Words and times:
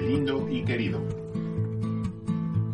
Lindo 0.00 0.48
y 0.50 0.64
querido. 0.64 1.00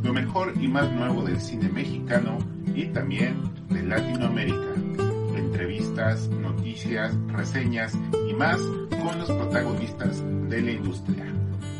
Lo 0.02 0.12
mejor 0.12 0.54
y 0.58 0.68
más 0.68 0.90
nuevo 0.92 1.22
del 1.22 1.38
cine 1.38 1.68
mexicano 1.68 2.38
y 2.74 2.86
también 2.86 3.36
de 3.68 3.82
Latinoamérica. 3.82 4.74
Entrevistas, 5.36 6.28
noticias, 6.28 7.14
reseñas 7.28 7.94
y 8.28 8.32
más 8.32 8.58
con 9.02 9.18
los 9.18 9.30
protagonistas 9.30 10.22
de 10.48 10.62
la 10.62 10.70
industria. 10.72 11.26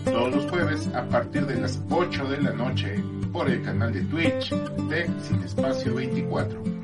Todos 0.05 0.34
los 0.34 0.50
jueves 0.50 0.88
a 0.95 1.09
partir 1.09 1.47
de 1.47 1.61
las 1.61 1.83
8 1.88 2.28
de 2.28 2.42
la 2.42 2.52
noche 2.52 3.02
por 3.33 3.48
el 3.48 3.62
canal 3.62 3.92
de 3.92 4.02
Twitch 4.02 4.50
de 4.50 5.09
Sin 5.22 5.42
Espacio 5.42 5.95
24. 5.95 6.80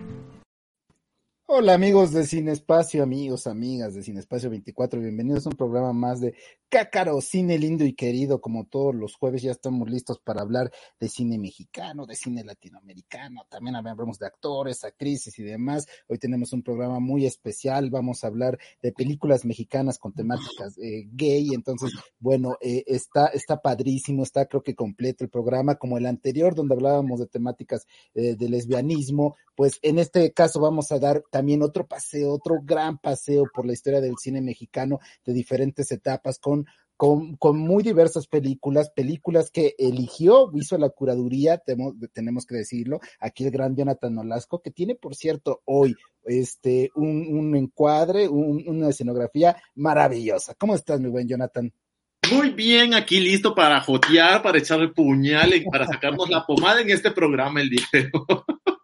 Hola 1.49 1.75
amigos 1.75 2.11
de 2.11 2.27
Cine 2.27 2.51
Espacio, 2.51 3.05
amigos, 3.05 3.47
amigas 3.47 3.95
de 3.95 4.03
Cine 4.03 4.19
Espacio 4.19 4.51
24, 4.51 5.01
bienvenidos 5.01 5.47
a 5.47 5.51
un 5.51 5.57
programa 5.57 5.93
más 5.93 6.21
de 6.21 6.35
Cácaro, 6.69 7.21
cine 7.21 7.57
lindo 7.57 7.85
y 7.85 7.93
querido, 7.93 8.41
como 8.41 8.65
todos 8.67 8.93
los 8.93 9.15
jueves 9.15 9.43
ya 9.43 9.53
estamos 9.53 9.89
listos 9.89 10.19
para 10.19 10.43
hablar 10.43 10.73
de 10.99 11.09
cine 11.09 11.39
mexicano, 11.39 12.05
de 12.05 12.17
cine 12.17 12.43
latinoamericano, 12.43 13.47
también 13.49 13.77
hablamos 13.77 14.19
de 14.19 14.27
actores, 14.27 14.83
actrices 14.83 15.39
y 15.39 15.45
demás. 15.45 15.87
Hoy 16.09 16.19
tenemos 16.19 16.53
un 16.53 16.65
programa 16.65 16.99
muy 16.99 17.25
especial, 17.25 17.91
vamos 17.91 18.25
a 18.25 18.27
hablar 18.27 18.59
de 18.83 18.91
películas 18.91 19.45
mexicanas 19.45 19.99
con 19.99 20.13
temáticas 20.13 20.77
eh, 20.79 21.07
gay, 21.13 21.51
entonces, 21.55 21.93
bueno, 22.19 22.57
eh, 22.61 22.83
está, 22.89 23.27
está 23.29 23.63
padrísimo, 23.63 24.25
está 24.25 24.47
creo 24.47 24.65
que 24.65 24.75
completo 24.75 25.23
el 25.23 25.31
programa, 25.31 25.77
como 25.77 25.97
el 25.97 26.07
anterior 26.07 26.57
donde 26.57 26.75
hablábamos 26.75 27.21
de 27.21 27.29
temáticas 27.29 27.87
eh, 28.15 28.35
de 28.35 28.49
lesbianismo, 28.49 29.37
pues 29.55 29.79
en 29.83 30.01
este 30.01 30.33
caso 30.33 30.61
vamos 30.61 30.91
a 30.91 30.99
dar 30.99 31.23
también 31.37 31.63
otro 31.63 31.87
paseo, 31.87 32.33
otro 32.33 32.63
gran 32.63 32.97
paseo 32.97 33.45
por 33.53 33.67
la 33.67 33.75
historia 33.75 34.01
del 34.01 34.15
cine 34.19 34.41
mexicano 34.41 35.01
de 35.23 35.35
diferentes 35.35 35.93
etapas 35.93 36.39
con 36.39 36.65
con, 36.97 37.37
con, 37.37 37.59
muy 37.59 37.83
diversas 37.83 38.27
películas, 38.27 38.89
películas 38.89 39.51
que 39.51 39.75
eligió, 39.77 40.51
hizo 40.55 40.79
la 40.79 40.89
curaduría, 40.89 41.59
tenemos, 41.59 41.93
tenemos 42.15 42.47
que 42.47 42.55
decirlo, 42.55 43.01
aquí 43.21 43.45
el 43.45 43.51
gran 43.51 43.77
Jonathan 43.77 44.17
Olasco, 44.17 44.63
que 44.63 44.71
tiene, 44.71 44.95
por 44.95 45.15
cierto, 45.15 45.61
hoy 45.67 45.95
este, 46.25 46.91
un, 46.95 47.27
un 47.37 47.55
encuadre, 47.55 48.31
un, 48.31 48.65
una 48.67 48.89
escenografía 48.89 49.59
maravillosa. 49.75 50.55
¿Cómo 50.55 50.75
estás, 50.75 50.99
mi 50.99 51.11
buen 51.11 51.29
Jonathan? 51.29 51.71
Muy 52.33 52.49
bien, 52.49 52.95
aquí 52.95 53.21
listo 53.21 53.55
para 53.55 53.79
jotear, 53.83 54.43
para 54.43 54.57
echar 54.57 54.81
el 54.81 54.95
puñal 54.95 55.55
y 55.55 55.67
para 55.67 55.87
sacarnos 55.87 56.31
la 56.31 56.47
pomada 56.47 56.81
en 56.81 56.89
este 56.89 57.11
programa 57.11 57.61
el 57.61 57.69
día 57.69 57.87
de 57.93 58.11
hoy 58.11 58.43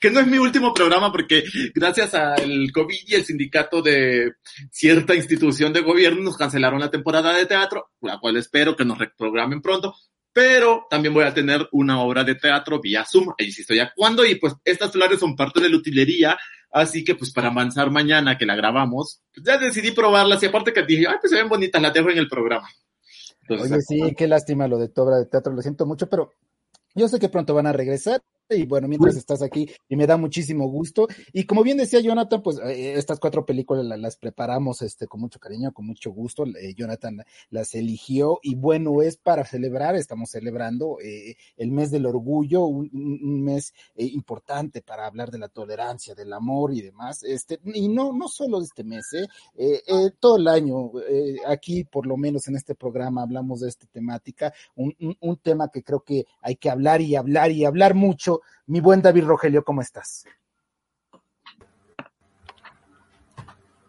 que 0.00 0.10
no 0.10 0.20
es 0.20 0.26
mi 0.26 0.38
último 0.38 0.72
programa 0.72 1.12
porque 1.12 1.44
gracias 1.74 2.14
al 2.14 2.70
COVID 2.72 2.98
y 3.06 3.14
el 3.14 3.24
sindicato 3.24 3.82
de 3.82 4.34
cierta 4.70 5.14
institución 5.14 5.72
de 5.72 5.82
gobierno 5.82 6.22
nos 6.22 6.36
cancelaron 6.36 6.80
la 6.80 6.90
temporada 6.90 7.32
de 7.32 7.46
teatro, 7.46 7.90
la 8.00 8.18
cual 8.18 8.36
espero 8.36 8.76
que 8.76 8.84
nos 8.84 8.98
reprogramen 8.98 9.60
pronto, 9.60 9.94
pero 10.32 10.86
también 10.90 11.14
voy 11.14 11.24
a 11.24 11.34
tener 11.34 11.68
una 11.72 12.00
obra 12.02 12.24
de 12.24 12.34
teatro 12.34 12.80
vía 12.80 13.04
Zoom, 13.04 13.32
ahí 13.38 13.50
sí 13.50 13.62
estoy 13.62 13.78
actuando 13.78 14.24
y 14.24 14.34
pues 14.36 14.54
estas 14.64 14.92
flores 14.92 15.18
son 15.18 15.34
parte 15.34 15.60
de 15.60 15.70
la 15.70 15.76
utilería, 15.76 16.36
así 16.70 17.04
que 17.04 17.14
pues 17.14 17.32
para 17.32 17.48
avanzar 17.48 17.90
mañana 17.90 18.36
que 18.36 18.46
la 18.46 18.56
grabamos, 18.56 19.22
pues 19.34 19.46
ya 19.46 19.58
decidí 19.58 19.92
probarlas 19.92 20.42
y 20.42 20.46
aparte 20.46 20.72
que 20.72 20.82
dije, 20.82 21.06
ay 21.08 21.16
pues 21.20 21.30
se 21.30 21.38
ven 21.38 21.48
bonitas, 21.48 21.80
las 21.80 21.92
dejo 21.92 22.10
en 22.10 22.18
el 22.18 22.28
programa. 22.28 22.68
Entonces, 23.48 23.86
Oye, 23.88 24.08
sí, 24.08 24.14
qué 24.16 24.26
lástima 24.26 24.66
lo 24.66 24.76
de 24.76 24.88
tu 24.88 25.02
obra 25.02 25.18
de 25.18 25.26
teatro, 25.26 25.52
lo 25.52 25.62
siento 25.62 25.86
mucho, 25.86 26.08
pero 26.08 26.32
yo 26.94 27.08
sé 27.08 27.18
que 27.18 27.28
pronto 27.28 27.54
van 27.54 27.66
a 27.66 27.72
regresar 27.72 28.22
y 28.50 28.64
bueno, 28.66 28.86
mientras 28.86 29.16
estás 29.16 29.42
aquí, 29.42 29.68
y 29.88 29.96
me 29.96 30.06
da 30.06 30.16
muchísimo 30.16 30.68
gusto. 30.68 31.08
Y 31.32 31.44
como 31.44 31.62
bien 31.62 31.78
decía 31.78 32.00
Jonathan, 32.00 32.42
pues 32.42 32.58
eh, 32.58 32.94
estas 32.94 33.18
cuatro 33.18 33.44
películas 33.44 33.84
las, 33.84 34.16
preparamos 34.16 34.82
este, 34.82 35.06
con 35.06 35.20
mucho 35.20 35.40
cariño, 35.40 35.72
con 35.72 35.86
mucho 35.86 36.10
gusto. 36.10 36.44
Eh, 36.46 36.74
Jonathan 36.74 37.24
las 37.50 37.74
eligió 37.74 38.38
y 38.42 38.54
bueno, 38.54 39.02
es 39.02 39.16
para 39.16 39.44
celebrar, 39.44 39.96
estamos 39.96 40.30
celebrando 40.30 40.98
eh, 41.02 41.36
el 41.56 41.72
mes 41.72 41.90
del 41.90 42.06
orgullo, 42.06 42.64
un, 42.64 42.90
un 42.92 43.42
mes 43.42 43.74
eh, 43.96 44.04
importante 44.06 44.82
para 44.82 45.06
hablar 45.06 45.30
de 45.30 45.38
la 45.38 45.48
tolerancia, 45.48 46.14
del 46.14 46.32
amor 46.32 46.72
y 46.72 46.82
demás. 46.82 47.22
Este, 47.24 47.58
y 47.64 47.88
no, 47.88 48.12
no 48.12 48.28
solo 48.28 48.60
de 48.60 48.66
este 48.66 48.84
mes, 48.84 49.06
eh, 49.56 49.82
todo 50.20 50.36
el 50.36 50.48
año, 50.48 50.92
aquí 51.46 51.84
por 51.84 52.06
lo 52.06 52.16
menos 52.16 52.46
en 52.48 52.56
este 52.56 52.74
programa 52.74 53.22
hablamos 53.22 53.60
de 53.60 53.68
esta 53.68 53.86
temática, 53.86 54.52
un, 54.76 54.94
un, 55.00 55.16
un 55.20 55.36
tema 55.38 55.68
que 55.70 55.82
creo 55.82 56.00
que 56.00 56.26
hay 56.40 56.56
que 56.56 56.70
hablar 56.70 57.00
y 57.00 57.16
hablar 57.16 57.50
y 57.50 57.64
hablar 57.64 57.94
mucho 57.94 58.35
mi 58.66 58.80
buen 58.80 59.02
David 59.02 59.24
Rogelio, 59.24 59.64
¿cómo 59.64 59.80
estás? 59.80 60.24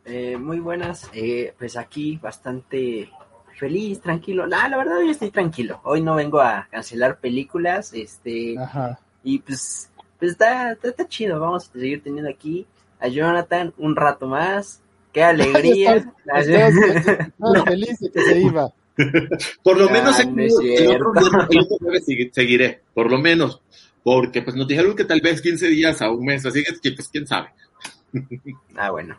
Eh, 0.10 0.38
muy 0.38 0.60
buenas, 0.60 1.10
eh, 1.14 1.54
pues 1.58 1.76
aquí 1.76 2.18
bastante 2.22 3.10
feliz, 3.58 4.00
tranquilo. 4.00 4.48
La, 4.48 4.70
la 4.70 4.78
verdad 4.78 5.00
hoy 5.00 5.10
estoy 5.10 5.32
tranquilo. 5.32 5.82
Hoy 5.84 6.02
no 6.02 6.16
vengo 6.16 6.40
a 6.40 6.68
cancelar 6.72 7.20
películas, 7.20 7.92
este, 7.94 8.58
Ajá. 8.58 9.00
y 9.24 9.40
pues, 9.40 9.90
pues 10.18 10.32
está, 10.32 10.72
está, 10.72 10.90
está, 10.90 11.08
chido. 11.08 11.40
Vamos 11.40 11.68
a 11.68 11.74
seguir 11.74 12.02
teniendo 12.02 12.30
aquí 12.30 12.66
a 13.00 13.10
Jonathan 13.10 13.74
un 13.78 13.98
rato 13.98 14.28
más. 14.28 14.82
Qué 15.12 15.24
alegría. 15.24 15.96
estás, 15.96 16.48
estás, 16.48 17.64
feliz 17.66 18.00
de 18.00 18.12
que 18.12 18.22
se 18.22 18.40
iba. 18.40 18.72
Por 19.64 19.78
lo 19.78 19.90
menos 19.90 20.20
en, 20.20 20.36
no 20.36 20.42
el, 20.42 21.06
otro, 21.06 21.48
el 21.50 21.60
otro 21.60 21.78
jueves 21.80 22.06
seguiré, 22.32 22.82
por 22.94 23.12
lo 23.12 23.20
menos 23.20 23.62
porque 24.08 24.42
pues 24.42 24.56
nos 24.56 24.66
dijeron 24.66 24.96
que 24.96 25.04
tal 25.04 25.20
vez 25.20 25.42
15 25.42 25.68
días 25.68 26.02
a 26.02 26.10
un 26.10 26.24
mes, 26.24 26.46
así 26.46 26.64
que 26.82 26.94
pues 26.94 27.10
quién 27.10 27.28
sabe. 27.28 27.50
Ah, 28.78 28.92
bueno. 28.92 29.18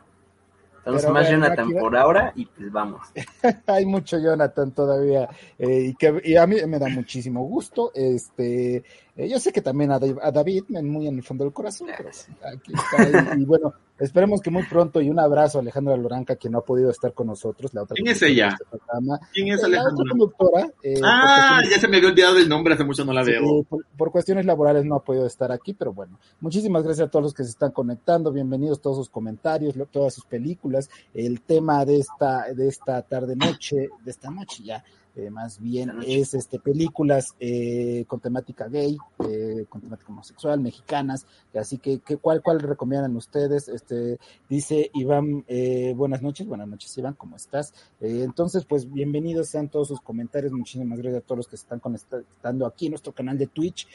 Entonces 0.78 1.10
más 1.10 1.28
bueno, 1.28 1.44
Jonathan 1.44 1.72
por 1.72 1.94
ahora 1.94 2.32
y 2.34 2.46
pues 2.46 2.72
vamos. 2.72 3.02
Hay 3.66 3.84
mucho 3.84 4.18
Jonathan 4.18 4.70
todavía 4.72 5.28
eh, 5.58 5.88
y, 5.88 5.94
que, 5.94 6.22
y 6.24 6.36
a 6.36 6.46
mí 6.46 6.56
me 6.66 6.78
da 6.78 6.88
muchísimo 6.88 7.44
gusto. 7.44 7.92
Este, 7.94 8.82
eh, 9.18 9.28
yo 9.28 9.40
sé 9.40 9.50
que 9.50 9.60
también 9.60 9.90
a, 9.90 9.96
a 9.96 10.30
David, 10.30 10.62
muy 10.68 11.08
en 11.08 11.16
el 11.16 11.24
fondo 11.24 11.42
del 11.42 11.52
corazón, 11.52 11.88
pero 11.96 12.08
aquí 12.08 12.72
está. 12.72 13.36
y, 13.36 13.42
y, 13.42 13.44
bueno, 13.44 13.74
esperemos 13.98 14.40
que 14.40 14.48
muy 14.48 14.62
pronto 14.62 15.00
y 15.00 15.10
un 15.10 15.18
abrazo 15.18 15.58
a 15.58 15.60
Alejandra 15.60 15.96
Loranca, 15.96 16.36
quien 16.36 16.52
no 16.52 16.60
ha 16.60 16.64
podido 16.64 16.88
estar 16.88 17.12
con 17.12 17.26
nosotros. 17.26 17.74
La 17.74 17.82
otra 17.82 17.96
¿Quién 17.96 18.06
es 18.06 18.22
ella? 18.22 18.50
Este 18.50 18.64
programa. 18.64 19.18
¿Quién 19.32 19.48
es 19.48 19.60
la 19.60 19.66
Alejandra? 19.66 19.92
otra 19.92 20.10
conductora. 20.10 20.68
Eh, 20.84 21.00
ah, 21.02 21.60
ya 21.68 21.80
se 21.80 21.88
me 21.88 21.96
había 21.96 22.10
olvidado 22.10 22.38
el 22.38 22.48
nombre, 22.48 22.74
hace 22.74 22.84
mucho 22.84 23.04
no 23.04 23.12
la 23.12 23.24
sí, 23.24 23.32
veo. 23.32 23.64
Por, 23.64 23.84
por, 23.96 24.12
cuestiones 24.12 24.46
laborales 24.46 24.84
no 24.84 24.94
ha 24.94 25.02
podido 25.02 25.26
estar 25.26 25.50
aquí, 25.50 25.74
pero 25.74 25.92
bueno, 25.92 26.16
muchísimas 26.40 26.84
gracias 26.84 27.08
a 27.08 27.10
todos 27.10 27.24
los 27.24 27.34
que 27.34 27.42
se 27.42 27.50
están 27.50 27.72
conectando. 27.72 28.30
Bienvenidos 28.30 28.80
todos 28.80 28.98
sus 28.98 29.10
comentarios, 29.10 29.74
todas 29.90 30.14
sus 30.14 30.26
películas. 30.26 30.88
El 31.12 31.40
tema 31.40 31.84
de 31.84 31.98
esta, 31.98 32.52
de 32.54 32.68
esta 32.68 33.02
tarde 33.02 33.34
noche, 33.34 33.88
de 34.04 34.10
esta 34.12 34.30
noche 34.30 34.62
ya, 34.62 34.84
eh, 35.18 35.30
más 35.30 35.60
bien 35.60 35.92
es 36.06 36.34
este 36.34 36.58
películas 36.58 37.34
eh, 37.40 38.04
con 38.06 38.20
temática 38.20 38.68
gay, 38.68 38.96
eh, 39.28 39.66
con 39.68 39.80
temática 39.80 40.12
homosexual, 40.12 40.60
mexicanas, 40.60 41.26
así 41.54 41.78
que, 41.78 41.98
que 41.98 42.16
¿cuál, 42.16 42.40
cuál 42.42 42.60
recomiendan 42.60 43.16
ustedes? 43.16 43.68
Este 43.68 44.18
dice 44.48 44.90
Iván, 44.94 45.44
eh, 45.48 45.92
buenas 45.96 46.22
noches, 46.22 46.46
buenas 46.46 46.68
noches 46.68 46.96
Iván, 46.96 47.14
¿cómo 47.14 47.36
estás? 47.36 47.74
Eh, 48.00 48.22
entonces, 48.24 48.64
pues 48.64 48.90
bienvenidos 48.90 49.48
sean 49.48 49.68
todos 49.68 49.88
sus 49.88 50.00
comentarios, 50.00 50.52
muchísimas 50.52 50.98
gracias 51.00 51.22
a 51.22 51.26
todos 51.26 51.38
los 51.38 51.48
que 51.48 51.56
se 51.56 51.64
están 51.64 51.80
conectando 51.80 52.66
aquí 52.66 52.86
en 52.86 52.92
nuestro 52.92 53.12
canal 53.12 53.36
de 53.36 53.48
Twitch. 53.48 53.86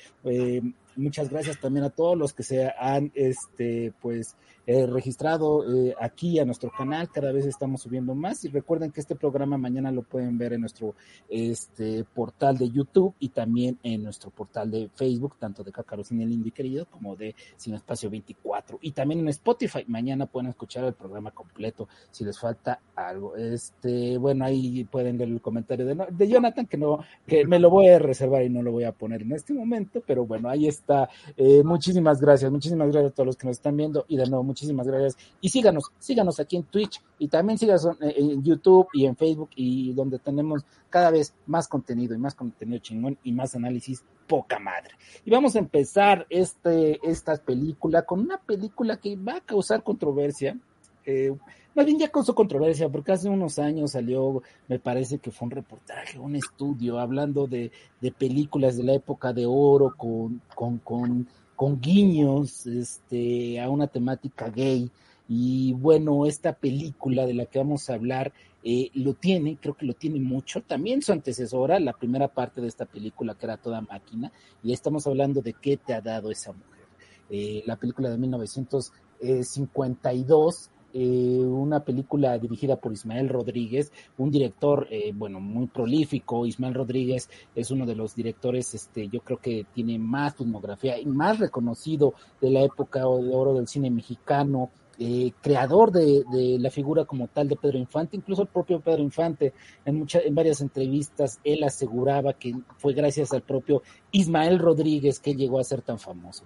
Muchas 0.95 1.30
gracias 1.30 1.60
también 1.60 1.86
a 1.86 1.90
todos 1.90 2.18
los 2.18 2.34
que 2.34 2.44
se 2.44 2.72
han 2.80 3.12
este 3.16 3.94
pues 4.01 4.36
eh, 4.66 4.86
registrado 4.88 5.66
eh, 5.66 5.94
aquí 6.00 6.40
a 6.40 6.45
nuestro 6.45 6.72
canal. 6.72 7.10
Cada 7.12 7.34
vez 7.34 7.45
estamos 7.45 7.81
subiendo 7.81 8.16
más. 8.16 8.45
Y 8.45 8.48
recuerden 8.48 8.92
que 8.92 9.01
este 9.01 9.16
programa 9.16 9.57
mañana 9.57 9.92
lo 9.92 10.04
pueden 10.04 10.38
ver 10.38 10.54
en 10.54 10.62
nuestro 10.62 10.95
este 11.28 12.06
portal 12.06 12.57
de 12.57 12.69
YouTube 12.69 13.13
y 13.19 13.30
también 13.30 13.78
en 13.84 14.04
nuestro 14.04 14.30
portal 14.30 14.72
de 14.72 14.90
Facebook 14.95 15.36
tanto 15.38 15.63
de 15.63 15.72
Cacaro 15.72 16.04
Cine 16.04 16.25
Lindo 16.25 16.48
y 16.48 16.51
Querido 16.51 16.86
como 16.86 17.16
de 17.16 17.36
Cine 17.57 17.78
Espacio 17.78 18.10
24 18.10 18.80
y 18.81 18.92
también 18.92 19.19
en 19.19 19.28
Spotify. 19.30 19.84
Mañana 19.88 20.28
pueden 20.28 20.50
escuchar 20.50 20.86
el 20.86 20.94
programa 20.94 21.31
completo 21.31 21.90
si 22.12 22.24
les 22.24 22.40
falta 22.40 22.80
algo. 22.95 23.36
Este 23.36 24.18
bueno 24.18 24.45
ahí 24.45 24.86
pueden 24.86 25.18
ver 25.18 25.28
el 25.28 25.42
comentario 25.42 25.86
de, 25.86 26.06
de 26.10 26.28
Jonathan 26.28 26.68
que 26.68 26.78
no 26.78 27.00
que 27.28 27.45
me 27.45 27.60
lo 27.60 27.69
voy 27.69 27.90
a 27.90 28.00
reservar 28.00 28.44
y 28.44 28.50
no 28.50 28.62
lo 28.62 28.72
voy 28.72 28.86
a 28.86 28.94
poner 28.94 29.24
en 29.24 29.34
este 29.34 29.54
momento 29.54 30.01
pero 30.06 30.25
bueno 30.25 30.50
ahí 30.50 30.68
está 30.68 30.82
está. 30.83 31.09
Eh, 31.35 31.63
muchísimas 31.63 32.19
gracias, 32.21 32.51
muchísimas 32.51 32.91
gracias 32.91 33.12
a 33.12 33.15
todos 33.15 33.27
los 33.27 33.38
que 33.38 33.47
nos 33.47 33.57
están 33.57 33.75
viendo 33.75 34.06
y 34.07 34.18
de 34.18 34.27
nuevo 34.27 34.44
muchísimas 34.44 34.88
gracias. 34.88 35.18
Y 35.41 35.50
síganos, 35.50 35.91
síganos 35.97 36.39
aquí 36.39 36.57
en 36.57 36.63
Twitch 36.63 37.01
y 37.18 37.27
también 37.27 37.57
síganos 37.57 37.88
en 38.01 38.44
YouTube 38.44 38.88
y 38.94 39.06
en 39.06 39.15
Facebook 39.15 39.50
y 39.56 39.94
donde 39.94 40.19
tenemos 40.19 40.65
cada 40.89 41.09
vez 41.09 41.33
más 41.47 41.68
contenido 41.68 42.13
y 42.13 42.18
más 42.18 42.35
contenido 42.35 42.80
chingón 42.80 43.18
y 43.24 43.31
más 43.31 43.56
análisis 43.56 44.03
poca 44.27 44.59
madre. 44.59 44.91
Y 45.25 45.31
vamos 45.31 45.56
a 45.56 45.59
empezar 45.59 46.25
este, 46.30 47.00
esta 47.07 47.35
película 47.38 48.03
con 48.03 48.19
una 48.19 48.38
película 48.38 48.97
que 48.97 49.15
va 49.15 49.38
a 49.38 49.41
causar 49.41 49.83
controversia. 49.83 50.57
Eh, 51.06 51.36
más 51.76 51.86
bien 51.86 52.00
ya 52.00 52.10
causó 52.10 52.36
controversia 52.36 52.90
porque 52.90 53.14
hace 53.14 53.30
unos 53.30 53.58
años 53.58 53.92
salió, 53.92 54.44
me 54.68 54.80
parece 54.80 55.18
que 55.18 55.32
fue 55.32 55.48
un 55.48 55.52
reportaje, 55.52 56.20
un 56.20 56.36
estudio 56.36 57.00
hablando 57.00 57.48
de, 57.48 57.72
de 58.00 58.12
películas 58.12 58.78
de 58.78 58.84
la 58.84 58.94
época 58.94 59.34
de 59.34 59.46
oro 59.48 59.96
con, 59.98 60.42
con, 60.54 60.78
con, 60.80 61.28
con 61.56 61.82
guiños 61.82 62.68
este, 62.68 63.60
a 63.60 63.70
una 63.70 63.88
temática 63.88 64.50
gay. 64.50 64.92
Y 65.28 65.74
bueno, 65.74 66.26
esta 66.26 66.54
película 66.54 67.26
de 67.26 67.34
la 67.34 67.46
que 67.46 67.58
vamos 67.58 67.90
a 67.90 67.96
hablar 67.96 68.34
eh, 68.64 68.92
lo 68.94 69.16
tiene, 69.16 69.58
creo 69.60 69.76
que 69.76 69.86
lo 69.86 69.94
tiene 69.94 70.20
mucho. 70.20 70.62
También 70.62 71.02
su 71.02 71.12
antecesora, 71.12 71.80
la 71.80 71.94
primera 71.94 72.28
parte 72.28 72.62
de 72.62 72.68
esta 72.68 72.86
película 72.86 73.36
que 73.36 73.48
era 73.48 73.58
toda 73.58 73.82
máquina, 73.82 74.32
y 74.62 74.74
estamos 74.74 75.08
hablando 75.08 75.42
de 75.42 75.54
qué 75.54 75.78
te 75.78 75.94
ha 75.94 76.02
dado 76.02 76.30
esa 76.30 76.52
mujer. 76.52 76.84
Eh, 77.30 77.64
la 77.66 77.78
película 77.78 78.10
de 78.10 78.18
1952 78.18 80.70
eh, 80.94 81.40
una 81.44 81.84
película 81.84 82.38
dirigida 82.38 82.75
por 82.75 82.94
Ismael 82.94 83.28
Rodríguez, 83.28 83.92
un 84.18 84.30
director, 84.30 84.88
eh, 84.92 85.12
bueno, 85.13 85.40
muy 85.40 85.68
prolífico. 85.68 86.45
Ismael 86.45 86.75
Rodríguez 86.75 87.30
es 87.56 87.72
uno 87.72 87.86
de 87.86 87.95
los 87.95 88.16
directores, 88.16 88.74
este, 88.75 89.07
yo 89.07 89.22
creo 89.22 89.40
que 89.40 89.66
tiene 89.74 89.98
más 89.98 90.36
filmografía 90.36 91.00
y 91.00 91.06
más 91.06 91.40
reconocido 91.40 92.13
de 92.40 92.51
la 92.51 92.62
época 92.62 93.00
de 93.00 93.06
oro 93.06 93.56
del 93.56 93.68
cine 93.68 93.90
mexicano. 93.90 94.69
Eh, 95.00 95.31
creador 95.42 95.92
de, 95.92 96.24
de, 96.31 96.60
la 96.60 96.69
figura 96.69 97.06
como 97.06 97.28
tal 97.28 97.48
de 97.50 97.56
Pedro 97.56 97.80
Infante, 97.80 98.16
incluso 98.16 98.44
el 98.44 98.48
propio 98.48 98.80
Pedro 98.80 99.01
Infante, 99.01 99.51
en, 99.86 99.98
muchas, 99.98 100.24
en 100.24 100.36
varias 100.36 100.62
entrevistas, 100.62 101.40
él 101.44 101.63
aseguraba 101.63 102.34
que 102.34 102.54
fue 102.78 102.94
gracias 102.94 103.34
al 103.34 103.42
propio 103.42 103.81
Ismael 104.12 104.60
Rodríguez 104.60 105.19
que 105.19 105.34
llegó 105.34 105.60
a 105.60 105.63
ser 105.63 105.81
tan 105.81 105.98
famoso. 105.98 106.44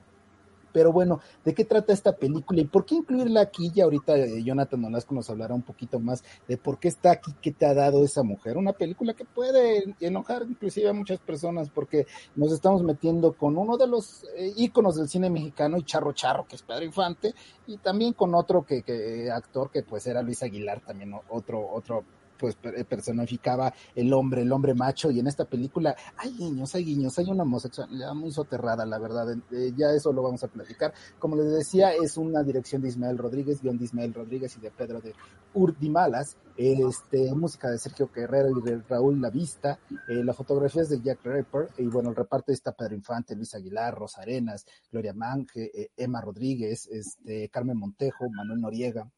Pero 0.72 0.92
bueno, 0.92 1.20
¿de 1.44 1.54
qué 1.54 1.66
trata 1.66 1.94
esta 1.94 2.16
película 2.16 2.62
y 2.62 2.66
por 2.66 2.86
qué 2.86 2.96
incluirla 2.96 3.42
aquí? 3.42 3.72
Ya 3.74 3.86
ahorita 3.86 4.18
eh, 4.18 4.44
Jonathan 4.44 4.82
Nolasco 4.82 5.16
nos 5.16 5.30
hablará 5.30 5.54
un 5.54 5.62
poquito 5.62 6.00
más 6.00 6.24
de 6.48 6.58
por 6.58 6.80
qué 6.80 6.88
está 6.88 7.12
aquí, 7.12 7.32
qué 7.42 7.52
te 7.52 7.66
ha 7.66 7.74
dado 7.74 8.04
esa 8.04 8.24
mujer. 8.24 8.58
Una 8.58 8.74
película 8.74 9.14
que 9.14 9.26
puede 9.26 9.96
enojar 10.00 10.44
inclusive 10.48 10.90
a 10.90 10.94
muchas 10.94 11.20
personas 11.20 11.70
porque 11.70 12.06
nos 12.36 12.52
estamos 12.52 12.84
metiendo 12.84 13.34
con 13.34 13.58
uno 13.58 13.78
de 13.78 13.88
los 13.88 14.24
eh, 14.36 14.54
íconos 14.58 14.96
del 14.96 15.10
cine 15.10 15.30
mexicano 15.30 15.78
y 15.78 15.84
charro 15.84 16.14
charro, 16.14 16.46
que 16.48 16.56
es 16.56 16.64
Pedro 16.64 16.84
Infante, 16.84 17.34
y 17.66 17.78
también 17.78 18.14
con 18.14 18.36
otro 18.36 18.66
que, 18.66 18.84
que 18.84 19.30
actor 19.32 19.72
que 19.72 19.84
pues 19.84 20.08
era 20.08 20.22
Luis 20.22 20.44
Aguilar, 20.44 20.82
también 20.82 21.14
otro, 21.30 21.68
otro 21.70 22.04
pues 22.38 22.58
eh, 22.64 22.84
personificaba 22.84 23.74
el 23.96 24.14
hombre, 24.14 24.42
el 24.42 24.52
hombre 24.52 24.74
macho, 24.74 25.12
y 25.12 25.20
en 25.20 25.28
esta 25.28 25.46
película 25.46 25.96
hay 26.18 26.32
guiños, 26.32 26.74
hay 26.76 26.86
guiños, 26.86 27.18
hay 27.20 27.30
una 27.30 27.44
homosexualidad 27.44 28.14
muy 28.14 28.32
soterrada, 28.32 28.86
la 28.86 29.00
verdad, 29.00 29.36
eh, 29.52 29.74
ya 29.76 29.92
eso 29.92 30.12
lo 30.14 30.22
vamos 30.22 30.44
a 30.44 30.48
platicar. 30.48 30.94
Como 31.20 31.36
les 31.36 31.52
decía, 31.52 31.92
es 31.94 32.18
una 32.18 32.44
dirección 32.44 32.82
de 32.82 32.90
Ismael 32.90 33.18
Rodríguez, 33.18 33.62
guion 33.62 33.78
de 33.78 33.86
Ismael 33.86 34.14
Rodríguez 34.14 34.56
y 34.58 34.62
de 34.62 34.72
Pedro 34.72 35.02
de 35.02 35.14
Urdimalas, 35.54 36.38
este, 36.56 37.34
música 37.34 37.70
de 37.70 37.78
Sergio 37.78 38.10
Guerrero 38.14 38.50
y 38.58 38.62
de 38.62 38.82
Raúl 38.90 39.22
Lavista, 39.22 39.80
eh, 40.10 40.24
la 40.24 40.34
fotografía 40.34 40.82
es 40.82 40.90
de 40.90 41.02
Jack 41.02 41.20
Rapper, 41.24 41.70
y 41.78 41.86
bueno, 41.88 42.10
el 42.10 42.16
reparto 42.16 42.52
está 42.52 42.72
Pedro 42.72 42.96
Infante, 42.96 43.36
Luis 43.36 43.54
Aguilar, 43.54 43.96
Rosa 43.96 44.22
Arenas, 44.22 44.66
Gloria 44.92 45.14
Mange, 45.14 45.72
eh, 45.74 45.92
Emma 45.96 46.22
Rodríguez, 46.22 46.88
este, 46.88 47.50
Carmen 47.50 47.78
Montejo, 47.78 48.30
Manuel 48.30 48.62
Noriega, 48.62 49.10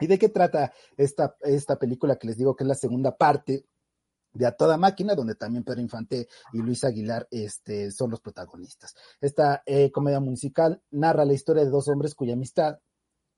¿Y 0.00 0.06
de 0.06 0.18
qué 0.18 0.28
trata 0.28 0.72
esta, 0.96 1.36
esta 1.42 1.78
película 1.78 2.16
que 2.16 2.26
les 2.26 2.36
digo 2.36 2.56
que 2.56 2.64
es 2.64 2.68
la 2.68 2.74
segunda 2.74 3.16
parte 3.16 3.66
de 4.32 4.46
A 4.46 4.52
Toda 4.56 4.76
Máquina, 4.76 5.14
donde 5.14 5.36
también 5.36 5.62
Pedro 5.62 5.80
Infante 5.80 6.28
y 6.52 6.58
Luis 6.58 6.82
Aguilar 6.84 7.28
este, 7.30 7.90
son 7.90 8.10
los 8.10 8.20
protagonistas? 8.20 8.94
Esta 9.20 9.62
eh, 9.66 9.90
comedia 9.92 10.20
musical 10.20 10.82
narra 10.90 11.24
la 11.24 11.32
historia 11.32 11.64
de 11.64 11.70
dos 11.70 11.88
hombres 11.88 12.14
cuya 12.14 12.34
amistad 12.34 12.78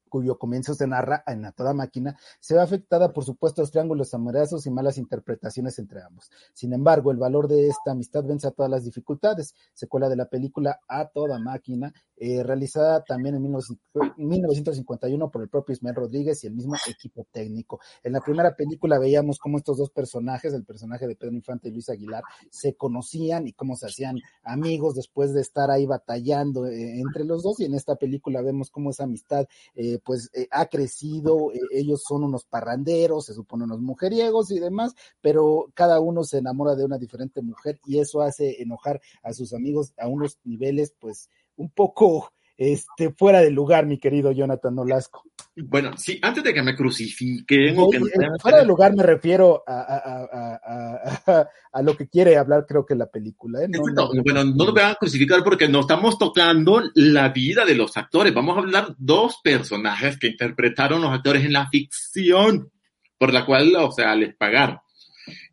cuyo 0.08 0.38
comienzo 0.38 0.74
se 0.74 0.86
narra 0.86 1.22
en 1.26 1.44
A 1.44 1.52
Toda 1.52 1.74
Máquina, 1.74 2.16
se 2.40 2.54
ve 2.54 2.60
afectada 2.60 3.12
por 3.12 3.24
supuestos 3.24 3.70
triángulos 3.70 4.14
amorosos 4.14 4.66
y 4.66 4.70
malas 4.70 4.98
interpretaciones 4.98 5.78
entre 5.78 6.02
ambos. 6.02 6.30
Sin 6.52 6.72
embargo, 6.72 7.10
el 7.10 7.18
valor 7.18 7.48
de 7.48 7.68
esta 7.68 7.92
amistad 7.92 8.24
vence 8.24 8.46
a 8.46 8.50
todas 8.50 8.70
las 8.70 8.84
dificultades. 8.84 9.54
Secuela 9.74 10.08
de 10.08 10.16
la 10.16 10.26
película 10.26 10.80
A 10.88 11.06
Toda 11.06 11.38
Máquina, 11.38 11.92
eh, 12.18 12.42
realizada 12.42 13.04
también 13.04 13.34
en 13.34 13.42
1951 13.42 15.30
por 15.30 15.42
el 15.42 15.48
propio 15.48 15.74
Ismael 15.74 15.96
Rodríguez 15.96 16.42
y 16.42 16.46
el 16.46 16.54
mismo 16.54 16.74
equipo 16.88 17.26
técnico. 17.30 17.78
En 18.02 18.12
la 18.12 18.20
primera 18.20 18.54
película 18.56 18.98
veíamos 18.98 19.38
cómo 19.38 19.58
estos 19.58 19.76
dos 19.76 19.90
personajes, 19.90 20.54
el 20.54 20.64
personaje 20.64 21.06
de 21.06 21.14
Pedro 21.14 21.34
Infante 21.34 21.68
y 21.68 21.72
Luis 21.72 21.88
Aguilar, 21.90 22.22
se 22.50 22.74
conocían 22.74 23.46
y 23.46 23.52
cómo 23.52 23.76
se 23.76 23.86
hacían 23.86 24.16
amigos 24.42 24.94
después 24.94 25.34
de 25.34 25.42
estar 25.42 25.70
ahí 25.70 25.84
batallando 25.84 26.66
eh, 26.66 27.00
entre 27.00 27.24
los 27.24 27.42
dos. 27.42 27.60
Y 27.60 27.64
en 27.64 27.74
esta 27.74 27.96
película 27.96 28.40
vemos 28.40 28.70
cómo 28.70 28.90
esa 28.90 29.04
amistad 29.04 29.46
eh, 29.74 29.95
pues 29.98 30.30
eh, 30.32 30.48
ha 30.50 30.66
crecido. 30.66 31.52
Eh, 31.52 31.60
ellos 31.72 32.02
son 32.06 32.24
unos 32.24 32.44
parranderos, 32.44 33.26
se 33.26 33.34
supone 33.34 33.64
unos 33.64 33.80
mujeriegos 33.80 34.50
y 34.50 34.58
demás, 34.58 34.94
pero 35.20 35.66
cada 35.74 36.00
uno 36.00 36.24
se 36.24 36.38
enamora 36.38 36.74
de 36.74 36.84
una 36.84 36.98
diferente 36.98 37.42
mujer 37.42 37.80
y 37.84 37.98
eso 37.98 38.20
hace 38.22 38.62
enojar 38.62 39.00
a 39.22 39.32
sus 39.32 39.52
amigos 39.52 39.92
a 39.98 40.08
unos 40.08 40.38
niveles 40.44 40.94
pues 40.98 41.28
un 41.56 41.70
poco 41.70 42.32
este, 42.56 43.12
fuera 43.12 43.40
de 43.40 43.50
lugar, 43.50 43.86
mi 43.86 43.98
querido 43.98 44.32
Jonathan 44.32 44.74
Nolasco. 44.74 45.24
Bueno, 45.56 45.96
sí, 45.96 46.18
antes 46.22 46.44
de 46.44 46.52
que 46.52 46.62
me 46.62 46.76
crucifiquen 46.76 47.78
o 47.78 47.88
que 47.88 48.00
fuera 48.40 48.58
de 48.58 48.66
lugar 48.66 48.94
me 48.94 49.02
refiero 49.02 49.62
a, 49.66 49.80
a, 49.80 51.32
a, 51.32 51.48
a, 51.72 51.82
lo 51.82 51.96
que 51.96 52.08
quiere 52.08 52.36
hablar, 52.36 52.66
creo 52.68 52.84
que 52.84 52.94
la 52.94 53.06
película. 53.06 53.62
¿eh? 53.62 53.68
No, 53.68 53.80
no, 53.92 54.22
bueno, 54.22 54.44
no 54.44 54.66
nos 54.66 54.74
van 54.74 54.92
a 54.92 54.94
crucificar 54.96 55.42
porque 55.42 55.66
no 55.66 55.80
estamos 55.80 56.18
tocando 56.18 56.82
la 56.94 57.30
vida 57.30 57.64
de 57.64 57.74
los 57.74 57.96
actores. 57.96 58.34
Vamos 58.34 58.56
a 58.56 58.60
hablar 58.60 58.94
dos 58.98 59.40
personajes 59.42 60.18
que 60.18 60.28
interpretaron 60.28 61.00
los 61.00 61.12
actores 61.12 61.44
en 61.44 61.54
la 61.54 61.68
ficción, 61.68 62.70
por 63.16 63.32
la 63.32 63.46
cual, 63.46 63.74
o 63.76 63.90
sea, 63.90 64.14
les 64.14 64.34
pagaron. 64.36 64.78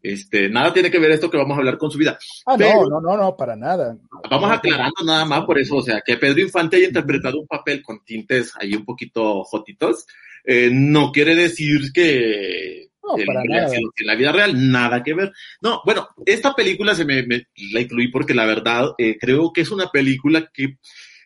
Este, 0.04 0.50
nada 0.50 0.74
tiene 0.74 0.92
que 0.92 1.00
ver 1.00 1.12
esto 1.12 1.32
que 1.32 1.38
vamos 1.38 1.56
a 1.56 1.60
hablar 1.60 1.78
con 1.78 1.90
su 1.90 1.98
vida. 1.98 2.20
Ah, 2.46 2.58
no, 2.58 2.84
no, 2.90 3.00
no, 3.00 3.16
no, 3.16 3.38
para 3.38 3.56
nada. 3.56 3.98
Vamos 4.30 4.52
aclarando 4.52 5.02
nada 5.06 5.24
más 5.24 5.46
por 5.46 5.58
eso, 5.58 5.78
o 5.78 5.82
sea, 5.82 6.02
que 6.06 6.18
Pedro 6.18 6.42
Infante 6.42 6.76
haya 6.76 6.88
interpretado 6.88 7.40
un 7.40 7.48
papel 7.48 7.82
con 7.82 8.04
tintes 8.04 8.52
ahí 8.60 8.74
un 8.76 8.84
poquito 8.84 9.46
jotitos, 9.46 10.06
eh, 10.44 10.70
no 10.74 11.14
quiere 11.14 11.36
decir 11.36 11.94
que 11.94 12.90
no, 13.02 13.16
para 13.26 13.44
nada. 13.46 13.74
en 13.74 14.06
la 14.06 14.16
vida 14.16 14.34
real, 14.34 14.72
nada 14.72 15.04
que 15.04 15.14
ver. 15.14 15.32
No, 15.62 15.82
bueno, 15.86 16.10
esta 16.26 16.54
película 16.54 16.96
se 16.96 17.06
me, 17.06 17.24
me 17.24 17.48
la 17.72 17.80
incluí 17.80 18.10
porque 18.10 18.34
la 18.34 18.46
verdad 18.46 18.90
eh, 18.98 19.18
creo 19.18 19.54
que 19.54 19.62
es 19.62 19.72
una 19.72 19.90
película 19.90 20.52
que 20.54 20.78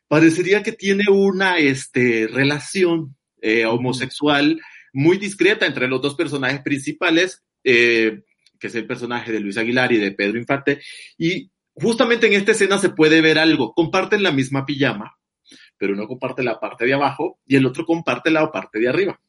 parecería 0.07 0.61
que 0.61 0.71
tiene 0.71 1.05
una 1.09 1.57
este, 1.57 2.27
relación 2.27 3.15
eh, 3.41 3.65
homosexual 3.65 4.59
muy 4.93 5.17
discreta 5.17 5.65
entre 5.65 5.87
los 5.87 6.01
dos 6.01 6.15
personajes 6.15 6.61
principales. 6.61 7.43
Eh, 7.63 8.21
que 8.59 8.67
es 8.67 8.75
el 8.75 8.87
personaje 8.87 9.31
de 9.31 9.39
Luis 9.39 9.57
Aguilar 9.57 9.91
y 9.91 9.97
de 9.97 10.11
Pedro 10.11 10.37
Infante, 10.37 10.81
y 11.17 11.51
justamente 11.75 12.27
en 12.27 12.33
esta 12.33 12.51
escena 12.51 12.77
se 12.77 12.89
puede 12.89 13.21
ver 13.21 13.39
algo, 13.39 13.73
comparten 13.73 14.23
la 14.23 14.31
misma 14.31 14.65
pijama, 14.65 15.17
pero 15.77 15.93
uno 15.93 16.07
comparte 16.07 16.43
la 16.43 16.59
parte 16.59 16.85
de 16.85 16.93
abajo 16.93 17.39
y 17.45 17.55
el 17.55 17.65
otro 17.65 17.85
comparte 17.85 18.31
la 18.31 18.51
parte 18.51 18.79
de 18.79 18.89
arriba. 18.89 19.19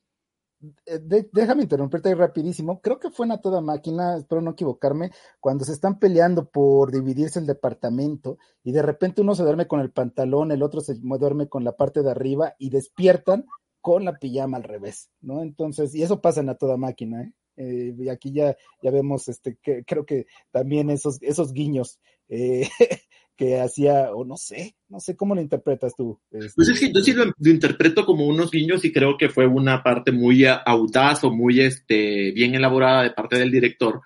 Eh, 0.86 1.28
déjame 1.32 1.62
interrumpirte 1.62 2.08
ahí 2.08 2.14
rapidísimo. 2.14 2.80
Creo 2.80 2.98
que 2.98 3.10
fue 3.10 3.26
en 3.26 3.32
a 3.32 3.40
toda 3.40 3.60
máquina, 3.60 4.16
espero 4.16 4.40
no 4.40 4.52
equivocarme, 4.52 5.12
cuando 5.40 5.64
se 5.64 5.72
están 5.72 5.98
peleando 5.98 6.48
por 6.48 6.90
dividirse 6.90 7.38
el 7.38 7.46
departamento 7.46 8.38
y 8.64 8.72
de 8.72 8.82
repente 8.82 9.22
uno 9.22 9.34
se 9.34 9.44
duerme 9.44 9.68
con 9.68 9.80
el 9.80 9.92
pantalón, 9.92 10.50
el 10.50 10.62
otro 10.62 10.80
se 10.80 10.94
duerme 10.98 11.48
con 11.48 11.62
la 11.62 11.76
parte 11.76 12.02
de 12.02 12.10
arriba 12.10 12.54
y 12.58 12.70
despiertan 12.70 13.46
con 13.80 14.04
la 14.04 14.18
pijama 14.18 14.56
al 14.56 14.64
revés, 14.64 15.10
¿no? 15.20 15.42
Entonces, 15.42 15.94
y 15.94 16.02
eso 16.02 16.20
pasa 16.20 16.40
en 16.40 16.48
a 16.48 16.56
toda 16.56 16.76
máquina, 16.76 17.22
¿eh? 17.22 17.32
Eh, 17.58 17.94
y 17.98 18.08
aquí 18.08 18.32
ya, 18.32 18.56
ya 18.82 18.90
vemos, 18.90 19.28
este, 19.28 19.56
que 19.62 19.84
creo 19.84 20.06
que 20.06 20.26
también 20.52 20.90
esos, 20.90 21.20
esos 21.22 21.52
guiños 21.52 21.98
eh, 22.28 22.68
que 23.36 23.60
hacía, 23.60 24.14
o 24.14 24.24
no 24.24 24.36
sé, 24.36 24.76
no 24.88 25.00
sé 25.00 25.16
cómo 25.16 25.34
lo 25.34 25.40
interpretas 25.40 25.94
tú. 25.94 26.18
Este. 26.30 26.52
Pues 26.56 26.68
es 26.68 26.80
que 26.80 26.92
yo 26.92 27.00
sí 27.02 27.12
lo, 27.12 27.26
lo, 27.26 27.50
interpreto 27.50 28.06
como 28.06 28.26
unos 28.26 28.50
guiños 28.50 28.84
y 28.84 28.92
creo 28.92 29.16
que 29.16 29.28
fue 29.28 29.46
una 29.46 29.82
parte 29.82 30.12
muy 30.12 30.44
audaz 30.46 31.24
o 31.24 31.30
muy 31.30 31.60
este, 31.60 32.32
bien 32.32 32.54
elaborada 32.54 33.02
de 33.02 33.10
parte 33.10 33.38
del 33.38 33.50
director 33.50 34.00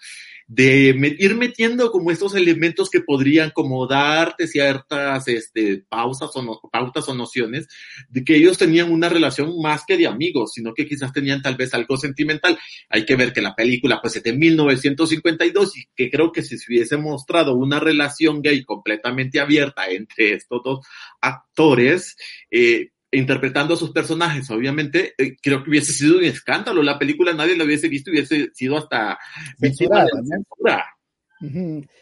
de 0.55 0.95
me, 0.95 1.17
ir 1.19 1.35
metiendo 1.35 1.91
como 1.91 2.11
estos 2.11 2.35
elementos 2.35 2.91
que 2.91 3.01
podrían 3.01 3.51
como 3.51 3.87
darte 3.87 4.47
ciertas 4.47 5.27
este, 5.29 5.85
pausas 5.89 6.31
o 6.35 6.43
no, 6.43 6.61
pautas 6.71 7.09
o 7.09 7.15
nociones 7.15 7.69
de 8.11 8.23
que 8.23 8.37
ellos 8.37 8.59
tenían 8.59 8.93
una 8.93 9.09
relación 9.09 9.55
más 9.63 9.85
que 9.87 9.97
de 9.97 10.07
amigos, 10.07 10.53
sino 10.55 10.75
que 10.75 10.87
quizás 10.87 11.11
tenían 11.13 11.41
tal 11.41 11.57
vez 11.57 11.73
algo 11.73 11.97
sentimental. 11.97 12.59
Hay 12.91 13.07
que 13.07 13.17
ver 13.17 13.33
que 13.33 13.41
la 13.41 13.55
película 13.55 14.01
pues 14.03 14.17
es 14.17 14.23
de 14.23 14.35
1952 14.35 15.77
y 15.79 15.85
que 15.97 16.11
creo 16.11 16.33
que 16.33 16.43
si 16.43 16.59
se 16.59 16.71
hubiese 16.71 16.99
mostrado 16.99 17.55
una 17.55 17.81
relación 17.81 18.43
gay 18.43 18.63
completamente 18.63 19.41
abierta 19.41 19.87
entre 19.87 20.35
estos 20.35 20.63
dos 20.63 20.72
actores. 21.21 22.17
Eh, 22.51 22.89
interpretando 23.13 23.75
a 23.75 23.77
sus 23.77 23.93
personajes, 23.93 24.51
obviamente, 24.51 25.13
eh, 25.19 25.37
creo 25.41 25.63
que 25.63 25.71
hubiese 25.71 25.93
sido 25.93 26.19
un 26.19 26.25
escándalo. 26.25 26.83
La 26.83 26.99
película 26.99 27.35
nadie 27.35 27.57
la 27.57 27.65
hubiese 27.65 27.89
visto, 27.89 28.11
hubiese 28.11 28.51
sido 28.55 28.79
hasta 28.79 29.19
víctima 29.59 30.05
de 30.05 30.11
la 30.15 30.23
censura. 30.25 30.85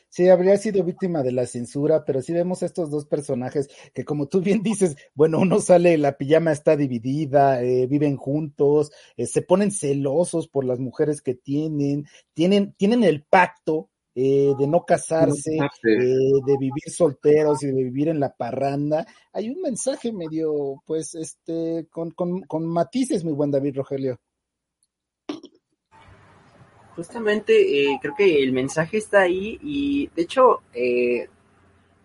Sí, 0.09 0.29
habría 0.29 0.57
sido 0.59 0.85
víctima 0.85 1.23
de 1.23 1.33
la 1.33 1.47
censura, 1.47 2.05
pero 2.05 2.21
sí 2.21 2.33
vemos 2.33 2.63
estos 2.63 2.91
dos 2.91 3.07
personajes 3.07 3.69
que, 3.95 4.05
como 4.05 4.29
tú 4.29 4.41
bien 4.41 4.63
dices, 4.63 4.97
bueno, 5.15 5.39
uno 5.39 5.61
sale, 5.61 5.97
la 5.97 6.19
pijama 6.19 6.53
está 6.53 6.77
dividida, 6.77 7.63
eh, 7.63 7.87
viven 7.87 8.17
juntos, 8.17 8.93
eh, 9.17 9.27
se 9.27 9.43
ponen 9.43 9.71
celosos 9.71 10.47
por 10.49 10.65
las 10.65 10.79
mujeres 10.79 11.23
que 11.23 11.35
tienen, 11.35 12.07
tienen, 12.35 12.75
tienen 12.75 13.03
el 13.03 13.25
pacto 13.25 13.89
eh, 14.15 14.55
de 14.59 14.67
no 14.67 14.85
casarse, 14.85 15.59
de 15.83 16.57
vivir 16.59 16.91
solteros 16.91 17.63
y 17.63 17.69
de 17.69 17.85
vivir 17.85 18.09
en 18.09 18.21
la 18.21 18.35
parranda. 18.35 19.07
Hay 19.33 19.51
un 19.51 19.63
mensaje 19.63 20.13
medio, 20.13 20.83
pues, 20.87 21.15
este, 21.15 21.87
con, 21.91 22.11
con, 22.11 22.43
con 22.43 22.67
matices, 22.67 23.25
mi 23.25 23.33
buen 23.33 23.51
David 23.51 23.77
Rogelio. 23.77 24.21
Justamente 26.97 27.55
eh, 27.85 27.99
creo 28.03 28.15
que 28.15 28.43
el 28.43 28.53
mensaje 28.53 28.99
está 28.99 29.21
ahí 29.21 29.59
y 29.63 30.09
de 30.09 30.23
hecho 30.23 30.61
eh, 30.75 31.29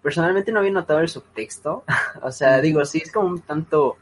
personalmente 0.01 0.51
no 0.51 0.59
había 0.59 0.71
notado 0.71 0.99
el 0.99 1.09
subtexto, 1.09 1.83
o 2.21 2.31
sea, 2.31 2.61
digo, 2.61 2.85
sí 2.85 2.99
es 3.03 3.11
como 3.11 3.27
un 3.29 3.41
tanto 3.41 3.97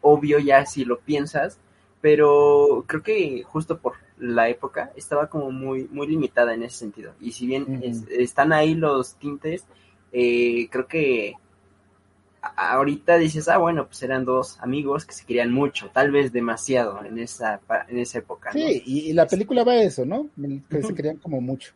obvio 0.00 0.38
ya 0.38 0.64
si 0.66 0.84
lo 0.84 0.98
piensas, 0.98 1.58
pero 2.00 2.84
creo 2.86 3.02
que 3.02 3.42
justo 3.44 3.78
por 3.78 3.94
la 4.18 4.48
época 4.48 4.92
estaba 4.96 5.28
como 5.28 5.50
muy, 5.50 5.88
muy 5.90 6.06
limitada 6.06 6.54
en 6.54 6.62
ese 6.62 6.78
sentido. 6.78 7.14
Y 7.20 7.32
si 7.32 7.46
bien 7.46 7.82
están 8.10 8.52
ahí 8.52 8.74
los 8.74 9.16
tintes, 9.16 9.64
eh, 10.12 10.68
creo 10.70 10.86
que 10.86 11.34
ahorita 12.56 13.16
dices, 13.16 13.48
ah, 13.48 13.58
bueno, 13.58 13.86
pues 13.86 14.02
eran 14.02 14.24
dos 14.24 14.58
amigos 14.60 15.04
que 15.04 15.14
se 15.14 15.24
querían 15.24 15.50
mucho, 15.50 15.90
tal 15.90 16.10
vez 16.10 16.32
demasiado 16.32 17.04
en 17.04 17.18
esa, 17.18 17.60
en 17.88 17.98
esa 17.98 18.18
época. 18.18 18.52
Sí, 18.52 18.82
y, 18.84 19.12
la 19.12 19.26
película 19.26 19.64
va 19.64 19.72
a 19.72 19.82
eso, 19.82 20.04
¿no? 20.04 20.28
Que 20.68 20.82
se 20.82 20.94
querían 20.94 21.16
como 21.16 21.40
mucho. 21.40 21.72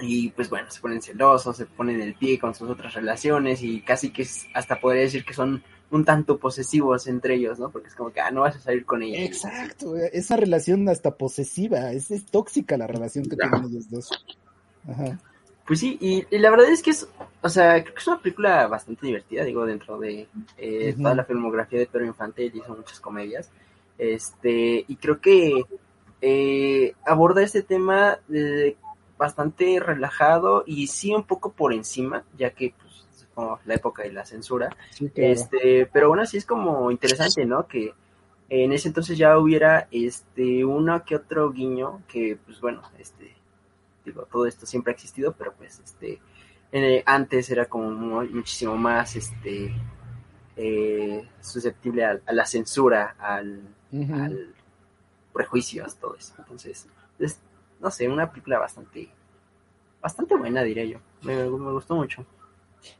Y 0.00 0.30
pues 0.30 0.48
bueno, 0.48 0.70
se 0.70 0.80
ponen 0.80 1.02
celosos, 1.02 1.56
se 1.56 1.66
ponen 1.66 2.00
el 2.00 2.14
pie 2.14 2.38
con 2.38 2.54
sus 2.54 2.68
otras 2.70 2.94
relaciones 2.94 3.62
y 3.62 3.80
casi 3.82 4.10
que 4.10 4.26
hasta 4.54 4.80
podría 4.80 5.02
decir 5.02 5.24
que 5.24 5.34
son 5.34 5.62
un 5.90 6.04
tanto 6.04 6.38
posesivos 6.38 7.06
entre 7.06 7.34
ellos, 7.34 7.58
¿no? 7.58 7.70
Porque 7.70 7.88
es 7.88 7.94
como 7.94 8.12
que, 8.12 8.20
ah, 8.20 8.30
no 8.30 8.42
vas 8.42 8.56
a 8.56 8.60
salir 8.60 8.84
con 8.84 9.02
ella. 9.02 9.24
Exacto, 9.24 9.96
esa 9.96 10.36
relación 10.36 10.88
hasta 10.88 11.16
posesiva, 11.16 11.92
es, 11.92 12.10
es 12.10 12.26
tóxica 12.26 12.76
la 12.76 12.86
relación 12.86 13.24
que 13.24 13.36
tienen 13.36 13.64
ellos 13.64 13.90
dos. 13.90 14.10
Ajá. 14.88 15.18
Pues 15.66 15.78
sí, 15.78 15.96
y, 16.00 16.26
la 16.36 16.50
verdad 16.50 16.68
es 16.68 16.82
que 16.82 16.90
es, 16.90 17.08
o 17.42 17.48
sea, 17.48 17.80
creo 17.82 17.94
que 17.94 18.00
es 18.00 18.06
una 18.08 18.20
película 18.20 18.66
bastante 18.66 19.06
divertida, 19.06 19.44
digo, 19.44 19.64
dentro 19.64 19.98
de 19.98 20.26
eh, 20.58 20.94
toda 20.96 21.14
la 21.14 21.24
filmografía 21.24 21.78
de 21.78 21.86
Pedro 21.86 22.06
Infante, 22.06 22.44
él 22.44 22.52
hizo 22.56 22.74
muchas 22.74 22.98
comedias, 22.98 23.50
este, 23.96 24.84
y 24.88 24.96
creo 24.96 25.20
que 25.20 25.64
eh, 26.22 26.94
aborda 27.06 27.42
este 27.42 27.62
tema 27.62 28.18
de, 28.26 28.76
bastante 29.16 29.78
relajado 29.78 30.64
y 30.66 30.86
sí 30.86 31.14
un 31.14 31.24
poco 31.24 31.52
por 31.52 31.72
encima, 31.72 32.24
ya 32.36 32.50
que 32.50 32.74
pues, 32.80 32.89
es 32.89 32.89
como 33.34 33.58
la 33.64 33.74
época 33.74 34.02
de 34.02 34.12
la 34.12 34.24
censura, 34.24 34.74
este, 35.14 35.86
pero 35.92 36.08
aún 36.08 36.20
así 36.20 36.36
es 36.36 36.46
como 36.46 36.90
interesante, 36.90 37.44
¿no? 37.46 37.66
Que 37.66 37.94
en 38.48 38.72
ese 38.72 38.88
entonces 38.88 39.16
ya 39.16 39.38
hubiera 39.38 39.86
este 39.90 40.64
uno 40.64 41.04
que 41.04 41.16
otro 41.16 41.52
guiño 41.52 42.02
que 42.08 42.36
pues 42.44 42.60
bueno 42.60 42.82
este 42.98 43.34
digo, 44.04 44.26
todo 44.30 44.46
esto 44.46 44.66
siempre 44.66 44.92
ha 44.92 44.94
existido, 44.94 45.32
pero 45.32 45.52
pues 45.52 45.80
este, 45.84 46.20
antes 47.06 47.50
era 47.50 47.66
como 47.66 47.90
muchísimo 47.90 48.76
más 48.76 49.16
este, 49.16 49.74
eh, 50.56 51.28
susceptible 51.40 52.04
a, 52.04 52.20
la 52.32 52.44
censura, 52.46 53.16
al, 53.18 53.62
prejuicio, 55.32 55.84
a 55.84 55.88
todo 55.88 56.16
eso. 56.16 56.34
Entonces, 56.38 56.86
es, 57.18 57.40
no 57.80 57.90
sé, 57.90 58.08
una 58.08 58.30
película 58.30 58.58
bastante, 58.58 59.08
bastante 60.00 60.36
buena, 60.36 60.62
diría 60.62 60.84
yo. 60.84 60.98
Me, 61.22 61.46
gustó 61.46 61.94
mucho. 61.94 62.24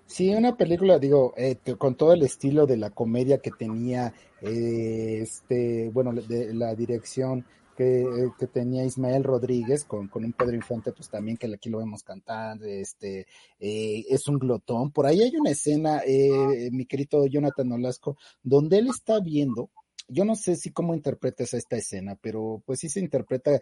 Sí, 0.06 0.34
una 0.34 0.56
película, 0.56 0.98
digo, 0.98 1.34
eh, 1.36 1.56
con 1.78 1.94
todo 1.94 2.12
el 2.12 2.22
estilo 2.22 2.66
de 2.66 2.76
la 2.76 2.90
comedia 2.90 3.38
que 3.38 3.50
tenía, 3.50 4.12
eh, 4.42 5.20
este, 5.22 5.90
bueno, 5.90 6.12
de 6.12 6.52
la 6.54 6.74
dirección 6.74 7.44
eh, 7.82 8.30
que, 8.38 8.46
tenía 8.46 8.84
Ismael 8.84 9.24
Rodríguez 9.24 9.84
con, 9.84 10.08
con, 10.08 10.22
un 10.22 10.34
Pedro 10.34 10.54
Infante, 10.54 10.92
pues 10.92 11.08
también 11.08 11.38
que 11.38 11.46
aquí 11.46 11.70
lo 11.70 11.78
vemos 11.78 12.02
cantar, 12.02 12.62
este, 12.62 13.26
eh, 13.58 14.04
es 14.06 14.28
un 14.28 14.38
glotón. 14.38 14.90
Por 14.90 15.06
ahí 15.06 15.22
hay 15.22 15.34
una 15.34 15.50
escena, 15.50 16.02
eh, 16.06 16.68
mi 16.72 16.84
querido 16.84 17.26
Jonathan 17.26 17.72
Olasco, 17.72 18.18
donde 18.42 18.78
él 18.78 18.88
está 18.88 19.18
viendo, 19.20 19.70
yo 20.10 20.24
no 20.24 20.34
sé 20.34 20.56
si 20.56 20.70
cómo 20.70 20.94
interpretas 20.94 21.54
esta 21.54 21.76
escena, 21.76 22.18
pero 22.20 22.62
pues 22.66 22.80
sí 22.80 22.88
se 22.88 23.00
interpreta, 23.00 23.60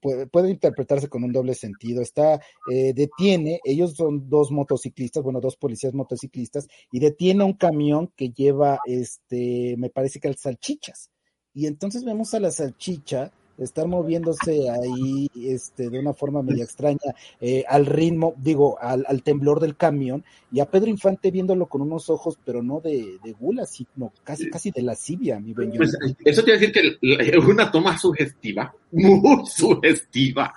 puede, 0.00 0.50
interpretarse 0.50 1.08
con 1.08 1.24
un 1.24 1.32
doble 1.32 1.54
sentido. 1.54 2.02
Está, 2.02 2.40
detiene, 2.66 3.60
ellos 3.64 3.94
son 3.94 4.28
dos 4.28 4.50
motociclistas, 4.50 5.22
bueno, 5.22 5.40
dos 5.40 5.56
policías 5.56 5.94
motociclistas, 5.94 6.68
y 6.92 7.00
detiene 7.00 7.44
un 7.44 7.54
camión 7.54 8.12
que 8.16 8.30
lleva, 8.30 8.78
este, 8.86 9.76
me 9.78 9.90
parece 9.90 10.20
que 10.20 10.28
al 10.28 10.36
salchichas. 10.36 11.10
Y 11.52 11.66
entonces 11.66 12.04
vemos 12.04 12.34
a 12.34 12.40
la 12.40 12.50
salchicha 12.50 13.32
estar 13.58 13.86
moviéndose 13.86 14.70
ahí 14.70 15.28
este, 15.34 15.90
de 15.90 15.98
una 15.98 16.14
forma 16.14 16.42
media 16.42 16.64
extraña 16.64 17.14
eh, 17.40 17.64
al 17.68 17.86
ritmo, 17.86 18.34
digo, 18.38 18.78
al, 18.80 19.04
al, 19.08 19.22
temblor 19.22 19.60
del 19.60 19.76
camión, 19.76 20.24
y 20.52 20.60
a 20.60 20.66
Pedro 20.66 20.88
Infante 20.88 21.30
viéndolo 21.30 21.66
con 21.66 21.82
unos 21.82 22.08
ojos, 22.08 22.38
pero 22.44 22.62
no 22.62 22.80
de, 22.80 23.18
de 23.22 23.32
gula, 23.32 23.66
sino 23.66 24.12
casi, 24.24 24.48
casi 24.48 24.70
de 24.70 24.82
lascivia, 24.82 25.38
mi 25.40 25.52
buen 25.52 25.72
pues, 25.72 25.96
Eso 26.24 26.42
quiere 26.42 26.58
decir 26.58 26.72
que 26.72 27.36
es 27.36 27.44
una 27.44 27.70
toma 27.70 27.98
sugestiva, 27.98 28.74
muy 28.92 29.44
sugestiva, 29.46 30.54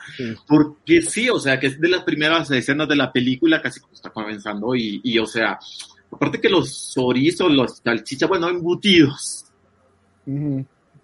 porque 0.47 1.01
sí, 1.01 1.29
o 1.29 1.39
sea, 1.39 1.59
que 1.59 1.67
es 1.67 1.79
de 1.79 1.89
las 1.89 2.03
primeras 2.03 2.49
escenas 2.51 2.87
de 2.87 2.95
la 2.95 3.11
película, 3.11 3.61
casi 3.61 3.79
como 3.79 3.93
está 3.93 4.09
comenzando, 4.11 4.75
y, 4.75 5.01
y 5.03 5.17
o 5.17 5.25
sea, 5.25 5.59
aparte 6.11 6.39
que 6.39 6.49
los 6.49 6.93
chorizos, 6.93 7.51
los 7.51 7.77
salchichas, 7.83 8.29
bueno, 8.29 8.49
embutidos 8.49 9.45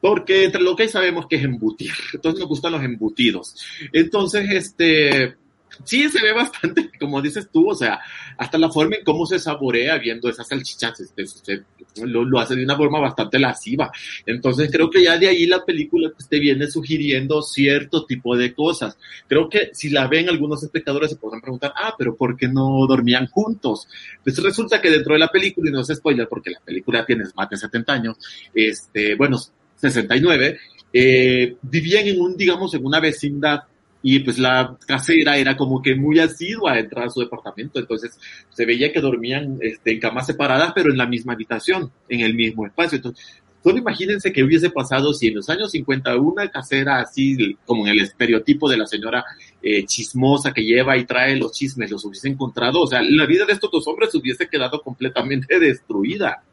porque 0.01 0.46
entre 0.46 0.62
lo 0.62 0.75
que 0.75 0.84
hay 0.84 0.89
sabemos 0.89 1.27
que 1.27 1.38
es 1.38 1.44
embutir, 1.44 1.92
entonces 2.13 2.39
nos 2.39 2.50
gustan 2.50 2.74
los 2.74 2.84
embutidos. 2.84 3.56
Entonces, 3.92 4.50
este, 4.51 5.36
sí 5.84 6.10
se 6.10 6.22
ve 6.22 6.34
bastante, 6.34 6.89
como 7.00 7.22
dices 7.22 7.50
tú, 7.51 7.70
o 7.70 7.75
sea, 7.75 8.00
hasta 8.38 8.58
la 8.58 8.70
forma 8.70 8.96
en 8.96 9.04
cómo 9.04 9.25
se 9.25 9.39
saborea 9.39 9.98
viendo 9.98 10.30
esas 10.30 10.48
salchichas, 10.48 11.00
este, 11.16 11.63
lo, 12.04 12.39
hace 12.39 12.56
de 12.56 12.63
una 12.63 12.77
forma 12.77 13.00
bastante 13.00 13.39
lasciva. 13.39 13.92
Entonces 14.25 14.70
creo 14.72 14.89
que 14.89 15.04
ya 15.04 15.18
de 15.18 15.27
ahí 15.27 15.46
la 15.46 15.66
película 15.66 16.12
pues, 16.13 16.27
te 16.27 16.39
viene 16.39 16.68
sugiriendo 16.68 17.42
cierto 17.42 18.06
tipo 18.06 18.36
de 18.36 18.54
cosas. 18.54 18.98
Creo 19.27 19.50
que 19.50 19.72
si 19.74 19.89
la 19.89 20.08
ven 20.08 20.30
algunos 20.30 20.63
espectadores 20.63 21.12
se 21.12 21.18
podrán 21.18 21.42
preguntar, 21.42 21.74
ah, 21.75 21.96
pero 21.98 22.16
¿por 22.16 22.38
qué 22.38 22.48
no 22.48 22.86
dormían 22.88 23.27
juntos? 23.27 23.88
Pues 24.24 24.42
resulta 24.42 24.82
que 24.82 24.92
dentro 24.92 25.13
de 25.13 25.20
la 25.20 25.30
película, 25.30 25.70
y 25.70 25.74
no 25.74 25.82
es 25.82 25.88
spoiler 25.88 26.27
porque 26.27 26.51
la 26.51 26.60
película 26.60 27.06
tiene 27.06 27.25
más 27.36 27.50
de 27.50 27.58
70 27.58 27.94
años, 27.94 28.18
este, 28.54 29.16
bueno, 29.16 29.38
69, 29.77 30.57
eh, 30.93 31.55
vivían 31.62 32.07
en 32.07 32.19
un, 32.19 32.36
digamos, 32.36 32.74
en 32.74 32.86
una 32.86 33.00
vecindad 33.00 33.62
y 34.01 34.19
pues 34.19 34.38
la 34.38 34.77
casera 34.86 35.38
era 35.38 35.57
como 35.57 35.81
que 35.81 35.96
muy 35.96 36.19
asidua 36.19 36.74
a 36.74 36.79
entrar 36.79 37.07
a 37.07 37.10
su 37.10 37.19
departamento, 37.19 37.79
entonces 37.79 38.17
se 38.50 38.65
veía 38.65 38.91
que 38.93 39.01
dormían 39.01 39.57
este, 39.62 39.91
en 39.91 40.00
camas 40.00 40.27
separadas, 40.27 40.72
pero 40.74 40.91
en 40.91 40.98
la 40.98 41.07
misma 41.07 41.34
habitación, 41.34 41.91
en 42.07 42.22
el 42.22 42.34
mismo 42.34 42.65
espacio. 42.65 42.98
Entonces, 42.98 43.25
solo 43.63 43.77
imagínense 43.79 44.31
que 44.31 44.43
hubiese 44.43 44.69
pasado 44.69 45.13
si 45.13 45.27
en 45.27 45.36
los 45.36 45.50
años 45.50 45.72
50 45.72 46.15
una 46.17 46.48
casera 46.48 47.00
así, 47.00 47.57
como 47.65 47.86
en 47.86 47.93
el 47.93 48.00
estereotipo 48.00 48.69
de 48.69 48.77
la 48.77 48.86
señora 48.86 49.25
eh, 49.62 49.84
chismosa 49.86 50.53
que 50.53 50.63
lleva 50.63 50.98
y 50.98 51.05
trae 51.05 51.36
los 51.36 51.51
chismes, 51.51 51.91
los 51.91 52.05
hubiese 52.05 52.29
encontrado, 52.29 52.81
o 52.81 52.88
sea, 52.88 53.01
la 53.01 53.25
vida 53.25 53.46
de 53.46 53.53
estos 53.53 53.72
dos 53.72 53.88
hombres 53.88 54.13
hubiese 54.15 54.48
quedado 54.48 54.81
completamente 54.81 55.60
destruida. 55.60 56.43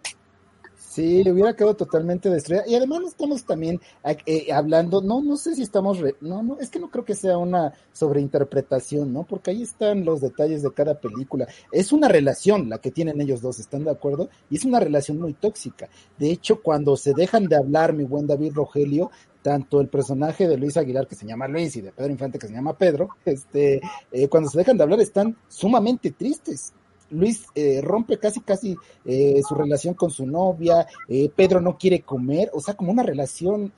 Sí, 0.95 1.25
le 1.25 1.33
hubiera 1.33 1.57
quedado 1.57 1.75
totalmente 1.75 2.31
destruida. 2.31 2.63
Y 2.69 2.77
además 2.77 3.01
estamos 3.05 3.45
también 3.45 3.81
eh, 4.27 4.53
hablando, 4.53 5.03
no, 5.03 5.21
no 5.25 5.37
sé 5.37 5.57
si 5.57 5.63
estamos, 5.63 5.99
no, 6.21 6.45
no, 6.45 6.61
es 6.61 6.71
que 6.71 6.79
no 6.79 6.89
creo 6.89 7.05
que 7.05 7.17
sea 7.17 7.37
una 7.37 7.73
sobreinterpretación, 7.93 9.13
¿no? 9.13 9.25
Porque 9.25 9.51
ahí 9.51 9.63
están 9.65 10.05
los 10.05 10.21
detalles 10.21 10.63
de 10.63 10.73
cada 10.73 11.01
película. 11.01 11.49
Es 11.73 11.91
una 11.91 12.07
relación 12.07 12.69
la 12.69 12.79
que 12.79 12.93
tienen 12.93 13.21
ellos 13.21 13.43
dos, 13.43 13.59
¿están 13.59 13.83
de 13.83 13.91
acuerdo? 13.91 14.29
Y 14.49 14.55
es 14.55 14.65
una 14.65 14.79
relación 14.79 15.19
muy 15.19 15.33
tóxica. 15.33 15.89
De 16.17 16.31
hecho, 16.31 16.63
cuando 16.63 16.97
se 16.97 17.13
dejan 17.13 17.47
de 17.47 17.57
hablar, 17.57 17.93
mi 17.93 18.05
buen 18.05 18.29
David 18.29 18.53
Rogelio, 18.55 19.11
tanto 19.43 19.81
el 19.81 19.89
personaje 19.89 20.47
de 20.47 20.57
Luis 20.59 20.77
Aguilar, 20.77 21.09
que 21.09 21.17
se 21.17 21.27
llama 21.27 21.49
Luis, 21.49 21.75
y 21.75 21.81
de 21.81 21.91
Pedro 21.91 22.13
Infante, 22.13 22.39
que 22.39 22.47
se 22.47 22.55
llama 22.55 22.79
Pedro, 22.79 23.09
este, 23.25 23.81
eh, 24.13 24.29
cuando 24.29 24.49
se 24.49 24.59
dejan 24.59 24.77
de 24.77 24.85
hablar 24.85 25.01
están 25.01 25.37
sumamente 25.49 26.13
tristes 26.13 26.73
Luis 27.11 27.47
eh, 27.55 27.81
rompe 27.83 28.19
casi 28.19 28.41
casi 28.41 28.77
eh, 29.05 29.41
su 29.47 29.55
relación 29.55 29.95
con 29.95 30.11
su 30.11 30.27
novia, 30.27 30.87
eh, 31.09 31.31
Pedro 31.35 31.61
no 31.61 31.77
quiere 31.79 32.01
comer, 32.01 32.51
o 32.53 32.61
sea, 32.61 32.75
como 32.75 32.93
una 32.93 33.03
relación, 33.03 33.73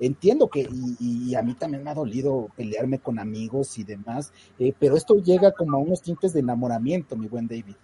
entiendo 0.00 0.48
que, 0.48 0.68
y, 1.00 1.34
a 1.34 1.42
mí 1.42 1.54
también 1.54 1.82
me 1.82 1.90
ha 1.90 1.94
dolido 1.94 2.48
pelearme 2.56 2.98
con 2.98 3.18
amigos 3.18 3.78
y 3.78 3.84
demás, 3.84 4.32
pero 4.78 4.96
esto 4.96 5.16
llega 5.16 5.52
como 5.52 5.76
a 5.76 5.80
unos 5.80 6.02
tintes 6.02 6.32
de 6.32 6.40
enamoramiento, 6.40 7.16
mi 7.16 7.28
buen 7.28 7.46
David. 7.46 7.74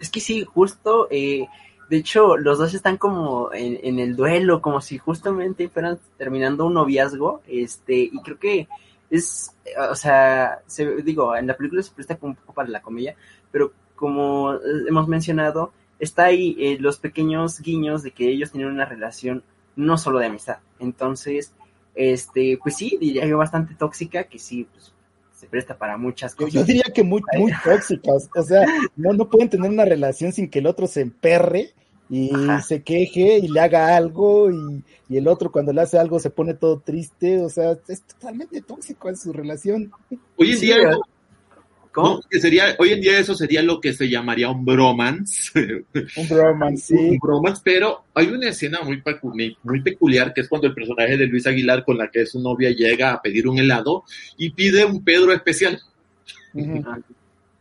Es 0.00 0.10
que 0.10 0.20
sí, 0.20 0.44
justo, 0.44 1.08
eh, 1.10 1.46
de 1.88 1.96
hecho, 1.96 2.36
los 2.36 2.58
dos 2.58 2.74
están 2.74 2.96
como 2.96 3.52
en, 3.52 3.78
en, 3.82 3.98
el 3.98 4.16
duelo, 4.16 4.60
como 4.60 4.80
si 4.80 4.98
justamente 4.98 5.68
fueran 5.68 5.98
terminando 6.18 6.66
un 6.66 6.74
noviazgo, 6.74 7.42
este, 7.46 8.10
y 8.12 8.22
creo 8.22 8.38
que 8.38 8.68
es, 9.10 9.54
o 9.90 9.94
sea, 9.94 10.60
se, 10.66 11.02
digo, 11.02 11.36
en 11.36 11.46
la 11.46 11.56
película 11.56 11.82
se 11.82 11.92
presta 11.92 12.16
como 12.16 12.32
un 12.32 12.36
poco 12.36 12.52
para 12.52 12.68
la 12.68 12.82
comedia, 12.82 13.16
pero 13.50 13.72
como 13.94 14.54
hemos 14.88 15.08
mencionado, 15.08 15.72
está 15.98 16.24
ahí 16.24 16.56
eh, 16.58 16.76
los 16.80 16.98
pequeños 16.98 17.60
guiños 17.60 18.02
de 18.02 18.10
que 18.10 18.28
ellos 18.28 18.52
tienen 18.52 18.70
una 18.70 18.84
relación 18.84 19.42
no 19.76 19.98
solo 19.98 20.18
de 20.18 20.26
amistad. 20.26 20.58
Entonces, 20.78 21.52
este, 21.94 22.58
pues 22.62 22.76
sí, 22.76 22.96
diría 23.00 23.26
yo 23.26 23.38
bastante 23.38 23.74
tóxica, 23.74 24.24
que 24.24 24.38
sí, 24.38 24.66
pues, 24.72 24.92
se 25.34 25.46
presta 25.46 25.76
para 25.76 25.96
muchas 25.96 26.34
cosas. 26.34 26.54
Yo 26.54 26.64
diría 26.64 26.84
que 26.94 27.02
muy, 27.02 27.22
muy 27.38 27.52
tóxicas, 27.64 28.28
o 28.34 28.42
sea, 28.42 28.66
no, 28.96 29.12
no 29.12 29.28
pueden 29.28 29.48
tener 29.48 29.70
una 29.70 29.84
relación 29.84 30.32
sin 30.32 30.48
que 30.48 30.60
el 30.60 30.66
otro 30.66 30.86
se 30.86 31.00
emperre 31.00 31.72
y 32.10 32.34
Ajá. 32.34 32.62
se 32.62 32.82
queje 32.82 33.38
y 33.38 33.48
le 33.48 33.60
haga 33.60 33.96
algo 33.96 34.50
y, 34.50 34.84
y, 35.08 35.16
el 35.16 35.26
otro 35.26 35.50
cuando 35.50 35.72
le 35.72 35.80
hace 35.80 35.98
algo 35.98 36.20
se 36.20 36.30
pone 36.30 36.54
todo 36.54 36.80
triste, 36.80 37.40
o 37.40 37.48
sea, 37.48 37.76
es 37.88 38.02
totalmente 38.02 38.60
tóxico 38.60 39.08
en 39.08 39.16
su 39.16 39.32
relación. 39.32 39.90
Hoy 40.36 40.52
en 40.52 40.60
día, 40.60 40.76
sí, 40.92 41.00
¿no? 41.96 42.20
que 42.28 42.40
sería, 42.40 42.74
hoy 42.78 42.92
en 42.92 43.00
día 43.00 43.18
eso 43.18 43.34
sería 43.34 43.62
lo 43.62 43.80
que 43.80 43.92
se 43.92 44.08
llamaría 44.08 44.50
un 44.50 44.64
bromance. 44.64 45.52
Un 46.16 46.28
bromance, 46.28 46.86
sí. 46.86 46.94
Un 46.94 47.18
bromance, 47.18 47.60
pero 47.64 48.04
hay 48.14 48.28
una 48.28 48.48
escena 48.48 48.80
muy, 48.82 49.02
muy 49.62 49.80
peculiar 49.82 50.32
que 50.32 50.42
es 50.42 50.48
cuando 50.48 50.68
el 50.68 50.74
personaje 50.74 51.16
de 51.16 51.26
Luis 51.26 51.46
Aguilar 51.46 51.84
con 51.84 51.98
la 51.98 52.08
que 52.08 52.22
es 52.22 52.30
su 52.30 52.40
novia 52.40 52.70
llega 52.70 53.12
a 53.12 53.22
pedir 53.22 53.48
un 53.48 53.58
helado 53.58 54.04
y 54.36 54.50
pide 54.50 54.84
un 54.84 55.04
Pedro 55.04 55.32
especial. 55.32 55.80
Uh 56.52 56.60
-huh. 56.60 57.02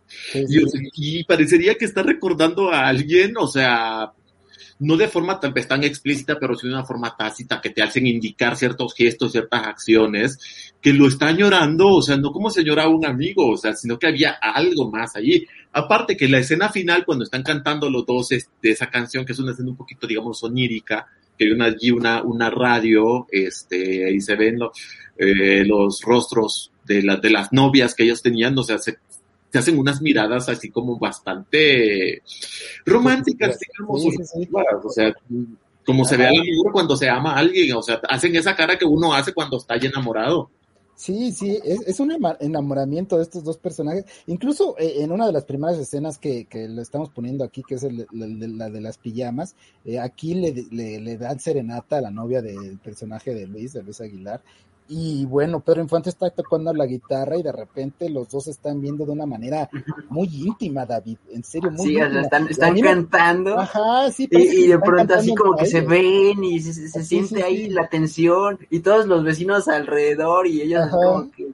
sí, 0.07 0.45
sí. 0.47 0.89
Y, 0.95 1.19
y 1.19 1.23
parecería 1.23 1.75
que 1.75 1.85
está 1.85 2.03
recordando 2.03 2.71
a 2.71 2.87
alguien, 2.87 3.33
o 3.37 3.47
sea, 3.47 4.13
no 4.83 4.97
de 4.97 5.07
forma 5.07 5.39
vez 5.53 5.67
tan 5.67 5.83
explícita, 5.83 6.37
pero 6.37 6.55
sí 6.55 6.67
de 6.67 6.73
una 6.73 6.83
forma 6.83 7.15
tácita 7.15 7.61
que 7.61 7.69
te 7.69 7.81
hacen 7.81 8.05
indicar 8.05 8.57
ciertos 8.57 8.93
gestos, 8.93 9.31
ciertas 9.31 9.65
acciones, 9.65 10.73
que 10.81 10.93
lo 10.93 11.07
está 11.07 11.31
llorando, 11.31 11.87
o 11.87 12.01
sea, 12.01 12.17
no 12.17 12.31
como 12.31 12.49
se 12.49 12.63
llora 12.63 12.89
un 12.89 13.05
amigo, 13.05 13.51
o 13.51 13.57
sea, 13.57 13.73
sino 13.73 13.97
que 13.97 14.07
había 14.07 14.31
algo 14.31 14.91
más 14.91 15.15
allí. 15.15 15.47
Aparte 15.71 16.17
que 16.17 16.27
la 16.27 16.39
escena 16.39 16.69
final, 16.69 17.05
cuando 17.05 17.23
están 17.23 17.43
cantando 17.43 17.89
los 17.89 18.05
dos 18.05 18.29
de 18.29 18.43
esa 18.63 18.89
canción, 18.89 19.25
que 19.25 19.31
es 19.31 19.39
una 19.39 19.51
escena 19.51 19.69
un 19.69 19.77
poquito, 19.77 20.05
digamos, 20.05 20.43
onírica, 20.43 21.07
que 21.37 21.45
hay 21.45 21.51
una, 21.51 21.65
allí 21.65 21.91
una, 21.91 22.21
una 22.21 22.49
radio, 22.49 23.25
este, 23.31 24.05
ahí 24.05 24.19
se 24.19 24.35
ven 24.35 24.59
lo, 24.59 24.71
eh, 25.17 25.63
los 25.65 26.01
rostros 26.01 26.71
de, 26.85 27.03
la, 27.03 27.15
de 27.15 27.29
las 27.29 27.53
novias 27.53 27.95
que 27.95 28.03
ellos 28.03 28.21
tenían, 28.21 28.57
o 28.57 28.63
sea, 28.63 28.77
se, 28.77 28.97
se 29.53 29.59
hacen 29.59 29.77
unas 29.77 30.01
miradas 30.01 30.49
así 30.49 30.71
como 30.71 30.97
bastante 30.97 32.23
románticas, 32.87 33.59
digamos, 33.59 34.01
sí, 34.01 34.09
sí, 34.23 34.49
o 34.83 34.89
sea, 34.89 35.13
como 35.85 36.05
se 36.05 36.17
ve 36.17 36.25
al 36.25 36.39
amor 36.39 36.71
cuando 36.71 36.97
se 36.97 37.07
ama 37.07 37.33
a 37.33 37.37
alguien, 37.37 37.77
o 37.77 37.83
sea, 37.83 38.01
hacen 38.09 38.35
esa 38.35 38.55
cara 38.55 38.79
que 38.79 38.85
uno 38.85 39.13
hace 39.13 39.31
cuando 39.31 39.57
está 39.57 39.77
ya 39.77 39.89
enamorado. 39.89 40.49
Sí, 40.95 41.31
sí, 41.33 41.59
es, 41.63 41.81
es, 41.87 41.99
un 41.99 42.11
enamoramiento 42.39 43.17
de 43.17 43.23
estos 43.23 43.43
dos 43.43 43.57
personajes. 43.57 44.05
Incluso 44.25 44.75
eh, 44.79 45.03
en 45.03 45.11
una 45.11 45.27
de 45.27 45.33
las 45.33 45.43
primeras 45.43 45.77
escenas 45.77 46.17
que, 46.17 46.45
que 46.45 46.67
lo 46.67 46.81
estamos 46.81 47.09
poniendo 47.09 47.43
aquí, 47.43 47.61
que 47.67 47.75
es 47.75 47.83
el, 47.83 48.07
la, 48.11 48.27
la, 48.27 48.69
de 48.69 48.81
las 48.81 48.97
pijamas, 48.97 49.55
eh, 49.85 49.99
aquí 49.99 50.33
le, 50.33 50.65
le, 50.71 50.99
le, 50.99 51.17
dan 51.17 51.39
serenata 51.39 51.97
a 51.97 52.01
la 52.01 52.11
novia 52.11 52.41
del 52.41 52.79
personaje 52.79 53.33
de 53.33 53.47
Luis, 53.47 53.73
de 53.73 53.83
Luis 53.83 54.01
Aguilar, 54.01 54.41
y 54.87 55.25
bueno, 55.25 55.59
Pedro 55.59 55.81
Infante 55.81 56.09
está 56.09 56.29
tocando 56.29 56.73
la 56.73 56.85
guitarra 56.85 57.37
y 57.37 57.43
de 57.43 57.51
repente 57.51 58.09
los 58.09 58.29
dos 58.29 58.47
están 58.47 58.81
viendo 58.81 59.05
de 59.05 59.11
una 59.11 59.25
manera 59.25 59.69
muy 60.09 60.27
íntima, 60.27 60.85
David, 60.85 61.17
en 61.31 61.43
serio, 61.43 61.71
muy 61.71 61.87
sí, 61.87 61.93
íntima. 61.97 62.21
están, 62.21 62.47
están 62.47 62.79
cantando. 62.79 63.59
Ajá, 63.59 64.11
sí, 64.11 64.27
y, 64.29 64.37
y, 64.37 64.67
de 64.67 64.79
pronto 64.79 65.13
así 65.13 65.33
como 65.35 65.55
que 65.55 65.65
se 65.65 65.81
ven 65.81 66.43
y 66.43 66.59
se, 66.59 66.73
se, 66.73 66.89
se 66.89 66.99
sí, 67.01 67.05
siente 67.05 67.35
sí, 67.35 67.41
ahí 67.41 67.69
la 67.69 67.87
tensión 67.87 68.59
y 68.69 68.79
todos 68.79 69.05
los 69.05 69.23
vecinos 69.23 69.67
alrededor 69.67 70.47
y 70.47 70.61
ellos 70.61 70.87
como 70.89 71.31
que 71.31 71.51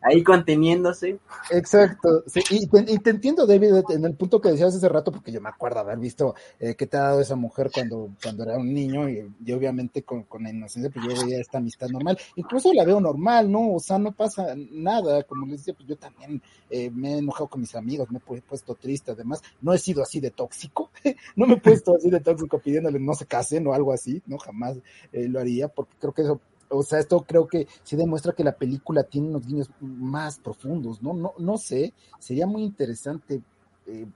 ahí 0.00 0.22
conteniéndose. 0.22 1.18
Exacto, 1.50 2.24
y, 2.50 2.66
te, 2.98 3.10
entiendo, 3.10 3.46
David, 3.46 3.84
en 3.90 4.04
el 4.04 4.14
punto 4.14 4.40
que 4.40 4.50
decías 4.50 4.74
hace 4.74 4.88
rato, 4.88 5.12
porque 5.12 5.32
yo 5.32 5.40
me 5.40 5.48
acuerdo 5.48 5.80
haber 5.80 5.98
visto 5.98 6.34
eh, 6.58 6.74
que 6.74 6.86
te 6.86 6.96
ha 6.96 7.02
dado 7.02 7.20
esa 7.20 7.36
mujer 7.36 7.70
cuando, 7.72 8.10
cuando 8.22 8.44
era 8.44 8.56
un 8.56 8.72
niño, 8.72 9.08
y, 9.08 9.30
y 9.44 9.52
obviamente 9.52 10.02
con, 10.02 10.24
con, 10.24 10.42
la 10.42 10.50
inocencia, 10.50 10.90
pues 10.90 11.04
yo 11.04 11.22
veía 11.24 11.40
esta 11.40 11.58
amistad 11.58 11.88
normal, 11.88 12.18
incluso 12.36 12.72
la 12.72 12.84
veo 12.84 13.00
normal, 13.00 13.50
¿no? 13.50 13.74
O 13.74 13.80
sea, 13.80 13.98
no 13.98 14.12
pasa 14.12 14.54
nada, 14.70 15.22
como 15.24 15.46
les 15.46 15.58
decía, 15.58 15.74
pues 15.74 15.88
yo 15.88 15.96
también 15.96 16.42
eh, 16.70 16.90
me 16.90 17.14
he 17.14 17.18
enojado 17.18 17.48
con 17.48 17.60
mis 17.60 17.74
amigos, 17.74 18.10
me 18.10 18.18
he 18.18 18.40
puesto 18.42 18.74
triste, 18.74 19.12
además, 19.12 19.42
no 19.60 19.72
he 19.72 19.78
sido 19.78 20.02
así 20.02 20.20
de 20.20 20.30
tóxico, 20.30 20.90
no 21.36 21.46
me 21.46 21.54
he 21.54 21.60
puesto 21.60 21.96
así 21.96 22.10
de 22.10 22.20
tóxico 22.20 22.58
pidiéndole 22.58 22.98
no 22.98 23.14
se 23.14 23.26
casen 23.26 23.66
o 23.66 23.74
algo 23.74 23.92
así, 23.92 24.22
¿no? 24.26 24.38
Jamás 24.38 24.76
eh, 25.12 25.28
lo 25.28 25.40
haría, 25.40 25.68
porque 25.68 25.94
creo 25.98 26.12
que 26.12 26.22
eso 26.22 26.40
o 26.68 26.82
sea, 26.82 26.98
esto 26.98 27.24
creo 27.26 27.46
que 27.46 27.66
sí 27.82 27.96
demuestra 27.96 28.32
que 28.32 28.44
la 28.44 28.56
película 28.56 29.02
tiene 29.02 29.28
unos 29.28 29.46
guiños 29.46 29.70
más 29.80 30.38
profundos, 30.38 31.02
¿no? 31.02 31.14
No, 31.14 31.32
no 31.38 31.58
sé, 31.58 31.92
sería 32.18 32.46
muy 32.46 32.62
interesante 32.62 33.40
eh, 33.86 34.06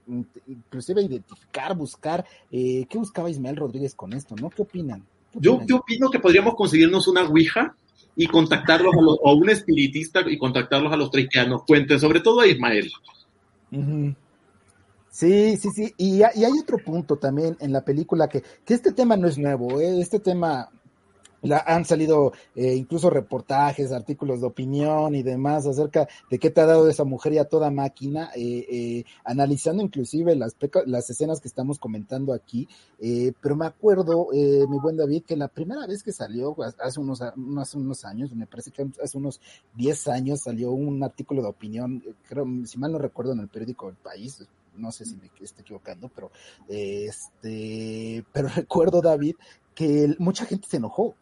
inclusive 0.47 1.03
identificar, 1.03 1.75
buscar, 1.75 2.25
eh, 2.51 2.85
¿qué 2.89 2.99
buscaba 2.99 3.31
Ismael 3.31 3.57
Rodríguez 3.57 3.95
con 3.95 4.13
esto, 4.13 4.35
no? 4.37 4.51
¿Qué 4.51 4.63
opinan? 4.63 5.03
¿Qué 5.33 5.39
yo, 5.41 5.55
opinan? 5.55 5.69
yo 5.69 5.77
opino 5.79 6.11
que 6.11 6.19
podríamos 6.19 6.55
conseguirnos 6.55 7.09
una 7.09 7.23
ouija 7.23 7.75
y 8.15 8.27
contactarlos 8.27 8.95
a 8.95 9.01
los, 9.01 9.19
o 9.23 9.35
un 9.35 9.49
espiritista 9.49 10.21
y 10.27 10.37
contactarlos 10.37 10.93
a 10.93 10.97
los 10.97 11.11
tres 11.11 11.27
que 11.31 11.45
nos 11.47 11.65
cuenten, 11.65 11.99
sobre 11.99 12.21
todo 12.21 12.41
a 12.41 12.47
Ismael. 12.47 12.93
Uh 13.71 13.77
-huh. 13.77 14.17
Sí, 15.09 15.57
sí, 15.57 15.69
sí. 15.75 15.95
Y, 15.97 16.19
y, 16.19 16.23
hay 16.23 16.59
otro 16.61 16.79
punto 16.79 17.17
también 17.17 17.57
en 17.61 17.73
la 17.73 17.85
película 17.85 18.29
que, 18.29 18.43
que 18.65 18.75
este 18.75 18.93
tema 18.93 19.17
no 19.17 19.29
es 19.29 19.39
nuevo, 19.39 19.81
¿eh? 19.81 20.01
este 20.01 20.21
tema 20.21 20.71
la, 21.43 21.59
han 21.67 21.85
salido 21.85 22.33
eh, 22.55 22.75
incluso 22.75 23.11
reportajes, 23.11 23.93
artículos 23.93 24.41
de 24.41 24.47
opinión 24.47 25.15
y 25.15 25.23
demás 25.23 25.67
acerca 25.67 26.09
de 26.31 26.39
qué 26.39 26.51
te 26.51 26.61
ha 26.61 26.67
dado 26.67 26.89
esa 26.89 27.05
mujer 27.05 27.35
y 27.35 27.39
a 27.39 27.45
toda 27.45 27.71
máquina, 27.71 28.31
eh, 28.35 28.67
eh, 28.71 29.05
analizando 29.25 29.83
inclusive 29.83 30.35
las, 30.37 30.57
las 30.87 31.11
escenas 31.11 31.41
que 31.41 31.49
estamos 31.49 31.79
comentando 31.79 32.33
aquí, 32.33 32.69
eh, 33.01 33.33
pero 33.41 33.57
me 33.57 33.67
acuerdo, 33.67 34.29
eh, 34.33 34.65
mi 34.69 34.79
buen 34.79 34.97
David, 34.97 35.25
que 35.25 35.37
la 35.37 35.49
primera 35.49 35.87
vez 35.87 36.03
que 36.03 36.13
salió, 36.13 36.57
hace 36.79 37.01
unos, 37.01 37.21
hace 37.21 37.77
unos 37.77 38.05
años, 38.05 38.35
me 38.35 38.47
parece 38.47 38.71
que 38.71 38.87
hace 39.03 39.19
unos 39.19 39.41
10 39.75 40.09
años 40.09 40.41
salió 40.43 40.73
un 40.73 41.03
artículo 41.03 41.43
de 41.43 41.49
opinión, 41.49 42.03
creo, 42.29 42.47
si 42.65 42.79
mal 42.79 42.93
no 42.93 42.99
recuerdo, 42.99 43.33
en 43.33 43.41
el 43.41 43.49
periódico 43.49 43.89
El 43.89 43.97
País, 43.97 44.47
no 44.77 44.91
sé 44.93 45.05
si 45.05 45.17
me 45.17 45.27
estoy 45.41 45.63
equivocando, 45.63 46.11
pero 46.15 46.31
este, 46.69 48.25
pero 48.33 48.49
recuerdo, 48.57 49.01
David, 49.01 49.35
que 49.75 50.15
mucha 50.19 50.47
gente 50.47 50.69
se 50.69 50.77
enojó, 50.77 51.15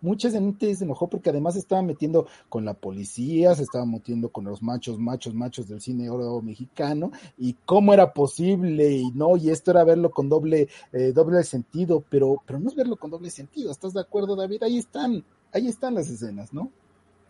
mucha 0.00 0.30
gente 0.30 0.74
se 0.74 0.84
enojó 0.84 1.08
porque 1.08 1.30
además 1.30 1.54
se 1.54 1.60
estaba 1.60 1.82
metiendo 1.82 2.26
con 2.48 2.64
la 2.64 2.74
policía, 2.74 3.54
se 3.54 3.62
estaba 3.62 3.86
metiendo 3.86 4.28
con 4.30 4.44
los 4.44 4.62
machos, 4.62 4.98
machos, 4.98 5.34
machos 5.34 5.68
del 5.68 5.80
cine 5.80 6.10
oro 6.10 6.40
mexicano 6.42 7.10
y 7.38 7.56
cómo 7.64 7.92
era 7.92 8.12
posible 8.12 8.90
y 8.90 9.10
no, 9.12 9.36
y 9.36 9.50
esto 9.50 9.70
era 9.70 9.84
verlo 9.84 10.10
con 10.10 10.28
doble, 10.28 10.68
eh, 10.92 11.12
doble 11.12 11.42
sentido, 11.44 12.04
pero, 12.08 12.42
pero 12.46 12.58
no 12.58 12.68
es 12.68 12.74
verlo 12.74 12.96
con 12.96 13.10
doble 13.10 13.30
sentido, 13.30 13.70
¿estás 13.70 13.92
de 13.92 14.00
acuerdo 14.00 14.36
David? 14.36 14.62
Ahí 14.62 14.78
están, 14.78 15.24
ahí 15.52 15.68
están 15.68 15.94
las 15.94 16.08
escenas, 16.08 16.52
¿no? 16.52 16.70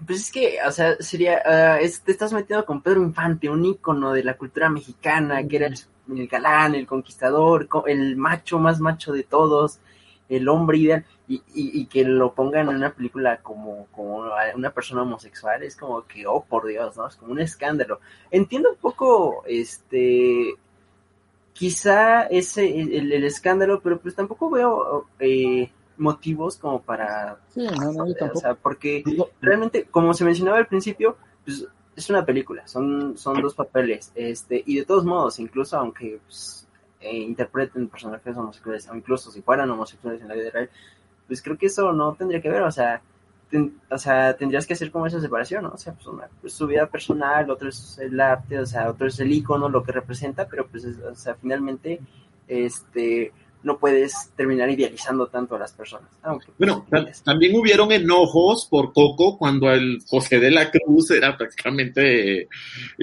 Pues 0.07 0.21
es 0.21 0.33
que, 0.33 0.57
o 0.67 0.73
sea, 0.73 0.97
sería, 0.99 1.43
uh, 1.45 1.85
es, 1.85 2.01
te 2.01 2.13
estás 2.13 2.33
metiendo 2.33 2.65
con 2.65 2.83
Pedro 2.83 3.03
Infante, 3.03 3.51
un 3.51 3.65
ícono 3.67 4.13
de 4.13 4.25
la 4.25 4.37
cultura 4.37 4.71
mexicana, 4.71 5.47
que 5.47 5.57
era 5.57 5.67
el, 5.67 5.79
el 6.17 6.27
galán, 6.27 6.75
el 6.75 6.87
conquistador, 6.87 7.69
el 7.87 8.17
macho 8.17 8.59
más 8.59 8.81
macho 8.81 9.13
de 9.13 9.25
todos, 9.25 9.79
el 10.31 10.49
hombre 10.49 10.79
ideal 10.79 11.05
y, 11.31 11.37
y, 11.55 11.81
y, 11.81 11.87
que 11.87 12.03
lo 12.03 12.35
pongan 12.35 12.71
en 12.71 12.75
una 12.75 12.93
película 12.93 13.41
como, 13.41 13.87
como 13.93 14.25
una 14.57 14.71
persona 14.73 15.03
homosexual 15.03 15.63
es 15.63 15.77
como 15.77 16.05
que, 16.05 16.27
oh 16.27 16.45
por 16.45 16.67
Dios, 16.67 16.97
¿no? 16.97 17.07
Es 17.07 17.15
como 17.15 17.31
un 17.31 17.39
escándalo. 17.39 18.01
Entiendo 18.33 18.71
un 18.71 18.77
poco, 18.77 19.45
este, 19.47 20.57
quizá 21.53 22.25
ese, 22.25 22.81
el, 22.81 23.13
el 23.13 23.23
escándalo, 23.23 23.81
pero 23.81 24.01
pues 24.01 24.17
tampoco 24.17 24.51
veo 24.51 25.07
eh, 25.21 25.71
motivos 25.99 26.57
como 26.57 26.83
para... 26.83 27.39
Sí, 27.51 27.65
no, 27.65 27.93
no, 27.93 28.09
yo 28.09 28.15
tampoco. 28.17 28.39
O 28.39 28.43
sea, 28.43 28.55
porque 28.57 29.05
realmente, 29.41 29.85
como 29.85 30.13
se 30.15 30.25
mencionaba 30.25 30.59
al 30.59 30.67
principio, 30.67 31.17
pues 31.45 31.65
es 31.95 32.11
una 32.11 32.27
película, 32.27 32.67
son, 32.67 33.17
son 33.17 33.41
dos 33.41 33.55
papeles, 33.55 34.11
este, 34.17 34.65
y 34.67 34.79
de 34.79 34.85
todos 34.85 35.05
modos, 35.05 35.39
incluso 35.39 35.77
aunque... 35.77 36.19
Pues, 36.27 36.67
eh, 37.03 37.17
interpreten 37.17 37.89
personajes 37.89 38.37
homosexuales, 38.37 38.87
o 38.91 38.95
incluso 38.95 39.31
si 39.31 39.41
fueran 39.41 39.71
homosexuales 39.71 40.21
en 40.21 40.29
la 40.29 40.35
vida 40.35 40.51
real, 40.51 40.69
pues 41.31 41.43
creo 41.43 41.57
que 41.57 41.67
eso 41.67 41.93
no 41.93 42.13
tendría 42.15 42.43
que 42.43 42.51
ver, 42.51 42.63
o 42.63 42.73
sea, 42.73 43.01
o 43.89 43.99
sea, 43.99 44.37
tendrías 44.37 44.67
que 44.67 44.73
hacer 44.73 44.91
como 44.91 45.07
esa 45.07 45.21
separación, 45.21 45.63
¿no? 45.63 45.71
O 45.71 45.77
sea, 45.77 45.93
pues, 45.93 46.09
una, 46.09 46.29
pues, 46.41 46.53
su 46.53 46.67
vida 46.67 46.87
personal, 46.87 47.49
otro 47.49 47.69
es 47.69 48.01
el 48.01 48.21
arte, 48.21 48.59
o 48.59 48.67
sea, 48.67 48.91
otro 48.91 49.07
es 49.07 49.21
el 49.21 49.31
icono, 49.31 49.69
lo 49.69 49.85
que 49.85 49.93
representa, 49.93 50.49
pero 50.49 50.67
pues, 50.67 50.83
es, 50.83 50.99
o 50.99 51.15
sea, 51.15 51.37
finalmente, 51.37 52.01
este, 52.49 53.33
no 53.63 53.79
puedes 53.79 54.31
terminar 54.37 54.71
idealizando 54.71 55.27
tanto 55.27 55.57
a 55.57 55.59
las 55.59 55.73
personas. 55.73 56.09
bueno, 56.59 56.87
también 57.25 57.55
hubieron 57.57 57.93
enojos 57.93 58.67
por 58.71 58.93
Coco 58.93 59.37
cuando 59.37 59.71
el 59.71 59.99
José 60.07 60.41
de 60.41 60.51
la 60.51 60.71
Cruz 60.71 61.11
era 61.11 61.37
prácticamente 61.37 62.43
eh, 62.43 62.49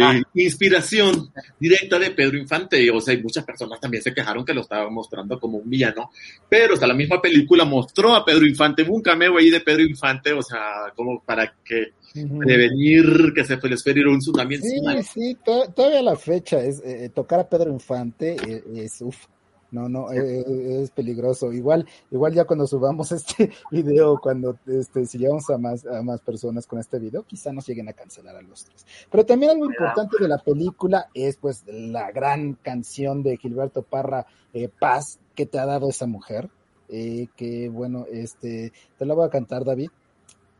ah. 0.01 0.19
inspiración 0.33 1.31
directa 1.59 1.99
de 1.99 2.11
Pedro 2.11 2.37
Infante. 2.37 2.89
O 2.91 2.99
sea, 2.99 3.13
y 3.13 3.21
muchas 3.21 3.43
personas 3.43 3.79
también 3.79 4.01
se 4.01 4.13
quejaron 4.13 4.45
que 4.45 4.53
lo 4.53 4.61
estaban 4.61 4.93
mostrando 4.93 5.39
como 5.39 5.59
un 5.59 5.69
villano, 5.69 6.11
pero 6.49 6.73
hasta 6.73 6.87
la 6.87 6.93
misma 6.93 7.21
película 7.21 7.65
mostró 7.65 8.15
a 8.15 8.25
Pedro 8.25 8.45
Infante, 8.45 8.83
hubo 8.83 8.95
un 8.95 9.01
cameo 9.01 9.37
ahí 9.37 9.49
de 9.49 9.61
Pedro 9.61 9.83
Infante, 9.83 10.33
o 10.33 10.41
sea, 10.41 10.91
como 10.95 11.21
para 11.23 11.53
que 11.63 11.93
prevenir 12.13 13.33
que 13.35 13.43
se 13.43 13.57
les 13.67 13.83
fuera 13.83 14.09
un 14.09 14.19
tsunami 14.19 14.57
Sí, 14.57 14.79
sí, 15.03 15.37
todavía 15.43 16.01
la 16.01 16.15
fecha 16.15 16.59
es 16.59 16.81
eh, 16.83 17.09
tocar 17.13 17.41
a 17.41 17.49
Pedro 17.49 17.71
Infante 17.71 18.35
eh, 18.47 18.63
es, 18.75 19.01
uff 19.01 19.25
no, 19.71 19.89
no, 19.89 20.12
eh, 20.13 20.82
es, 20.82 20.91
peligroso. 20.91 21.51
Igual, 21.51 21.88
igual 22.12 22.34
ya 22.34 22.45
cuando 22.45 22.67
subamos 22.67 23.12
este 23.12 23.51
video, 23.71 24.17
cuando 24.21 24.58
este, 24.65 25.06
si 25.06 25.17
llegamos 25.17 25.49
a 25.49 25.58
más, 25.58 25.86
a 25.86 26.01
más 26.01 26.21
personas 26.21 26.65
con 26.65 26.80
este 26.80 26.99
video, 26.99 27.23
quizá 27.23 27.51
nos 27.51 27.67
lleguen 27.67 27.89
a 27.89 27.93
cancelar 27.93 28.36
a 28.36 28.41
los 28.41 28.65
tres. 28.65 28.86
Pero 29.10 29.25
también 29.25 29.51
algo 29.51 29.65
importante 29.65 30.17
de 30.19 30.27
la 30.27 30.38
película 30.38 31.10
es 31.13 31.38
pues 31.38 31.63
la 31.67 32.12
gran 32.12 32.53
canción 32.53 33.23
de 33.23 33.38
Gilberto 33.38 33.82
Parra, 33.82 34.25
eh, 34.53 34.69
Paz, 34.69 35.19
que 35.36 35.45
te 35.45 35.60
ha 35.60 35.65
dado 35.65 35.89
esa 35.89 36.08
mujer. 36.08 36.49
Eh, 36.89 37.27
que 37.36 37.67
bueno, 37.67 38.06
este, 38.10 38.71
te 38.97 39.06
la 39.06 39.13
voy 39.13 39.27
a 39.27 39.30
cantar, 39.30 39.65
David. 39.65 39.89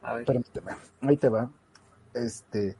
A 0.02 0.15
ver. 0.15 0.26
ahí 1.02 1.17
te 1.17 1.30
va. 1.30 1.50
Este, 2.13 2.76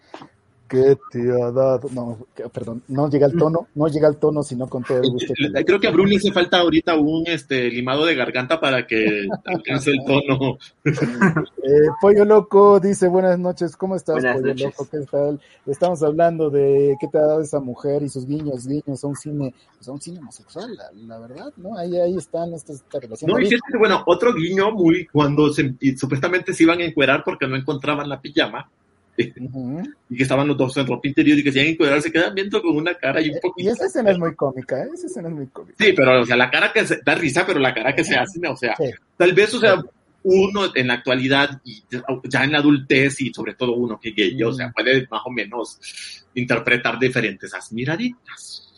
¿Qué 0.67 0.97
te 1.12 1.32
ha 1.32 1.51
dado? 1.51 1.89
No, 1.93 2.17
perdón, 2.51 2.84
no 2.89 3.10
llega 3.10 3.27
el 3.27 3.38
tono, 3.38 3.67
no 3.75 3.88
llega 3.88 4.08
el 4.08 4.17
tono, 4.17 4.43
sino 4.43 4.67
con 4.67 4.84
todo 4.84 5.01
el 5.01 5.12
gusto. 5.12 5.34
Creo 5.65 5.80
que 5.80 5.88
a 5.88 5.91
le 5.91 6.15
hace 6.15 6.32
falta 6.32 6.60
ahorita 6.60 6.95
un 6.95 7.23
este 7.27 7.69
limado 7.69 8.06
de 8.06 8.15
garganta 8.15 8.60
para 8.60 8.86
que 8.86 9.27
alcance 9.45 9.91
el 9.91 10.03
tono. 10.06 10.58
Eh, 11.67 11.89
Pollo 11.99 12.23
Loco 12.23 12.80
dice, 12.80 13.10
buenas 13.10 13.38
noches, 13.38 13.75
¿cómo 13.75 13.97
estás, 13.97 14.23
Pollo 14.23 14.53
Loco? 14.53 14.88
¿Qué 14.89 14.99
tal? 15.12 15.41
Estamos 15.65 16.01
hablando 16.01 16.49
de 16.49 16.95
qué 16.97 17.08
te 17.10 17.17
ha 17.17 17.23
dado 17.23 17.41
esa 17.41 17.60
mujer 17.60 18.03
y 18.03 18.10
sus 18.10 18.25
guiños, 18.25 18.65
guiños 18.65 19.03
a 19.03 19.08
un 19.08 19.15
cine, 19.17 19.53
pues 19.75 19.88
a 19.89 19.91
un 19.91 19.99
cine 19.99 20.19
homosexual, 20.19 20.77
la, 20.95 21.19
verdad, 21.19 21.51
¿no? 21.58 21.77
Ahí, 21.77 21.97
ahí 21.97 22.15
están 22.15 22.53
estas 22.53 22.86
relaciones. 22.89 23.36
No, 23.36 23.38
y 23.38 23.49
fíjate, 23.49 23.77
bueno, 23.77 24.01
otro 24.06 24.34
guiño 24.34 24.71
muy, 24.71 25.08
cuando 25.08 25.51
supuestamente 25.97 26.53
se 26.53 26.63
iban 26.63 26.80
a 26.80 26.86
encuerar 26.86 27.23
porque 27.25 27.47
no 27.47 27.58
encontraban 27.58 28.08
la 28.08 28.21
pijama, 28.21 28.69
y 30.10 30.15
que 30.15 30.23
estaban 30.23 30.47
los 30.47 30.58
dos 30.58 30.77
en 30.77 30.86
ropa 30.86 31.08
interior 31.08 31.39
y 31.39 31.43
que 31.43 31.51
se 31.51 31.60
iban 31.60 31.69
a 31.69 31.71
encuadrar, 31.71 32.01
se 32.01 32.12
quedan 32.12 32.36
viendo 32.36 32.62
con 32.62 32.75
una 32.75 32.93
cara 32.93 33.19
y 33.19 33.30
un 33.30 33.39
poquito. 33.41 33.67
Y 33.67 33.71
esa 33.71 33.88
escena 33.88 34.12
es 34.12 34.19
muy 34.19 34.36
cómica, 34.36 34.84
¿eh? 34.84 34.89
esa 34.93 35.08
escena 35.08 35.30
es 35.30 35.36
muy 35.36 35.47
cómica. 35.47 35.75
Sí, 35.80 35.93
pero, 35.95 36.21
o 36.21 36.25
sea, 36.25 36.38
la 36.38 36.51
cara 36.51 36.71
que 36.71 36.86
se 36.86 37.01
da 37.03 37.15
risa, 37.15 37.45
pero 37.45 37.60
la 37.60 37.73
cara 37.73 37.95
que 37.95 38.03
se 38.03 38.15
hace, 38.15 38.39
o 38.47 38.56
sea, 38.56 38.75
tal 39.17 39.34
vez, 39.34 39.53
o 39.56 39.60
sea, 39.60 39.84
uno 40.23 40.75
en 40.75 40.88
la 40.88 40.95
actualidad 40.95 41.62
y 41.63 41.84
ya 42.25 42.43
en 42.43 42.51
la 42.51 42.60
adultez 42.60 43.21
y 43.21 43.34
sobre 43.34 43.56
todo 43.56 43.73
uno 43.73 43.99
que 43.99 44.12
gay, 44.12 44.41
o 44.43 44.53
sea, 44.53 44.71
puede 44.71 45.08
más 45.10 45.21
o 45.25 45.32
menos 45.32 46.25
interpretar 46.36 46.99
diferentes 46.99 47.51
esas 47.51 47.71
miraditas. 47.71 48.73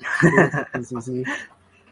Sí, 0.84 0.96
sí, 1.02 1.24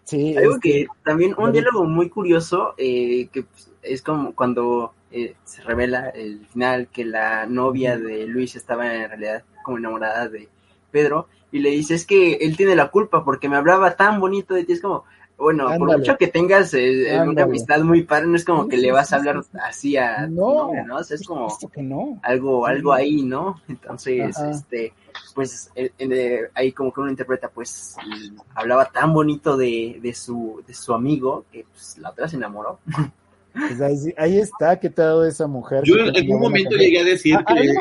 sí. 0.03 0.38
Algo 0.38 0.60
que 0.60 0.88
también, 1.03 1.33
un 1.38 1.51
diálogo 1.51 1.83
muy 1.86 2.10
curioso, 2.10 2.75
eh, 2.77 3.27
que 3.31 3.45
es 3.88 4.02
como 4.02 4.34
cuando 4.34 4.93
eh, 5.12 5.36
se 5.45 5.62
revela 5.62 6.10
el 6.10 6.45
final 6.47 6.88
que 6.88 7.06
la 7.06 7.45
novia 7.45 7.97
de 7.97 8.28
Luis 8.28 8.56
estaba 8.56 8.93
en 8.93 9.10
realidad 9.10 9.43
como 9.63 9.78
enamorada 9.78 10.28
de 10.28 10.50
Pedro 10.91 11.28
y 11.52 11.60
le 11.60 11.69
dice 11.69 11.95
es 11.95 12.06
que 12.06 12.34
él 12.36 12.58
tiene 12.58 12.76
la 12.76 12.89
culpa 12.89 13.23
porque 13.23 13.50
me 13.50 13.56
hablaba 13.56 13.95
tan 13.95 14.19
bonito 14.19 14.54
de 14.54 14.65
ti, 14.65 14.73
es 14.73 14.82
como, 14.82 15.06
bueno, 15.38 15.69
por 15.78 15.97
mucho 15.97 16.17
que 16.17 16.28
tengas 16.28 16.73
eh, 16.73 17.17
una 17.26 17.43
amistad 17.43 17.82
muy 17.82 18.04
padre, 18.04 18.28
no 18.28 18.36
es 18.36 18.43
como 18.43 18.67
que 18.67 18.78
le 18.78 18.91
vas 18.91 19.13
a 19.13 19.17
hablar 19.17 19.43
así 19.63 19.95
a 19.95 20.28
no, 20.28 20.71
¿no? 20.86 21.00
es 21.00 21.26
como 21.26 21.47
algo, 22.23 22.65
algo 22.65 22.91
ahí, 22.91 23.21
¿no? 23.21 23.62
Entonces, 23.67 24.38
este, 24.39 24.93
pues 25.36 25.71
eh, 25.76 26.50
ahí 26.56 26.71
como 26.71 26.91
que 26.91 27.02
uno 27.02 27.12
interpreta, 27.12 27.50
pues 27.50 27.95
hablaba 28.56 28.86
tan 28.86 29.13
bonito 29.13 29.56
de, 29.56 30.00
de 30.02 30.13
su, 30.13 30.63
de 30.65 30.73
su 30.73 30.93
amigo 30.93 31.45
que 31.52 31.65
pues, 31.71 31.97
la 32.00 32.10
otra 32.10 32.28
se 32.28 32.36
enamoró. 32.36 32.80
Pues 33.58 34.13
ahí, 34.17 34.38
está, 34.38 34.80
¿qué 34.80 34.89
te 34.89 35.02
ha 35.02 35.06
dado 35.06 35.26
esa 35.26 35.48
mujer? 35.48 35.82
Yo 35.84 35.96
en 35.96 36.15
algún 36.15 36.39
momento 36.39 36.76
llegué 36.76 37.00
a 37.00 37.04
decir 37.04 37.36
ah, 37.36 37.43
que... 37.43 37.74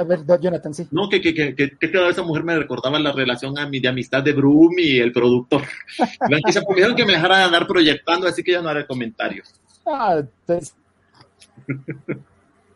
A, 0.00 0.04
ver, 0.04 0.20
Jonathan, 0.40 0.72
sí. 0.72 0.86
No, 0.90 1.08
que, 1.08 1.20
que, 1.20 1.34
que, 1.34 1.54
que, 1.54 1.76
te 1.76 1.96
ha 1.96 2.00
dado 2.00 2.10
esa 2.10 2.22
mujer 2.22 2.44
me 2.44 2.58
recordaba 2.58 2.98
la 2.98 3.12
relación 3.12 3.58
a 3.58 3.68
mi, 3.68 3.80
de 3.80 3.88
amistad 3.88 4.22
de 4.22 4.32
Broom 4.32 4.78
y 4.78 4.98
el 4.98 5.12
productor. 5.12 5.62
que 6.46 6.52
se 6.52 6.62
pidieron 6.62 6.96
que 6.96 7.04
me 7.04 7.12
dejara 7.12 7.44
andar 7.44 7.66
proyectando, 7.66 8.26
así 8.26 8.42
que 8.42 8.52
ya 8.52 8.62
no 8.62 8.68
haré 8.70 8.86
comentarios. 8.86 9.52
Ah, 9.86 10.22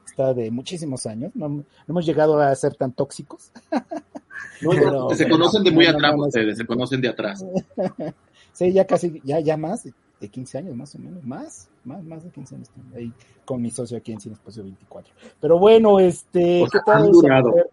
está 0.07 0.35
de 0.35 0.50
muchísimos 0.50 1.07
años, 1.07 1.33
no, 1.35 1.64
hemos 1.88 2.07
llegado 2.07 2.38
a 2.38 2.54
ser 2.54 2.74
tan 2.74 2.92
tóxicos. 2.92 3.50
se 5.16 5.28
conocen 5.28 5.64
de 5.64 5.70
muy 5.70 5.87
atrás 5.87 6.14
ustedes, 6.16 6.59
se 6.59 6.66
conocen 6.66 7.00
de 7.00 7.09
atrás. 7.09 7.44
sí, 8.52 8.72
ya 8.72 8.87
casi, 8.87 9.20
ya, 9.24 9.40
ya 9.40 9.57
más, 9.57 9.88
de 10.20 10.29
15 10.29 10.59
años 10.59 10.77
más 10.77 10.94
o 10.94 10.98
menos, 10.98 11.24
más, 11.24 11.68
más, 11.85 12.03
más 12.05 12.24
de 12.24 12.31
15 12.31 12.55
años 12.55 12.70
ahí 12.94 13.12
con 13.44 13.61
mi 13.61 13.70
socio 13.70 13.98
aquí 13.98 14.12
en 14.12 14.20
Cine 14.20 14.35
Espacio 14.35 14.62
24. 14.62 15.12
Pero 15.40 15.59
bueno, 15.59 15.98
este, 16.00 16.64
¿qué 16.70 16.79
tal 16.85 17.11
esa 17.11 17.40
mujer? 17.42 17.70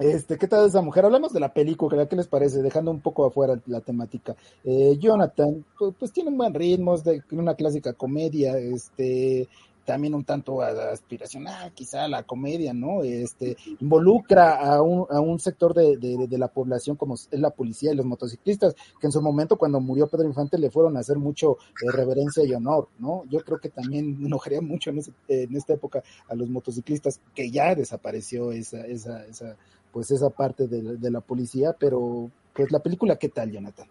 Este, 0.00 0.38
¿qué 0.38 0.48
tal 0.48 0.66
esa 0.66 0.80
mujer? 0.80 1.04
Hablamos 1.04 1.30
de 1.34 1.40
la 1.40 1.52
película, 1.52 2.08
¿qué 2.08 2.16
les 2.16 2.26
parece? 2.26 2.62
Dejando 2.62 2.90
un 2.90 3.00
poco 3.00 3.26
afuera 3.26 3.60
la 3.66 3.82
temática. 3.82 4.34
Eh, 4.64 4.96
Jonathan, 4.98 5.62
pues, 5.78 5.94
pues, 5.98 6.10
tiene 6.10 6.30
un 6.30 6.38
buen 6.38 6.54
ritmo, 6.54 6.94
es 6.94 7.04
de 7.04 7.22
una 7.32 7.54
clásica 7.54 7.92
comedia, 7.92 8.56
este, 8.56 9.46
también 9.84 10.14
un 10.14 10.24
tanto 10.24 10.62
aspiracional, 10.62 11.72
quizá 11.72 12.08
la 12.08 12.22
comedia, 12.22 12.72
¿no? 12.72 13.02
Este, 13.02 13.56
involucra 13.80 14.56
a 14.56 14.82
un, 14.82 15.06
a 15.10 15.20
un 15.20 15.38
sector 15.38 15.74
de, 15.74 15.96
de, 15.96 16.38
la 16.38 16.48
población 16.48 16.96
como 16.96 17.14
es 17.14 17.28
la 17.32 17.50
policía 17.50 17.92
y 17.92 17.96
los 17.96 18.06
motociclistas, 18.06 18.74
que 19.00 19.06
en 19.06 19.12
su 19.12 19.20
momento 19.20 19.56
cuando 19.56 19.80
murió 19.80 20.06
Pedro 20.06 20.26
Infante 20.26 20.58
le 20.58 20.70
fueron 20.70 20.96
a 20.96 21.00
hacer 21.00 21.18
mucho 21.18 21.58
eh, 21.82 21.90
reverencia 21.92 22.44
y 22.44 22.52
honor, 22.52 22.88
¿no? 22.98 23.24
Yo 23.28 23.40
creo 23.40 23.58
que 23.58 23.70
también 23.70 24.18
enojaría 24.24 24.60
mucho 24.60 24.90
en, 24.90 25.00
en 25.28 25.56
esta 25.56 25.74
época 25.74 26.02
a 26.28 26.34
los 26.34 26.48
motociclistas, 26.48 27.20
que 27.34 27.50
ya 27.50 27.74
desapareció 27.74 28.52
esa, 28.52 28.86
esa, 28.86 29.24
esa 29.26 29.56
pues 29.92 30.10
esa 30.10 30.30
parte 30.30 30.68
de, 30.68 30.96
de 30.96 31.10
la 31.10 31.20
policía, 31.20 31.74
pero 31.78 32.30
pues 32.54 32.70
la 32.70 32.78
película, 32.80 33.16
¿qué 33.16 33.28
tal, 33.28 33.50
Jonathan? 33.50 33.88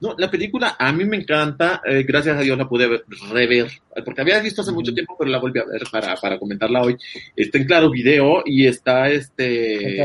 No, 0.00 0.14
la 0.18 0.30
película 0.30 0.76
a 0.78 0.92
mí 0.92 1.04
me 1.04 1.16
encanta, 1.16 1.82
eh, 1.84 2.02
gracias 2.02 2.36
a 2.36 2.40
Dios 2.40 2.56
la 2.58 2.68
pude 2.68 3.02
rever, 3.30 3.70
porque 4.04 4.20
había 4.20 4.40
visto 4.40 4.62
hace 4.62 4.72
mucho 4.72 4.92
tiempo, 4.92 5.16
pero 5.18 5.30
la 5.30 5.38
volví 5.38 5.60
a 5.60 5.64
ver 5.64 5.82
para, 5.90 6.14
para 6.16 6.38
comentarla 6.38 6.82
hoy. 6.82 6.96
Está 7.36 7.58
en 7.58 7.64
claro 7.64 7.90
video 7.90 8.42
y 8.44 8.66
está 8.66 9.08
este 9.10 10.04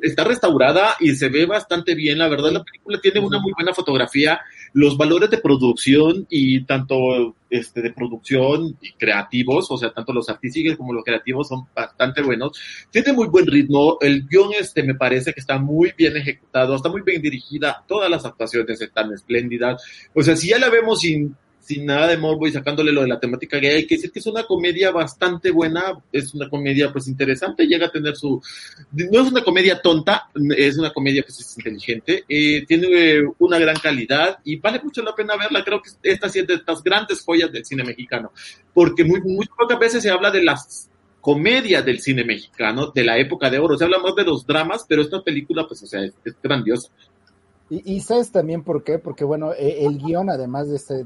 está 0.00 0.24
restaurada 0.24 0.96
y 1.00 1.12
se 1.14 1.28
ve 1.28 1.46
bastante 1.46 1.94
bien, 1.94 2.18
la 2.18 2.28
verdad 2.28 2.52
la 2.52 2.62
película 2.62 3.00
tiene 3.00 3.20
una 3.20 3.38
muy 3.38 3.52
buena 3.52 3.74
fotografía, 3.74 4.40
los 4.74 4.96
valores 4.96 5.30
de 5.30 5.38
producción 5.38 6.26
y 6.30 6.64
tanto 6.64 7.36
este, 7.50 7.82
de 7.82 7.92
producción 7.92 8.76
y 8.80 8.92
creativos, 8.92 9.70
o 9.70 9.76
sea, 9.76 9.92
tanto 9.92 10.12
los 10.12 10.28
artísticos 10.28 10.76
como 10.76 10.92
los 10.92 11.04
creativos 11.04 11.48
son 11.48 11.66
bastante 11.74 12.22
buenos. 12.22 12.58
Tiene 12.90 13.12
muy 13.12 13.28
buen 13.28 13.46
ritmo, 13.46 13.98
el 14.00 14.26
guion 14.26 14.50
este 14.58 14.82
me 14.82 14.94
parece 14.94 15.32
que 15.32 15.40
está 15.40 15.58
muy 15.58 15.92
bien 15.96 16.16
ejecutado, 16.16 16.74
está 16.74 16.88
muy 16.88 17.02
bien 17.02 17.20
dirigida, 17.20 17.84
todas 17.86 18.10
las 18.10 18.24
actuaciones 18.24 18.80
están 18.80 19.12
espléndidas. 19.12 19.82
O 20.14 20.22
sea, 20.22 20.36
si 20.36 20.48
ya 20.48 20.58
la 20.58 20.70
vemos 20.70 21.00
sin 21.00 21.36
sin 21.62 21.86
nada 21.86 22.08
de 22.08 22.16
morbo 22.16 22.46
y 22.46 22.52
sacándole 22.52 22.92
lo 22.92 23.02
de 23.02 23.08
la 23.08 23.20
temática 23.20 23.58
gay, 23.58 23.76
hay 23.76 23.86
que 23.86 23.94
decir 23.94 24.10
que 24.10 24.18
es 24.18 24.26
una 24.26 24.42
comedia 24.42 24.90
bastante 24.90 25.52
buena, 25.52 25.96
es 26.10 26.34
una 26.34 26.48
comedia 26.50 26.92
pues 26.92 27.06
interesante, 27.06 27.66
llega 27.66 27.86
a 27.86 27.92
tener 27.92 28.16
su, 28.16 28.42
no 28.90 29.22
es 29.22 29.30
una 29.30 29.44
comedia 29.44 29.80
tonta, 29.80 30.28
es 30.56 30.76
una 30.76 30.92
comedia 30.92 31.22
pues 31.22 31.38
es 31.38 31.56
inteligente, 31.56 32.24
eh, 32.28 32.64
tiene 32.66 32.86
eh, 32.90 33.22
una 33.38 33.60
gran 33.60 33.76
calidad 33.76 34.38
y 34.44 34.56
vale 34.56 34.80
mucho 34.82 35.02
la 35.02 35.14
pena 35.14 35.36
verla, 35.36 35.62
creo 35.62 35.80
que 35.80 35.90
esta 36.02 36.26
es 36.26 36.32
de 36.32 36.54
estas 36.54 36.82
grandes 36.82 37.22
joyas 37.22 37.52
del 37.52 37.64
cine 37.64 37.84
mexicano, 37.84 38.32
porque 38.74 39.04
muy, 39.04 39.20
muy 39.20 39.46
pocas 39.46 39.78
veces 39.78 40.02
se 40.02 40.10
habla 40.10 40.32
de 40.32 40.42
las 40.42 40.90
comedias 41.20 41.84
del 41.84 42.00
cine 42.00 42.24
mexicano, 42.24 42.90
de 42.92 43.04
la 43.04 43.18
época 43.18 43.48
de 43.48 43.60
oro, 43.60 43.78
se 43.78 43.84
habla 43.84 44.00
más 44.00 44.16
de 44.16 44.24
los 44.24 44.44
dramas, 44.44 44.84
pero 44.88 45.02
esta 45.02 45.22
película 45.22 45.64
pues 45.68 45.84
o 45.84 45.86
sea 45.86 46.02
es 46.02 46.12
grandiosa. 46.42 46.90
Y, 47.74 48.00
sabes 48.00 48.30
también 48.30 48.62
por 48.62 48.84
qué, 48.84 48.98
porque 48.98 49.24
bueno, 49.24 49.54
e, 49.54 49.86
el 49.86 49.96
guion, 49.96 50.28
además 50.28 50.68
de, 50.68 51.04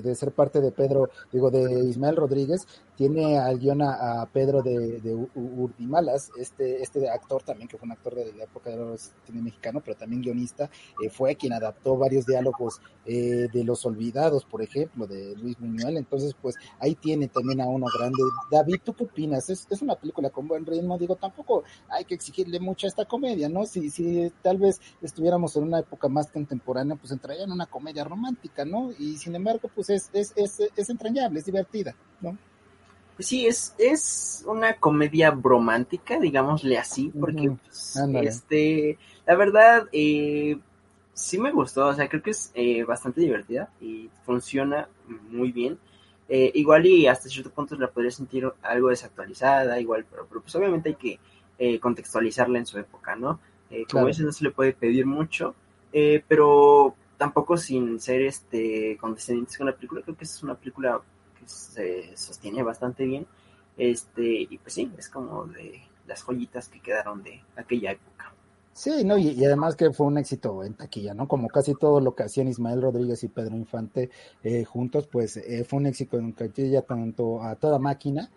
de, 0.00 0.14
ser 0.14 0.32
parte 0.32 0.62
de 0.62 0.72
Pedro, 0.72 1.10
digo, 1.30 1.50
de 1.50 1.84
Ismael 1.84 2.16
Rodríguez, 2.16 2.66
tiene 2.96 3.38
al 3.38 3.58
guion 3.58 3.82
a, 3.82 4.26
Pedro 4.32 4.62
de, 4.62 5.28
Urdimalas, 5.34 6.30
este, 6.38 6.82
este 6.82 7.08
actor 7.08 7.42
también, 7.42 7.68
que 7.68 7.76
fue 7.76 7.86
un 7.86 7.92
actor 7.92 8.14
de 8.14 8.32
la 8.32 8.44
época 8.44 8.70
de 8.70 8.98
cine 8.98 9.42
mexicano, 9.42 9.80
pero 9.84 9.96
también 9.96 10.22
guionista, 10.22 10.70
eh, 11.04 11.10
fue 11.10 11.36
quien 11.36 11.52
adaptó 11.52 11.96
varios 11.96 12.26
diálogos 12.26 12.80
eh, 13.04 13.48
de 13.52 13.64
Los 13.64 13.84
Olvidados, 13.84 14.44
por 14.44 14.62
ejemplo, 14.62 15.06
de 15.06 15.36
Luis 15.36 15.58
Buñuel, 15.58 15.96
entonces 15.96 16.34
pues 16.40 16.56
ahí 16.80 16.94
tiene 16.94 17.28
también 17.28 17.60
a 17.60 17.66
uno 17.66 17.86
grande. 17.96 18.22
David, 18.50 18.80
¿tú 18.82 18.94
qué 18.94 19.04
opinas? 19.04 19.50
Es, 19.50 19.66
es 19.70 19.82
una 19.82 19.94
película 19.94 20.30
con 20.30 20.48
buen 20.48 20.64
ritmo, 20.64 20.98
digo, 20.98 21.16
tampoco 21.16 21.64
hay 21.88 22.04
que 22.04 22.14
exigirle 22.14 22.58
mucho 22.60 22.86
a 22.86 22.88
esta 22.88 23.04
comedia, 23.04 23.48
¿no? 23.48 23.66
Si, 23.66 23.90
si 23.90 24.32
tal 24.42 24.56
vez 24.58 24.80
estuviéramos 25.02 25.54
en 25.56 25.64
una 25.64 25.80
época 25.80 26.08
más 26.08 26.30
contemporánea, 26.30 26.96
pues 26.96 27.12
entraría 27.12 27.44
en 27.44 27.52
una 27.52 27.66
comedia 27.66 28.04
romántica, 28.04 28.64
¿no? 28.64 28.90
Y 28.98 29.16
sin 29.18 29.34
embargo, 29.34 29.70
pues 29.74 29.90
es, 29.90 30.10
es, 30.12 30.32
es, 30.36 30.60
es 30.74 30.90
entrañable, 30.90 31.40
es 31.40 31.44
divertida, 31.44 31.94
¿no? 32.20 32.36
Pues 33.16 33.28
sí, 33.28 33.46
es, 33.46 33.74
es 33.78 34.44
una 34.46 34.74
comedia 34.74 35.30
romántica, 35.30 36.20
digámosle 36.20 36.76
así, 36.76 37.10
porque 37.18 37.50
pues, 37.64 37.96
este, 38.22 38.98
la 39.26 39.34
verdad, 39.36 39.88
eh, 39.90 40.58
sí 41.16 41.38
me 41.38 41.50
gustó, 41.50 41.86
o 41.86 41.94
sea, 41.94 42.08
creo 42.08 42.22
que 42.22 42.30
es 42.30 42.52
eh, 42.54 42.84
bastante 42.84 43.22
divertida 43.22 43.70
y 43.80 44.10
funciona 44.24 44.86
muy 45.30 45.50
bien. 45.50 45.78
Eh, 46.28 46.50
igual 46.54 46.84
y 46.84 47.06
hasta 47.06 47.28
cierto 47.28 47.50
punto 47.50 47.74
la 47.76 47.90
podría 47.90 48.10
sentir 48.10 48.46
algo 48.60 48.90
desactualizada, 48.90 49.80
igual, 49.80 50.04
pero, 50.10 50.26
pero 50.28 50.42
pues 50.42 50.54
obviamente 50.56 50.90
hay 50.90 50.94
que 50.96 51.18
eh, 51.58 51.80
contextualizarla 51.80 52.58
en 52.58 52.66
su 52.66 52.78
época, 52.78 53.16
¿no? 53.16 53.40
como 53.90 54.04
veces 54.04 54.24
no 54.24 54.30
se 54.30 54.44
le 54.44 54.52
puede 54.52 54.72
pedir 54.74 55.06
mucho, 55.06 55.56
pero 56.28 56.94
tampoco 57.16 57.56
sin 57.56 57.98
ser 57.98 58.22
este 58.22 58.96
condescendientes 59.00 59.58
con 59.58 59.66
la 59.66 59.74
película, 59.74 60.02
creo 60.02 60.16
que 60.16 60.22
es 60.22 60.42
una 60.44 60.54
película 60.54 61.00
se 61.46 62.16
sostiene 62.16 62.62
bastante 62.62 63.04
bien. 63.04 63.26
Este, 63.76 64.46
y 64.48 64.58
pues 64.58 64.74
sí, 64.74 64.90
es 64.98 65.08
como 65.08 65.46
de 65.46 65.82
las 66.06 66.22
joyitas 66.22 66.68
que 66.68 66.80
quedaron 66.80 67.22
de 67.22 67.42
aquella 67.56 67.92
época. 67.92 68.32
Sí, 68.72 69.04
no, 69.04 69.16
y, 69.16 69.42
además 69.42 69.74
que 69.74 69.90
fue 69.90 70.06
un 70.06 70.18
éxito 70.18 70.62
en 70.62 70.74
taquilla, 70.74 71.14
¿no? 71.14 71.26
Como 71.26 71.48
casi 71.48 71.74
todo 71.74 71.98
lo 71.98 72.14
que 72.14 72.24
hacían 72.24 72.48
Ismael 72.48 72.82
Rodríguez 72.82 73.24
y 73.24 73.28
Pedro 73.28 73.56
Infante 73.56 74.10
eh, 74.42 74.64
juntos, 74.64 75.06
pues 75.06 75.38
eh, 75.38 75.64
fue 75.64 75.78
un 75.78 75.86
éxito 75.86 76.18
en 76.18 76.34
taquilla 76.34 76.82
tanto 76.82 77.42
a 77.42 77.56
toda 77.56 77.78
máquina 77.78 78.30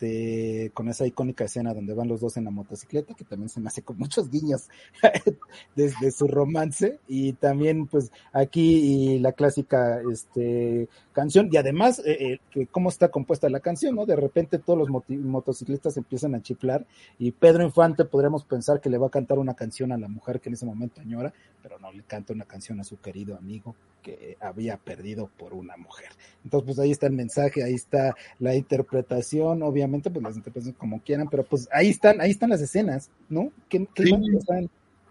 este, 0.00 0.70
con 0.72 0.88
esa 0.88 1.06
icónica 1.06 1.44
escena 1.44 1.74
donde 1.74 1.92
van 1.92 2.08
los 2.08 2.20
dos 2.20 2.38
en 2.38 2.44
la 2.44 2.50
motocicleta, 2.50 3.12
que 3.12 3.24
también 3.24 3.50
se 3.50 3.60
me 3.60 3.68
hace 3.68 3.82
con 3.82 3.98
muchos 3.98 4.30
guiños 4.30 4.68
desde 5.76 6.10
su 6.10 6.26
romance, 6.26 6.98
y 7.06 7.34
también 7.34 7.86
pues 7.86 8.10
aquí 8.32 9.18
la 9.18 9.32
clásica 9.32 10.00
este, 10.10 10.88
canción, 11.12 11.50
y 11.52 11.58
además 11.58 12.00
eh, 12.06 12.40
eh, 12.54 12.66
cómo 12.70 12.88
está 12.88 13.08
compuesta 13.08 13.50
la 13.50 13.60
canción, 13.60 13.94
¿no? 13.94 14.06
De 14.06 14.16
repente 14.16 14.58
todos 14.58 14.78
los 14.78 14.88
motociclistas 15.08 15.98
empiezan 15.98 16.34
a 16.34 16.42
chiflar, 16.42 16.86
y 17.18 17.32
Pedro 17.32 17.62
Infante 17.62 18.06
podríamos 18.06 18.44
pensar 18.44 18.80
que 18.80 18.88
le 18.88 18.96
va 18.96 19.08
a 19.08 19.10
cantar 19.10 19.38
una 19.38 19.54
canción 19.54 19.92
a 19.92 19.98
la 19.98 20.08
mujer 20.08 20.40
que 20.40 20.48
en 20.48 20.54
ese 20.54 20.64
momento 20.64 21.02
añora, 21.02 21.34
pero 21.62 21.78
no, 21.78 21.92
le 21.92 22.02
canta 22.04 22.32
una 22.32 22.46
canción 22.46 22.80
a 22.80 22.84
su 22.84 22.98
querido 23.00 23.36
amigo 23.36 23.74
que 24.00 24.36
había 24.40 24.76
perdido 24.78 25.30
por 25.38 25.52
una 25.52 25.76
mujer. 25.76 26.08
Entonces, 26.44 26.66
pues 26.66 26.78
ahí 26.78 26.90
está 26.90 27.06
el 27.06 27.12
mensaje, 27.12 27.62
ahí 27.62 27.74
está 27.74 28.16
la 28.38 28.54
interpretación, 28.54 29.62
obviamente, 29.62 29.89
pues 29.90 30.22
las 30.22 30.36
interpretaciones 30.36 30.78
como 30.78 31.00
quieran, 31.02 31.28
pero 31.30 31.44
pues 31.44 31.68
ahí 31.72 31.88
están, 31.88 32.20
ahí 32.20 32.30
están 32.30 32.50
las 32.50 32.60
escenas, 32.60 33.10
¿no? 33.28 33.50
¿Qué, 33.68 33.86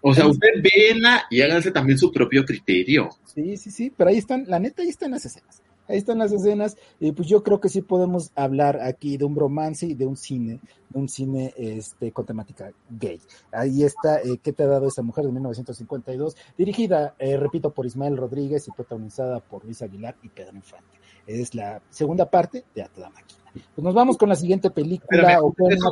O 0.01 0.13
sea, 0.13 0.27
usted 0.27 0.49
vela 0.61 1.23
y 1.29 1.41
háganse 1.41 1.71
también 1.71 1.97
su 1.97 2.11
propio 2.11 2.45
criterio. 2.45 3.09
Sí, 3.25 3.57
sí, 3.57 3.71
sí, 3.71 3.93
pero 3.95 4.09
ahí 4.09 4.17
están, 4.17 4.45
la 4.47 4.59
neta, 4.59 4.81
ahí 4.81 4.89
están 4.89 5.11
las 5.11 5.25
escenas 5.25 5.61
ahí 5.89 5.97
están 5.97 6.19
las 6.19 6.31
escenas, 6.31 6.77
y 6.99 7.11
pues 7.11 7.27
yo 7.27 7.43
creo 7.43 7.59
que 7.59 7.67
sí 7.67 7.81
podemos 7.81 8.31
hablar 8.35 8.79
aquí 8.81 9.17
de 9.17 9.25
un 9.25 9.35
romance 9.35 9.85
y 9.87 9.95
de 9.95 10.05
un 10.05 10.15
cine, 10.15 10.59
de 10.89 10.99
un 10.99 11.09
cine 11.09 11.53
este, 11.57 12.11
con 12.11 12.25
temática 12.25 12.71
gay. 12.89 13.19
Ahí 13.51 13.83
está, 13.83 14.21
eh, 14.21 14.39
¿qué 14.41 14.53
te 14.53 14.63
ha 14.63 14.67
dado 14.67 14.87
esa 14.87 15.01
mujer 15.01 15.25
de 15.25 15.31
1952? 15.31 16.37
Dirigida, 16.57 17.15
eh, 17.17 17.37
repito, 17.37 17.71
por 17.71 17.85
Ismael 17.85 18.17
Rodríguez 18.17 18.67
y 18.67 18.71
protagonizada 18.71 19.39
por 19.39 19.65
Luis 19.65 19.81
Aguilar 19.81 20.15
y 20.21 20.29
Pedro 20.29 20.55
Infante. 20.55 20.99
Es 21.25 21.53
la 21.55 21.81
segunda 21.89 22.29
parte 22.29 22.63
de 22.75 22.83
A 22.83 22.87
Toda 22.87 23.09
Máquina. 23.09 23.38
Pues 23.53 23.83
nos 23.83 23.93
vamos 23.93 24.17
con 24.17 24.29
la 24.29 24.35
siguiente 24.35 24.69
película. 24.69 25.39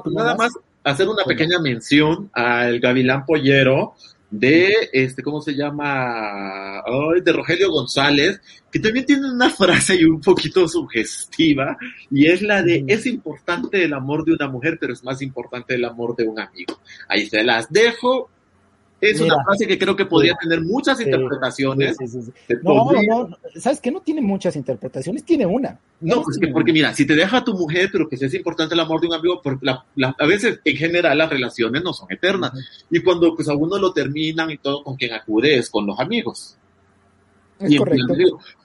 nada 0.06 0.36
más 0.36 0.54
hacer 0.84 1.08
una 1.08 1.24
pequeña 1.24 1.60
mención 1.60 2.30
al 2.34 2.80
Gavilán 2.80 3.26
Pollero, 3.26 3.96
de 4.30 4.90
este, 4.92 5.24
¿cómo 5.24 5.42
se 5.42 5.54
llama? 5.54 6.84
de 7.24 7.34
Rogelio 7.34 7.72
González, 7.72 8.42
que 8.72 8.80
también 8.80 9.06
tiene 9.06 9.32
una 9.32 9.50
frase 9.58 9.96
y 9.96 10.04
un 10.04 10.22
poquito 10.22 10.68
sugestiva, 10.68 11.78
y 12.12 12.28
es 12.28 12.42
la 12.42 12.62
de 12.62 12.84
es 12.88 13.06
importante 13.06 13.84
el 13.84 13.94
amor 13.94 14.26
de 14.26 14.34
una 14.34 14.48
mujer, 14.48 14.78
pero 14.80 14.94
es 14.94 15.04
más 15.04 15.22
importante 15.22 15.76
el 15.76 15.86
amor 15.86 16.16
de 16.16 16.26
un 16.26 16.40
amigo. 16.40 16.80
Ahí 17.08 17.28
se 17.28 17.44
las 17.44 17.70
dejo, 17.70 18.30
es 19.00 19.22
una 19.22 19.44
frase 19.44 19.68
que 19.68 19.78
creo 19.78 19.96
que 19.96 20.06
podría 20.06 20.36
tener 20.36 20.62
muchas 20.62 21.00
interpretaciones. 21.00 21.98
no, 22.64 22.92
no, 22.92 23.38
¿sabes 23.56 23.80
que 23.80 23.92
No 23.92 24.02
tiene 24.02 24.22
muchas 24.22 24.56
interpretaciones, 24.56 25.24
tiene 25.24 25.46
una. 25.46 25.80
No, 26.00 26.24
pues 26.24 26.38
que 26.40 26.48
porque 26.48 26.74
mira, 26.74 26.94
si 26.94 27.06
te 27.06 27.16
deja 27.16 27.44
tu 27.44 27.54
mujer, 27.54 27.90
pero 27.92 28.10
que 28.10 28.16
es 28.16 28.34
importante 28.34 28.74
el 28.74 28.80
amor 28.80 29.02
de 29.02 29.08
un 29.08 29.14
amigo, 29.14 29.42
porque 29.44 29.70
a 29.70 30.26
veces 30.26 30.60
en 30.64 30.78
general 30.78 31.18
las 31.18 31.30
relaciones 31.30 31.84
no 31.84 31.94
son 31.94 32.12
eternas. 32.12 32.52
Y 32.90 33.02
cuando 33.02 33.36
pues 33.36 33.48
a 33.50 33.56
uno 33.56 33.78
lo 33.78 33.94
terminan 33.94 34.50
y 34.50 34.58
todo, 34.58 34.84
con 34.84 34.96
quien 34.96 35.14
acude 35.14 35.58
es 35.58 35.70
con 35.70 35.86
los 35.86 36.00
amigos. 36.00 36.58
Es 37.60 37.76
correcto. 37.78 38.14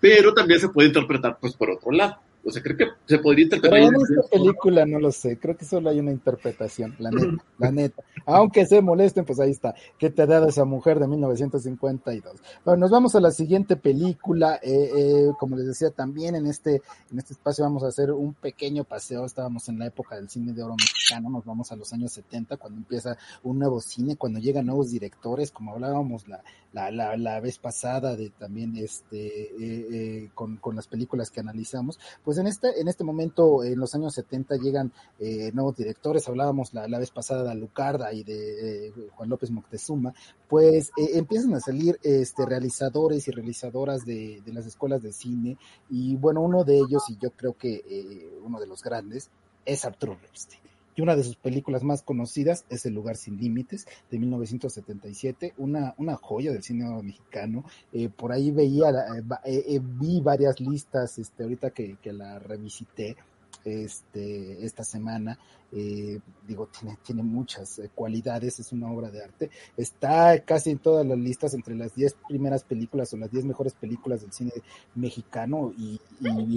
pero 0.00 0.34
también 0.34 0.60
se 0.60 0.68
puede 0.68 0.88
interpretar 0.88 1.38
pues 1.40 1.54
por 1.54 1.70
otro 1.70 1.90
lado. 1.92 2.18
O 2.44 2.50
sea, 2.50 2.62
creo 2.62 2.76
que 2.76 2.86
se 3.06 3.18
podría 3.18 3.44
interpretar. 3.44 3.78
Pero 3.78 3.88
en 3.88 3.94
esta 3.94 4.28
película 4.30 4.84
no 4.86 4.98
lo 4.98 5.12
sé, 5.12 5.38
creo 5.38 5.56
que 5.56 5.64
solo 5.64 5.90
hay 5.90 6.00
una 6.00 6.10
interpretación, 6.10 6.94
la 6.98 7.10
neta, 7.12 7.44
la 7.58 7.70
neta. 7.70 8.02
Aunque 8.26 8.66
se 8.66 8.80
molesten, 8.80 9.24
pues 9.24 9.38
ahí 9.40 9.50
está. 9.50 9.74
¿Qué 9.98 10.10
te 10.10 10.22
ha 10.22 10.26
dado 10.26 10.48
esa 10.48 10.64
mujer 10.64 10.98
de 10.98 11.06
1952? 11.06 12.36
Bueno, 12.64 12.80
nos 12.80 12.90
vamos 12.90 13.14
a 13.14 13.20
la 13.20 13.30
siguiente 13.30 13.76
película. 13.76 14.58
Eh, 14.62 14.90
eh, 14.96 15.30
como 15.38 15.56
les 15.56 15.66
decía, 15.66 15.90
también 15.90 16.34
en 16.34 16.46
este, 16.46 16.82
en 17.10 17.18
este 17.18 17.34
espacio 17.34 17.64
vamos 17.64 17.84
a 17.84 17.88
hacer 17.88 18.10
un 18.10 18.34
pequeño 18.34 18.84
paseo. 18.84 19.24
Estábamos 19.24 19.68
en 19.68 19.78
la 19.78 19.86
época 19.86 20.16
del 20.16 20.28
cine 20.28 20.52
de 20.52 20.62
oro 20.62 20.74
mexicano, 20.76 21.30
nos 21.30 21.44
vamos 21.44 21.70
a 21.70 21.76
los 21.76 21.92
años 21.92 22.12
70, 22.12 22.56
cuando 22.56 22.78
empieza 22.78 23.16
un 23.42 23.58
nuevo 23.58 23.80
cine, 23.80 24.16
cuando 24.16 24.40
llegan 24.40 24.66
nuevos 24.66 24.90
directores, 24.90 25.50
como 25.52 25.72
hablábamos 25.72 26.26
la, 26.26 26.42
la, 26.72 26.90
la, 26.90 27.16
la 27.16 27.40
vez 27.40 27.58
pasada 27.58 28.16
de 28.16 28.30
también 28.30 28.76
este, 28.76 29.26
eh, 29.26 29.86
eh 29.90 30.30
con, 30.34 30.56
con 30.56 30.76
las 30.76 30.86
películas 30.86 31.30
que 31.30 31.40
analizamos. 31.40 31.98
Pues 32.24 32.31
pues 32.32 32.40
en 32.40 32.46
este, 32.46 32.80
en 32.80 32.88
este 32.88 33.04
momento, 33.04 33.62
en 33.62 33.78
los 33.78 33.94
años 33.94 34.14
70, 34.14 34.56
llegan 34.56 34.90
eh, 35.18 35.50
nuevos 35.52 35.76
directores, 35.76 36.26
hablábamos 36.26 36.72
la, 36.72 36.86
vez 36.98 37.10
pasada 37.10 37.50
de 37.50 37.54
Lucarda 37.56 38.10
y 38.10 38.24
de 38.24 38.86
eh, 38.86 38.92
Juan 39.14 39.28
López 39.28 39.50
Moctezuma, 39.50 40.14
pues 40.48 40.92
eh, 40.96 41.10
empiezan 41.12 41.52
a 41.52 41.60
salir 41.60 41.98
este, 42.02 42.46
realizadores 42.46 43.28
y 43.28 43.32
realizadoras 43.32 44.06
de, 44.06 44.42
las 44.46 44.64
escuelas 44.64 45.02
de 45.02 45.12
cine, 45.12 45.58
y 45.90 46.16
bueno, 46.16 46.40
uno 46.40 46.64
de 46.64 46.78
ellos, 46.78 47.02
y 47.10 47.18
yo 47.18 47.32
creo 47.32 47.52
que 47.52 48.30
uno 48.42 48.58
de 48.58 48.66
los 48.66 48.82
grandes, 48.82 49.28
es 49.66 49.84
Arturo 49.84 50.16
Ripstein 50.22 50.71
y 50.94 51.02
una 51.02 51.16
de 51.16 51.24
sus 51.24 51.36
películas 51.36 51.82
más 51.82 52.02
conocidas 52.02 52.64
es 52.68 52.86
El 52.86 52.94
lugar 52.94 53.16
sin 53.16 53.36
límites 53.38 53.86
de 54.10 54.18
1977, 54.18 55.54
una, 55.56 55.94
una 55.96 56.16
joya 56.16 56.52
del 56.52 56.62
cine 56.62 56.84
mexicano. 57.02 57.64
Eh, 57.92 58.08
por 58.08 58.32
ahí 58.32 58.50
veía, 58.50 58.90
eh, 58.90 59.64
eh, 59.66 59.80
vi 59.82 60.20
varias 60.20 60.60
listas, 60.60 61.18
este, 61.18 61.42
ahorita 61.44 61.70
que, 61.70 61.96
que 62.02 62.12
la 62.12 62.38
revisité, 62.38 63.16
este, 63.64 64.64
esta 64.64 64.84
semana 64.84 65.38
eh, 65.74 66.20
digo, 66.46 66.66
tiene, 66.66 66.98
tiene 67.02 67.22
muchas 67.22 67.78
eh, 67.78 67.90
cualidades, 67.94 68.60
es 68.60 68.72
una 68.72 68.92
obra 68.92 69.10
de 69.10 69.24
arte. 69.24 69.50
Está 69.74 70.38
casi 70.40 70.70
en 70.70 70.78
todas 70.78 71.06
las 71.06 71.16
listas 71.16 71.54
entre 71.54 71.74
las 71.74 71.94
10 71.94 72.14
primeras 72.28 72.62
películas 72.62 73.12
o 73.14 73.16
las 73.16 73.30
10 73.30 73.46
mejores 73.46 73.72
películas 73.72 74.20
del 74.20 74.32
cine 74.32 74.52
mexicano 74.94 75.72
y, 75.78 75.98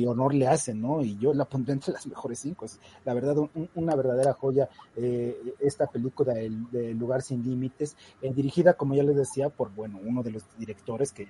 honor 0.05 0.35
le 0.35 0.47
hacen, 0.47 0.81
¿no? 0.81 1.01
Y 1.01 1.17
yo 1.17 1.33
la 1.33 1.45
pondré 1.45 1.73
entre 1.73 1.93
las 1.93 2.05
mejores 2.05 2.39
cinco. 2.39 2.65
La 3.05 3.13
verdad, 3.13 3.37
una 3.73 3.95
verdadera 3.95 4.33
joya 4.33 4.69
eh, 4.95 5.35
esta 5.59 5.87
película 5.87 6.33
del, 6.33 6.65
Lugar 6.97 7.21
Sin 7.21 7.43
Límites, 7.43 7.95
dirigida, 8.21 8.73
como 8.73 8.95
ya 8.95 9.03
les 9.03 9.15
decía, 9.15 9.49
por, 9.49 9.73
bueno, 9.73 9.99
uno 10.03 10.23
de 10.23 10.31
los 10.31 10.43
directores 10.57 11.11
que, 11.11 11.27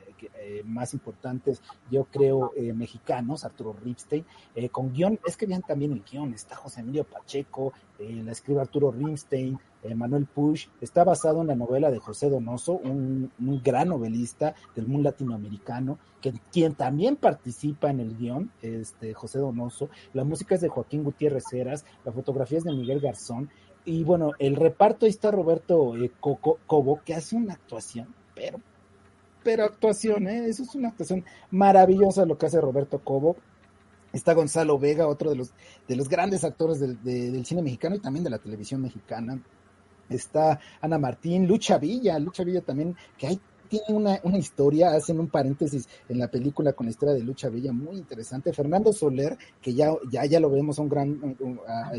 más 0.65 0.93
importantes, 0.93 1.61
yo 1.91 2.05
creo, 2.05 2.51
mexicanos, 2.73 3.45
Arturo 3.45 3.73
Ripstein, 3.73 4.25
con 4.71 4.91
guion, 4.91 5.19
es 5.25 5.37
que 5.37 5.45
vean 5.45 5.61
también 5.65 5.91
el 5.93 6.03
guion, 6.03 6.33
está 6.33 6.55
José 6.55 6.81
Emilio 6.81 7.03
Pacheco, 7.03 7.73
eh, 7.99 8.21
la 8.23 8.31
escribe 8.31 8.61
Arturo 8.61 8.91
Rimstein, 8.91 9.57
eh, 9.83 9.93
Manuel 9.93 10.25
Push, 10.25 10.67
está 10.81 11.03
basado 11.03 11.41
en 11.41 11.47
la 11.47 11.55
novela 11.55 11.91
de 11.91 11.99
José 11.99 12.29
Donoso, 12.29 12.73
un, 12.73 13.31
gran 13.63 13.89
novelista 13.89 14.55
del 14.75 14.87
mundo 14.87 15.09
latinoamericano, 15.09 15.99
que, 16.21 16.33
quien 16.51 16.73
también 16.73 17.15
participa 17.15 17.89
en 17.89 17.99
el 17.99 18.17
guion, 18.17 18.51
este, 18.61 19.13
José 19.13 19.39
Donoso, 19.39 19.89
la 20.13 20.23
música 20.23 20.55
es 20.55 20.61
de 20.61 20.69
Joaquín 20.69 21.03
Gutiérrez 21.03 21.51
Heras, 21.53 21.85
la 22.03 22.11
fotografía 22.11 22.57
es 22.57 22.63
de 22.63 22.73
Miguel 22.73 22.99
Garzón, 22.99 23.49
y 23.85 24.03
bueno, 24.03 24.31
el 24.39 24.55
reparto 24.55 25.05
ahí 25.05 25.11
está 25.11 25.29
Roberto 25.29 25.95
eh, 25.95 26.11
Cobo, 26.19 27.01
que 27.05 27.13
hace 27.13 27.35
una 27.35 27.53
actuación, 27.53 28.07
pero, 28.33 28.59
pero 29.43 29.65
actuación, 29.65 30.27
eso 30.27 30.63
es 30.63 30.73
una 30.73 30.89
actuación 30.89 31.23
maravillosa 31.51 32.25
lo 32.25 32.37
que 32.37 32.47
hace 32.47 32.59
Roberto 32.59 32.99
Cobo, 32.99 33.35
Está 34.15 34.33
Gonzalo 34.33 34.79
Vega, 34.79 35.07
otro 35.07 35.29
de 35.29 35.35
los, 35.35 35.51
de 35.89 35.95
los 35.97 36.07
grandes 36.07 36.45
actores 36.45 36.79
del, 36.79 37.03
del 37.03 37.45
cine 37.45 37.61
mexicano 37.61 37.97
y 37.97 37.99
también 37.99 38.23
de 38.23 38.29
la 38.29 38.39
televisión 38.39 38.81
mexicana. 38.81 39.41
Está 40.09 40.57
Ana 40.79 40.97
Martín, 40.97 41.47
Lucha 41.47 41.77
Villa, 41.77 42.17
Lucha 42.17 42.45
Villa 42.45 42.61
también, 42.61 42.95
que 43.17 43.27
hay 43.27 43.41
tiene 43.79 44.19
una, 44.23 44.37
historia, 44.37 44.93
hacen 44.93 45.19
un 45.19 45.27
paréntesis 45.27 45.87
en 46.07 46.19
la 46.19 46.29
película 46.29 46.73
con 46.73 46.85
la 46.85 46.91
historia 46.91 47.13
de 47.13 47.23
Lucha 47.23 47.49
Bella 47.49 47.71
muy 47.71 47.97
interesante. 47.97 48.53
Fernando 48.53 48.93
Soler, 48.93 49.37
que 49.61 49.73
ya, 49.73 49.93
ya, 50.09 50.25
ya 50.25 50.39
lo 50.39 50.49
vemos 50.49 50.79
a 50.79 50.81
un 50.81 50.89
gran, 50.89 51.37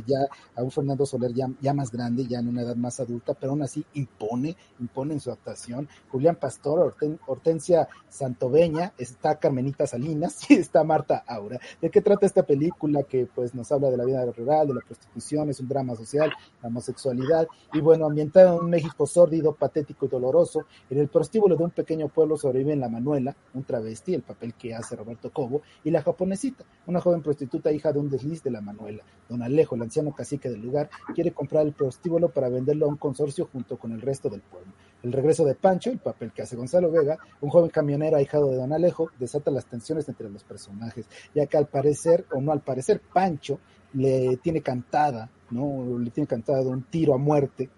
ya, 0.07 0.19
a 0.55 0.63
un 0.63 0.71
Fernando 0.71 1.05
Soler 1.05 1.33
ya, 1.33 1.49
ya 1.61 1.75
más 1.75 1.91
grande, 1.91 2.27
ya 2.27 2.39
en 2.39 2.49
una 2.49 2.63
edad 2.63 2.77
más 2.77 3.01
adulta, 3.01 3.35
pero 3.35 3.53
aún 3.53 3.63
así 3.63 3.85
impone, 3.95 4.57
impone 4.81 5.15
en 5.15 5.21
su 5.21 5.31
actuación. 5.31 5.89
Julián 6.11 6.37
Pastor, 6.37 6.95
Hortensia 7.27 7.89
Santoveña, 8.09 8.93
está 8.99 9.39
Carmenita 9.39 9.87
Salinas 9.87 10.39
y 10.51 10.55
está 10.55 10.85
Marta 10.85 11.25
Aura. 11.27 11.61
¿De 11.81 11.91
qué 11.91 12.01
trata 12.01 12.27
esta 12.27 12.45
película? 12.45 13.03
Que 13.03 13.27
pues 13.27 13.55
nos 13.55 13.71
habla 13.73 13.91
de 13.91 13.97
la 13.97 14.05
vida 14.05 14.25
rural, 14.25 14.69
de 14.69 14.75
la 14.75 14.81
prostitución, 14.81 15.51
es 15.51 15.61
un 15.61 15.69
drama 15.69 15.95
social, 15.95 16.33
la 16.63 16.69
homosexualidad, 16.69 17.47
y 17.73 17.81
bueno, 17.81 18.07
ambientado 18.07 18.57
en 18.57 18.65
un 18.65 18.71
México 18.71 19.07
sórdido, 19.07 19.55
patético 19.55 20.07
y 20.07 20.09
doloroso, 20.09 20.65
en 20.91 20.99
el 20.99 21.09
prostíbulo 21.09 21.57
de 21.57 21.65
un 21.67 21.73
pequeño 21.73 22.09
pueblo 22.09 22.37
sobreviven 22.37 22.81
la 22.81 22.89
Manuela, 22.89 23.37
un 23.55 23.65
travesti, 23.65 24.15
el 24.15 24.23
papel 24.23 24.55
que 24.55 24.75
hace 24.75 24.97
Roberto 24.97 25.31
Cobo, 25.31 25.63
y 25.85 25.91
la 25.91 26.03
japonesita, 26.03 26.65
una 26.87 27.01
joven 27.01 27.23
prostituta 27.23 27.73
hija 27.73 27.93
de 27.93 27.99
un 27.99 28.09
desliz 28.09 28.43
de 28.43 28.51
la 28.51 28.61
Manuela. 28.61 29.03
Don 29.29 29.43
Alejo, 29.43 29.75
el 29.75 29.83
anciano 29.83 30.13
cacique 30.13 30.49
del 30.49 30.63
lugar, 30.63 30.89
quiere 31.15 31.33
comprar 31.33 31.67
el 31.67 31.73
prostíbulo 31.73 32.31
para 32.31 32.49
venderlo 32.49 32.87
a 32.87 32.89
un 32.89 32.97
consorcio 32.97 33.49
junto 33.53 33.77
con 33.77 33.93
el 33.93 34.01
resto 34.01 34.29
del 34.29 34.41
pueblo. 34.41 34.73
El 35.03 35.13
regreso 35.13 35.45
de 35.45 35.55
Pancho, 35.55 35.91
el 35.91 35.99
papel 35.99 36.33
que 36.33 36.43
hace 36.43 36.57
Gonzalo 36.57 36.91
Vega, 36.91 37.19
un 37.41 37.51
joven 37.51 37.71
camionero 37.71 38.17
ahijado 38.17 38.51
de 38.51 38.57
Don 38.57 38.73
Alejo, 38.73 39.11
desata 39.19 39.51
las 39.51 39.67
tensiones 39.67 40.09
entre 40.09 40.31
los 40.31 40.43
personajes, 40.45 41.07
ya 41.35 41.47
que 41.47 41.57
al 41.57 41.67
parecer, 41.67 42.25
o 42.33 42.41
no 42.41 42.53
al 42.53 42.61
parecer, 42.61 43.01
Pancho 43.13 43.59
le 43.93 44.37
tiene 44.39 44.63
cantada, 44.63 45.31
¿no? 45.51 45.99
Le 45.99 46.11
tiene 46.11 46.27
cantada 46.27 46.63
un 46.63 46.83
tiro 46.85 47.15
a 47.15 47.19
muerte, 47.19 47.71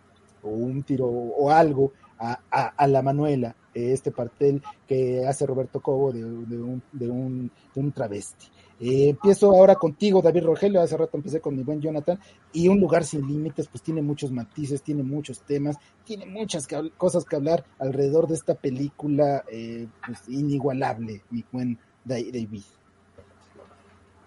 o 0.43 0.49
un 0.49 0.83
tiro 0.83 1.07
o 1.07 1.51
algo 1.51 1.93
a, 2.19 2.41
a, 2.51 2.87
la 2.87 3.03
Manuela, 3.03 3.55
este 3.93 4.11
papel 4.11 4.63
que 4.87 5.27
hace 5.27 5.47
Roberto 5.47 5.81
Cobo 5.81 6.13
de, 6.13 6.25
un, 6.25 6.83
de, 6.93 7.09
un, 7.09 7.51
de 7.75 7.81
un 7.81 7.93
travesti. 7.93 8.47
Eh, 8.81 9.09
empiezo 9.09 9.51
ahora 9.51 9.75
contigo, 9.75 10.23
David 10.23 10.45
Rogelio. 10.45 10.81
Hace 10.81 10.97
rato 10.97 11.17
empecé 11.17 11.41
con 11.41 11.57
mi 11.57 11.63
buen 11.63 11.81
Jonathan. 11.81 12.19
Y 12.53 12.69
Un 12.69 12.81
lugar 12.81 13.05
sin 13.05 13.27
límites, 13.27 13.69
pues 13.69 13.83
tiene 13.83 14.03
muchos 14.03 14.31
matices, 14.31 14.83
tiene 14.83 15.03
muchos 15.03 15.41
temas, 15.41 15.77
tiene 16.05 16.27
muchas 16.27 16.69
cosas 16.97 17.25
que 17.25 17.37
hablar 17.37 17.65
alrededor 17.79 18.29
de 18.29 18.35
esta 18.35 18.55
película 18.55 19.45
eh, 19.51 19.87
pues, 20.07 20.29
inigualable, 20.29 21.23
mi 21.31 21.45
buen 21.51 21.79
David. 22.05 22.63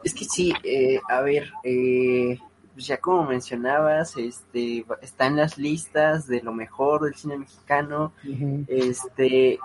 Es 0.03 0.13
que 0.13 0.25
sí, 0.25 0.51
eh, 0.63 0.99
a 1.09 1.21
ver, 1.21 1.51
eh, 1.63 2.37
pues 2.73 2.87
ya 2.87 2.97
como 2.97 3.23
mencionabas, 3.23 4.15
este, 4.17 4.85
está 5.01 5.27
en 5.27 5.37
las 5.37 5.57
listas 5.57 6.27
de 6.27 6.41
lo 6.41 6.53
mejor 6.53 7.03
del 7.03 7.15
cine 7.15 7.37
mexicano. 7.37 8.13
Este, 8.67 9.59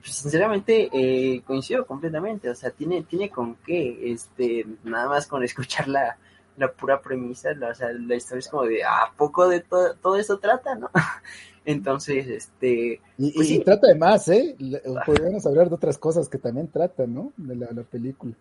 pues 0.00 0.14
sinceramente 0.14 0.88
eh, 0.92 1.42
coincido 1.42 1.86
completamente, 1.86 2.48
o 2.48 2.54
sea, 2.54 2.70
tiene, 2.70 3.02
tiene 3.02 3.30
con 3.30 3.56
qué, 3.56 4.12
este, 4.12 4.66
nada 4.84 5.08
más 5.08 5.26
con 5.26 5.44
escuchar 5.44 5.88
la, 5.88 6.16
la 6.56 6.72
pura 6.72 7.00
premisa, 7.00 7.52
la, 7.54 7.70
o 7.70 7.74
sea, 7.74 7.92
la 7.92 8.14
historia 8.14 8.40
es 8.40 8.48
como 8.48 8.64
de, 8.64 8.82
¿a 8.82 9.12
poco 9.16 9.48
de 9.48 9.60
todo, 9.60 9.94
todo 9.96 10.16
eso 10.16 10.38
trata, 10.38 10.74
no? 10.74 10.90
Entonces, 11.64 12.26
este... 12.26 13.00
Y, 13.18 13.32
pues 13.32 13.64
trata 13.64 13.88
de 13.88 13.94
más, 13.94 14.26
¿eh? 14.28 14.56
Podríamos 15.06 15.46
hablar 15.46 15.68
de 15.68 15.74
otras 15.74 15.98
cosas 15.98 16.28
que 16.28 16.38
también 16.38 16.68
trata, 16.68 17.06
¿no? 17.06 17.32
De 17.36 17.54
la, 17.54 17.70
la 17.70 17.82
película. 17.82 18.32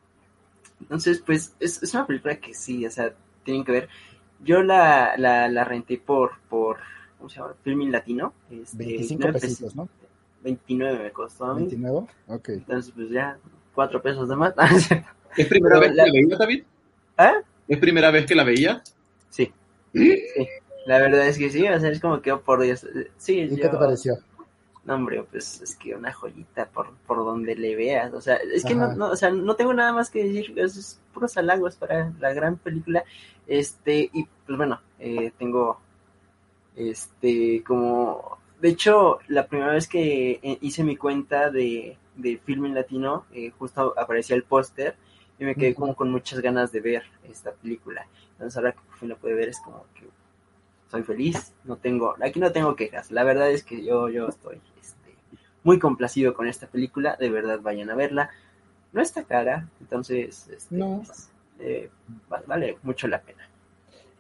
Entonces, 0.80 1.22
pues, 1.26 1.54
es, 1.60 1.84
es 1.84 1.94
una 1.94 2.08
película 2.08 2.40
que 2.40 2.54
sí, 2.54 2.86
o 2.86 2.92
sea, 2.92 3.14
tienen 3.44 3.64
que 3.64 3.72
ver. 3.72 3.90
Yo 4.42 4.64
la, 4.64 5.16
la, 5.18 5.48
la 5.48 5.64
renté 5.64 5.98
por, 5.98 6.40
por, 6.50 6.78
¿cómo 7.18 7.30
se 7.30 7.40
llama? 7.40 7.54
Filming 7.64 7.92
Latino. 7.92 8.34
Este, 8.50 8.78
25 8.78 9.32
pesitos, 9.34 9.76
¿no? 9.76 9.90
29 10.44 11.04
me 11.04 11.12
costó 11.12 11.46
a 11.46 11.56
mí. 11.56 11.62
29, 11.62 12.08
ok. 12.28 12.50
Entonces, 12.50 12.94
pues 12.96 13.10
ya, 13.10 13.38
4 13.76 14.02
pesos 14.02 14.30
de 14.30 14.36
más. 14.36 14.54
¿Es 15.38 15.48
primera 15.48 15.80
vez 15.80 15.92
que 15.92 15.96
la 15.96 16.04
veía, 16.12 16.38
David? 16.38 16.64
¿Eh? 17.18 17.34
¿Es 17.68 17.78
primera 17.78 18.12
vez 18.12 18.26
que 18.26 18.36
la 18.36 18.44
veía? 18.44 18.82
Sí. 19.30 19.52
sí. 19.94 20.48
La 20.86 21.00
verdad 21.00 21.28
es 21.28 21.38
que 21.38 21.50
sí, 21.50 21.68
o 21.68 21.80
sea, 21.80 21.90
es 21.90 22.00
como 22.00 22.22
que, 22.22 22.32
oh, 22.32 22.42
por 22.42 22.62
Dios. 22.62 22.86
Sí, 23.18 23.42
¿Y 23.42 23.50
yo, 23.50 23.56
qué 23.58 23.70
te 23.70 23.78
pareció? 23.78 24.18
No, 24.86 24.96
hombre, 24.96 25.24
pues 25.30 25.62
es 25.62 25.76
que 25.76 25.94
una 25.94 26.14
joyita 26.14 26.68
por, 26.68 26.94
por 27.06 27.18
donde 27.18 27.56
le 27.56 27.76
veas. 27.76 28.14
O 28.14 28.22
sea, 28.22 28.36
es 28.38 28.64
que 28.64 28.76
no, 28.76 28.94
no, 28.96 29.12
o 29.12 29.16
sea, 29.16 29.30
no 29.30 29.56
tengo 29.56 29.74
nada 29.74 29.94
más 29.94 30.10
que 30.10 30.24
decir. 30.24 30.58
Es, 30.58 31.00
puros 31.14 31.38
halagos 31.38 31.76
para 31.76 32.12
la 32.20 32.34
gran 32.34 32.58
película. 32.58 33.04
Este, 33.46 34.10
y 34.14 34.28
pues 34.46 34.58
bueno, 34.58 34.80
eh, 35.00 35.32
tengo 35.38 35.80
este 36.76 37.64
como 37.64 38.38
de 38.62 38.70
hecho 38.70 39.20
la 39.28 39.48
primera 39.48 39.74
vez 39.74 39.88
que 39.88 40.40
eh, 40.42 40.58
hice 40.62 40.84
mi 40.84 40.96
cuenta 40.96 41.50
de, 41.52 41.98
de 42.16 42.38
film 42.38 42.66
en 42.66 42.76
latino 42.76 43.26
eh, 43.34 43.52
justo 43.58 43.94
aparecía 43.98 44.36
el 44.36 44.44
póster 44.44 44.96
y 45.38 45.46
me 45.46 45.56
quedé 45.56 45.76
como 45.76 45.96
con 45.96 46.12
muchas 46.12 46.40
ganas 46.40 46.72
de 46.72 46.82
ver 46.82 47.04
esta 47.30 47.52
película 47.52 48.08
entonces 48.34 48.56
ahora 48.58 48.72
que 48.72 48.80
por 48.80 48.98
fin 48.98 49.10
la 49.10 49.16
pude 49.16 49.34
ver 49.34 49.50
es 49.50 49.60
como 49.60 49.86
que 49.94 50.06
soy 50.90 51.04
feliz 51.04 51.54
no 51.64 51.78
tengo 51.78 52.16
aquí 52.22 52.40
no 52.40 52.52
tengo 52.52 52.76
quejas 52.76 53.12
la 53.12 53.24
verdad 53.24 53.52
es 53.52 53.64
que 53.64 53.84
yo 53.84 54.10
yo 54.10 54.28
estoy 54.28 54.62
este, 54.82 55.16
muy 55.64 55.80
complacido 55.80 56.34
con 56.34 56.48
esta 56.48 56.68
película 56.68 57.16
de 57.20 57.30
verdad 57.30 57.60
vayan 57.62 57.90
a 57.90 57.96
verla 57.96 58.30
no 58.92 59.02
está 59.02 59.24
cara 59.24 59.70
entonces 59.80 60.48
este, 60.50 60.76
no. 60.76 61.04
Pues, 61.06 61.30
eh, 61.60 61.90
vale 62.48 62.78
mucho 62.84 63.08
la 63.08 63.22
pena. 63.22 63.44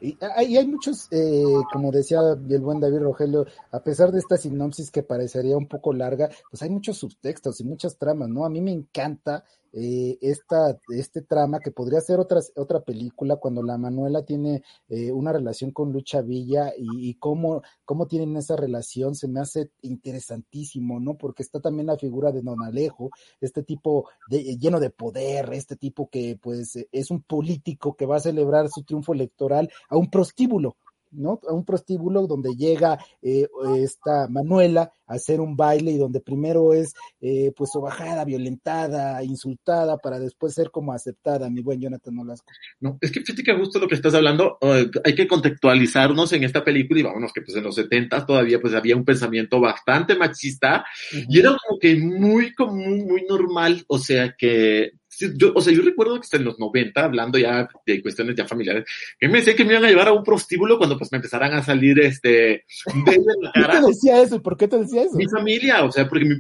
Y 0.02 0.18
hay, 0.36 0.56
hay 0.56 0.68
muchos, 0.68 1.08
eh, 1.12 1.44
como 1.74 1.92
decía 1.92 2.20
el 2.50 2.62
buen 2.62 2.80
David 2.80 3.00
Rogelio, 3.00 3.46
a 3.72 3.82
pesar 3.82 4.12
de 4.12 4.20
esta 4.20 4.38
sinopsis 4.38 4.92
que 4.92 5.04
parecería 5.04 5.58
un 5.58 5.68
poco 5.68 5.92
larga, 5.92 6.30
pues 6.50 6.62
hay 6.62 6.70
muchos 6.70 6.98
subtextos 6.98 7.60
y 7.60 7.66
muchas 7.66 7.98
tramas, 7.98 8.30
¿no? 8.30 8.46
A 8.46 8.50
mí 8.50 8.62
me 8.62 8.72
encanta 8.72 9.44
eh, 9.74 10.18
esta, 10.22 10.80
este 10.90 11.22
trama 11.22 11.60
que 11.60 11.72
podría 11.72 12.02
ser 12.02 12.20
otra, 12.20 12.40
otra 12.56 12.82
película 12.82 13.36
cuando 13.38 13.64
la 13.64 13.78
Manuela 13.78 14.24
tiene 14.24 14.64
eh, 14.88 15.12
una 15.12 15.32
relación 15.32 15.72
con 15.72 15.92
Lucha 15.92 16.22
Villa 16.22 16.74
y, 16.78 17.14
cómo, 17.16 17.62
cómo 17.86 18.08
tienen 18.08 18.36
esa 18.38 18.56
relación 18.56 19.16
se 19.16 19.28
me 19.28 19.40
hace 19.40 19.72
interesantísimo, 19.82 21.00
¿no? 21.00 21.18
Porque 21.18 21.44
está 21.44 21.60
también 21.60 21.88
la 21.88 21.98
figura 21.98 22.32
de 22.32 22.42
Don 22.42 22.64
Alejo, 22.64 23.10
este 23.42 23.64
tipo 23.64 24.10
de, 24.30 24.58
lleno 24.58 24.80
de 24.80 24.90
poder, 24.90 25.54
este 25.54 25.76
tipo 25.76 26.10
que 26.10 26.38
pues 26.42 26.78
es 26.92 27.12
un 27.12 27.22
político 27.22 27.96
que 27.96 28.06
va 28.06 28.18
a 28.18 28.22
celebrar 28.22 28.70
su 28.70 28.84
triunfo 28.84 29.14
electoral 29.14 29.70
a 29.90 29.98
un 29.98 30.10
prostíbulo, 30.10 30.78
¿no? 31.12 31.40
A 31.48 31.54
un 31.54 31.66
prostíbulo 31.66 32.28
donde 32.28 32.56
llega 32.56 32.98
eh, 33.22 33.48
esta 33.78 34.28
Manuela 34.30 34.92
a 35.08 35.16
hacer 35.16 35.42
un 35.42 35.56
baile 35.56 35.92
y 35.92 35.98
donde 35.98 36.22
primero 36.22 36.74
es 36.74 36.94
eh, 37.20 37.52
pues 37.56 37.72
sobajada, 37.72 38.24
violentada, 38.26 39.24
insultada 39.24 39.98
para 39.98 40.20
después 40.20 40.54
ser 40.54 40.70
como 40.72 40.94
aceptada, 40.94 41.50
mi 41.50 41.62
buen 41.62 41.82
Jonathan 41.82 42.16
Nolasco. 42.16 42.52
No, 42.80 42.98
es 43.02 43.12
que 43.12 43.22
fíjate 43.22 43.44
que 43.44 43.56
justo 43.56 43.80
lo 43.80 43.88
que 43.88 43.96
estás 43.96 44.14
hablando, 44.14 44.58
uh, 44.62 44.90
hay 45.04 45.16
que 45.16 45.28
contextualizarnos 45.28 46.32
en 46.34 46.44
esta 46.44 46.64
película 46.64 47.00
y 47.00 47.04
vámonos 47.04 47.34
que 47.34 47.42
pues 47.42 47.58
en 47.58 47.64
los 47.64 47.76
70 47.76 48.26
todavía 48.26 48.60
pues 48.60 48.74
había 48.74 48.96
un 48.96 49.06
pensamiento 49.06 49.60
bastante 49.60 50.16
machista 50.16 50.86
uh 51.14 51.16
-huh. 51.16 51.26
y 51.28 51.40
era 51.40 51.50
como 51.50 51.80
que 51.80 51.96
muy 51.96 52.54
común, 52.54 53.08
muy 53.08 53.24
normal, 53.24 53.84
o 53.88 53.98
sea 53.98 54.36
que 54.38 54.99
yo, 55.36 55.52
o 55.54 55.62
sea, 55.62 55.74
yo 55.74 55.82
recuerdo 55.82 56.16
que 56.16 56.22
hasta 56.22 56.38
en 56.38 56.46
los 56.46 56.60
90, 56.60 57.04
hablando 57.04 57.38
ya 57.38 57.68
de 57.86 58.02
cuestiones 58.02 58.36
ya 58.36 58.46
familiares, 58.46 58.86
que 59.20 59.28
me 59.28 59.40
decían 59.40 59.56
que 59.56 59.66
me 59.66 59.74
iban 59.74 59.86
a 59.86 59.90
llevar 59.90 60.08
a 60.08 60.14
un 60.14 60.24
prostíbulo 60.24 60.78
cuando 60.78 60.98
pues 60.98 61.12
me 61.12 61.18
empezaran 61.18 61.54
a 61.54 61.64
salir 61.64 62.00
este 62.00 62.30
de 62.30 63.18
la 63.42 63.52
cara. 63.52 63.74
¿Qué 63.76 63.80
te 63.80 63.88
decía 63.88 64.22
eso? 64.22 64.42
¿Por 64.42 64.58
qué 64.58 64.68
te 64.68 64.78
decía 64.78 65.04
eso? 65.04 65.16
Mi 65.16 65.28
familia, 65.28 65.84
o 65.84 65.92
sea, 65.92 66.08
porque 66.08 66.26
mi, 66.26 66.36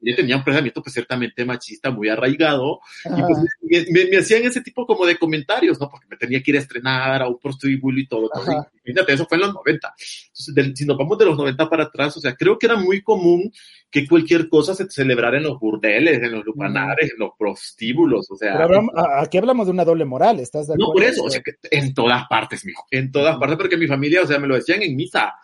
yo 0.00 0.16
tenía 0.16 0.36
un 0.36 0.44
pensamiento 0.44 0.82
pues 0.82 0.92
ciertamente 0.92 1.44
machista, 1.44 1.90
muy 1.90 2.08
arraigado, 2.08 2.80
Ajá. 3.04 3.18
y 3.18 3.22
pues 3.22 3.38
me, 3.62 4.04
me, 4.04 4.10
me, 4.10 4.16
hacían 4.18 4.44
ese 4.44 4.60
tipo 4.60 4.86
como 4.86 5.06
de 5.06 5.18
comentarios, 5.18 5.80
¿no? 5.80 5.88
Porque 5.88 6.06
me 6.08 6.16
tenía 6.16 6.42
que 6.42 6.50
ir 6.50 6.56
a 6.56 6.60
estrenar 6.60 7.22
a 7.22 7.28
un 7.28 7.38
prostíbulo 7.38 7.98
y 7.98 8.06
todo. 8.06 8.28
todo 8.28 8.68
y, 8.84 8.92
fíjate, 8.92 9.12
eso 9.12 9.26
fue 9.26 9.36
en 9.36 9.42
los 9.42 9.54
90. 9.54 9.94
Entonces, 10.28 10.54
de, 10.54 10.76
si 10.76 10.84
nos 10.84 10.96
vamos 10.96 11.18
de 11.18 11.24
los 11.24 11.36
90 11.36 11.68
para 11.68 11.84
atrás, 11.84 12.16
o 12.16 12.20
sea, 12.20 12.34
creo 12.34 12.58
que 12.58 12.66
era 12.66 12.76
muy 12.76 13.02
común 13.02 13.50
que 13.90 14.06
cualquier 14.06 14.48
cosa 14.48 14.74
se 14.74 14.88
celebrara 14.90 15.38
en 15.38 15.44
los 15.44 15.58
burdeles, 15.58 16.22
en 16.22 16.32
los 16.32 16.44
lupanares, 16.44 17.12
en 17.12 17.18
los 17.18 17.30
prostíbulos, 17.38 18.30
o 18.30 18.36
sea. 18.36 18.52
Pero 18.52 18.64
hablamos, 18.64 18.94
aquí 19.16 19.38
hablamos 19.38 19.66
de 19.66 19.72
una 19.72 19.84
doble 19.84 20.04
moral, 20.04 20.40
¿estás 20.40 20.66
de 20.66 20.74
acuerdo? 20.74 20.88
No, 20.88 20.92
por 20.92 21.04
eso, 21.04 21.24
o 21.24 21.30
sea, 21.30 21.40
que 21.40 21.52
en 21.70 21.94
todas 21.94 22.26
partes, 22.28 22.64
mijo, 22.64 22.84
en 22.90 23.10
todas 23.10 23.38
partes, 23.38 23.56
porque 23.56 23.76
mi 23.76 23.86
familia, 23.86 24.22
o 24.22 24.26
sea, 24.26 24.38
me 24.38 24.46
lo 24.46 24.56
decían 24.56 24.82
en 24.82 24.94
misa. 24.94 25.34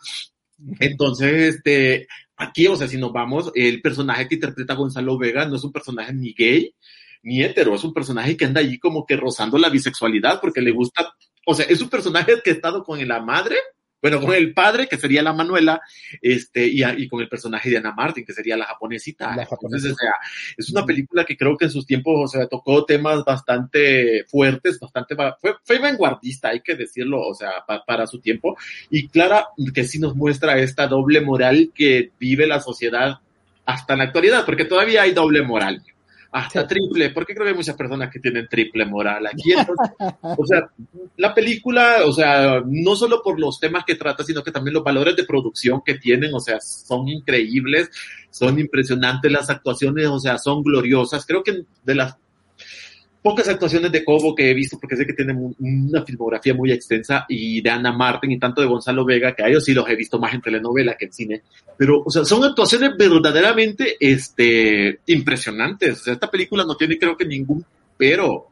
Entonces, 0.78 1.56
este, 1.56 2.06
aquí, 2.36 2.66
o 2.66 2.76
sea, 2.76 2.86
si 2.86 2.98
nos 2.98 3.12
vamos, 3.12 3.50
el 3.54 3.80
personaje 3.80 4.28
que 4.28 4.34
interpreta 4.34 4.74
Gonzalo 4.74 5.18
Vega 5.18 5.46
no 5.46 5.56
es 5.56 5.64
un 5.64 5.72
personaje 5.72 6.12
ni 6.12 6.34
gay, 6.34 6.74
ni 7.22 7.42
hetero, 7.42 7.74
es 7.74 7.84
un 7.84 7.94
personaje 7.94 8.36
que 8.36 8.44
anda 8.44 8.60
allí 8.60 8.78
como 8.78 9.06
que 9.06 9.16
rozando 9.16 9.56
la 9.56 9.70
bisexualidad 9.70 10.40
porque 10.40 10.60
le 10.60 10.70
gusta, 10.72 11.14
o 11.46 11.54
sea, 11.54 11.64
es 11.66 11.80
un 11.80 11.88
personaje 11.88 12.34
que 12.44 12.50
ha 12.50 12.54
estado 12.54 12.84
con 12.84 13.06
la 13.06 13.20
madre, 13.22 13.56
bueno, 14.04 14.20
con 14.20 14.34
el 14.34 14.52
padre, 14.52 14.86
que 14.86 14.98
sería 14.98 15.22
la 15.22 15.32
Manuela, 15.32 15.80
este, 16.20 16.66
y, 16.66 16.84
y 16.84 17.08
con 17.08 17.22
el 17.22 17.28
personaje 17.30 17.70
de 17.70 17.78
Ana 17.78 17.94
Martin, 17.94 18.22
que 18.22 18.34
sería 18.34 18.54
la 18.54 18.66
japonesita. 18.66 19.34
La 19.34 19.46
japonesita. 19.46 19.64
Entonces, 19.64 19.92
o 19.92 19.96
sea, 19.96 20.12
es 20.58 20.68
una 20.68 20.84
película 20.84 21.24
que 21.24 21.38
creo 21.38 21.56
que 21.56 21.64
en 21.64 21.70
sus 21.70 21.86
tiempos, 21.86 22.14
o 22.22 22.28
sea, 22.28 22.46
tocó 22.46 22.84
temas 22.84 23.24
bastante 23.24 24.26
fuertes, 24.28 24.78
bastante, 24.78 25.16
fue, 25.40 25.54
fue 25.62 25.78
vanguardista, 25.78 26.50
hay 26.50 26.60
que 26.60 26.74
decirlo, 26.74 27.26
o 27.26 27.34
sea, 27.34 27.64
pa, 27.66 27.82
para 27.82 28.06
su 28.06 28.20
tiempo, 28.20 28.58
y 28.90 29.08
Clara, 29.08 29.46
que 29.72 29.84
sí 29.84 29.98
nos 29.98 30.14
muestra 30.14 30.58
esta 30.58 30.86
doble 30.86 31.22
moral 31.22 31.72
que 31.74 32.10
vive 32.20 32.46
la 32.46 32.60
sociedad 32.60 33.20
hasta 33.64 33.96
la 33.96 34.04
actualidad, 34.04 34.44
porque 34.44 34.66
todavía 34.66 35.00
hay 35.00 35.12
doble 35.12 35.40
moral 35.40 35.82
hasta 36.34 36.62
sí. 36.62 36.66
triple, 36.66 37.10
porque 37.10 37.32
creo 37.32 37.44
que 37.44 37.50
hay 37.50 37.56
muchas 37.56 37.76
personas 37.76 38.10
que 38.10 38.18
tienen 38.18 38.48
triple 38.48 38.84
moral 38.84 39.24
aquí. 39.24 39.52
Entonces, 39.56 39.86
o 40.36 40.44
sea, 40.44 40.68
la 41.16 41.32
película, 41.32 41.98
o 42.04 42.12
sea, 42.12 42.60
no 42.66 42.96
solo 42.96 43.22
por 43.22 43.38
los 43.38 43.60
temas 43.60 43.84
que 43.84 43.94
trata, 43.94 44.24
sino 44.24 44.42
que 44.42 44.50
también 44.50 44.74
los 44.74 44.82
valores 44.82 45.14
de 45.14 45.22
producción 45.22 45.80
que 45.84 45.94
tienen, 45.94 46.34
o 46.34 46.40
sea, 46.40 46.60
son 46.60 47.08
increíbles, 47.08 47.88
son 48.30 48.58
impresionantes 48.58 49.30
las 49.30 49.48
actuaciones, 49.48 50.08
o 50.08 50.18
sea, 50.18 50.36
son 50.38 50.64
gloriosas. 50.64 51.24
Creo 51.24 51.44
que 51.44 51.66
de 51.84 51.94
las 51.94 52.16
pocas 53.24 53.48
actuaciones 53.48 53.90
de 53.90 54.04
Cobo 54.04 54.34
que 54.34 54.50
he 54.50 54.54
visto, 54.54 54.78
porque 54.78 54.96
sé 54.96 55.06
que 55.06 55.14
tienen 55.14 55.56
una 55.58 56.04
filmografía 56.04 56.52
muy 56.52 56.70
extensa, 56.70 57.24
y 57.26 57.62
de 57.62 57.70
Ana 57.70 57.90
Martin 57.90 58.32
y 58.32 58.38
tanto 58.38 58.60
de 58.60 58.66
Gonzalo 58.66 59.02
Vega, 59.02 59.34
que 59.34 59.42
a 59.42 59.48
ellos 59.48 59.64
sí 59.64 59.72
los 59.72 59.88
he 59.88 59.96
visto 59.96 60.18
más 60.18 60.34
en 60.34 60.42
telenovela 60.42 60.94
que 60.94 61.06
en 61.06 61.12
cine, 61.14 61.42
pero, 61.78 62.02
o 62.04 62.10
sea, 62.10 62.22
son 62.26 62.44
actuaciones 62.44 62.90
verdaderamente, 62.98 63.96
este, 63.98 65.00
impresionantes. 65.06 66.02
O 66.02 66.04
sea, 66.04 66.12
esta 66.12 66.30
película 66.30 66.64
no 66.64 66.76
tiene 66.76 66.98
creo 66.98 67.16
que 67.16 67.24
ningún 67.24 67.64
pero. 67.96 68.48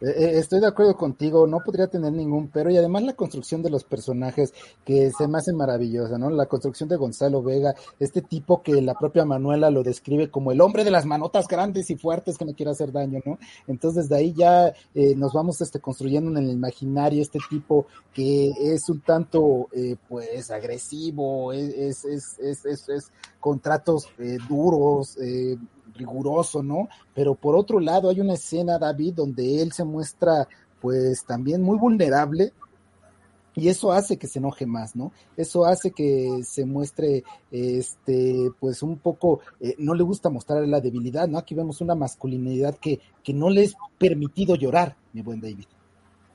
Estoy 0.00 0.60
de 0.60 0.68
acuerdo 0.68 0.96
contigo, 0.96 1.46
no 1.46 1.58
podría 1.64 1.88
tener 1.88 2.12
ningún 2.12 2.48
pero 2.48 2.70
y 2.70 2.76
además 2.76 3.02
la 3.02 3.14
construcción 3.14 3.62
de 3.62 3.70
los 3.70 3.84
personajes 3.84 4.54
que 4.84 5.10
se 5.10 5.26
me 5.26 5.38
hace 5.38 5.52
maravillosa, 5.52 6.18
¿no? 6.18 6.30
La 6.30 6.46
construcción 6.46 6.88
de 6.88 6.96
Gonzalo 6.96 7.42
Vega, 7.42 7.74
este 7.98 8.22
tipo 8.22 8.62
que 8.62 8.80
la 8.80 8.94
propia 8.94 9.24
Manuela 9.24 9.70
lo 9.70 9.82
describe 9.82 10.30
como 10.30 10.52
el 10.52 10.60
hombre 10.60 10.84
de 10.84 10.90
las 10.90 11.04
manotas 11.04 11.48
grandes 11.48 11.90
y 11.90 11.96
fuertes 11.96 12.38
que 12.38 12.44
no 12.44 12.54
quiere 12.54 12.70
hacer 12.70 12.92
daño, 12.92 13.20
¿no? 13.24 13.38
Entonces 13.66 14.08
de 14.08 14.16
ahí 14.16 14.32
ya 14.32 14.72
eh, 14.94 15.14
nos 15.16 15.32
vamos 15.32 15.60
este, 15.60 15.80
construyendo 15.80 16.30
en 16.30 16.44
el 16.44 16.50
imaginario 16.50 17.20
este 17.20 17.40
tipo 17.50 17.86
que 18.12 18.52
es 18.60 18.88
un 18.88 19.00
tanto 19.00 19.68
eh, 19.72 19.96
pues 20.08 20.50
agresivo, 20.50 21.52
es, 21.52 22.04
es, 22.04 22.38
es, 22.38 22.64
es, 22.64 22.88
es 22.88 23.12
con 23.40 23.60
tratos 23.60 24.08
eh, 24.18 24.38
duros, 24.48 25.16
riguroso, 25.98 26.62
¿no? 26.62 26.88
Pero 27.14 27.34
por 27.34 27.56
otro 27.56 27.80
lado 27.80 28.08
hay 28.08 28.20
una 28.20 28.34
escena, 28.34 28.78
David, 28.78 29.14
donde 29.14 29.60
él 29.60 29.72
se 29.72 29.84
muestra 29.84 30.48
pues 30.80 31.24
también 31.24 31.62
muy 31.62 31.76
vulnerable 31.76 32.52
y 33.58 33.68
eso 33.68 33.90
hace 33.90 34.18
que 34.18 34.28
se 34.28 34.38
enoje 34.38 34.66
más, 34.66 34.94
¿no? 34.94 35.12
Eso 35.36 35.64
hace 35.64 35.90
que 35.90 36.42
se 36.44 36.64
muestre, 36.64 37.24
este, 37.50 38.52
pues 38.60 38.84
un 38.84 38.98
poco, 38.98 39.40
eh, 39.58 39.74
no 39.78 39.94
le 39.94 40.04
gusta 40.04 40.30
mostrar 40.30 40.64
la 40.68 40.80
debilidad, 40.80 41.26
¿no? 41.26 41.38
Aquí 41.38 41.56
vemos 41.56 41.80
una 41.80 41.96
masculinidad 41.96 42.76
que, 42.78 43.00
que 43.24 43.34
no 43.34 43.50
le 43.50 43.64
es 43.64 43.74
permitido 43.98 44.54
llorar, 44.54 44.96
mi 45.12 45.22
buen 45.22 45.40
David. 45.40 45.66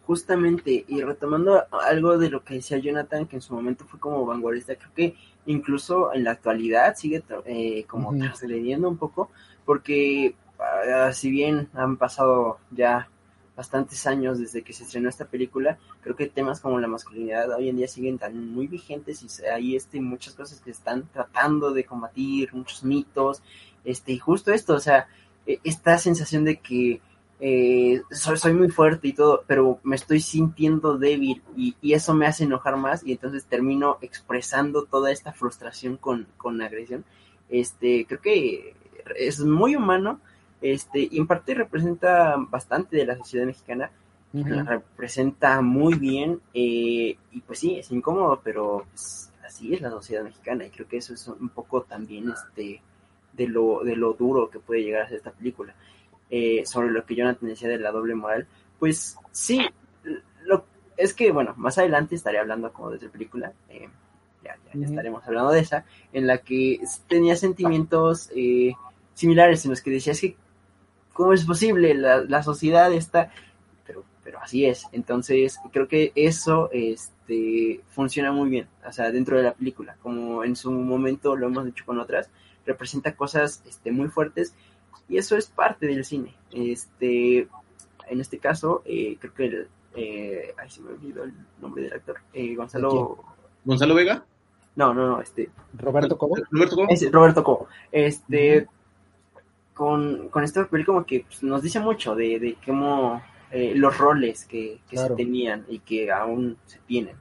Justamente, 0.06 0.84
y 0.86 1.02
retomando 1.02 1.64
algo 1.72 2.18
de 2.18 2.30
lo 2.30 2.44
que 2.44 2.56
decía 2.56 2.78
Jonathan, 2.78 3.26
que 3.26 3.38
en 3.38 3.42
su 3.42 3.54
momento 3.54 3.86
fue 3.86 4.02
como 4.02 4.26
vanguardista, 4.26 4.76
creo 4.76 4.94
que 4.94 5.16
incluso 5.46 6.14
en 6.14 6.26
la 6.26 6.32
actualidad 6.32 6.94
sigue 6.98 7.24
eh, 7.46 7.86
como 7.86 8.10
uh 8.10 8.14
-huh. 8.14 8.20
trascendiendo 8.20 8.90
un 8.90 8.98
poco, 8.98 9.30
porque 9.66 10.36
uh, 10.60 11.14
si 11.14 11.32
bien 11.32 11.70
han 11.74 11.98
pasado 11.98 12.60
ya 12.72 13.10
bastantes 13.56 14.08
años 14.08 14.40
desde 14.40 14.64
que 14.64 14.74
se 14.74 14.84
estrenó 14.84 15.10
esta 15.10 15.26
película, 15.26 15.78
creo 16.02 16.16
que 16.16 16.28
temas 16.28 16.60
como 16.60 16.80
la 16.80 16.88
masculinidad 16.88 17.52
hoy 17.56 17.70
en 17.70 17.78
día 17.78 17.88
siguen 17.88 18.18
tan 18.18 18.52
muy 18.52 18.68
vigentes 18.68 19.22
y 19.24 19.46
hay 19.46 19.76
este, 19.76 20.02
muchas 20.02 20.34
cosas 20.34 20.60
que 20.60 20.72
están 20.72 21.08
tratando 21.14 21.72
de 21.72 21.86
combatir, 21.86 22.54
muchos 22.54 22.84
mitos, 22.84 23.44
este, 23.86 24.14
y 24.14 24.18
justo 24.18 24.52
esto, 24.52 24.74
o 24.74 24.80
sea, 24.80 25.08
esta 25.46 25.98
sensación 25.98 26.46
de 26.46 26.58
que 26.58 27.02
eh, 27.40 28.02
soy, 28.12 28.38
soy, 28.38 28.54
muy 28.54 28.70
fuerte 28.70 29.10
y 29.10 29.14
todo, 29.14 29.44
pero 29.46 29.80
me 29.84 29.98
estoy 29.98 30.22
sintiendo 30.22 30.98
débil 30.98 31.42
y, 31.58 31.76
y, 31.82 31.94
eso 31.94 32.14
me 32.14 32.26
hace 32.26 32.46
enojar 32.46 32.78
más 32.78 33.06
y 33.06 33.12
entonces 33.12 33.44
termino 33.46 33.98
expresando 34.02 34.86
toda 34.86 35.12
esta 35.12 35.34
frustración 35.34 35.98
con, 35.98 36.28
con 36.38 36.62
agresión. 36.62 37.04
Este, 37.50 38.06
creo 38.08 38.22
que 38.22 38.76
es 39.16 39.40
muy 39.40 39.76
humano 39.76 40.20
este, 40.62 41.08
y 41.12 41.18
en 41.18 41.28
parte 41.28 41.54
representa 41.54 42.36
bastante 42.38 42.96
de 42.96 43.06
la 43.06 43.18
sociedad 43.18 43.46
mexicana, 43.46 43.92
uh 44.34 44.38
-huh. 44.40 44.56
la 44.56 44.64
representa 44.64 45.62
muy 45.62 45.96
bien 45.96 46.40
eh, 46.54 47.18
y 47.32 47.42
pues 47.46 47.60
sí, 47.60 47.78
es 47.78 47.92
incómodo, 47.92 48.40
pero 48.44 48.86
pues, 48.90 49.32
así 49.46 49.74
es 49.74 49.82
la 49.82 49.90
sociedad 49.90 50.24
mexicana 50.24 50.66
y 50.66 50.70
creo 50.70 50.88
que 50.88 50.98
eso 50.98 51.14
es 51.14 51.28
un 51.28 51.50
poco 51.50 51.82
también 51.82 52.32
este, 52.32 52.82
de, 53.34 53.48
lo, 53.48 53.84
de 53.84 53.96
lo 53.96 54.14
duro 54.14 54.50
que 54.50 54.60
puede 54.60 54.84
llegar 54.84 55.04
a 55.04 55.08
ser 55.10 55.18
esta 55.18 55.32
película 55.32 55.74
eh, 56.30 56.66
sobre 56.66 56.92
lo 56.92 57.06
que 57.06 57.16
Jonathan 57.16 57.50
decía 57.50 57.70
de 57.70 57.78
la 57.78 57.92
doble 57.92 58.16
moral, 58.16 58.48
pues 58.80 59.18
sí, 59.32 59.62
lo, 60.46 60.66
es 60.98 61.14
que, 61.14 61.32
bueno, 61.32 61.54
más 61.58 61.78
adelante 61.78 62.16
estaré 62.16 62.40
hablando 62.40 62.72
como 62.72 62.92
de 62.92 62.98
esa 62.98 63.10
película, 63.10 63.54
eh, 63.70 63.88
ya, 64.44 64.58
ya, 64.66 64.80
ya, 64.80 64.86
estaremos 64.86 65.26
hablando 65.28 65.52
de 65.52 65.60
esa, 65.60 65.86
en 66.12 66.28
la 66.28 66.40
que 66.40 66.80
tenía 67.08 67.36
sentimientos 67.36 68.32
eh, 68.36 68.74
similares 69.14 69.64
en 69.66 69.72
los 69.72 69.82
que 69.82 69.92
decía, 69.92 70.14
es 70.14 70.22
que, 70.22 70.36
¿cómo 71.14 71.34
es 71.34 71.46
posible? 71.46 71.94
La, 71.94 72.22
la 72.22 72.44
sociedad 72.44 72.92
está, 72.94 73.32
pero, 73.86 74.04
pero 74.24 74.40
así 74.40 74.66
es, 74.66 74.86
entonces 74.92 75.60
creo 75.72 75.88
que 75.88 76.12
eso 76.16 76.70
este, 76.72 77.82
funciona 77.90 78.32
muy 78.32 78.50
bien, 78.50 78.68
o 78.88 78.92
sea, 78.92 79.12
dentro 79.12 79.38
de 79.38 79.44
la 79.44 79.54
película, 79.54 79.96
como 80.02 80.44
en 80.44 80.56
su 80.56 80.72
momento 80.72 81.36
lo 81.36 81.48
hemos 81.48 81.68
hecho 81.68 81.86
con 81.86 82.00
otras, 82.00 82.30
representa 82.66 83.16
cosas 83.16 83.62
este, 83.68 83.92
muy 83.92 84.08
fuertes 84.08 84.56
y 85.10 85.18
eso 85.18 85.36
es 85.36 85.48
parte 85.48 85.88
del 85.88 86.06
cine. 86.06 86.34
Este, 86.52 87.48
en 88.08 88.22
este 88.22 88.40
caso, 88.40 88.82
eh, 88.86 89.18
creo 89.20 89.34
que 89.34 89.46
el, 89.46 89.68
eh, 89.96 90.54
ay, 90.58 90.70
se 90.70 90.82
me 90.82 90.92
olvidó 90.92 91.24
el 91.24 91.34
nombre 91.62 91.84
del 91.84 91.94
actor, 91.94 92.18
eh, 92.34 92.56
Gonzalo. 92.56 93.24
¿Gonzalo 93.66 93.96
Vega? 93.96 94.26
No, 94.76 94.94
no, 94.94 95.08
no, 95.08 95.22
este. 95.22 95.50
Roberto 95.78 96.18
Cobo. 96.18 96.36
Roberto 96.50 96.76
Cobo. 96.76 96.88
Es, 96.90 97.12
Roberto 97.12 97.44
Cobo. 97.44 97.68
Este, 97.92 98.58
uh 98.58 98.62
-huh. 98.62 98.68
Con, 99.74 100.30
con 100.30 100.44
esta 100.44 100.68
película 100.68 100.98
como 100.98 101.06
que 101.06 101.26
pues, 101.28 101.44
nos 101.44 101.62
dice 101.62 101.80
mucho 101.80 102.16
de, 102.16 102.40
de 102.40 102.58
cómo 102.66 103.22
eh, 103.52 103.74
los 103.76 103.98
roles 103.98 104.46
que, 104.46 104.82
que 104.90 104.96
claro. 104.96 105.16
se 105.16 105.24
tenían 105.24 105.66
y 105.68 105.80
que 105.80 106.12
aún 106.12 106.58
se 106.66 106.80
tienen. 106.80 107.16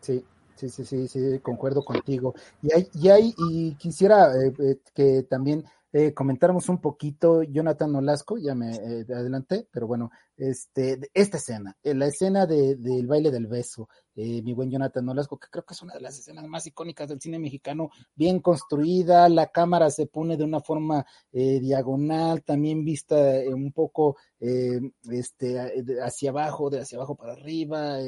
Sí. 0.00 0.24
Sí, 0.56 0.68
sí, 0.68 0.84
sí, 0.84 1.08
sí, 1.08 1.38
concuerdo 1.40 1.82
contigo. 1.82 2.34
Y 2.60 2.70
hay, 2.74 2.86
y 2.92 3.08
hay, 3.08 3.34
y 3.38 3.74
quisiera 3.76 4.28
eh, 4.36 4.76
que 4.92 5.22
también 5.22 5.64
eh, 5.90 6.12
comentáramos 6.12 6.68
un 6.68 6.82
poquito, 6.82 7.42
Jonathan 7.42 7.94
Olasco, 7.96 8.36
ya 8.36 8.54
me 8.54 8.70
eh, 8.74 9.06
adelanté, 9.08 9.66
pero 9.72 9.86
bueno, 9.86 10.10
este, 10.40 10.98
esta 11.12 11.36
escena, 11.36 11.76
eh, 11.82 11.94
la 11.94 12.06
escena 12.06 12.46
de, 12.46 12.76
del 12.76 13.06
baile 13.06 13.30
del 13.30 13.46
beso, 13.46 13.88
eh, 14.14 14.42
mi 14.42 14.54
buen 14.54 14.70
Jonathan 14.70 15.08
Olasco, 15.08 15.38
que 15.38 15.48
creo 15.50 15.64
que 15.64 15.74
es 15.74 15.82
una 15.82 15.94
de 15.94 16.00
las 16.00 16.18
escenas 16.18 16.46
más 16.46 16.66
icónicas 16.66 17.08
del 17.08 17.20
cine 17.20 17.38
mexicano, 17.38 17.90
bien 18.14 18.40
construida, 18.40 19.28
la 19.28 19.48
cámara 19.48 19.90
se 19.90 20.06
pone 20.06 20.36
de 20.36 20.44
una 20.44 20.60
forma 20.60 21.06
diagonal, 21.30 22.42
también 22.42 22.84
vista 22.84 23.16
un 23.46 23.72
poco 23.72 24.16
este, 24.38 25.58
hacia 26.02 26.30
abajo, 26.30 26.70
de 26.70 26.80
hacia 26.80 26.98
abajo 26.98 27.14
para 27.14 27.32
arriba, 27.32 27.98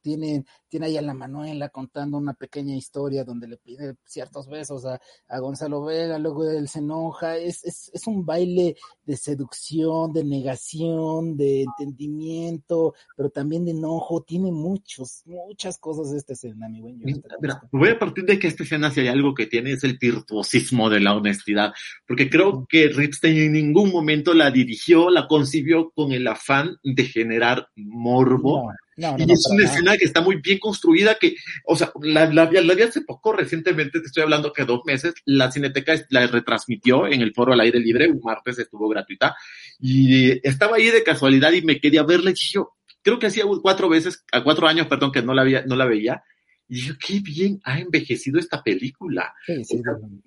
tiene, 0.00 0.44
tiene 0.68 0.86
ahí 0.86 0.96
a 0.96 1.02
la 1.02 1.14
Manuela 1.14 1.68
contando 1.70 2.18
una 2.18 2.34
pequeña 2.34 2.74
historia 2.74 3.24
donde 3.24 3.48
le 3.48 3.56
pide 3.56 3.96
ciertos 4.04 4.48
besos 4.48 4.84
a, 4.84 5.00
a 5.28 5.38
Gonzalo 5.38 5.82
Vega, 5.82 6.18
luego 6.18 6.48
él 6.48 6.68
se 6.68 6.80
enoja, 6.80 7.36
es, 7.36 7.64
es, 7.64 7.90
es, 7.92 8.06
un 8.06 8.24
baile 8.24 8.76
de 9.04 9.16
seducción, 9.16 10.12
de 10.12 10.24
negación, 10.24 11.35
de 11.36 11.62
entendimiento, 11.62 12.94
pero 13.16 13.30
también 13.30 13.64
de 13.64 13.72
enojo, 13.72 14.22
tiene 14.22 14.50
muchos, 14.50 15.22
muchas 15.26 15.78
cosas 15.78 16.12
esta 16.12 16.32
escena, 16.32 16.68
mi 16.68 16.80
buen 16.80 16.98
Mira, 16.98 17.60
voy 17.72 17.90
a 17.90 17.98
partir 17.98 18.24
de 18.24 18.38
que 18.38 18.48
esta 18.48 18.62
escena 18.62 18.90
si 18.90 19.00
hay 19.00 19.08
algo 19.08 19.34
que 19.34 19.46
tiene 19.46 19.72
es 19.72 19.84
el 19.84 19.98
virtuosismo 19.98 20.90
de 20.90 21.00
la 21.00 21.14
honestidad, 21.14 21.72
porque 22.06 22.30
creo 22.30 22.66
que 22.68 22.88
Ripstein 22.88 23.36
en 23.36 23.52
ningún 23.52 23.90
momento 23.90 24.34
la 24.34 24.50
dirigió, 24.50 25.10
la 25.10 25.26
concibió 25.26 25.90
con 25.90 26.12
el 26.12 26.26
afán 26.26 26.76
de 26.82 27.04
generar 27.04 27.68
morbo. 27.76 28.64
No 28.66 28.85
no, 28.96 29.16
no, 29.16 29.24
y 29.24 29.30
es 29.30 29.46
una 29.50 29.64
escena 29.64 29.84
nada. 29.84 29.98
que 29.98 30.06
está 30.06 30.20
muy 30.20 30.36
bien 30.36 30.58
construida, 30.58 31.16
que, 31.16 31.36
o 31.64 31.76
sea, 31.76 31.92
la, 32.00 32.26
la, 32.32 32.50
la, 32.50 32.74
vi 32.74 32.82
hace 32.82 33.02
poco, 33.02 33.32
recientemente, 33.32 34.00
te 34.00 34.06
estoy 34.06 34.22
hablando 34.22 34.52
que 34.52 34.64
dos 34.64 34.80
meses, 34.86 35.14
la 35.24 35.52
Cineteca 35.52 35.94
la 36.10 36.26
retransmitió 36.26 37.06
en 37.06 37.20
el 37.20 37.34
foro 37.34 37.52
al 37.52 37.60
aire 37.60 37.78
libre, 37.78 38.10
un 38.10 38.20
martes 38.22 38.58
estuvo 38.58 38.88
gratuita, 38.88 39.36
y 39.78 40.46
estaba 40.46 40.76
ahí 40.76 40.86
de 40.86 41.02
casualidad 41.02 41.52
y 41.52 41.62
me 41.62 41.78
quería 41.78 42.04
verla, 42.04 42.30
y 42.30 42.34
yo, 42.34 42.72
creo 43.02 43.18
que 43.18 43.26
hacía 43.26 43.44
cuatro 43.62 43.88
veces, 43.88 44.24
a 44.32 44.42
cuatro 44.42 44.66
años, 44.66 44.86
perdón, 44.86 45.12
que 45.12 45.22
no 45.22 45.34
la, 45.34 45.42
había, 45.42 45.64
no 45.66 45.76
la 45.76 45.84
veía, 45.84 46.22
y 46.68 46.80
yo, 46.80 46.94
qué 46.98 47.20
bien 47.20 47.60
ha 47.64 47.78
envejecido 47.78 48.38
esta 48.38 48.62
película. 48.62 49.34
Sí, 49.46 49.64
sí, 49.64 49.82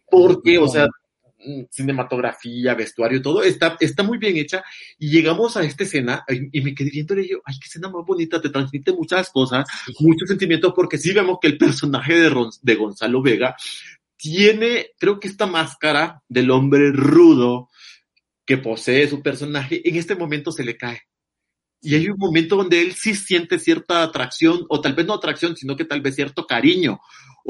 porque, 0.10 0.58
o 0.58 0.68
sea, 0.68 0.88
cinematografía, 1.70 2.76
vestuario, 2.76 3.22
todo 3.22 3.44
está, 3.44 3.78
está 3.80 4.04
muy 4.04 4.18
bien 4.18 4.38
hecha. 4.38 4.64
Y 4.98 5.10
llegamos 5.10 5.58
a 5.58 5.64
esta 5.64 5.84
escena 5.84 6.24
y, 6.28 6.62
me 6.62 6.74
quedé 6.74 6.90
viendo 6.90 7.20
y 7.20 7.30
yo, 7.30 7.38
ay, 7.46 7.56
qué 7.60 7.68
escena 7.68 7.90
más 7.90 8.06
bonita, 8.06 8.42
te 8.42 8.50
transmite 8.50 8.92
muchas 8.92 9.30
cosas, 9.30 9.66
muchos 10.00 10.28
sentimientos, 10.28 10.74
porque 10.76 10.98
sí 10.98 11.14
vemos 11.14 11.38
que 11.42 11.48
el 11.48 11.58
personaje 11.58 12.16
de, 12.20 12.50
de 12.62 12.76
Gonzalo 12.76 13.22
Vega 13.22 13.56
tiene, 14.18 14.88
creo 14.98 15.20
que 15.20 15.30
esta 15.30 15.46
máscara 15.46 16.22
del 16.28 16.52
hombre 16.52 16.92
rudo 16.92 17.70
que 18.46 18.58
posee 18.58 19.08
su 19.08 19.22
personaje, 19.22 19.88
en 19.88 19.96
este 19.96 20.16
momento 20.16 20.52
se 20.52 20.64
le 20.64 20.76
cae. 20.76 21.02
Y 21.82 21.96
hay 21.96 22.10
un 22.10 22.18
momento 22.18 22.58
donde 22.58 22.82
él 22.82 22.94
sí 22.94 23.16
siente 23.16 23.58
cierta 23.60 24.04
atracción, 24.04 24.66
o 24.68 24.82
tal 24.82 24.94
vez 24.94 25.06
no 25.06 25.14
atracción, 25.14 25.56
sino 25.56 25.78
que 25.78 25.86
tal 25.86 26.02
vez 26.02 26.16
cierto 26.16 26.46
cariño. 26.46 27.00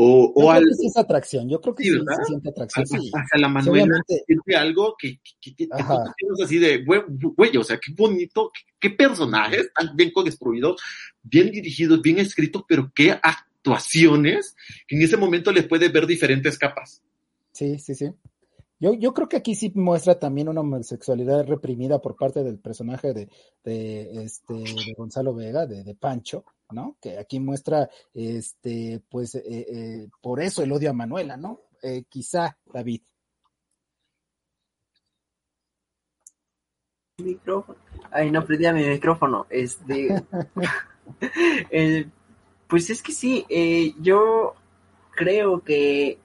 O, 0.02 0.32
o 0.34 0.50
al... 0.50 0.64
es 0.64 0.96
atracción, 0.96 1.50
yo 1.50 1.60
creo 1.60 1.76
que 1.76 1.84
sí, 1.84 1.90
se 1.90 2.26
siente 2.26 2.50
atracción. 2.52 2.88
Sí. 2.88 3.12
Hacia 3.14 3.38
la 3.38 3.50
Manuela 3.50 4.02
siente 4.08 4.56
algo 4.56 4.96
que, 4.98 5.20
que, 5.42 5.54
que, 5.54 5.68
que 5.68 6.42
así 6.42 6.58
de, 6.58 6.86
güey, 6.86 7.58
o 7.58 7.64
sea, 7.66 7.78
qué 7.78 7.92
bonito, 7.98 8.50
qué, 8.80 8.92
personajes 8.92 9.74
tan 9.74 9.94
bien 9.98 10.12
construidos, 10.12 10.82
bien 11.22 11.52
dirigidos, 11.52 12.02
bien 12.02 12.18
escritos, 12.18 12.64
pero 12.66 12.90
qué 12.96 13.12
actuaciones 13.12 14.56
que 14.88 14.96
en 14.96 15.02
ese 15.02 15.18
momento 15.18 15.52
les 15.52 15.68
puede 15.68 15.90
ver 15.90 16.08
diferentes 16.08 16.58
capas. 16.58 17.02
Sí, 17.52 17.78
sí, 17.78 17.94
sí. 17.94 18.06
Yo, 18.82 18.94
yo 18.94 19.14
creo 19.14 19.28
que 19.28 19.36
aquí 19.36 19.56
sí 19.56 19.74
muestra 19.76 20.18
también 20.18 20.48
una 20.48 20.62
homosexualidad 20.62 21.46
reprimida 21.46 22.00
por 22.00 22.16
parte 22.16 22.44
del 22.46 22.60
personaje 22.60 23.14
de, 23.14 23.30
de, 23.62 24.24
este, 24.24 24.54
de 24.54 24.94
Gonzalo 24.98 25.36
Vega, 25.36 25.66
de, 25.68 25.84
de, 25.84 25.96
Pancho, 25.96 26.46
¿no? 26.72 26.96
Que 27.02 27.18
aquí 27.20 27.42
muestra, 27.42 27.90
este, 28.14 29.02
pues, 29.10 29.36
eh, 29.36 29.42
eh, 29.46 30.08
por 30.22 30.42
eso 30.42 30.64
el 30.64 30.72
odio 30.72 30.92
a 30.92 30.94
Manuela, 30.94 31.36
¿no? 31.36 31.60
Eh, 31.84 32.06
quizá, 32.08 32.58
David. 32.74 33.02
Micrófono. 37.18 37.78
Ay, 38.12 38.32
no 38.32 38.46
prendía 38.46 38.72
mi 38.72 38.88
micrófono. 38.88 39.46
Este. 39.50 40.24
pues 42.68 42.90
es 42.90 43.04
que 43.04 43.12
sí, 43.12 43.46
yo 44.00 44.56
creo 45.18 45.62
que 45.66 46.18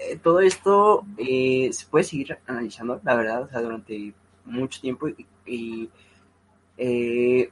eh, 0.00 0.18
todo 0.22 0.40
esto 0.40 1.04
eh, 1.18 1.68
se 1.72 1.86
puede 1.86 2.04
seguir 2.04 2.38
analizando, 2.46 3.00
la 3.04 3.14
verdad, 3.14 3.42
o 3.42 3.48
sea, 3.48 3.60
durante 3.60 4.14
mucho 4.46 4.80
tiempo 4.80 5.08
y, 5.44 5.90
eh, 6.78 7.50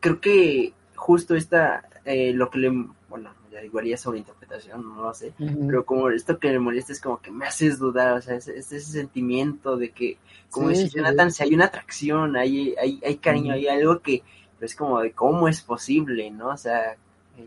creo 0.00 0.20
que 0.20 0.74
justo 0.94 1.34
esta, 1.34 1.88
lo 2.04 2.50
que 2.50 2.58
le, 2.58 2.68
bueno, 3.08 3.32
ya 3.50 3.64
igual 3.64 3.86
ya 3.86 3.96
sobre 3.96 4.18
interpretación, 4.18 4.86
no 4.86 5.02
lo 5.02 5.14
sé, 5.14 5.32
pero 5.66 5.86
como 5.86 6.10
esto 6.10 6.38
que 6.38 6.50
le 6.50 6.58
molesta 6.58 6.92
es 6.92 7.00
como 7.00 7.22
que 7.22 7.30
me 7.30 7.46
haces 7.46 7.78
dudar, 7.78 8.18
o 8.18 8.20
sea, 8.20 8.36
ese, 8.36 8.58
ese 8.58 8.80
sentimiento 8.80 9.78
de 9.78 9.92
que, 9.92 10.18
como 10.50 10.68
dice 10.68 10.90
Jonathan, 10.90 11.32
si 11.32 11.42
hay 11.42 11.54
una 11.54 11.66
atracción, 11.66 12.36
hay, 12.36 12.74
hay, 12.78 13.00
hay 13.02 13.16
cariño, 13.16 13.54
hay 13.54 13.66
algo 13.68 14.00
que 14.00 14.22
es 14.60 14.76
como 14.76 15.00
de 15.00 15.12
cómo 15.12 15.48
es 15.48 15.62
posible, 15.62 16.30
¿no? 16.30 16.48
O 16.48 16.56
sea, 16.56 16.96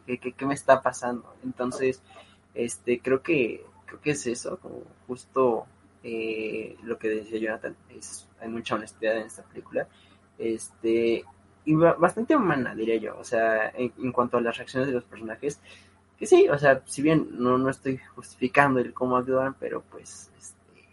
¿qué, 0.07 0.17
qué, 0.17 0.31
qué 0.31 0.45
me 0.47 0.55
está 0.55 0.81
pasando? 0.81 1.31
Entonces, 1.43 2.01
este, 2.55 2.99
creo 2.99 3.21
que 3.21 3.63
creo 3.89 4.01
que 4.01 4.11
es 4.11 4.27
eso, 4.27 4.57
como 4.59 4.83
justo 5.07 5.65
eh, 6.03 6.77
lo 6.83 6.97
que 6.97 7.09
decía 7.09 7.39
Jonathan, 7.39 7.75
es, 7.89 8.27
hay 8.39 8.47
mucha 8.47 8.75
honestidad 8.75 9.17
en 9.17 9.25
esta 9.25 9.43
película, 9.43 9.87
este, 10.37 11.25
y 11.65 11.75
bastante 11.75 12.35
humana, 12.35 12.75
diría 12.75 12.97
yo, 12.97 13.17
o 13.17 13.23
sea, 13.23 13.69
en, 13.69 14.11
cuanto 14.11 14.37
a 14.37 14.41
las 14.41 14.57
reacciones 14.57 14.87
de 14.87 14.93
los 14.93 15.03
personajes, 15.03 15.59
que 16.17 16.25
sí, 16.25 16.47
o 16.49 16.57
sea, 16.57 16.83
si 16.85 17.01
bien 17.01 17.29
no, 17.31 17.57
no 17.57 17.69
estoy 17.69 17.97
justificando 18.15 18.79
el 18.79 18.93
cómo 18.93 19.17
actúan, 19.17 19.55
pero 19.59 19.81
pues 19.81 20.31
este, 20.37 20.85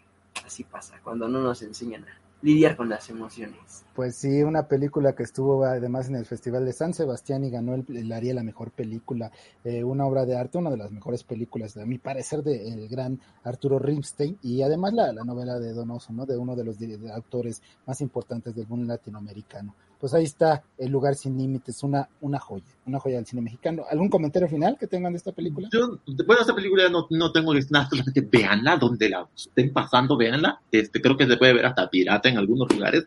así 0.45 0.63
pasa, 0.63 0.99
cuando 1.03 1.27
no 1.27 1.39
nos 1.41 1.61
enseñan 1.61 2.03
a 2.05 2.26
lidiar 2.41 2.75
con 2.75 2.89
las 2.89 3.09
emociones. 3.09 3.83
Pues 3.95 4.15
sí, 4.15 4.43
una 4.43 4.67
película 4.67 5.13
que 5.13 5.23
estuvo 5.23 5.63
además 5.65 6.07
en 6.07 6.15
el 6.15 6.25
Festival 6.25 6.65
de 6.65 6.73
San 6.73 6.93
Sebastián 6.93 7.43
y 7.43 7.49
ganó 7.49 7.73
el, 7.73 7.85
el 7.89 8.35
la 8.35 8.43
mejor 8.43 8.71
película, 8.71 9.31
eh, 9.63 9.83
una 9.83 10.05
obra 10.05 10.25
de 10.25 10.37
arte, 10.37 10.57
una 10.57 10.69
de 10.69 10.77
las 10.77 10.91
mejores 10.91 11.23
películas, 11.23 11.75
a 11.77 11.85
mi 11.85 11.97
parecer, 11.97 12.43
del 12.43 12.87
gran 12.87 13.19
Arturo 13.43 13.79
Rimstein 13.79 14.37
y 14.43 14.61
además 14.61 14.93
la, 14.93 15.13
la 15.13 15.23
novela 15.23 15.59
de 15.59 15.73
Donoso, 15.73 16.13
¿no? 16.13 16.25
De 16.25 16.37
uno 16.37 16.55
de 16.55 16.63
los 16.63 16.77
autores 17.13 17.61
más 17.85 18.01
importantes 18.01 18.55
del 18.55 18.67
mundo 18.67 18.87
latinoamericano 18.87 19.75
pues 19.99 20.13
ahí 20.13 20.25
está 20.25 20.63
El 20.77 20.91
lugar 20.91 21.15
sin 21.15 21.37
límites, 21.37 21.83
una, 21.83 22.07
una 22.21 22.39
joya, 22.39 22.65
una 22.87 22.99
joya 22.99 23.17
del 23.17 23.25
cine 23.25 23.41
mexicano. 23.41 23.83
¿Algún 23.89 24.09
comentario 24.09 24.47
final 24.47 24.77
que 24.79 24.87
tengan 24.87 25.13
de 25.13 25.17
esta 25.17 25.31
película? 25.31 25.69
Yo, 25.71 25.99
bueno, 26.25 26.41
esta 26.41 26.55
película 26.55 26.89
no, 26.89 27.07
no 27.09 27.31
tengo 27.31 27.53
nada, 27.53 27.87
solamente 27.89 28.21
véanla, 28.21 28.77
donde 28.77 29.09
la 29.09 29.27
estén 29.35 29.71
pasando, 29.73 30.17
véanla. 30.17 30.59
Este, 30.71 31.01
creo 31.01 31.17
que 31.17 31.27
se 31.27 31.37
puede 31.37 31.53
ver 31.53 31.65
hasta 31.65 31.89
pirata 31.89 32.29
en 32.29 32.37
algunos 32.37 32.71
lugares, 32.71 33.05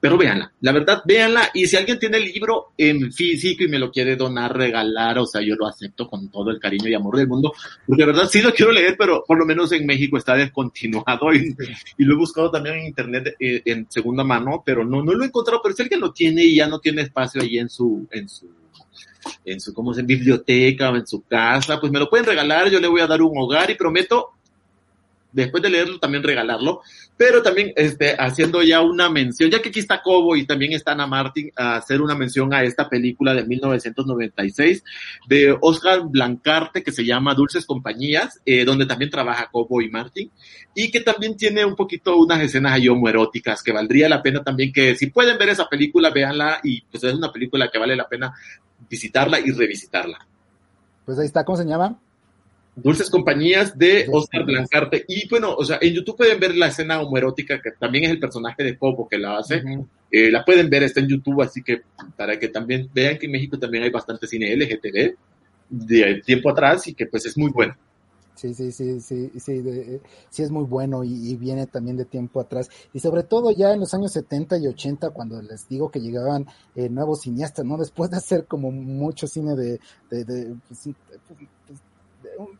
pero 0.00 0.16
véanla. 0.18 0.52
La 0.60 0.72
verdad, 0.72 1.02
véanla. 1.04 1.50
Y 1.54 1.66
si 1.66 1.76
alguien 1.76 1.98
tiene 1.98 2.18
el 2.18 2.24
libro 2.24 2.72
en 2.76 3.12
físico 3.12 3.64
y 3.64 3.68
me 3.68 3.78
lo 3.78 3.90
quiere 3.90 4.16
donar, 4.16 4.56
regalar, 4.56 5.18
o 5.18 5.26
sea, 5.26 5.40
yo 5.42 5.54
lo 5.56 5.66
acepto 5.66 6.08
con 6.08 6.28
todo 6.28 6.50
el 6.50 6.58
cariño 6.58 6.88
y 6.88 6.94
amor 6.94 7.16
del 7.16 7.28
mundo, 7.28 7.52
porque 7.86 8.02
de 8.02 8.12
verdad 8.12 8.28
sí 8.30 8.40
lo 8.42 8.52
quiero 8.52 8.72
leer, 8.72 8.96
pero 8.98 9.24
por 9.26 9.38
lo 9.38 9.46
menos 9.46 9.72
en 9.72 9.86
México 9.86 10.16
está 10.16 10.34
descontinuado 10.34 11.32
y, 11.32 11.54
lo 11.98 12.14
he 12.14 12.18
buscado 12.18 12.50
también 12.50 12.76
en 12.76 12.86
internet 12.86 13.36
eh, 13.38 13.62
en 13.64 13.86
segunda 13.88 14.24
mano, 14.24 14.62
pero 14.64 14.84
no, 14.84 15.02
no 15.02 15.12
lo 15.12 15.22
he 15.22 15.26
encontrado, 15.26 15.60
pero 15.62 15.74
si 15.74 15.82
alguien 15.82 16.00
lo 16.00 16.12
tiene, 16.12 16.44
y 16.44 16.56
ya 16.56 16.66
no 16.66 16.80
tiene 16.80 17.02
espacio 17.02 17.42
ahí 17.42 17.58
en 17.58 17.68
su, 17.68 18.06
en 18.10 18.28
su, 18.28 18.48
en 19.44 19.60
su, 19.60 19.72
como 19.74 19.96
en 19.96 20.06
biblioteca 20.06 20.90
o 20.90 20.96
en 20.96 21.06
su 21.06 21.22
casa, 21.22 21.80
pues 21.80 21.92
me 21.92 21.98
lo 21.98 22.08
pueden 22.08 22.26
regalar, 22.26 22.68
yo 22.70 22.80
le 22.80 22.88
voy 22.88 23.00
a 23.00 23.06
dar 23.06 23.22
un 23.22 23.36
hogar 23.36 23.70
y 23.70 23.74
prometo 23.74 24.34
después 25.32 25.62
de 25.62 25.70
leerlo 25.70 25.98
también 25.98 26.22
regalarlo, 26.22 26.80
pero 27.16 27.42
también 27.42 27.72
este, 27.76 28.16
haciendo 28.18 28.62
ya 28.62 28.80
una 28.80 29.08
mención, 29.08 29.50
ya 29.50 29.60
que 29.60 29.68
aquí 29.68 29.80
está 29.80 30.02
Cobo 30.02 30.36
y 30.36 30.46
también 30.46 30.72
está 30.72 30.92
Ana 30.92 31.06
Martín, 31.06 31.50
a 31.56 31.76
hacer 31.76 32.00
una 32.00 32.14
mención 32.14 32.52
a 32.52 32.62
esta 32.62 32.88
película 32.88 33.34
de 33.34 33.44
1996 33.44 34.84
de 35.28 35.56
Oscar 35.60 36.02
Blancarte 36.04 36.82
que 36.82 36.92
se 36.92 37.04
llama 37.04 37.34
Dulces 37.34 37.66
Compañías, 37.66 38.40
eh, 38.44 38.64
donde 38.64 38.86
también 38.86 39.10
trabaja 39.10 39.48
Cobo 39.50 39.80
y 39.80 39.90
Martín, 39.90 40.30
y 40.74 40.90
que 40.90 41.00
también 41.00 41.36
tiene 41.36 41.64
un 41.64 41.76
poquito 41.76 42.16
unas 42.16 42.40
escenas 42.40 42.72
ahí 42.72 42.88
homoeróticas 42.88 43.62
que 43.62 43.72
valdría 43.72 44.08
la 44.08 44.22
pena 44.22 44.42
también 44.42 44.72
que 44.72 44.96
si 44.96 45.06
pueden 45.06 45.38
ver 45.38 45.50
esa 45.50 45.68
película, 45.68 46.10
véanla 46.10 46.60
y 46.62 46.82
pues 46.82 47.04
es 47.04 47.14
una 47.14 47.32
película 47.32 47.70
que 47.70 47.78
vale 47.78 47.96
la 47.96 48.08
pena 48.08 48.32
visitarla 48.90 49.40
y 49.40 49.52
revisitarla. 49.52 50.26
Pues 51.06 51.18
ahí 51.18 51.26
está, 51.26 51.44
¿cómo 51.44 51.56
se 51.56 51.64
llama? 51.64 51.98
Dulces 52.76 53.10
Compañías 53.10 53.76
de 53.76 54.06
Oscar 54.10 54.44
Blancarte. 54.44 55.04
Y 55.08 55.28
bueno, 55.28 55.54
o 55.54 55.64
sea, 55.64 55.78
en 55.80 55.94
YouTube 55.94 56.16
pueden 56.16 56.40
ver 56.40 56.56
la 56.56 56.68
escena 56.68 57.00
homoerótica, 57.00 57.60
que 57.60 57.72
también 57.72 58.04
es 58.04 58.10
el 58.10 58.20
personaje 58.20 58.62
de 58.62 58.76
Cobo 58.76 59.08
que 59.08 59.18
la 59.18 59.38
hace. 59.38 59.62
Eh, 60.10 60.30
la 60.30 60.44
pueden 60.44 60.70
ver, 60.70 60.82
está 60.82 61.00
en 61.00 61.08
YouTube, 61.08 61.42
así 61.42 61.62
que 61.62 61.82
para 62.16 62.38
que 62.38 62.48
también 62.48 62.88
vean 62.92 63.18
que 63.18 63.26
en 63.26 63.32
México 63.32 63.58
también 63.58 63.84
hay 63.84 63.90
bastante 63.90 64.26
cine 64.26 64.54
LGTB 64.56 65.14
de 65.68 66.22
tiempo 66.24 66.50
atrás 66.50 66.86
y 66.88 66.94
que 66.94 67.06
pues 67.06 67.26
es 67.26 67.36
muy 67.36 67.50
bueno. 67.50 67.76
Sí, 68.40 68.54
sí, 68.54 68.72
sí, 68.72 69.00
sí, 69.02 69.30
sí, 69.38 70.00
sí 70.30 70.42
es 70.42 70.50
muy 70.50 70.64
bueno 70.64 71.04
y, 71.04 71.36
viene 71.36 71.66
también 71.66 71.98
de 71.98 72.06
tiempo 72.06 72.40
atrás. 72.40 72.70
Y 72.94 73.00
sobre 73.00 73.22
todo 73.22 73.50
ya 73.50 73.74
en 73.74 73.80
los 73.80 73.92
años 73.92 74.12
70 74.12 74.56
y 74.56 74.66
80, 74.66 75.10
cuando 75.10 75.42
les 75.42 75.68
digo 75.68 75.90
que 75.90 76.00
llegaban 76.00 76.46
eh, 76.74 76.88
nuevos 76.88 77.20
cineastas, 77.20 77.66
¿no? 77.66 77.76
Después 77.76 78.10
de 78.10 78.16
hacer 78.16 78.46
como 78.46 78.70
mucho 78.70 79.26
cine 79.26 79.54
de, 79.56 79.78
de, 80.08 80.56
pues, 80.66 80.88
pues, 81.28 81.50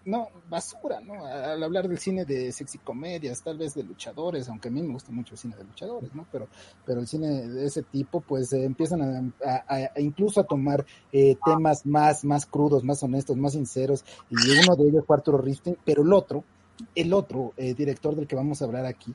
no, 0.05 0.29
basura, 0.49 1.01
¿no? 1.01 1.25
Al 1.25 1.63
hablar 1.63 1.89
del 1.89 1.99
cine 1.99 2.25
de 2.25 2.53
sexy 2.53 2.79
comedias, 2.79 3.43
tal 3.43 3.59
vez 3.59 3.75
de 3.75 3.83
luchadores, 3.83 4.49
aunque 4.49 4.69
a 4.69 4.71
mí 4.71 4.83
me 4.83 4.93
gusta 4.93 5.13
mucho 5.13 5.35
el 5.35 5.39
cine 5.39 5.57
de 5.57 5.65
luchadores, 5.65 6.15
¿no? 6.15 6.27
Pero, 6.31 6.49
pero 6.85 7.01
el 7.01 7.07
cine 7.07 7.49
de 7.49 7.67
ese 7.67 7.83
tipo, 7.83 8.21
pues 8.21 8.53
eh, 8.53 8.65
empiezan 8.65 9.33
a, 9.45 10.01
incluso 10.01 10.41
a 10.41 10.45
tomar 10.45 10.85
eh, 11.13 11.37
temas 11.45 11.87
más, 11.87 12.25
más 12.25 12.47
crudos, 12.47 12.85
más 12.85 13.03
honestos, 13.03 13.37
más 13.37 13.53
sinceros, 13.53 14.05
y 14.31 14.51
uno 14.51 14.77
de 14.77 14.89
ellos 14.89 15.05
fue 15.07 15.17
Arturo 15.17 15.39
Riften, 15.39 15.77
pero 15.85 16.03
el 16.03 16.13
otro, 16.13 16.45
el 16.95 17.13
otro 17.13 17.53
eh, 17.57 17.75
director 17.75 18.15
del 18.17 18.27
que 18.27 18.37
vamos 18.37 18.63
a 18.63 18.65
hablar 18.65 18.87
aquí, 18.87 19.15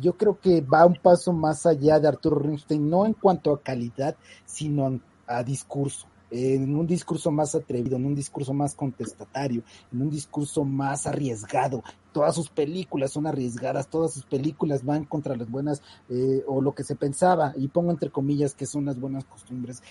yo 0.00 0.16
creo 0.16 0.40
que 0.40 0.60
va 0.60 0.86
un 0.86 0.96
paso 0.96 1.32
más 1.32 1.66
allá 1.66 2.00
de 2.00 2.08
Arturo 2.08 2.38
Riften, 2.38 2.88
no 2.88 3.06
en 3.06 3.12
cuanto 3.12 3.52
a 3.52 3.62
calidad, 3.62 4.16
sino 4.44 5.00
a 5.26 5.42
discurso 5.42 6.06
en 6.30 6.74
un 6.74 6.86
discurso 6.86 7.30
más 7.30 7.54
atrevido, 7.54 7.96
en 7.96 8.06
un 8.06 8.14
discurso 8.14 8.52
más 8.52 8.74
contestatario, 8.74 9.62
en 9.92 10.02
un 10.02 10.10
discurso 10.10 10.64
más 10.64 11.06
arriesgado. 11.06 11.82
Todas 12.12 12.34
sus 12.34 12.48
películas 12.48 13.12
son 13.12 13.26
arriesgadas, 13.26 13.88
todas 13.88 14.12
sus 14.12 14.24
películas 14.24 14.84
van 14.84 15.04
contra 15.04 15.36
las 15.36 15.50
buenas 15.50 15.82
eh, 16.08 16.42
o 16.46 16.60
lo 16.60 16.74
que 16.74 16.84
se 16.84 16.96
pensaba, 16.96 17.52
y 17.56 17.68
pongo 17.68 17.90
entre 17.90 18.10
comillas 18.10 18.54
que 18.54 18.66
son 18.66 18.86
las 18.86 18.98
buenas 18.98 19.24
costumbres. 19.24 19.82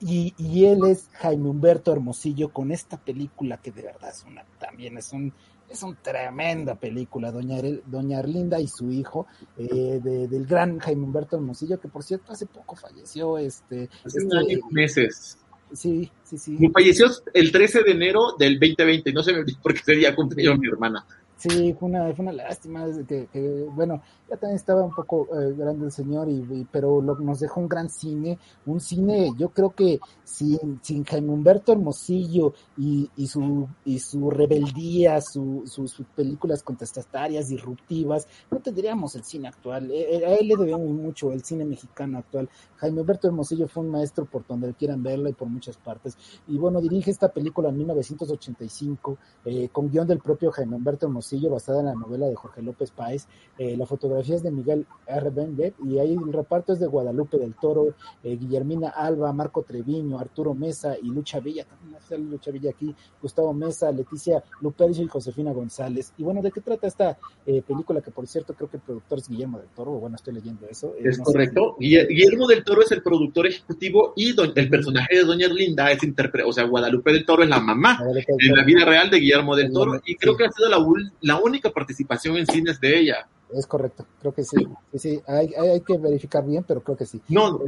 Y, 0.00 0.34
y 0.36 0.64
él 0.64 0.80
es 0.88 1.08
Jaime 1.12 1.48
Humberto 1.48 1.92
Hermosillo 1.92 2.52
con 2.52 2.72
esta 2.72 2.96
película 2.96 3.58
que 3.58 3.70
de 3.70 3.82
verdad 3.82 4.10
es 4.10 4.24
una, 4.24 4.44
también 4.58 4.98
es 4.98 5.12
un, 5.12 5.32
es 5.72 5.82
una 5.82 5.96
tremenda 6.00 6.74
película, 6.74 7.30
Doña, 7.30 7.58
Doña 7.86 8.18
Arlinda 8.18 8.60
y 8.60 8.68
su 8.68 8.90
hijo, 8.90 9.26
eh, 9.56 10.00
del 10.02 10.46
gran 10.46 10.78
Jaime 10.78 11.04
Humberto 11.04 11.36
Hermosillo, 11.36 11.80
que 11.80 11.88
por 11.88 12.02
cierto 12.02 12.32
hace 12.32 12.46
poco 12.46 12.76
falleció, 12.76 13.38
este, 13.38 13.88
hace 14.04 14.18
este, 14.18 14.60
meses. 14.70 15.38
Sí, 15.74 16.10
sí, 16.24 16.38
sí. 16.38 16.50
Mi 16.52 16.68
falleció 16.68 17.06
el 17.32 17.50
13 17.50 17.82
de 17.82 17.92
enero 17.92 18.34
del 18.38 18.58
2020, 18.58 19.12
no 19.12 19.22
se 19.22 19.32
me 19.32 19.40
olvidó 19.40 19.58
porque 19.62 19.80
ese 19.80 19.92
día 19.92 20.14
cumpleaños 20.14 20.58
mi 20.58 20.68
hermana. 20.68 21.04
Sí, 21.42 21.72
fue 21.72 21.88
una, 21.88 22.14
fue 22.14 22.24
una 22.24 22.32
lástima, 22.32 22.86
que, 23.08 23.26
que, 23.26 23.66
bueno, 23.74 24.00
ya 24.30 24.36
también 24.36 24.54
estaba 24.54 24.84
un 24.84 24.94
poco 24.94 25.26
eh, 25.36 25.52
grande 25.56 25.86
el 25.86 25.90
señor, 25.90 26.28
y, 26.28 26.68
pero 26.70 27.02
lo, 27.02 27.16
nos 27.16 27.40
dejó 27.40 27.58
un 27.58 27.66
gran 27.66 27.90
cine, 27.90 28.38
un 28.64 28.78
cine, 28.78 29.32
yo 29.36 29.48
creo 29.48 29.70
que 29.70 29.98
sin, 30.22 30.78
sin 30.82 31.02
Jaime 31.02 31.32
Humberto 31.32 31.72
Hermosillo 31.72 32.54
y, 32.76 33.10
y 33.16 33.26
su 33.26 33.68
y 33.84 33.98
su 33.98 34.30
rebeldía, 34.30 35.20
su, 35.20 35.64
sus 35.66 35.92
películas 36.14 36.62
contestatarias, 36.62 37.48
disruptivas, 37.48 38.28
no 38.48 38.60
tendríamos 38.60 39.16
el 39.16 39.24
cine 39.24 39.48
actual. 39.48 39.90
Eh, 39.90 40.18
eh, 40.18 40.24
a 40.24 40.34
él 40.34 40.46
le 40.46 40.54
debemos 40.54 40.88
mucho 40.90 41.32
el 41.32 41.42
cine 41.42 41.64
mexicano 41.64 42.18
actual. 42.18 42.48
Jaime 42.76 43.00
Humberto 43.00 43.26
Hermosillo 43.26 43.66
fue 43.66 43.82
un 43.82 43.90
maestro 43.90 44.26
por 44.26 44.46
donde 44.46 44.74
quieran 44.74 45.02
verlo 45.02 45.28
y 45.28 45.32
por 45.32 45.48
muchas 45.48 45.76
partes. 45.76 46.16
Y 46.46 46.56
bueno, 46.56 46.80
dirige 46.80 47.10
esta 47.10 47.32
película 47.32 47.70
en 47.70 47.78
1985 47.78 49.18
eh, 49.44 49.68
con 49.72 49.90
guion 49.90 50.06
del 50.06 50.20
propio 50.20 50.52
Jaime 50.52 50.76
Humberto 50.76 51.06
Hermosillo 51.06 51.31
basada 51.48 51.80
en 51.80 51.86
la 51.86 51.94
novela 51.94 52.26
de 52.26 52.34
Jorge 52.34 52.62
López 52.62 52.90
Páez. 52.90 53.26
Eh, 53.58 53.76
la 53.76 53.86
fotografía 53.86 54.36
es 54.36 54.42
de 54.42 54.50
Miguel 54.50 54.86
R. 55.06 55.30
Benguet 55.30 55.74
y 55.84 55.98
ahí 55.98 56.14
el 56.14 56.32
reparto 56.32 56.72
es 56.72 56.80
de 56.80 56.86
Guadalupe 56.86 57.38
del 57.38 57.54
Toro, 57.54 57.94
eh, 58.22 58.36
Guillermina 58.36 58.88
Alba, 58.88 59.32
Marco 59.32 59.62
Treviño, 59.62 60.18
Arturo 60.18 60.54
Mesa 60.54 60.96
y 61.00 61.08
Lucha 61.08 61.40
Villa, 61.40 61.64
también 61.64 62.30
Lucha 62.30 62.50
Villa 62.50 62.70
aquí, 62.70 62.94
Gustavo 63.20 63.52
Mesa, 63.52 63.90
Leticia 63.92 64.42
Lupercio 64.60 65.04
y 65.04 65.08
Josefina 65.08 65.52
González. 65.52 66.12
Y 66.18 66.22
bueno, 66.22 66.42
¿de 66.42 66.50
qué 66.50 66.60
trata 66.60 66.86
esta 66.86 67.18
eh, 67.46 67.62
película? 67.66 68.00
Que 68.00 68.10
por 68.10 68.26
cierto 68.26 68.54
creo 68.54 68.68
que 68.68 68.76
el 68.76 68.82
productor 68.82 69.18
es 69.18 69.28
Guillermo 69.28 69.58
del 69.58 69.68
Toro, 69.68 69.92
bueno, 69.92 70.16
estoy 70.16 70.34
leyendo 70.34 70.66
eso. 70.68 70.94
es 70.98 71.18
correcto. 71.18 71.76
Guillermo 71.78 72.46
del 72.46 72.64
Toro 72.64 72.82
es 72.82 72.92
el 72.92 73.02
productor 73.02 73.46
ejecutivo 73.46 74.12
y 74.16 74.34
el 74.40 74.68
personaje 74.68 75.16
de 75.16 75.24
Doña 75.24 75.48
Linda 75.48 75.90
es 75.90 76.02
interpretado, 76.02 76.50
o 76.50 76.52
sea, 76.52 76.64
Guadalupe 76.64 77.12
del 77.12 77.24
Toro 77.24 77.42
es 77.42 77.48
la 77.48 77.60
mamá 77.60 77.98
en 78.26 78.54
la 78.54 78.64
vida 78.64 78.84
real 78.84 79.10
de 79.10 79.18
Guillermo 79.18 79.56
del 79.56 79.72
Toro 79.72 80.00
y 80.04 80.16
creo 80.16 80.36
que 80.36 80.44
ha 80.44 80.50
sido 80.50 80.68
la, 80.68 80.78
la 81.22 81.40
única 81.40 81.70
participación 81.70 82.36
en 82.36 82.46
cines 82.46 82.80
de 82.80 82.98
ella. 82.98 83.26
Es 83.54 83.66
correcto, 83.66 84.06
creo 84.20 84.32
que 84.32 84.44
sí. 84.44 84.56
sí, 84.92 84.98
sí. 84.98 85.20
Hay, 85.26 85.52
hay, 85.54 85.80
que 85.82 85.98
verificar 85.98 86.44
bien, 86.44 86.64
pero 86.66 86.82
creo 86.82 86.96
que 86.96 87.04
sí. 87.04 87.20
No, 87.28 87.60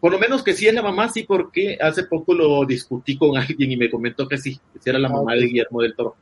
por 0.00 0.12
lo 0.12 0.18
menos 0.18 0.42
que 0.42 0.52
sí 0.52 0.66
es 0.66 0.74
la 0.74 0.82
mamá, 0.82 1.08
sí, 1.08 1.22
porque 1.22 1.78
hace 1.80 2.04
poco 2.04 2.34
lo 2.34 2.64
discutí 2.66 3.16
con 3.16 3.36
alguien 3.36 3.72
y 3.72 3.76
me 3.76 3.90
comentó 3.90 4.28
que 4.28 4.36
sí, 4.36 4.60
que 4.82 4.90
era 4.90 4.98
la 4.98 5.08
mamá 5.08 5.34
de 5.34 5.46
Guillermo 5.46 5.80
del 5.80 5.94
Toro. 5.94 6.14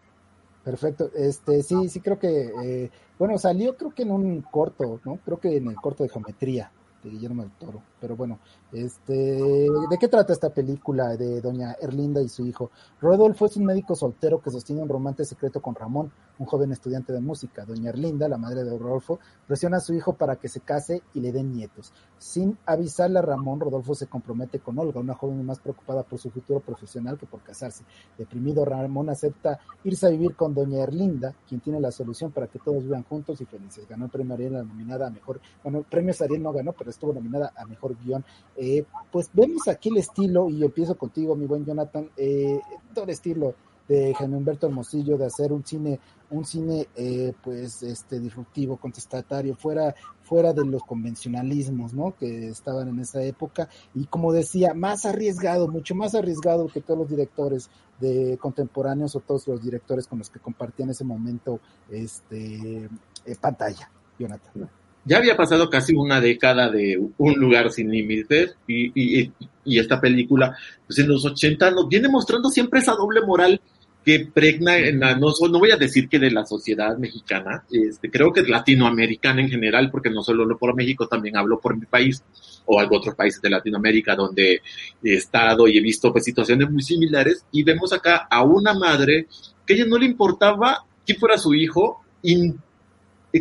Perfecto, 0.64 1.11
este 1.14 1.62
sí, 1.62 1.88
sí 1.88 2.00
creo 2.00 2.18
que, 2.18 2.50
eh, 2.64 2.90
bueno, 3.18 3.38
salió 3.38 3.76
creo 3.76 3.94
que 3.94 4.02
en 4.02 4.11
un 4.11 4.42
corto, 4.42 5.00
¿no? 5.04 5.18
Creo 5.24 5.38
que 5.38 5.57
en 5.57 5.68
el 5.68 5.76
corto 5.76 6.02
de 6.02 6.09
geometría 6.09 6.70
de 7.02 7.11
Guillermo 7.11 7.42
del 7.42 7.52
Toro, 7.52 7.82
pero 8.07 8.14
bueno, 8.14 8.38
este, 8.72 9.12
¿de 9.12 9.98
qué 9.98 10.07
trata 10.07 10.32
esta 10.32 10.50
película 10.50 11.16
de 11.16 11.40
doña 11.40 11.74
Erlinda 11.80 12.22
y 12.22 12.28
su 12.28 12.46
hijo? 12.46 12.70
Rodolfo 13.00 13.46
es 13.46 13.57
un 13.57 13.64
médico 13.64 13.96
soltero 13.96 14.40
que 14.40 14.52
sostiene 14.52 14.80
un 14.80 14.88
romance 14.88 15.24
secreto 15.24 15.61
con 15.61 15.74
Ramón, 15.74 16.12
un 16.38 16.46
joven 16.46 16.70
estudiante 16.70 17.12
de 17.12 17.20
música. 17.20 17.64
Doña 17.64 17.90
Erlinda, 17.90 18.28
la 18.28 18.38
madre 18.38 18.62
de 18.62 18.78
Rodolfo, 18.78 19.18
presiona 19.44 19.78
a 19.78 19.80
su 19.80 19.92
hijo 19.92 20.12
para 20.12 20.36
que 20.36 20.48
se 20.48 20.61
case 20.61 21.02
y 21.14 21.20
le 21.20 21.32
den 21.32 21.52
nietos. 21.52 21.92
Sin 22.16 22.57
avisarle 22.64 23.18
a 23.18 23.22
Ramón, 23.22 23.59
Rodolfo 23.59 23.94
se 23.96 24.07
compromete 24.07 24.61
con 24.61 24.78
Olga, 24.78 25.00
una 25.00 25.14
joven 25.14 25.44
más 25.44 25.59
preocupada 25.59 26.04
por 26.04 26.20
su 26.20 26.30
futuro 26.30 26.61
profesional 26.61 27.18
que 27.18 27.26
por 27.26 27.40
casarse. 27.40 27.82
Deprimido, 28.16 28.64
Ramón 28.64 29.11
acepta 29.11 29.59
irse 29.82 30.07
a 30.07 30.11
vivir 30.11 30.36
con 30.36 30.54
doña 30.54 30.84
Erlinda, 30.84 31.34
quien 31.48 31.61
tiene 31.61 31.80
la 31.80 31.90
solución 31.90 32.30
para 32.30 32.46
que 32.46 32.61
todos 32.61 32.84
vivan 32.84 33.02
juntos 33.02 33.40
y 33.40 33.46
felices. 33.46 33.88
Ganó 33.88 34.04
el 34.04 34.11
premio 34.12 34.34
Ariel, 34.34 34.52
la 34.52 34.62
nominada 34.62 35.09
a 35.09 35.11
mejor, 35.11 35.40
bueno, 35.64 35.78
el 35.78 35.84
premio 35.84 36.14
Ariel 36.20 36.42
no 36.42 36.52
ganó, 36.52 36.72
pero 36.72 36.90
estuvo 36.90 37.12
nominada 37.12 37.52
a 37.57 37.64
mejor 37.66 37.95
guion. 38.05 38.24
Eh, 38.57 38.84
pues 39.11 39.30
vemos 39.32 39.68
aquí 39.68 39.88
el 39.88 39.99
estilo, 39.99 40.49
y 40.49 40.64
empiezo 40.64 40.97
contigo, 40.97 41.36
mi 41.36 41.47
buen 41.47 41.64
Jonathan, 41.64 42.11
eh, 42.16 42.61
todo 42.94 43.05
el 43.05 43.11
estilo 43.11 43.55
de 43.88 44.14
Jaime 44.14 44.36
Humberto 44.36 44.66
Hermosillo 44.66 45.16
de 45.16 45.26
hacer 45.26 45.53
un 45.53 45.64
cine 45.64 46.01
un 46.30 46.44
cine 46.44 46.88
eh, 46.97 47.32
pues 47.42 47.82
este 47.82 48.18
disruptivo 48.18 48.76
contestatario 48.76 49.55
fuera 49.55 49.94
fuera 50.22 50.53
de 50.53 50.64
los 50.64 50.82
convencionalismos 50.82 51.94
no 51.94 52.16
que 52.16 52.49
estaban 52.49 52.88
en 52.88 52.99
esa 52.99 53.22
época. 53.22 53.68
Y 53.94 54.07
como 54.07 54.32
decía 54.32 54.74
más 54.74 55.07
arriesgado 55.07 55.68
mucho 55.68 55.94
más 55.94 56.14
arriesgado 56.14 56.66
que 56.66 56.80
todos 56.80 56.99
los 56.99 57.09
directores 57.09 57.70
de 58.01 58.36
contemporáneos 58.40 59.14
o 59.14 59.20
todos 59.20 59.47
los 59.47 59.62
directores 59.62 60.09
con 60.09 60.18
los 60.18 60.30
que 60.30 60.40
compartían 60.40 60.90
ese 60.90 61.05
momento 61.05 61.61
este 61.88 62.88
eh, 63.24 63.36
pantalla 63.40 63.90
Jonathan 64.18 64.68
ya 65.07 65.18
había 65.18 65.36
pasado 65.36 65.70
casi 65.70 65.94
una 65.94 66.20
década 66.20 66.68
de 66.68 67.00
Un 67.18 67.34
lugar 67.34 67.70
sin 67.70 67.90
límites 67.90 68.57
y, 68.66 68.90
y, 68.94 69.32
y, 69.64 69.78
esta 69.78 70.00
película, 70.00 70.57
pues 70.86 70.98
en 70.98 71.09
los 71.09 71.24
80 71.24 71.70
nos 71.70 71.88
viene 71.88 72.09
mostrando 72.09 72.50
siempre 72.50 72.80
esa 72.80 72.94
doble 72.94 73.20
moral 73.24 73.61
que 74.04 74.28
pregna 74.32 74.76
en 74.78 75.00
la, 75.00 75.16
no, 75.16 75.32
no 75.50 75.59
voy 75.59 75.72
a 75.72 75.76
decir 75.76 76.09
que 76.09 76.20
de 76.20 76.30
la 76.30 76.46
sociedad 76.46 76.96
mexicana, 76.96 77.64
este, 77.70 78.09
creo 78.09 78.32
que 78.32 78.42
latinoamericana 78.42 79.40
en 79.40 79.48
general, 79.48 79.90
porque 79.90 80.11
no 80.11 80.22
solo 80.22 80.44
hablo 80.44 80.59
por 80.59 80.76
México, 80.76 81.09
también 81.09 81.36
hablo 81.36 81.59
por 81.59 81.76
mi 81.76 81.86
país 81.86 82.22
o 82.66 82.78
algo 82.78 82.98
otros 82.98 83.16
países 83.16 83.42
de 83.42 83.50
Latinoamérica 83.50 84.14
donde 84.14 84.62
he 85.02 85.14
estado 85.14 85.66
y 85.66 85.78
he 85.78 85.80
visto 85.80 86.12
pues, 86.12 86.24
situaciones 86.24 86.70
muy 86.70 86.82
similares 86.82 87.44
y 87.50 87.64
vemos 87.64 87.92
acá 87.92 88.28
a 88.30 88.44
una 88.44 88.74
madre 88.74 89.26
que 89.66 89.74
a 89.74 89.76
ella 89.76 89.86
no 89.86 89.98
le 89.98 90.07
importaba 90.07 90.84
quién 91.04 91.18
fuera 91.18 91.36
su 91.36 91.54
hijo, 91.54 92.04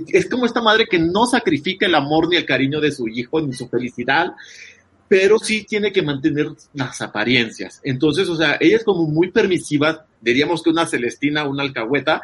es 0.08 0.30
como 0.30 0.46
esta 0.46 0.62
madre 0.62 0.88
que 0.88 1.00
no 1.00 1.26
sacrifica 1.26 1.86
el 1.86 1.96
amor 1.96 2.30
ni 2.30 2.36
el 2.36 2.46
cariño 2.46 2.82
de 2.82 2.92
su 2.92 3.08
hijo 3.08 3.42
ni 3.42 3.54
su 3.54 3.68
felicidad, 3.68 4.34
pero 5.08 5.38
sí 5.40 5.64
tiene 5.64 5.92
que 5.92 6.02
mantener 6.02 6.48
las 6.74 7.02
apariencias. 7.02 7.80
Entonces, 7.84 8.28
o 8.30 8.36
sea, 8.36 8.58
ella 8.60 8.78
es 8.78 8.84
como 8.84 9.08
muy 9.08 9.32
permisiva, 9.32 10.06
diríamos 10.22 10.64
que 10.64 10.72
una 10.72 10.88
Celestina, 10.88 11.48
una 11.48 11.64
alcahueta, 11.64 12.22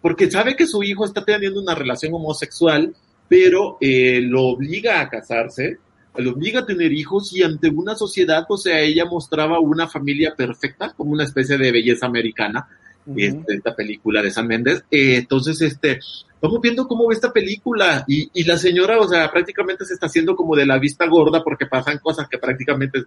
porque 0.00 0.30
sabe 0.30 0.54
que 0.56 0.66
su 0.66 0.82
hijo 0.82 1.04
está 1.04 1.24
teniendo 1.24 1.60
una 1.60 1.74
relación 1.74 2.14
homosexual, 2.14 2.94
pero 3.28 3.78
eh, 3.80 4.20
lo 4.22 4.44
obliga 4.44 5.00
a 5.00 5.08
casarse, 5.08 5.78
lo 6.16 6.32
obliga 6.32 6.60
a 6.60 6.66
tener 6.66 6.92
hijos 6.92 7.34
y 7.34 7.42
ante 7.42 7.68
una 7.68 7.94
sociedad, 7.94 8.44
o 8.48 8.56
sea, 8.56 8.80
ella 8.80 9.04
mostraba 9.04 9.60
una 9.60 9.88
familia 9.88 10.34
perfecta, 10.36 10.92
como 10.96 11.12
una 11.12 11.24
especie 11.24 11.58
de 11.58 11.72
belleza 11.72 12.06
americana, 12.06 12.68
este, 13.16 13.54
esta 13.54 13.74
película 13.74 14.22
de 14.22 14.30
San 14.30 14.46
Méndez. 14.46 14.84
Eh, 14.90 15.16
entonces, 15.16 15.60
este, 15.62 16.00
vamos 16.40 16.60
viendo 16.60 16.86
cómo 16.86 17.08
ve 17.08 17.14
esta 17.14 17.32
película 17.32 18.04
y, 18.06 18.28
y, 18.32 18.44
la 18.44 18.56
señora, 18.56 18.98
o 19.00 19.08
sea, 19.08 19.30
prácticamente 19.30 19.84
se 19.84 19.94
está 19.94 20.06
haciendo 20.06 20.36
como 20.36 20.56
de 20.56 20.66
la 20.66 20.78
vista 20.78 21.06
gorda 21.06 21.42
porque 21.42 21.66
pasan 21.66 21.98
cosas 21.98 22.28
que 22.28 22.38
prácticamente 22.38 23.04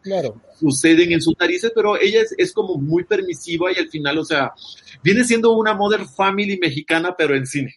suceden 0.59 1.11
en 1.11 1.21
sus 1.21 1.35
narices, 1.39 1.71
pero 1.73 1.99
ella 1.99 2.21
es, 2.21 2.33
es, 2.37 2.53
como 2.53 2.75
muy 2.75 3.03
permisiva 3.03 3.71
y 3.71 3.77
al 3.77 3.89
final, 3.89 4.17
o 4.17 4.25
sea, 4.25 4.53
viene 5.03 5.23
siendo 5.23 5.51
una 5.51 5.73
Modern 5.73 6.07
Family 6.07 6.57
mexicana, 6.59 7.15
pero 7.17 7.35
en 7.35 7.45
cine. 7.45 7.75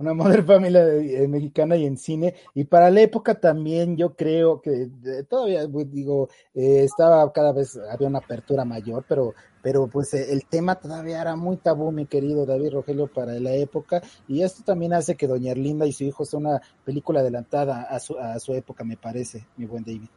Una 0.00 0.14
Modern 0.14 0.46
Family 0.46 0.76
eh, 0.76 1.28
mexicana 1.28 1.76
y 1.76 1.86
en 1.86 1.96
cine. 1.96 2.34
Y 2.54 2.64
para 2.64 2.90
la 2.90 3.02
época 3.02 3.38
también 3.38 3.96
yo 3.96 4.16
creo 4.16 4.60
que 4.60 4.90
eh, 5.04 5.22
todavía, 5.28 5.68
pues, 5.70 5.90
digo, 5.92 6.28
eh, 6.54 6.84
estaba 6.84 7.32
cada 7.32 7.52
vez, 7.52 7.78
había 7.90 8.08
una 8.08 8.18
apertura 8.18 8.64
mayor, 8.64 9.04
pero 9.06 9.34
pero 9.62 9.86
pues 9.88 10.14
eh, 10.14 10.32
el 10.32 10.46
tema 10.46 10.76
todavía 10.76 11.20
era 11.20 11.36
muy 11.36 11.58
tabú, 11.58 11.92
mi 11.92 12.06
querido 12.06 12.46
David 12.46 12.72
Rogelio, 12.72 13.06
para 13.06 13.32
la 13.34 13.52
época, 13.52 14.00
y 14.26 14.42
esto 14.42 14.62
también 14.64 14.94
hace 14.94 15.16
que 15.16 15.26
Doña 15.26 15.52
Erlinda 15.52 15.86
y 15.86 15.92
su 15.92 16.04
hijo 16.04 16.24
sea 16.24 16.38
una 16.38 16.60
película 16.84 17.20
adelantada 17.20 17.82
a 17.82 18.00
su, 18.00 18.18
a 18.18 18.38
su 18.38 18.54
época, 18.54 18.84
me 18.84 18.96
parece, 18.96 19.46
mi 19.56 19.66
buen 19.66 19.84
David. 19.84 20.08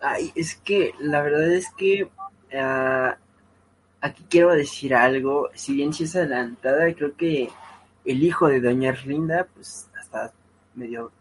Ay, 0.00 0.32
es 0.34 0.56
que 0.56 0.92
la 1.00 1.22
verdad 1.22 1.50
es 1.50 1.66
que 1.76 2.04
uh, 2.04 3.14
aquí 4.00 4.24
quiero 4.28 4.54
decir 4.54 4.94
algo, 4.94 5.48
si 5.54 5.74
bien 5.74 5.92
si 5.92 6.04
es 6.04 6.14
adelantada, 6.14 6.92
creo 6.94 7.16
que 7.16 7.48
el 8.08 8.24
hijo 8.24 8.48
de 8.48 8.60
Doña 8.60 8.88
Erlinda, 8.88 9.46
pues 9.54 9.90
hasta 9.98 10.32
medio, 10.74 11.12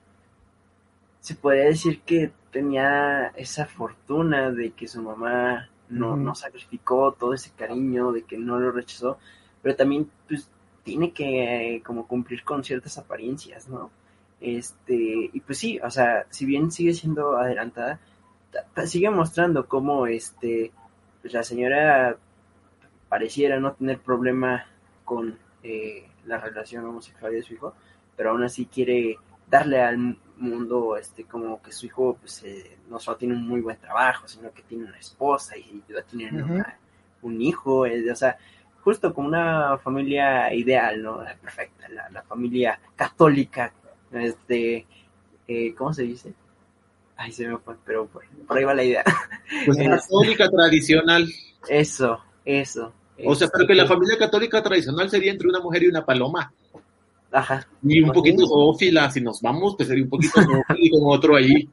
se 1.19 1.35
podría 1.35 1.65
decir 1.65 1.99
que 2.01 2.31
tenía 2.51 3.27
esa 3.35 3.65
fortuna 3.65 4.51
de 4.51 4.71
que 4.71 4.87
su 4.87 5.01
mamá 5.01 5.69
no, 5.89 6.15
no 6.15 6.33
sacrificó 6.33 7.11
todo 7.11 7.33
ese 7.33 7.51
cariño, 7.51 8.13
de 8.13 8.23
que 8.23 8.37
no 8.37 8.57
lo 8.57 8.71
rechazó, 8.71 9.17
pero 9.61 9.75
también 9.75 10.09
pues 10.29 10.49
tiene 10.83 11.11
que 11.11 11.81
como 11.85 12.07
cumplir 12.07 12.45
con 12.45 12.63
ciertas 12.63 12.97
apariencias, 12.97 13.67
¿no? 13.67 13.91
Este, 14.39 15.29
y 15.33 15.39
pues 15.41 15.57
sí, 15.57 15.79
o 15.83 15.91
sea, 15.91 16.25
si 16.29 16.45
bien 16.45 16.71
sigue 16.71 16.93
siendo 16.93 17.37
adelantada, 17.37 17.99
sigue 18.85 19.09
mostrando 19.09 19.67
cómo 19.67 20.07
este, 20.07 20.71
pues 21.21 21.33
la 21.33 21.43
señora 21.43 22.15
pareciera 23.09 23.59
no 23.59 23.73
tener 23.73 23.99
problema 23.99 24.67
con 25.03 25.37
eh, 25.63 26.07
la 26.27 26.37
relación 26.37 26.85
homosexual 26.85 27.31
de 27.31 27.41
su 27.41 27.53
hijo, 27.53 27.73
pero 28.15 28.31
aún 28.31 28.43
así 28.43 28.65
quiere 28.65 29.17
darle 29.49 29.81
al 29.81 30.17
mundo 30.37 30.97
este 30.97 31.23
como 31.23 31.61
que 31.61 31.71
su 31.71 31.85
hijo 31.87 32.17
pues 32.19 32.43
eh, 32.43 32.77
no 32.89 32.99
solo 32.99 33.17
tiene 33.17 33.33
un 33.33 33.47
muy 33.47 33.61
buen 33.61 33.77
trabajo 33.77 34.27
sino 34.27 34.51
que 34.51 34.61
tiene 34.63 34.85
una 34.85 34.99
esposa 34.99 35.57
y 35.57 35.83
tiene 36.09 36.63
un 37.21 37.41
hijo 37.41 37.85
eh, 37.85 38.11
o 38.11 38.15
sea 38.15 38.37
justo 38.83 39.13
como 39.13 39.29
una 39.29 39.77
familia 39.79 40.53
ideal 40.53 41.01
no 41.01 41.23
la 41.23 41.35
perfecta 41.35 41.87
la, 41.89 42.21
familia 42.23 42.79
católica 42.95 43.73
este 44.11 44.85
eh, 45.47 45.73
cómo 45.75 45.93
se 45.93 46.03
dice 46.03 46.33
ay 47.15 47.31
se 47.31 47.47
me 47.47 47.57
fue 47.57 47.75
pero 47.83 48.05
por, 48.05 48.23
ahí 48.49 48.63
va 48.63 48.73
la 48.73 48.83
idea. 48.83 49.03
Pues 49.65 49.77
católica 50.07 50.49
tradicional. 50.49 51.27
eso 51.67 52.21
eso 52.45 52.93
O 53.25 53.35
sea, 53.35 53.47
pero 53.51 53.65
que 53.67 53.75
la 53.75 53.85
familia 53.87 54.17
católica 54.17 54.61
tradicional 54.61 55.09
sería 55.09 55.31
entre 55.31 55.47
una 55.49 55.59
mujer 55.59 55.83
y 55.83 55.87
una 55.87 56.05
paloma. 56.05 56.51
Ajá. 57.31 57.67
Y 57.83 58.01
un 58.01 58.11
poquito 58.11 58.45
zoófila, 58.47 59.11
si 59.11 59.21
nos 59.21 59.41
vamos, 59.41 59.75
pues 59.75 59.89
sería 59.89 60.03
un 60.03 60.09
poquito 60.09 60.41
zoófila 60.41 60.65
y 60.79 60.89
con 60.89 61.01
otro 61.05 61.35
ahí. 61.35 61.67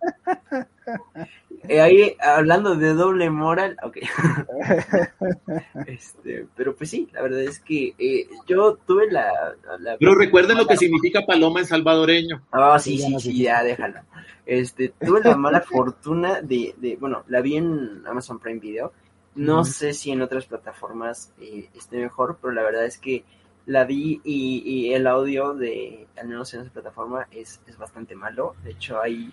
Eh, 1.68 1.80
ahí, 1.80 2.16
hablando 2.20 2.74
de 2.76 2.92
doble 2.92 3.30
moral, 3.30 3.76
ok. 3.82 3.96
este, 5.86 6.46
pero 6.56 6.74
pues 6.74 6.90
sí, 6.90 7.08
la 7.12 7.22
verdad 7.22 7.40
es 7.42 7.60
que 7.60 7.94
eh, 7.98 8.26
yo 8.46 8.76
tuve 8.86 9.10
la, 9.10 9.54
la- 9.80 9.96
Pero 9.96 10.14
recuerden 10.14 10.58
lo 10.58 10.66
que 10.66 10.76
significa 10.76 11.22
paloma 11.26 11.60
en 11.60 11.66
salvadoreño. 11.66 12.42
Ah, 12.52 12.78
sí, 12.78 12.98
sí, 12.98 13.14
sí, 13.20 13.42
ya 13.42 13.62
déjalo. 13.62 14.00
Este, 14.46 14.92
tuve 15.02 15.20
la 15.24 15.36
mala 15.36 15.62
fortuna 15.62 16.42
de, 16.42 16.74
de, 16.76 16.96
bueno, 16.96 17.24
la 17.28 17.40
vi 17.40 17.56
en 17.56 18.02
Amazon 18.06 18.38
Prime 18.38 18.60
Video. 18.60 18.92
No 19.34 19.64
sé 19.64 19.94
si 19.94 20.10
en 20.10 20.22
otras 20.22 20.46
plataformas 20.46 21.32
eh, 21.40 21.68
esté 21.74 21.98
mejor, 21.98 22.38
pero 22.40 22.52
la 22.52 22.62
verdad 22.62 22.84
es 22.84 22.98
que 22.98 23.24
la 23.66 23.84
vi 23.84 24.20
y, 24.24 24.62
y 24.64 24.92
el 24.92 25.06
audio 25.06 25.54
de, 25.54 26.06
al 26.16 26.28
menos 26.28 26.52
en 26.54 26.60
esa 26.62 26.70
plataforma, 26.70 27.26
es, 27.30 27.60
es 27.66 27.76
bastante 27.78 28.14
malo. 28.14 28.54
De 28.62 28.72
hecho, 28.72 29.00
hay 29.00 29.32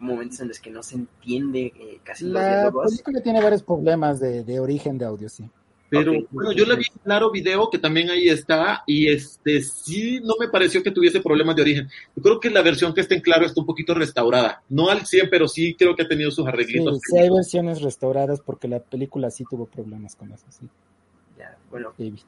momentos 0.00 0.40
en 0.40 0.48
los 0.48 0.58
que 0.58 0.70
no 0.70 0.82
se 0.82 0.96
entiende 0.96 1.72
eh, 1.76 2.00
casi 2.02 2.24
los 2.24 2.34
La 2.34 2.48
diálogos. 2.62 2.90
película 2.90 3.20
tiene 3.22 3.40
varios 3.42 3.62
problemas 3.62 4.18
de, 4.20 4.42
de 4.44 4.60
origen 4.60 4.98
de 4.98 5.04
audio, 5.04 5.28
sí. 5.28 5.48
Pero 5.90 6.12
Ok. 6.12 6.24
bueno, 6.30 6.52
yo 6.52 6.66
la 6.66 6.74
vi 6.74 6.84
en 6.92 7.00
Claro 7.02 7.30
Video, 7.30 7.70
que 7.70 7.78
también 7.78 8.10
ahí 8.10 8.28
está, 8.28 8.82
y 8.86 9.08
este 9.08 9.62
sí 9.62 10.20
no 10.22 10.34
me 10.38 10.48
pareció 10.48 10.82
que 10.82 10.90
tuviese 10.90 11.20
problemas 11.20 11.56
de 11.56 11.62
origen. 11.62 11.88
Yo 12.14 12.22
creo 12.22 12.40
que 12.40 12.50
la 12.50 12.60
versión 12.62 12.92
que 12.92 13.00
está 13.00 13.14
en 13.14 13.22
Claro 13.22 13.46
está 13.46 13.60
un 13.60 13.66
poquito 13.66 13.94
restaurada. 13.94 14.62
No 14.68 14.90
al 14.90 15.06
100, 15.06 15.30
pero 15.30 15.48
sí 15.48 15.74
creo 15.74 15.96
que 15.96 16.02
ha 16.02 16.08
tenido 16.08 16.30
sus 16.30 16.44
Sí, 16.44 16.48
arreglitos. 16.50 17.00
sí 17.02 17.18
hay 17.18 17.30
versiones 17.30 17.80
restauradas 17.80 18.40
porque 18.40 18.68
la 18.68 18.80
película 18.80 19.30
sí 19.30 19.44
tuvo 19.48 19.64
problemas 19.66 20.14
con 20.14 20.30
eso, 20.30 20.44
sí. 20.50 20.68
Ya, 21.38 21.56
bueno, 21.70 21.94
David. 21.96 22.20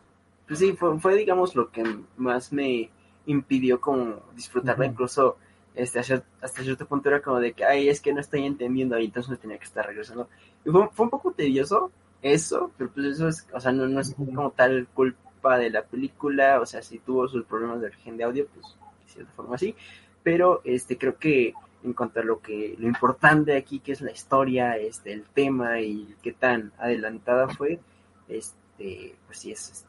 pues 0.47 0.59
sí, 0.59 0.73
fue, 0.73 0.99
fue, 0.99 1.17
digamos 1.17 1.55
lo 1.55 1.71
que 1.71 1.85
más 2.17 2.53
me 2.53 2.91
impidió 3.27 3.81
como 3.81 4.23
disfrutarla, 4.35 4.87
Ujú. 4.87 4.93
incluso 4.95 5.37
este, 5.75 5.99
hasta, 5.99 6.25
hasta 6.41 6.63
cierto 6.63 6.87
punto 6.87 7.11
era 7.11 7.21
como 7.21 7.39
de 7.41 7.53
que, 7.53 7.65
ay, 7.65 7.89
es 7.91 8.01
que 8.01 8.13
no 8.13 8.21
estoy 8.21 8.45
entendiendo, 8.47 8.99
y 8.99 9.05
entonces 9.05 9.31
me 9.31 9.37
tenía 9.37 9.59
que 9.59 9.65
estar 9.65 9.87
regresando. 9.87 10.29
Y 10.65 10.71
fue, 10.71 10.89
fue 10.93 11.05
un 11.05 11.11
poco 11.11 11.33
tedioso 11.33 11.93
eso, 12.23 12.71
pero 12.77 12.91
pues 12.91 13.07
eso 13.07 13.29
es, 13.29 13.47
o 13.53 13.61
sea, 13.61 13.73
no, 13.73 13.87
no 13.87 14.01
es 14.01 14.15
como 14.15 14.51
tal 14.51 14.87
culpa 14.89 15.59
de 15.59 15.71
la 15.71 15.83
película, 15.85 16.61
o 16.61 16.67
sea, 16.67 16.83
si 16.83 16.99
tuvo 16.99 17.29
sus 17.29 17.45
problemas 17.45 17.81
de 17.81 17.87
origen 17.87 18.17
de 18.17 18.25
audio, 18.25 18.47
pues 18.49 18.77
de 19.07 19.13
cierta 19.13 19.33
forma 19.33 19.59
sí, 19.59 19.75
pero 20.23 20.61
este 20.65 20.99
creo 20.99 21.17
que 21.19 21.55
en 21.83 21.95
cuanto 21.95 22.21
a 22.21 22.25
lo 22.25 22.41
que 22.41 22.77
lo 22.79 22.87
importante 22.87 23.57
aquí 23.57 23.81
que 23.81 23.93
es 23.93 24.03
la 24.03 24.13
historia, 24.13 24.77
este 24.77 25.13
el 25.13 25.25
tema 25.25 25.81
y 25.81 26.15
qué 26.23 26.33
tan 26.33 26.73
adelantada 26.79 27.49
fue, 27.49 27.81
este 28.29 29.17
pues 29.27 29.39
sí 29.39 29.53
es 29.53 29.71
este 29.71 29.89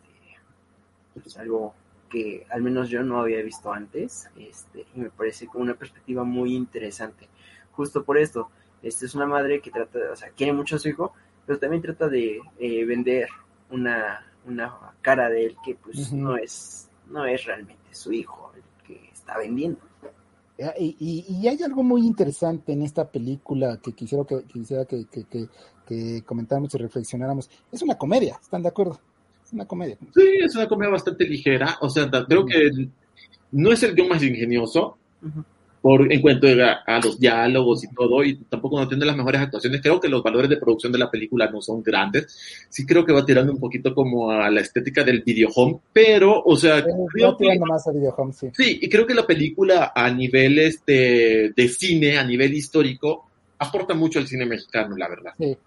pues, 1.13 1.37
algo 1.37 1.73
que 2.09 2.45
al 2.49 2.61
menos 2.61 2.89
yo 2.89 3.03
no 3.03 3.19
había 3.19 3.41
visto 3.41 3.71
antes, 3.73 4.29
este 4.37 4.85
y 4.95 4.99
me 4.99 5.09
parece 5.09 5.47
como 5.47 5.63
una 5.63 5.75
perspectiva 5.75 6.23
muy 6.23 6.55
interesante. 6.55 7.27
Justo 7.71 8.03
por 8.03 8.17
esto, 8.17 8.49
este 8.83 9.05
es 9.05 9.15
una 9.15 9.25
madre 9.25 9.61
que 9.61 9.71
trata, 9.71 9.99
o 10.11 10.15
sea, 10.15 10.29
quiere 10.29 10.53
mucho 10.53 10.75
a 10.75 10.79
su 10.79 10.89
hijo, 10.89 11.13
pero 11.45 11.59
también 11.59 11.81
trata 11.81 12.07
de 12.07 12.39
eh, 12.59 12.85
vender 12.85 13.27
una, 13.69 14.25
una 14.45 14.73
cara 15.01 15.29
de 15.29 15.45
él 15.47 15.55
que 15.65 15.75
pues 15.75 16.11
no 16.13 16.35
es 16.37 16.89
no 17.09 17.25
es 17.25 17.43
realmente 17.45 17.93
su 17.93 18.11
hijo 18.13 18.51
el 18.55 18.63
que 18.87 19.09
está 19.11 19.37
vendiendo. 19.37 19.79
Y, 20.77 20.95
y- 20.99 21.25
y 21.27 21.47
hay 21.47 21.61
algo 21.63 21.81
muy 21.81 22.05
interesante 22.05 22.71
en 22.73 22.83
esta 22.83 23.09
película 23.09 23.79
que 23.81 23.93
quisiera 23.93 24.23
que, 24.25 24.43
quisiera 24.43 24.85
que, 24.85 25.05
que, 25.05 25.23
que- 25.25 25.47
que 25.87 26.21
comentáramos 26.23 26.73
y 26.75 26.77
reflexionáramos. 26.77 27.49
Es 27.71 27.81
una 27.81 27.97
comedia, 27.97 28.37
¿están 28.41 28.61
de 28.61 28.69
acuerdo? 28.69 28.99
Es 29.43 29.51
una 29.53 29.65
comedia. 29.65 29.97
Sí, 30.13 30.21
es 30.39 30.55
una 30.55 30.67
comedia 30.67 30.91
bastante 30.91 31.25
ligera. 31.25 31.77
O 31.81 31.89
sea, 31.89 32.09
creo 32.27 32.45
que 32.45 32.69
no 33.51 33.71
es 33.71 33.81
el 33.83 33.95
guion 33.95 34.07
más 34.09 34.23
ingenioso 34.23 34.97
Ujú. 35.21 35.43
Por 35.81 36.11
en 36.11 36.21
cuanto 36.21 36.47
a, 36.47 36.83
a 36.85 36.99
los 36.99 37.19
diálogos 37.19 37.83
y 37.83 37.87
todo, 37.93 38.23
y 38.23 38.35
tampoco 38.35 38.79
no 38.79 38.87
tiene 38.87 39.05
las 39.05 39.15
mejores 39.15 39.41
actuaciones. 39.41 39.81
Creo 39.81 39.99
que 39.99 40.07
los 40.07 40.21
valores 40.21 40.49
de 40.49 40.57
producción 40.57 40.91
de 40.91 40.99
la 40.99 41.09
película 41.09 41.49
no 41.49 41.61
son 41.61 41.81
grandes. 41.81 42.37
Sí 42.69 42.85
creo 42.85 43.03
que 43.03 43.13
va 43.13 43.25
tirando 43.25 43.51
un 43.51 43.59
poquito 43.59 43.93
como 43.93 44.31
a 44.31 44.49
la 44.49 44.61
estética 44.61 45.03
del 45.03 45.21
video 45.21 45.49
home, 45.55 45.79
pero, 45.91 46.41
o 46.43 46.55
sea, 46.55 46.83
Pero 46.83 47.05
creo 47.11 47.31
va 47.31 47.37
que 47.37 47.59
más 47.59 47.87
a 47.87 47.91
Video 47.91 48.13
Home, 48.15 48.33
sí. 48.33 48.47
Sí, 48.53 48.79
y 48.81 48.89
creo 48.89 49.05
que 49.07 49.13
la 49.13 49.25
película 49.25 49.91
a 49.95 50.09
nivel 50.11 50.59
este, 50.59 51.51
de 51.55 51.67
cine, 51.67 52.17
a 52.17 52.23
nivel 52.23 52.53
histórico, 52.53 53.27
aporta 53.57 53.93
mucho 53.93 54.19
al 54.19 54.27
cine 54.27 54.45
mexicano, 54.45 54.95
la 54.95 55.07
verdad. 55.07 55.33
Sí, 55.37 55.57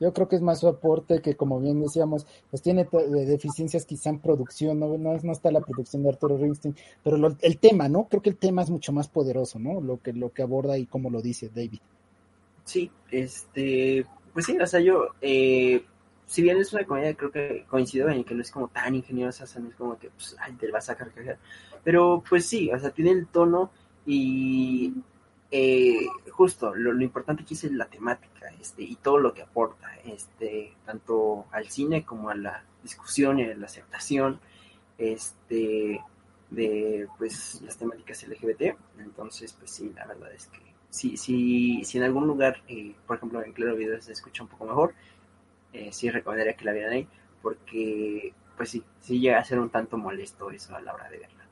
yo 0.00 0.12
creo 0.12 0.28
que 0.28 0.36
es 0.36 0.42
más 0.42 0.60
su 0.60 0.68
aporte 0.68 1.20
que, 1.22 1.36
como 1.36 1.60
bien 1.60 1.80
decíamos, 1.80 2.26
pues 2.50 2.62
tiene 2.62 2.88
deficiencias 3.26 3.86
quizá 3.86 4.10
en 4.10 4.20
producción, 4.20 4.78
no, 4.80 4.96
no, 4.98 5.16
no 5.22 5.32
está 5.32 5.50
la 5.50 5.60
producción 5.60 6.02
de 6.02 6.10
Arturo 6.10 6.36
Ringstein, 6.36 6.76
pero 7.02 7.16
lo- 7.16 7.36
el 7.40 7.58
tema, 7.58 7.88
¿no? 7.88 8.08
Creo 8.08 8.22
que 8.22 8.30
el 8.30 8.36
tema 8.36 8.62
es 8.62 8.70
mucho 8.70 8.92
más 8.92 9.08
poderoso, 9.08 9.58
¿no? 9.58 9.80
Lo 9.80 10.00
que, 10.00 10.12
lo 10.12 10.32
que 10.32 10.42
aborda 10.42 10.78
y 10.78 10.86
cómo 10.86 11.10
lo 11.10 11.22
dice 11.22 11.50
David. 11.54 11.80
Sí, 12.64 12.90
este, 13.10 14.06
pues 14.32 14.46
sí, 14.46 14.56
o 14.58 14.66
sea, 14.66 14.80
yo, 14.80 15.08
eh, 15.20 15.84
si 16.26 16.42
bien 16.42 16.58
es 16.58 16.72
una 16.72 16.84
comedia, 16.86 17.14
creo 17.14 17.30
que 17.30 17.64
coincido 17.68 18.08
en 18.08 18.24
que 18.24 18.34
no 18.34 18.40
es 18.42 18.50
como 18.50 18.68
tan 18.68 18.94
ingeniosa, 18.94 19.44
o 19.44 19.46
sea, 19.46 19.60
no 19.60 19.68
es 19.68 19.74
como 19.74 19.98
que, 19.98 20.08
pues, 20.10 20.34
ay, 20.40 20.54
te 20.54 20.70
vas 20.70 20.88
a 20.88 20.96
carcajear, 20.96 21.38
pero 21.82 22.22
pues 22.28 22.46
sí, 22.46 22.70
o 22.72 22.78
sea, 22.78 22.90
tiene 22.90 23.10
el 23.10 23.26
tono 23.26 23.70
y 24.06 24.94
eh, 25.56 26.08
justo, 26.32 26.74
lo, 26.74 27.00
importante 27.00 27.44
aquí 27.44 27.54
es 27.54 27.70
la 27.70 27.86
temática, 27.86 28.52
este, 28.60 28.82
y 28.82 28.96
todo 28.96 29.18
lo 29.18 29.32
que 29.32 29.42
aporta, 29.42 29.88
este, 30.04 30.74
tanto 30.84 31.46
al 31.52 31.68
cine 31.68 32.04
como 32.04 32.28
a 32.28 32.34
la 32.34 32.64
discusión 32.82 33.38
y 33.38 33.44
a 33.44 33.54
la 33.54 33.66
aceptación, 33.66 34.40
este, 34.98 36.00
de, 36.50 37.06
pues, 37.18 37.62
las 37.62 37.78
temáticas 37.78 38.26
LGBT, 38.26 38.76
entonces, 38.98 39.52
pues 39.52 39.70
sí, 39.70 39.92
la 39.94 40.06
verdad 40.06 40.32
es 40.32 40.48
que 40.48 40.58
si, 40.90 41.16
si, 41.16 41.84
si 41.84 41.98
en 41.98 42.04
algún 42.04 42.26
lugar, 42.26 42.60
eh, 42.66 42.96
por 43.06 43.18
ejemplo 43.18 43.40
en 43.40 43.52
Claro 43.52 43.76
Video 43.76 44.00
se 44.02 44.10
escucha 44.10 44.42
un 44.42 44.48
poco 44.48 44.64
mejor, 44.64 44.94
eh, 45.72 45.92
sí 45.92 46.10
recomendaría 46.10 46.56
que 46.56 46.64
la 46.64 46.72
vieran 46.72 46.94
ahí, 46.94 47.08
porque 47.42 48.34
pues 48.56 48.70
sí, 48.70 48.82
sí 49.00 49.20
llega 49.20 49.38
a 49.38 49.44
ser 49.44 49.60
un 49.60 49.70
tanto 49.70 49.98
molesto 49.98 50.50
eso 50.50 50.74
a 50.74 50.80
la 50.80 50.94
hora 50.94 51.08
de 51.10 51.18
verla. 51.18 51.43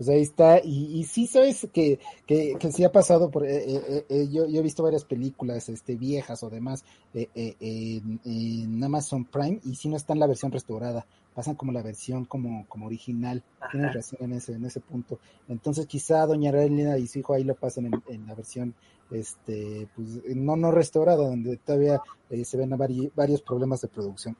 Pues 0.00 0.08
ahí 0.08 0.22
está, 0.22 0.62
y, 0.64 0.98
y 0.98 1.04
sí 1.04 1.26
sabes 1.26 1.68
que, 1.74 1.98
que, 2.26 2.56
que 2.58 2.72
sí 2.72 2.84
ha 2.84 2.90
pasado, 2.90 3.30
por, 3.30 3.44
eh, 3.44 3.64
eh, 3.66 4.06
eh, 4.08 4.28
yo, 4.32 4.46
yo 4.46 4.60
he 4.60 4.62
visto 4.62 4.82
varias 4.82 5.04
películas 5.04 5.68
este, 5.68 5.94
viejas 5.94 6.42
o 6.42 6.48
demás 6.48 6.82
eh, 7.12 7.28
eh, 7.34 7.54
en, 7.60 8.18
en 8.24 8.82
Amazon 8.82 9.26
Prime 9.26 9.60
y 9.62 9.74
sí 9.74 9.90
no 9.90 9.98
está 9.98 10.14
en 10.14 10.20
la 10.20 10.26
versión 10.26 10.52
restaurada, 10.52 11.04
pasan 11.34 11.54
como 11.54 11.70
la 11.72 11.82
versión 11.82 12.24
como, 12.24 12.64
como 12.66 12.86
original, 12.86 13.42
tienes 13.70 13.90
Ajá. 13.90 13.98
razón 13.98 14.18
en 14.22 14.32
ese, 14.32 14.54
en 14.54 14.64
ese 14.64 14.80
punto. 14.80 15.18
Entonces 15.50 15.84
quizá 15.84 16.24
Doña 16.24 16.48
Arelina 16.48 16.96
y 16.96 17.06
su 17.06 17.18
hijo 17.18 17.34
ahí 17.34 17.44
lo 17.44 17.54
pasan 17.54 17.84
en, 17.84 18.02
en 18.08 18.26
la 18.26 18.34
versión 18.34 18.72
este 19.10 19.86
pues 19.94 20.24
no 20.34 20.56
no 20.56 20.70
restaurada, 20.70 21.28
donde 21.28 21.58
todavía 21.58 22.00
eh, 22.30 22.42
se 22.46 22.56
ven 22.56 22.70
vari- 22.70 23.12
varios 23.14 23.42
problemas 23.42 23.82
de 23.82 23.88
producción. 23.88 24.34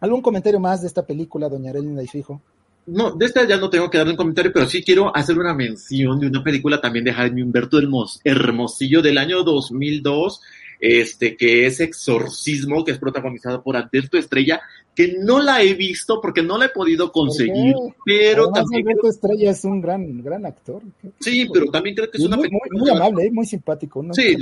¿Algún 0.00 0.20
comentario 0.20 0.60
más 0.60 0.82
de 0.82 0.88
esta 0.88 1.06
película, 1.06 1.48
Doña 1.48 1.70
Arelina 1.70 2.02
y 2.02 2.08
su 2.08 2.18
hijo? 2.18 2.42
No, 2.86 3.12
de 3.12 3.26
esta 3.26 3.46
ya 3.46 3.56
no 3.58 3.70
tengo 3.70 3.88
que 3.88 3.98
darle 3.98 4.12
un 4.12 4.16
comentario, 4.16 4.52
pero 4.52 4.66
sí 4.66 4.82
quiero 4.82 5.14
hacer 5.16 5.38
una 5.38 5.54
mención 5.54 6.18
de 6.18 6.26
una 6.26 6.42
película 6.42 6.80
también 6.80 7.04
de 7.04 7.12
Jaime 7.12 7.42
Humberto 7.42 7.78
Hermos- 7.78 8.20
Hermosillo 8.24 9.02
del 9.02 9.18
año 9.18 9.44
2002, 9.44 10.40
este, 10.80 11.36
que 11.36 11.66
es 11.66 11.78
Exorcismo, 11.78 12.84
que 12.84 12.90
es 12.90 12.98
protagonizada 12.98 13.62
por 13.62 13.76
Alberto 13.76 14.18
Estrella, 14.18 14.60
que 14.96 15.14
no 15.20 15.40
la 15.40 15.62
he 15.62 15.74
visto 15.74 16.20
porque 16.20 16.42
no 16.42 16.58
la 16.58 16.66
he 16.66 16.68
podido 16.70 17.12
conseguir, 17.12 17.72
pero 18.04 18.42
Además, 18.42 18.60
también 18.64 18.88
Alberto 18.88 19.08
Estrella 19.08 19.50
es 19.52 19.64
un 19.64 19.80
gran, 19.80 20.22
gran 20.22 20.44
actor. 20.44 20.82
Sí, 21.20 21.48
pero 21.52 21.66
también 21.70 21.94
creo 21.94 22.10
que 22.10 22.18
es 22.18 22.24
Y 22.24 22.26
una 22.26 22.36
muy, 22.36 22.48
película 22.48 22.80
muy 22.80 22.90
amable, 22.90 23.30
muy 23.30 23.46
simpático. 23.46 24.02
¿no? 24.02 24.12
Sí, 24.12 24.36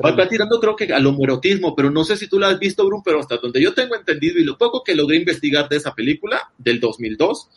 va 0.00 0.28
tirando 0.28 0.60
creo 0.60 0.76
que 0.76 0.84
al 0.92 1.04
homoerotismo, 1.04 1.74
pero 1.74 1.90
no 1.90 2.04
sé 2.04 2.16
si 2.16 2.28
tú 2.28 2.38
la 2.38 2.48
has 2.50 2.58
visto, 2.60 2.86
Bruno, 2.86 3.02
pero 3.04 3.18
hasta 3.18 3.36
donde 3.38 3.60
yo 3.60 3.74
tengo 3.74 3.96
entendido 3.96 4.38
y 4.38 4.44
lo 4.44 4.56
poco 4.56 4.82
que 4.84 4.94
logré 4.94 5.16
investigar 5.16 5.68
de 5.68 5.76
esa 5.78 5.92
película, 5.94 6.52
del 6.56 6.78
2002, 6.80 7.48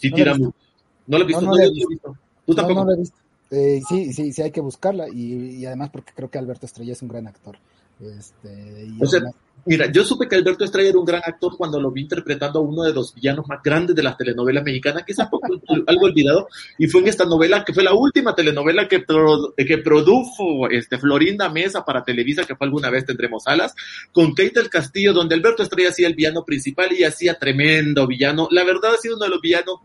sí 0.00 0.10
No 0.10 0.16
la 0.16 0.22
he 0.22 0.24
tira 0.24 0.32
visto. 0.32 0.46
mucho. 0.46 0.58
¿No 1.06 1.18
la 1.18 1.24
he 1.24 1.26
visto? 1.26 1.40
No, 1.42 1.46
No, 1.46 1.52
no 1.52 1.56
la 1.58 1.64
he 1.64 1.66
la 1.68 1.72
visto. 1.88 2.16
Tú 2.46 2.54
tampoco. 2.54 2.80
no 2.80 2.86
lo 2.86 2.92
he 2.92 2.96
visto. 2.98 3.16
Eh, 3.50 3.80
sí, 3.88 4.12
sí, 4.12 4.32
sí, 4.32 4.42
hay 4.42 4.50
que 4.50 4.60
buscarla 4.60 5.08
y, 5.08 5.56
y 5.56 5.66
además 5.66 5.88
porque 5.90 6.12
creo 6.14 6.30
que 6.30 6.38
Alberto 6.38 6.66
Estrella 6.66 6.92
es 6.92 7.00
un 7.02 7.08
gran 7.08 7.26
actor. 7.26 7.56
Este, 8.00 8.84
y 8.86 9.02
O 9.02 9.06
sea, 9.06 9.18
además- 9.20 9.34
Mira, 9.66 9.90
yo 9.92 10.04
supe 10.04 10.26
que 10.28 10.36
Alberto 10.36 10.64
Estrella 10.64 10.90
era 10.90 10.98
un 10.98 11.04
gran 11.04 11.22
actor 11.24 11.56
cuando 11.56 11.80
lo 11.80 11.90
vi 11.90 12.02
interpretando 12.02 12.58
a 12.58 12.62
uno 12.62 12.82
de 12.84 12.92
los 12.92 13.14
villanos 13.14 13.46
más 13.48 13.60
grandes 13.62 13.94
de 13.94 14.02
las 14.02 14.16
telenovelas 14.16 14.64
mexicanas, 14.64 15.04
que 15.04 15.12
es 15.12 15.18
un 15.18 15.28
poco 15.28 15.46
algo 15.86 16.04
olvidado, 16.06 16.48
y 16.78 16.86
fue 16.86 17.02
en 17.02 17.08
esta 17.08 17.24
novela, 17.24 17.64
que 17.64 17.72
fue 17.74 17.82
la 17.82 17.92
última 17.94 18.34
telenovela 18.34 18.88
que, 18.88 19.00
pro- 19.00 19.54
que 19.56 19.78
produjo 19.78 20.68
este, 20.70 20.98
Florinda 20.98 21.48
Mesa 21.48 21.84
para 21.84 22.02
Televisa, 22.04 22.44
que 22.44 22.56
fue 22.56 22.66
alguna 22.66 22.90
vez 22.90 23.04
Tendremos 23.04 23.46
Alas, 23.46 23.74
con 24.12 24.30
Kate 24.34 24.52
del 24.54 24.70
Castillo, 24.70 25.12
donde 25.12 25.34
Alberto 25.34 25.62
Estrella 25.62 25.90
hacía 25.90 26.06
el 26.08 26.14
villano 26.14 26.44
principal 26.44 26.92
y 26.92 27.04
hacía 27.04 27.38
tremendo 27.38 28.06
villano. 28.06 28.48
La 28.50 28.64
verdad 28.64 28.94
ha 28.94 28.96
sido 28.96 29.16
uno 29.16 29.24
de 29.24 29.30
los 29.30 29.40
villanos 29.40 29.76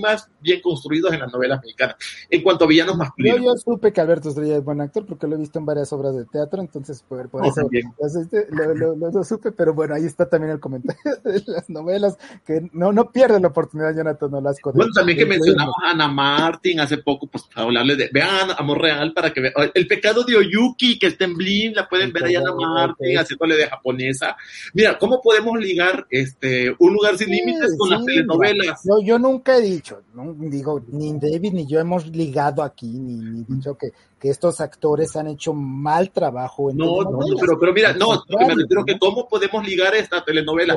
más 0.00 0.28
bien 0.40 0.60
construidos 0.60 1.12
en 1.12 1.20
las 1.20 1.32
novelas 1.32 1.60
mexicanas, 1.62 1.96
en 2.30 2.42
cuanto 2.42 2.64
a 2.64 2.68
villanos 2.68 2.94
yo, 2.94 2.98
masculinos. 2.98 3.40
yo 3.40 3.52
supe 3.72 3.92
que 3.92 4.00
Alberto 4.00 4.28
Estrella 4.30 4.56
es 4.56 4.64
buen 4.64 4.80
actor 4.80 5.04
porque 5.06 5.26
lo 5.26 5.36
he 5.36 5.38
visto 5.38 5.58
en 5.58 5.66
varias 5.66 5.92
obras 5.92 6.14
de 6.16 6.24
teatro, 6.26 6.60
entonces 6.60 7.02
por, 7.08 7.28
por 7.28 7.44
eso 7.46 7.68
pues, 7.96 8.14
este, 8.16 8.46
lo, 8.50 8.74
lo- 8.74 9.07
lo 9.12 9.18
lo, 9.18 9.24
supe, 9.24 9.52
pero 9.52 9.74
bueno, 9.74 9.94
ahí 9.94 10.04
está 10.04 10.28
también 10.28 10.52
el 10.52 10.60
comentario 10.60 11.02
de 11.24 11.42
las 11.46 11.68
novelas, 11.68 12.16
que 12.46 12.68
no, 12.72 12.92
no 12.92 13.10
pierde 13.10 13.40
la 13.40 13.48
oportunidad, 13.48 13.94
Jonathan 13.94 14.30
Nolasco. 14.30 14.72
Bueno, 14.72 14.92
también 14.94 15.18
que 15.18 15.26
mencionamos 15.26 15.74
a 15.84 15.90
Ana 15.90 16.08
Martín 16.08 16.80
hace 16.80 16.98
poco, 16.98 17.26
pues 17.26 17.44
para 17.44 17.66
hablarle 17.66 17.96
de, 17.96 18.10
vean 18.12 18.50
Amor 18.56 18.80
Real 18.80 19.12
para 19.12 19.32
que 19.32 19.40
vean, 19.40 19.54
el 19.74 19.86
pecado 19.86 20.24
de 20.24 20.36
Oyuki, 20.36 20.98
que 20.98 21.08
está 21.08 21.24
en 21.24 21.36
Blim, 21.36 21.72
la 21.74 21.88
pueden 21.88 22.12
ver 22.12 22.24
ahí 22.24 22.36
Ana 22.36 22.54
Martín, 22.54 23.18
haciéndole 23.18 23.56
de 23.56 23.66
japonesa. 23.66 24.36
Mira, 24.74 24.98
¿cómo 24.98 25.20
podemos 25.20 25.58
ligar 25.58 26.06
este 26.10 26.74
un 26.78 26.92
lugar 26.92 27.16
sin 27.16 27.30
límites 27.30 27.76
con 27.78 27.90
las 27.90 28.04
telenovelas? 28.04 28.80
Yo, 28.84 29.00
yo 29.02 29.18
nunca 29.18 29.56
he 29.56 29.60
dicho, 29.60 30.02
no, 30.14 30.34
digo, 30.38 30.82
ni 30.88 31.12
David 31.18 31.52
ni 31.52 31.66
yo 31.66 31.78
hemos 31.78 32.06
ligado 32.08 32.62
aquí, 32.62 32.86
ni, 32.86 33.14
ni 33.14 33.44
dicho 33.44 33.76
que 33.76 33.92
que 34.18 34.30
estos 34.30 34.60
actores 34.60 35.14
han 35.16 35.28
hecho 35.28 35.52
mal 35.52 36.10
trabajo. 36.10 36.70
En 36.70 36.76
no, 36.76 37.02
no, 37.02 37.18
pero, 37.40 37.58
pero 37.58 37.72
mira, 37.72 37.92
no, 37.92 38.24
me 38.28 38.54
refiero 38.54 38.84
que 38.84 38.98
cómo 38.98 39.28
podemos 39.28 39.66
ligar 39.66 39.94
esta 39.94 40.24
telenovela. 40.24 40.76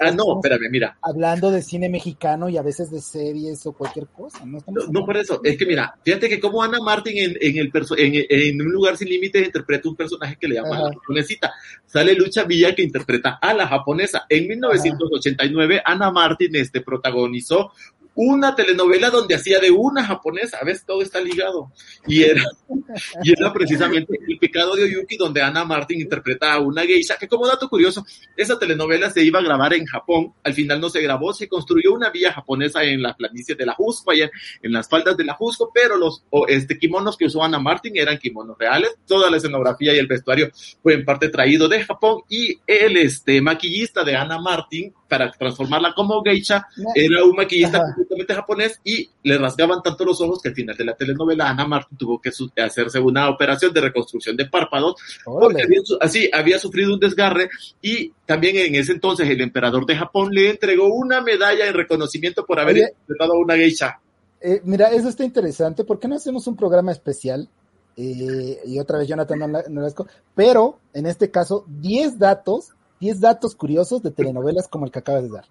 ah, 0.00 0.10
no, 0.12 0.36
espérame, 0.36 0.70
mira. 0.70 0.96
Hablando 1.02 1.50
de 1.50 1.62
cine 1.62 1.88
mexicano 1.88 2.48
y 2.48 2.56
a 2.56 2.62
veces 2.62 2.90
de 2.90 3.00
series 3.00 3.66
o 3.66 3.72
cualquier 3.72 4.06
cosa. 4.06 4.44
No, 4.44 4.60
no, 4.90 5.04
por 5.04 5.16
eso, 5.16 5.40
es 5.42 5.56
que 5.56 5.66
mira, 5.66 5.98
fíjate 6.04 6.28
que 6.28 6.40
como 6.40 6.62
Ana 6.62 6.78
Martín 6.80 7.18
en, 7.18 7.36
en 7.40 7.58
el 7.58 7.72
en, 7.96 8.26
en, 8.28 8.62
un 8.62 8.72
lugar 8.72 8.96
sin 8.96 9.08
límites 9.08 9.44
interpreta 9.44 9.88
un 9.88 9.96
personaje 9.96 10.36
que 10.36 10.48
le 10.48 10.56
llama 10.56 10.78
la 10.78 10.92
japonesita. 10.92 11.52
Sale 11.86 12.14
Lucha 12.14 12.44
Villa 12.44 12.74
que 12.74 12.82
interpreta 12.82 13.38
a 13.40 13.54
la 13.54 13.66
japonesa. 13.66 14.26
En 14.28 14.46
1989, 14.46 15.82
Ana 15.84 16.10
Martín 16.10 16.54
este, 16.54 16.80
protagonizó 16.80 17.72
una 18.20 18.56
telenovela 18.56 19.10
donde 19.10 19.36
hacía 19.36 19.60
de 19.60 19.70
una 19.70 20.04
japonesa, 20.04 20.58
¿ves? 20.64 20.84
Todo 20.84 21.02
está 21.02 21.20
ligado. 21.20 21.70
Y 22.04 22.24
era, 22.24 22.42
y 23.22 23.30
era 23.30 23.52
precisamente 23.52 24.18
El 24.26 24.38
pecado 24.40 24.74
de 24.74 24.82
Oyuki, 24.82 25.16
donde 25.16 25.40
Ana 25.40 25.64
Martin 25.64 26.00
interpreta 26.00 26.52
a 26.52 26.58
una 26.58 26.82
geisha, 26.82 27.16
que 27.16 27.28
como 27.28 27.46
dato 27.46 27.68
curioso, 27.68 28.04
esa 28.36 28.58
telenovela 28.58 29.08
se 29.08 29.22
iba 29.22 29.38
a 29.38 29.42
grabar 29.42 29.72
en 29.74 29.86
Japón, 29.86 30.34
al 30.42 30.52
final 30.52 30.80
no 30.80 30.90
se 30.90 31.00
grabó, 31.00 31.32
se 31.32 31.46
construyó 31.46 31.92
una 31.92 32.10
vía 32.10 32.32
japonesa 32.32 32.82
en 32.82 33.02
la 33.02 33.16
planicie 33.16 33.54
de 33.54 33.64
la 33.64 33.74
Jusco, 33.74 34.10
allá 34.10 34.28
en 34.62 34.72
las 34.72 34.88
faldas 34.88 35.16
de 35.16 35.22
la 35.22 35.34
Jusco, 35.34 35.70
pero 35.72 35.96
los 35.96 36.24
este, 36.48 36.76
kimonos 36.76 37.16
que 37.16 37.26
usó 37.26 37.44
Ana 37.44 37.60
Martin 37.60 37.96
eran 37.96 38.18
kimonos 38.18 38.58
reales, 38.58 38.96
toda 39.06 39.30
la 39.30 39.36
escenografía 39.36 39.94
y 39.94 39.98
el 39.98 40.08
vestuario 40.08 40.50
fue 40.82 40.94
en 40.94 41.04
parte 41.04 41.28
traído 41.28 41.68
de 41.68 41.84
Japón, 41.84 42.22
y 42.28 42.58
el 42.66 42.96
este, 42.96 43.40
maquillista 43.40 44.02
de 44.02 44.16
Ana 44.16 44.40
Martin, 44.40 44.92
para 45.08 45.30
transformarla 45.30 45.94
como 45.94 46.22
geisha, 46.22 46.66
era 46.94 47.24
un 47.24 47.34
maquillista 47.34 47.80
completamente 47.80 48.34
japonés 48.34 48.80
y 48.84 49.08
le 49.22 49.38
rasgaban 49.38 49.82
tanto 49.82 50.04
los 50.04 50.20
ojos 50.20 50.40
que 50.42 50.50
al 50.50 50.54
final 50.54 50.76
de 50.76 50.84
la 50.84 50.94
telenovela 50.94 51.48
Ana 51.48 51.66
Martin 51.66 51.96
tuvo 51.96 52.20
que 52.20 52.30
hacerse 52.60 53.00
una 53.00 53.28
operación 53.30 53.72
de 53.72 53.80
reconstrucción 53.80 54.36
de 54.36 54.46
párpados 54.46 54.96
porque 55.24 55.64
así 56.00 56.30
había 56.32 56.58
sufrido 56.58 56.92
un 56.92 57.00
desgarre 57.00 57.48
y 57.80 58.12
también 58.26 58.56
en 58.58 58.74
ese 58.74 58.92
entonces 58.92 59.28
el 59.28 59.40
emperador 59.40 59.86
de 59.86 59.96
Japón 59.96 60.28
le 60.30 60.50
entregó 60.50 60.92
una 60.92 61.22
medalla 61.22 61.66
en 61.66 61.74
reconocimiento 61.74 62.44
por 62.44 62.60
haber 62.60 62.76
interpretado 62.78 63.32
a 63.32 63.38
una 63.38 63.54
geisha. 63.54 63.98
Eh, 64.40 64.60
mira, 64.64 64.88
eso 64.88 65.08
está 65.08 65.24
interesante. 65.24 65.84
¿Por 65.84 65.98
qué 65.98 66.06
no 66.06 66.16
hacemos 66.16 66.46
un 66.46 66.56
programa 66.56 66.92
especial? 66.92 67.48
Eh, 67.96 68.60
y 68.66 68.78
otra 68.78 68.98
vez 68.98 69.08
Jonathan 69.08 69.40
Nolasco, 69.70 70.06
pero 70.34 70.78
en 70.92 71.06
este 71.06 71.32
caso 71.32 71.64
10 71.66 72.18
datos 72.18 72.70
10 73.00 73.20
datos 73.20 73.54
curiosos 73.54 74.02
de 74.02 74.10
telenovelas 74.10 74.68
como 74.68 74.84
el 74.84 74.92
que 74.92 74.98
acabas 74.98 75.22
de 75.24 75.30
dar. 75.30 75.44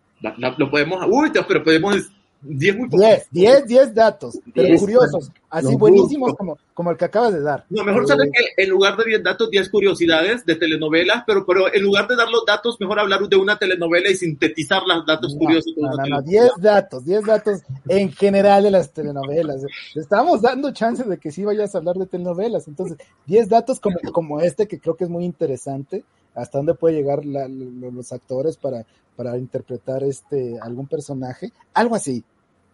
lo 0.57 0.69
podemos, 0.69 1.05
uy, 1.09 1.31
pero 1.47 1.63
podemos 1.63 2.09
10 2.41 2.77
muy 2.77 2.89
10, 2.89 3.27
10, 3.31 3.65
10 3.65 3.95
datos, 3.95 4.39
pero 4.53 4.77
curiosos, 4.77 5.31
así 5.49 5.75
buenísimos 5.75 6.35
como, 6.35 6.57
como 6.73 6.91
el 6.91 6.97
que 6.97 7.05
acabas 7.05 7.33
de 7.33 7.41
dar. 7.41 7.65
No, 7.69 7.83
mejor 7.83 8.07
sabes 8.07 8.29
que 8.31 8.63
en 8.63 8.69
lugar 8.69 8.95
de 8.95 9.05
10 9.05 9.23
datos, 9.23 9.49
10 9.49 9.69
curiosidades 9.69 10.45
de 10.45 10.55
telenovelas, 10.55 11.23
pero, 11.25 11.45
pero 11.45 11.73
en 11.73 11.81
lugar 11.81 12.07
de 12.07 12.15
dar 12.15 12.29
los 12.29 12.45
datos, 12.45 12.79
mejor 12.79 12.99
hablar 12.99 13.27
de 13.27 13.35
una 13.35 13.57
telenovela 13.57 14.09
y 14.09 14.15
sintetizar 14.15 14.83
los 14.85 15.05
datos 15.05 15.35
curiosos. 15.35 15.73
No, 15.77 15.89
no, 15.89 16.05
no, 16.05 16.21
10 16.21 16.51
datos, 16.59 17.05
10 17.05 17.25
datos 17.25 17.61
en 17.87 18.11
general 18.11 18.63
de 18.63 18.71
las 18.71 18.91
telenovelas. 18.91 19.65
Estamos 19.95 20.41
dando 20.41 20.71
chances 20.71 21.07
de 21.07 21.17
que 21.17 21.31
sí 21.31 21.43
vayas 21.43 21.73
a 21.73 21.79
hablar 21.79 21.95
de 21.95 22.05
telenovelas, 22.05 22.67
entonces 22.67 22.97
10 23.25 23.49
datos 23.49 23.79
como, 23.79 23.97
como 24.11 24.41
este 24.41 24.67
que 24.67 24.79
creo 24.79 24.95
que 24.95 25.05
es 25.05 25.09
muy 25.09 25.25
interesante 25.25 26.03
hasta 26.37 26.59
dónde 26.59 26.75
puede 26.75 26.95
llegar 26.95 27.25
la, 27.25 27.47
los 27.47 28.13
actores 28.13 28.57
para, 28.57 28.85
para 29.15 29.37
interpretar 29.37 30.03
este 30.03 30.57
algún 30.61 30.87
personaje, 30.87 31.51
algo 31.73 31.95
así. 31.95 32.23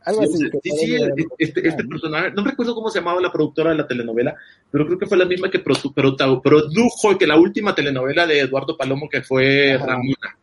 Algo 0.05 0.23
así. 0.23 0.37
sí, 0.61 0.71
sí, 0.71 0.97
este, 1.37 1.65
este 1.65 1.83
personaje, 1.85 2.31
no 2.31 2.43
recuerdo 2.43 2.75
cómo 2.75 2.89
se 2.89 2.99
llamaba 2.99 3.21
la 3.21 3.31
productora 3.31 3.69
de 3.69 3.77
la 3.77 3.87
telenovela, 3.87 4.35
pero 4.69 4.85
creo 4.85 4.99
que 4.99 5.05
fue 5.05 5.17
la 5.17 5.23
misma 5.23 5.49
que 5.49 5.59
produjo, 5.59 5.93
produjo 6.41 7.17
que 7.17 7.25
la 7.25 7.39
última 7.39 7.73
telenovela 7.73 8.27
de 8.27 8.41
Eduardo 8.41 8.75
Palomo 8.75 9.07
que 9.07 9.21
fue 9.21 9.77
Ramona. 9.77 10.37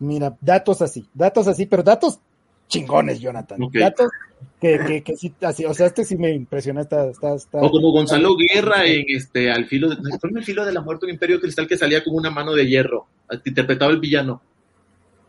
Mira, 0.00 0.36
datos 0.40 0.82
así, 0.82 1.06
datos 1.14 1.46
así, 1.46 1.66
pero 1.66 1.84
datos 1.84 2.18
chingones, 2.68 3.20
Jonathan. 3.20 3.58
Datos 3.72 4.10
que, 4.60 4.78
que, 4.86 5.02
que 5.02 5.16
sí, 5.16 5.32
así, 5.42 5.64
o 5.64 5.74
sea, 5.74 5.86
este 5.86 6.04
sí 6.04 6.16
me 6.16 6.30
impresiona. 6.32 6.80
Está, 6.80 7.08
está, 7.08 7.34
está, 7.34 7.58
o 7.58 7.70
como 7.70 7.90
Gonzalo 7.90 8.36
Guerra 8.36 8.86
en 8.86 9.04
este, 9.08 9.50
al 9.50 9.66
filo 9.66 9.88
de, 9.88 9.96
el 9.96 10.44
filo 10.44 10.64
de 10.64 10.72
la 10.72 10.80
muerte, 10.80 11.06
un 11.06 11.12
imperio 11.12 11.40
cristal 11.40 11.66
que 11.66 11.76
salía 11.76 12.02
como 12.02 12.16
una 12.16 12.30
mano 12.30 12.52
de 12.52 12.66
hierro, 12.66 13.06
interpretaba 13.44 13.92
el 13.92 14.00
villano. 14.00 14.42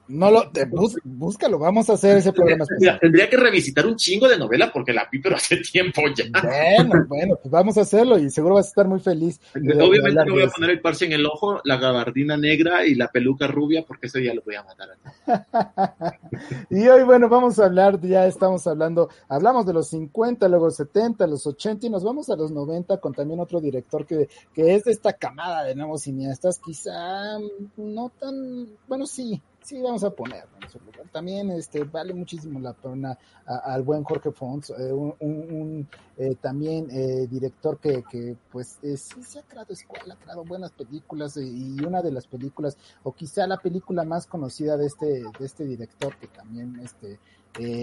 No 0.09 0.31
lo, 0.31 0.49
te, 0.51 0.65
búscalo, 1.03 1.59
vamos 1.59 1.89
a 1.89 1.93
hacer 1.93 2.17
ese 2.17 2.31
programa 2.31 2.63
especial. 2.69 2.99
Tendría 2.99 3.29
que 3.29 3.37
revisitar 3.37 3.85
un 3.85 3.95
chingo 3.95 4.27
de 4.27 4.37
novela 4.37 4.71
porque 4.71 4.93
la 4.93 5.07
vi, 5.11 5.19
pero 5.19 5.35
hace 5.35 5.57
tiempo 5.57 6.01
ya. 6.15 6.25
Bueno, 6.41 7.05
bueno, 7.07 7.35
pues 7.41 7.51
vamos 7.51 7.77
a 7.77 7.81
hacerlo 7.81 8.17
y 8.17 8.29
seguro 8.29 8.55
vas 8.55 8.67
a 8.67 8.69
estar 8.69 8.87
muy 8.87 8.99
feliz. 8.99 9.39
Obviamente 9.55 10.25
me 10.25 10.31
voy 10.31 10.43
a 10.43 10.47
poner 10.47 10.69
el 10.71 10.81
parche 10.81 11.05
en 11.05 11.13
el 11.13 11.25
ojo, 11.25 11.59
la 11.63 11.77
gabardina 11.77 12.37
negra 12.37 12.85
y 12.85 12.95
la 12.95 13.09
peluca 13.09 13.47
rubia 13.47 13.83
porque 13.85 14.07
eso 14.07 14.19
ya 14.19 14.33
lo 14.33 14.41
voy 14.43 14.55
a 14.55 14.63
matar. 14.63 14.89
y 16.69 16.87
hoy, 16.87 17.03
bueno, 17.03 17.29
vamos 17.29 17.59
a 17.59 17.65
hablar, 17.65 17.99
ya 18.01 18.27
estamos 18.27 18.65
hablando, 18.67 19.09
hablamos 19.27 19.65
de 19.65 19.73
los 19.73 19.89
50, 19.89 20.47
luego 20.47 20.71
70, 20.71 21.27
los 21.27 21.45
80 21.45 21.87
y 21.87 21.89
nos 21.89 22.03
vamos 22.03 22.29
a 22.29 22.35
los 22.35 22.51
90 22.51 22.97
con 22.97 23.13
también 23.13 23.39
otro 23.39 23.59
director 23.59 24.05
que, 24.05 24.29
que 24.53 24.75
es 24.75 24.85
de 24.85 24.91
esta 24.91 25.13
camada 25.13 25.63
de 25.63 25.75
nuevos 25.75 26.03
cineastas, 26.03 26.59
quizá 26.59 27.37
no 27.77 28.11
tan, 28.19 28.67
bueno, 28.87 29.05
sí, 29.05 29.41
sí 29.67 29.81
vamos 29.81 30.03
a 30.05 30.09
ponerlo 30.11 30.55
en 30.61 30.69
su 30.69 30.79
lugar. 30.79 31.09
También 31.11 31.51
este, 31.51 31.83
vale 31.83 32.13
muchísimo 32.13 32.57
la 32.59 32.71
pena 32.73 33.17
al 33.45 33.83
buen 33.83 34.03
Jorge 34.03 34.31
Fons, 34.31 34.69
eh, 34.69 34.93
un, 34.93 35.87
eh, 36.17 36.35
también 36.39 36.87
eh, 36.89 37.27
director 37.27 37.77
que, 37.77 38.03
que 38.09 38.37
pues 38.49 38.79
sí 38.81 39.23
se 39.23 39.39
ha 39.39 39.43
creado 39.43 39.73
escuela, 39.73 40.13
ha 40.13 40.17
creado 40.17 40.45
buenas 40.45 40.71
películas 40.71 41.35
y 41.35 41.83
una 41.85 42.01
de 42.01 42.11
las 42.11 42.27
películas, 42.27 42.77
o 43.03 43.11
quizá 43.11 43.45
la 43.45 43.57
película 43.57 44.05
más 44.05 44.25
conocida 44.25 44.77
de 44.77 44.85
este, 44.85 45.05
de 45.05 45.45
este 45.45 45.65
director 45.65 46.15
que 46.17 46.27
también 46.27 46.79
este, 46.81 47.19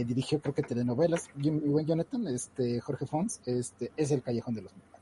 dirigió 0.04 0.40
creo 0.40 0.54
que 0.54 0.62
telenovelas, 0.62 1.28
y 1.36 1.50
buen 1.50 1.84
Jonathan, 1.84 2.26
este, 2.28 2.80
Jorge 2.80 3.06
Fons, 3.06 3.40
este, 3.44 3.92
es 3.96 4.10
El 4.10 4.22
Callejón 4.22 4.54
de 4.54 4.62
los 4.62 4.72
Milagros 4.72 4.93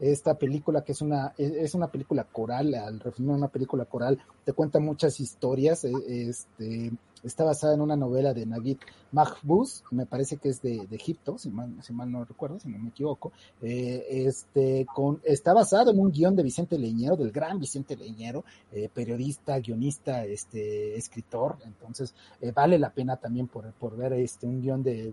esta 0.00 0.34
película 0.34 0.82
que 0.82 0.92
es 0.92 1.02
una, 1.02 1.34
es 1.36 1.74
una 1.74 1.88
película 1.88 2.24
coral, 2.24 2.74
al 2.74 3.00
referirme 3.00 3.34
a 3.34 3.36
una 3.36 3.48
película 3.48 3.84
coral, 3.84 4.18
te 4.44 4.52
cuenta 4.52 4.80
muchas 4.80 5.20
historias, 5.20 5.84
eh, 5.84 5.92
este, 6.08 6.90
está 7.22 7.44
basada 7.44 7.74
en 7.74 7.80
una 7.80 7.96
novela 7.96 8.34
de 8.34 8.46
Naguib 8.46 8.78
Mahfouz, 9.12 9.82
me 9.90 10.06
parece 10.06 10.36
que 10.36 10.50
es 10.50 10.62
de, 10.62 10.86
Egipto, 10.90 11.38
si 11.38 11.50
mal, 11.50 11.74
si 11.82 11.92
mal, 11.92 12.10
no 12.10 12.24
recuerdo, 12.24 12.58
si 12.58 12.68
no 12.68 12.78
me 12.78 12.90
equivoco, 12.90 13.32
eh, 13.62 14.04
este, 14.26 14.86
con, 14.94 15.20
está 15.24 15.52
basado 15.52 15.90
en 15.90 15.98
un 15.98 16.10
guion 16.10 16.36
de 16.36 16.42
Vicente 16.42 16.78
Leñero, 16.78 17.16
del 17.16 17.32
gran 17.32 17.58
Vicente 17.58 17.96
Leñero, 17.96 18.44
eh, 18.72 18.88
periodista, 18.92 19.58
guionista, 19.58 20.24
este, 20.24 20.96
escritor, 20.96 21.56
entonces 21.64 22.14
eh, 22.40 22.52
vale 22.52 22.78
la 22.78 22.90
pena 22.90 23.16
también 23.16 23.48
por, 23.48 23.72
por 23.72 23.96
ver 23.96 24.12
este, 24.12 24.46
un 24.46 24.60
guion 24.60 24.82
de, 24.82 25.12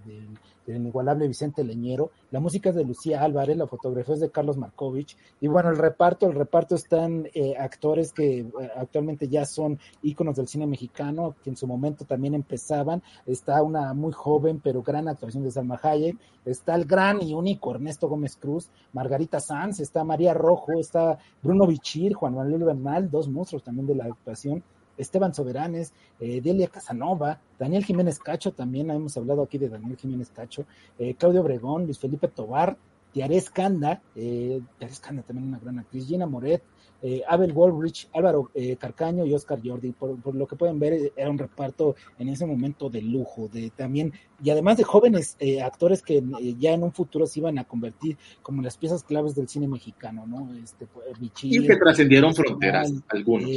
del 0.66 0.76
inigualable 0.76 1.28
Vicente 1.28 1.64
Leñero, 1.64 2.12
la 2.32 2.40
música 2.40 2.70
es 2.70 2.76
de 2.76 2.84
Lucía 2.84 3.24
Álvarez, 3.24 3.58
la 3.58 3.68
fotografía 3.68 4.16
es 4.16 4.22
de 4.22 4.30
Carlos 4.30 4.58
Markovich, 4.58 5.18
y 5.42 5.48
bueno, 5.48 5.70
el 5.70 5.78
reparto, 5.78 6.28
el 6.28 6.36
reparto 6.36 6.76
están 6.76 7.28
actores 7.60 8.14
que 8.14 8.46
actualmente 8.76 9.28
ya 9.28 9.46
son 9.46 9.80
íconos 10.04 10.36
del 10.36 10.48
cine 10.48 10.68
mexicano, 10.68 11.36
que 11.44 11.50
en 11.50 11.58
su 11.58 11.68
momento 11.68 11.97
también 12.06 12.34
empezaban, 12.36 13.02
está 13.26 13.62
una 13.64 13.94
muy 13.94 14.12
joven 14.12 14.60
pero 14.64 14.82
gran 14.82 15.08
actuación 15.08 15.44
de 15.44 15.52
Salma 15.52 15.80
Hayek, 15.82 16.18
está 16.46 16.76
el 16.76 16.86
gran 16.86 17.22
y 17.22 17.34
único 17.34 17.72
Ernesto 17.72 18.08
Gómez 18.08 18.36
Cruz, 18.36 18.70
Margarita 18.94 19.40
Sanz, 19.40 19.80
está 19.80 20.04
María 20.04 20.34
Rojo, 20.34 20.80
está 20.80 21.18
Bruno 21.42 21.68
Bichir, 21.68 22.14
Juan 22.14 22.36
Manuel 22.36 22.64
Bernal, 22.64 23.10
dos 23.10 23.28
monstruos 23.28 23.64
también 23.64 23.88
de 23.88 23.96
la 23.96 24.06
actuación, 24.06 24.64
Esteban 24.98 25.34
Soberanes, 25.34 25.94
eh, 26.20 26.42
Delia 26.42 26.68
Casanova, 26.68 27.40
Daniel 27.60 27.86
Jiménez 27.86 28.20
Cacho, 28.20 28.52
también 28.52 28.90
hemos 28.90 29.16
hablado 29.16 29.44
aquí 29.44 29.58
de 29.58 29.70
Daniel 29.70 29.98
Jiménez 29.98 30.32
Cacho, 30.34 30.66
eh, 30.98 31.14
Claudio 31.16 31.42
Obregón, 31.42 31.86
Luis 31.86 32.00
Felipe 32.00 32.28
Tobar, 32.28 32.78
Tiares 33.14 33.50
Canda, 33.50 34.02
eh, 34.16 34.62
Tiares 34.78 35.00
Canda 35.00 35.24
también 35.24 35.48
una 35.48 35.60
gran 35.60 35.80
actriz, 35.80 36.08
Gina 36.08 36.26
Moret, 36.26 36.64
eh, 37.02 37.22
Abel 37.28 37.54
Wolrich, 37.54 38.10
Álvaro 38.14 38.50
eh, 38.54 38.76
Carcaño 38.76 39.26
y 39.26 39.34
Oscar 39.34 39.60
Jordi. 39.64 39.92
Por, 39.92 40.20
por, 40.22 40.36
lo 40.36 40.48
que 40.48 40.56
pueden 40.56 40.80
ver, 40.80 41.12
era 41.16 41.30
un 41.30 41.38
reparto 41.38 41.96
en 42.18 42.30
ese 42.30 42.46
momento 42.46 42.90
de 42.90 43.02
lujo, 43.02 43.50
de 43.52 43.70
también, 43.70 44.14
y 44.44 44.50
además 44.50 44.78
de 44.78 44.84
jóvenes 44.84 45.36
eh, 45.40 45.62
actores 45.62 46.02
que 46.02 46.18
eh, 46.18 46.56
ya 46.60 46.72
en 46.72 46.84
un 46.84 46.92
futuro 46.92 47.26
se 47.26 47.40
iban 47.40 47.58
a 47.60 47.64
convertir 47.64 48.18
como 48.42 48.62
las 48.62 48.78
piezas 48.78 49.04
claves 49.04 49.36
del 49.36 49.48
cine 49.48 49.68
mexicano, 49.68 50.26
¿no? 50.28 50.50
Este, 50.64 50.88
Michille, 51.20 51.64
y 51.64 51.68
que 51.68 51.76
trascendieron 51.76 52.34
fronteras, 52.34 52.94
algunos. 53.10 53.50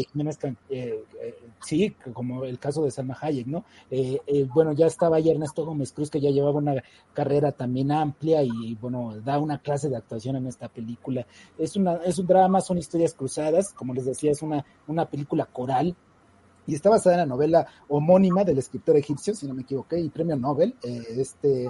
sí, 1.63 1.95
como 2.13 2.45
el 2.45 2.59
caso 2.59 2.85
de 2.85 2.91
Salma 2.91 3.17
Hayek, 3.21 3.47
¿no? 3.47 3.65
bueno, 4.55 4.73
ya 4.73 4.87
estaba 4.87 5.17
ahí 5.17 5.31
Ernesto 5.31 5.65
Gómez 5.65 5.93
Cruz, 5.93 6.11
que 6.11 6.21
ya 6.21 6.31
llevaba 6.31 6.59
una 6.59 6.83
carrera 7.13 7.53
también 7.53 7.93
amplia 7.93 8.43
y, 8.43 8.75
bueno, 8.81 9.15
da 9.25 9.39
una 9.39 9.59
clase 9.59 9.89
de 9.89 9.97
actuación 9.97 10.37
en 10.37 10.47
esta 10.47 10.69
película. 10.69 11.27
Es, 11.59 11.77
una, 11.77 11.97
es 11.97 12.19
un 12.19 12.27
drama, 12.27 12.61
son 12.61 12.79
historias 12.79 13.15
cruzadas, 13.15 13.30
como 13.75 13.95
les 13.95 14.05
decía, 14.05 14.31
es 14.31 14.43
una, 14.43 14.65
una 14.87 15.07
película 15.07 15.47
coral, 15.47 15.97
y 16.67 16.75
está 16.75 16.91
basada 16.91 17.17
en 17.17 17.21
la 17.21 17.27
novela 17.27 17.67
homónima 17.89 18.45
del 18.45 18.59
escritor 18.59 18.97
egipcio, 18.97 19.35
si 19.35 19.47
no 19.47 19.55
me 19.55 19.63
equivoqué, 19.63 19.99
y 19.99 20.09
premio 20.09 20.37
Nobel, 20.37 20.77
eh, 20.85 21.03
este 21.17 21.69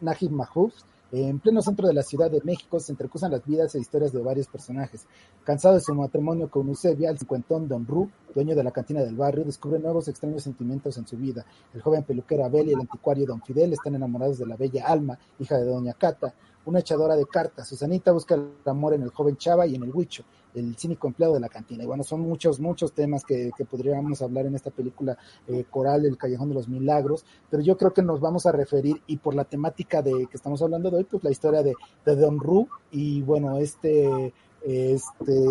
Najib 0.00 0.30
Mahfouz. 0.30 0.74
En 1.10 1.38
pleno 1.38 1.62
centro 1.62 1.88
de 1.88 1.94
la 1.94 2.02
Ciudad 2.02 2.30
de 2.30 2.42
México 2.44 2.78
se 2.78 2.92
entrecruzan 2.92 3.30
las 3.30 3.42
vidas 3.42 3.74
e 3.74 3.78
historias 3.78 4.12
de 4.12 4.20
varios 4.20 4.46
personajes. 4.46 5.06
Cansado 5.42 5.76
de 5.76 5.80
su 5.80 5.94
matrimonio 5.94 6.50
con 6.50 6.68
Eusebia, 6.68 7.08
el 7.10 7.18
cincuentón 7.18 7.66
Don 7.66 7.86
Ru, 7.86 8.10
dueño 8.34 8.54
de 8.54 8.62
la 8.62 8.70
cantina 8.70 9.00
del 9.00 9.16
barrio, 9.16 9.44
descubre 9.44 9.78
nuevos 9.78 10.06
extraños 10.08 10.42
sentimientos 10.42 10.98
en 10.98 11.06
su 11.06 11.16
vida. 11.16 11.46
El 11.72 11.80
joven 11.80 12.04
peluquero 12.04 12.44
Abel 12.44 12.68
y 12.68 12.72
el 12.72 12.80
anticuario 12.80 13.24
Don 13.26 13.40
Fidel 13.40 13.72
están 13.72 13.94
enamorados 13.94 14.38
de 14.38 14.46
la 14.46 14.56
bella 14.56 14.86
Alma, 14.86 15.18
hija 15.38 15.56
de 15.56 15.64
Doña 15.64 15.94
Cata, 15.94 16.34
una 16.68 16.80
echadora 16.80 17.16
de 17.16 17.24
cartas. 17.24 17.66
Susanita 17.66 18.12
busca 18.12 18.34
el 18.34 18.50
amor 18.66 18.92
en 18.92 19.02
el 19.02 19.08
joven 19.08 19.38
Chava 19.38 19.66
y 19.66 19.74
en 19.74 19.84
el 19.84 19.90
Huicho, 19.90 20.22
el 20.54 20.76
cínico 20.76 21.06
empleado 21.06 21.32
de 21.34 21.40
la 21.40 21.48
cantina. 21.48 21.82
Y 21.82 21.86
bueno, 21.86 22.04
son 22.04 22.20
muchos, 22.20 22.60
muchos 22.60 22.92
temas 22.92 23.24
que, 23.24 23.50
podríamos 23.70 24.20
hablar 24.20 24.44
en 24.44 24.54
esta 24.54 24.70
película 24.70 25.16
eh, 25.46 25.64
coral, 25.70 26.04
El 26.04 26.18
Callejón 26.18 26.50
de 26.50 26.54
los 26.54 26.68
Milagros, 26.68 27.24
pero 27.48 27.62
yo 27.62 27.78
creo 27.78 27.94
que 27.94 28.02
nos 28.02 28.20
vamos 28.20 28.44
a 28.44 28.52
referir, 28.52 29.00
y 29.06 29.16
por 29.16 29.34
la 29.34 29.44
temática 29.44 30.02
de 30.02 30.26
que 30.26 30.36
estamos 30.36 30.60
hablando 30.60 30.90
de 30.90 30.98
hoy, 30.98 31.04
pues 31.04 31.24
la 31.24 31.30
historia 31.30 31.62
de, 31.62 31.72
de 32.04 32.16
Don 32.16 32.38
Ru 32.38 32.68
y 32.90 33.22
bueno, 33.22 33.56
este, 33.56 34.34
este, 34.62 35.46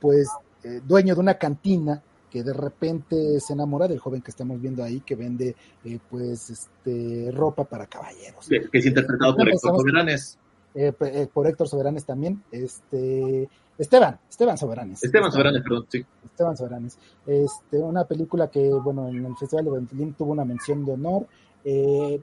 pues, 0.00 0.28
eh, 0.64 0.82
dueño 0.86 1.14
de 1.14 1.20
una 1.20 1.38
cantina 1.38 2.02
que 2.36 2.42
de 2.42 2.52
repente 2.52 3.40
se 3.40 3.54
enamora 3.54 3.88
del 3.88 3.98
joven 3.98 4.20
que 4.20 4.30
estamos 4.30 4.60
viendo 4.60 4.84
ahí 4.84 5.00
que 5.00 5.14
vende 5.14 5.56
eh, 5.82 5.98
pues 6.10 6.50
este 6.50 7.30
ropa 7.32 7.64
para 7.64 7.86
caballeros. 7.86 8.46
Que, 8.46 8.68
es 8.70 8.84
interpretado 8.84 9.34
por 9.34 9.48
Héctor 9.48 9.76
Soberanes. 9.78 10.38
Eh, 10.74 10.92
eh, 11.00 11.28
por 11.32 11.46
Héctor 11.46 11.66
Soberanes 11.66 12.04
también. 12.04 12.42
Este 12.52 13.48
Esteban, 13.78 14.18
Esteban 14.28 14.58
Soberanes. 14.58 15.02
Esteban 15.02 15.32
Soberanes, 15.32 15.62
perdón, 15.62 15.86
sí. 15.88 16.04
Esteban 16.26 16.56
Soberanes. 16.58 16.98
Este, 17.26 17.78
una 17.78 18.04
película 18.04 18.50
que, 18.50 18.68
bueno, 18.68 19.08
en 19.08 19.24
el 19.24 19.36
Festival 19.36 19.64
de 19.64 19.70
Ventilín 19.70 20.12
tuvo 20.12 20.32
una 20.32 20.44
mención 20.44 20.84
de 20.84 20.92
honor. 20.92 21.26
Eh, 21.64 22.20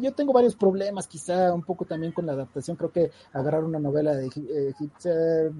yo 0.00 0.12
tengo 0.12 0.32
varios 0.32 0.54
problemas, 0.54 1.08
quizá 1.08 1.52
un 1.52 1.62
poco 1.62 1.84
también 1.86 2.12
con 2.12 2.24
la 2.24 2.34
adaptación. 2.34 2.76
Creo 2.76 2.92
que 2.92 3.10
agarrar 3.32 3.64
una 3.64 3.80
novela 3.80 4.14
de 4.14 4.26
Hitler 4.78 5.52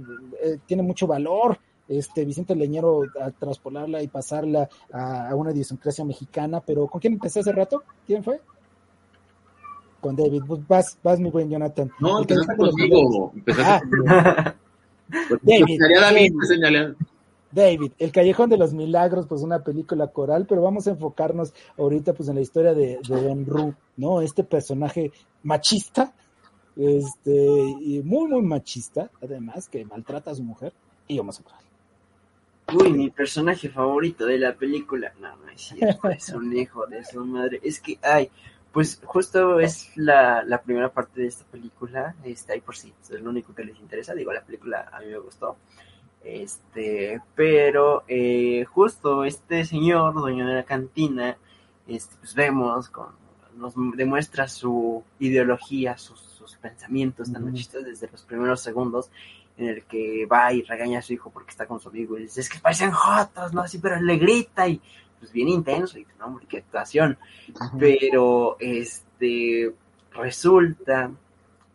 eh, 0.42 0.58
tiene 0.64 0.84
mucho 0.84 1.08
valor, 1.08 1.58
este 1.88 2.24
Vicente 2.24 2.54
Leñero 2.54 3.02
a 3.20 3.30
traspolarla 3.30 4.02
y 4.02 4.08
pasarla 4.08 4.68
a, 4.92 5.30
a, 5.30 5.34
una 5.34 5.52
idiosincrasia 5.52 6.04
mexicana, 6.04 6.60
pero 6.60 6.86
¿con 6.86 7.00
quién 7.00 7.14
empecé 7.14 7.40
hace 7.40 7.52
rato? 7.52 7.82
¿Quién 8.06 8.24
fue? 8.24 8.40
Con 10.00 10.16
David. 10.16 10.42
Pues 10.46 10.66
vas, 10.66 10.98
vas 11.02 11.18
mi 11.18 11.30
buen 11.30 11.50
Jonathan. 11.50 11.90
No, 12.00 12.20
empezaste 12.20 12.56
conmigo. 12.56 13.32
Empezaste 13.34 13.88
ah. 14.08 14.54
David, 15.42 15.78
David, 15.78 16.96
David, 17.52 17.92
El 17.98 18.12
Callejón 18.12 18.50
de 18.50 18.56
los 18.56 18.74
Milagros, 18.74 19.26
pues 19.26 19.42
una 19.42 19.62
película 19.62 20.08
coral, 20.08 20.46
pero 20.48 20.62
vamos 20.62 20.86
a 20.86 20.90
enfocarnos 20.90 21.54
ahorita 21.78 22.12
pues 22.12 22.28
en 22.28 22.34
la 22.34 22.40
historia 22.40 22.74
de, 22.74 22.98
de 23.08 23.22
Don 23.22 23.46
Ru, 23.46 23.74
¿no? 23.96 24.20
Este 24.20 24.42
personaje 24.42 25.12
machista, 25.42 26.12
este, 26.76 27.32
y 27.80 28.02
muy, 28.04 28.28
muy 28.28 28.42
machista, 28.42 29.10
además, 29.22 29.68
que 29.68 29.84
maltrata 29.84 30.32
a 30.32 30.34
su 30.34 30.42
mujer 30.42 30.72
y 31.08 31.18
homosexual. 31.18 31.65
Uy, 32.74 32.92
mi 32.92 33.10
personaje 33.10 33.68
favorito 33.68 34.26
de 34.26 34.38
la 34.38 34.54
película. 34.54 35.12
No, 35.20 35.36
no 35.36 35.48
es 35.50 35.60
cierto, 35.60 36.08
es 36.10 36.28
un 36.30 36.56
hijo 36.56 36.86
de 36.86 37.04
su 37.04 37.24
madre. 37.24 37.60
Es 37.62 37.80
que, 37.80 37.98
ay, 38.02 38.30
pues 38.72 39.00
justo 39.04 39.60
es 39.60 39.96
la, 39.96 40.42
la 40.42 40.60
primera 40.60 40.92
parte 40.92 41.20
de 41.20 41.28
esta 41.28 41.44
película. 41.44 42.16
Está 42.24 42.54
ahí 42.54 42.60
por 42.60 42.76
sí, 42.76 42.92
es 43.00 43.10
lo 43.10 43.30
único 43.30 43.54
que 43.54 43.64
les 43.64 43.78
interesa. 43.78 44.14
Digo, 44.14 44.32
la 44.32 44.42
película 44.42 44.90
a 44.92 45.00
mí 45.00 45.06
me 45.06 45.18
gustó. 45.18 45.56
Este, 46.24 47.20
pero 47.36 48.02
eh, 48.08 48.64
justo 48.64 49.24
este 49.24 49.64
señor, 49.64 50.14
dueño 50.14 50.44
de 50.44 50.54
la 50.54 50.64
cantina, 50.64 51.38
este, 51.86 52.16
pues 52.18 52.34
vemos, 52.34 52.88
con, 52.88 53.10
nos 53.56 53.74
demuestra 53.96 54.48
su 54.48 55.04
ideología, 55.20 55.96
sus, 55.96 56.18
sus 56.18 56.56
pensamientos 56.56 57.32
tan 57.32 57.44
machistas 57.44 57.84
desde 57.84 58.08
los 58.10 58.22
primeros 58.22 58.60
segundos 58.60 59.08
en 59.58 59.68
el 59.68 59.84
que 59.84 60.26
va 60.26 60.52
y 60.52 60.62
regaña 60.62 60.98
a 60.98 61.02
su 61.02 61.12
hijo 61.14 61.30
porque 61.30 61.50
está 61.50 61.66
con 61.66 61.80
su 61.80 61.88
amigo 61.88 62.18
y 62.18 62.22
dice, 62.22 62.40
es 62.40 62.48
que 62.48 62.58
parecen 62.58 62.90
jotos, 62.90 63.54
¿no? 63.54 63.62
Así, 63.62 63.78
pero 63.78 64.00
le 64.00 64.16
grita 64.16 64.68
y 64.68 64.80
pues 65.18 65.32
bien 65.32 65.48
intenso, 65.48 65.98
y 65.98 66.06
no, 66.18 66.26
hombre, 66.26 66.46
qué 66.48 66.58
actuación. 66.58 67.18
Ajá. 67.58 67.74
Pero, 67.78 68.56
este, 68.60 69.72
resulta 70.12 71.10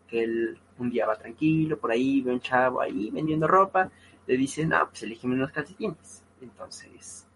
que 0.07 0.23
él 0.23 0.59
un 0.77 0.89
día 0.89 1.05
va 1.05 1.15
tranquilo, 1.15 1.77
por 1.77 1.91
ahí 1.91 2.21
ve 2.21 2.31
un 2.31 2.39
chavo 2.39 2.81
ahí 2.81 3.09
vendiendo 3.11 3.47
ropa, 3.47 3.89
le 4.27 4.37
dice, 4.37 4.65
no, 4.65 4.87
pues 4.89 5.03
elige 5.03 5.27
unos 5.27 5.51
calcetines. 5.51 6.23
Entonces, 6.41 7.27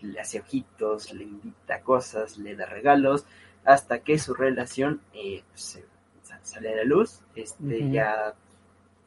le 0.00 0.18
hace 0.20 0.40
ojitos, 0.40 1.12
le 1.12 1.24
invita 1.24 1.82
cosas, 1.82 2.38
le 2.38 2.56
da 2.56 2.66
regalos, 2.66 3.26
hasta 3.64 4.00
que 4.00 4.18
su 4.18 4.34
relación 4.34 5.02
eh, 5.12 5.42
pues, 5.50 5.82
sale 6.42 6.72
a 6.72 6.76
la 6.76 6.84
luz, 6.84 7.20
este, 7.34 7.90
ya 7.90 8.34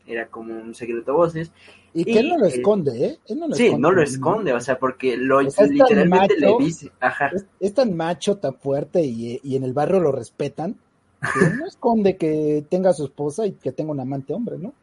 era 0.05 0.27
como 0.27 0.53
un 0.53 0.75
secreto 0.75 1.11
a 1.11 1.15
voces. 1.15 1.51
Y 1.93 2.05
que 2.05 2.19
él 2.19 2.29
no 2.29 2.37
lo 2.39 2.45
esconde, 2.47 3.05
¿eh? 3.05 3.19
Él 3.27 3.39
no 3.39 3.47
lo 3.47 3.55
sí, 3.55 3.65
esconde, 3.65 3.81
no 3.81 3.91
lo 3.91 4.01
esconde, 4.01 4.53
o 4.53 4.59
sea, 4.59 4.79
porque 4.79 5.15
lo 5.15 5.37
o 5.37 5.49
sea, 5.49 5.67
literalmente 5.67 6.35
macho, 6.39 6.57
le 6.59 6.65
dice, 6.65 6.91
ajá. 6.99 7.27
Es, 7.27 7.45
es, 7.59 7.73
tan 7.73 7.95
macho, 7.95 8.37
tan 8.37 8.55
fuerte 8.55 9.03
y, 9.03 9.39
y, 9.43 9.55
en 9.55 9.63
el 9.63 9.73
barrio 9.73 9.99
lo 9.99 10.11
respetan, 10.11 10.75
que 11.21 11.45
él 11.45 11.57
no 11.59 11.67
esconde 11.67 12.17
que 12.17 12.65
tenga 12.67 12.89
a 12.89 12.93
su 12.93 13.05
esposa 13.05 13.45
y 13.45 13.53
que 13.53 13.71
tenga 13.71 13.91
un 13.91 13.99
amante 13.99 14.33
hombre, 14.33 14.57
¿no? 14.57 14.73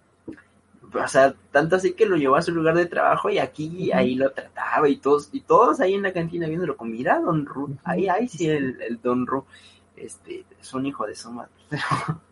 O 0.92 1.08
sea, 1.08 1.34
tanto 1.52 1.76
así 1.76 1.92
que 1.92 2.06
lo 2.06 2.16
llevó 2.16 2.36
a 2.36 2.42
su 2.42 2.52
lugar 2.52 2.74
de 2.74 2.86
trabajo 2.86 3.30
y 3.30 3.38
aquí 3.38 3.92
ahí 3.92 4.14
lo 4.14 4.32
trataba 4.32 4.88
y 4.88 4.96
todos, 4.96 5.28
y 5.32 5.40
todos 5.40 5.80
ahí 5.80 5.94
en 5.94 6.02
la 6.02 6.12
cantina 6.12 6.48
viéndolo 6.48 6.76
con 6.76 6.90
mira, 6.90 7.20
Don 7.20 7.46
Ru, 7.46 7.76
ahí, 7.84 8.08
ahí 8.08 8.28
sí 8.28 8.48
el, 8.48 8.80
el 8.82 9.00
Don 9.00 9.26
Ru, 9.26 9.44
este, 9.96 10.44
es 10.60 10.74
un 10.74 10.86
hijo 10.86 11.06
de 11.06 11.14
su 11.14 11.30
madre, 11.30 11.50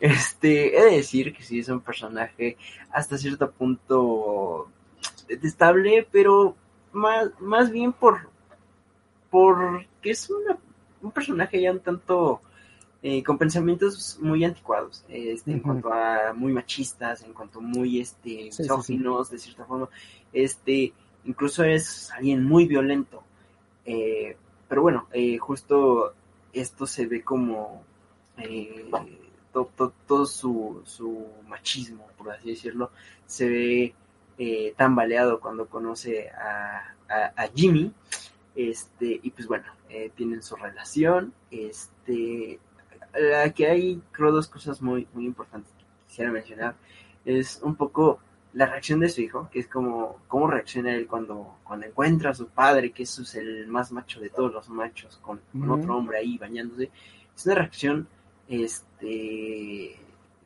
Este, 0.00 0.78
he 0.78 0.84
de 0.84 0.96
decir 0.96 1.34
que 1.34 1.42
sí 1.42 1.58
es 1.58 1.68
un 1.68 1.80
personaje 1.80 2.56
hasta 2.90 3.18
cierto 3.18 3.50
punto 3.50 4.68
detestable, 5.28 6.06
pero 6.10 6.54
más, 6.92 7.30
más 7.40 7.70
bien 7.70 7.92
por 7.92 8.28
porque 9.30 9.86
es 10.10 10.30
una, 10.30 10.56
un 11.02 11.10
personaje 11.10 11.60
ya 11.60 11.72
un 11.72 11.80
tanto 11.80 12.40
eh, 13.02 13.22
con 13.22 13.36
pensamientos 13.38 14.18
muy 14.20 14.44
anticuados, 14.44 15.04
este, 15.08 15.50
uh 15.50 15.54
-huh. 15.54 15.56
en 15.56 15.60
cuanto 15.60 15.92
a 15.92 16.32
muy 16.32 16.52
machistas, 16.52 17.22
en 17.22 17.32
cuanto 17.32 17.58
a 17.58 17.62
muy 17.62 18.00
este, 18.00 18.50
sí, 18.52 18.62
misóginos, 18.62 19.28
sí, 19.28 19.30
sí. 19.30 19.36
de 19.36 19.42
cierta 19.42 19.64
forma, 19.64 19.88
este, 20.32 20.92
incluso 21.24 21.64
es 21.64 22.10
alguien 22.12 22.44
muy 22.44 22.66
violento. 22.66 23.22
Eh, 23.84 24.36
pero 24.68 24.82
bueno, 24.82 25.06
eh, 25.12 25.38
justo 25.38 26.14
esto 26.52 26.86
se 26.86 27.06
ve 27.06 27.22
como 27.22 27.84
eh, 28.38 28.90
todo, 29.56 29.70
todo, 29.74 29.94
todo 30.06 30.26
su, 30.26 30.82
su, 30.84 31.26
machismo, 31.48 32.06
por 32.18 32.30
así 32.30 32.50
decirlo, 32.50 32.90
se 33.26 33.48
ve 33.48 33.94
eh, 34.36 34.74
tambaleado 34.76 35.40
cuando 35.40 35.66
conoce 35.66 36.28
a, 36.30 36.94
a, 37.08 37.32
a, 37.34 37.48
Jimmy. 37.54 37.90
Este, 38.54 39.20
y 39.22 39.30
pues 39.30 39.48
bueno, 39.48 39.64
eh, 39.88 40.10
tienen 40.14 40.42
su 40.42 40.56
relación. 40.56 41.32
Este, 41.50 42.58
aquí 43.42 43.64
hay, 43.64 44.02
creo, 44.12 44.32
dos 44.32 44.48
cosas 44.48 44.82
muy, 44.82 45.06
muy 45.14 45.24
importantes 45.24 45.72
que 45.78 45.84
quisiera 46.06 46.30
mencionar. 46.30 46.74
Es 47.24 47.60
un 47.62 47.76
poco 47.76 48.20
la 48.52 48.66
reacción 48.66 49.00
de 49.00 49.08
su 49.08 49.22
hijo, 49.22 49.48
que 49.50 49.60
es 49.60 49.68
como 49.68 50.18
cómo 50.28 50.48
reacciona 50.48 50.94
él 50.94 51.06
cuando, 51.06 51.56
cuando 51.64 51.86
encuentra 51.86 52.30
a 52.30 52.34
su 52.34 52.48
padre, 52.48 52.92
que 52.92 53.04
es 53.04 53.34
el 53.34 53.66
más 53.68 53.90
macho 53.90 54.20
de 54.20 54.28
todos 54.28 54.52
los 54.52 54.68
machos, 54.68 55.18
con, 55.22 55.40
con 55.52 55.62
uh 55.70 55.76
-huh. 55.76 55.80
otro 55.80 55.96
hombre 55.96 56.18
ahí 56.18 56.36
bañándose. 56.36 56.90
Es 57.34 57.46
una 57.46 57.54
reacción 57.56 58.08
este 58.48 59.96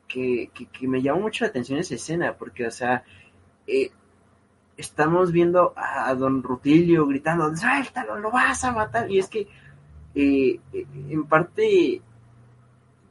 que, 0.07 0.49
que, 0.71 0.87
me 0.87 1.01
llamó 1.01 1.21
mucho 1.21 1.45
la 1.45 1.49
atención 1.49 1.79
esa 1.79 1.95
escena, 1.95 2.35
porque, 2.37 2.67
o 2.67 2.71
sea, 2.71 3.03
eh, 3.65 3.91
estamos 4.75 5.31
viendo 5.31 5.73
a 5.75 6.13
don 6.15 6.43
Rutilio 6.43 7.07
gritando, 7.07 7.55
suéltalo, 7.55 8.19
lo 8.19 8.31
vas 8.31 8.63
a 8.65 8.71
matar, 8.71 9.09
y 9.09 9.19
es 9.19 9.29
que 9.29 9.47
eh, 10.13 10.59
en 10.73 11.25
parte, 11.25 12.01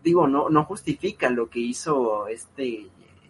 digo, 0.04 0.26
no, 0.26 0.50
no 0.50 0.64
justifica 0.64 1.30
lo 1.30 1.48
que 1.48 1.60
hizo 1.60 2.26
este, 2.28 2.86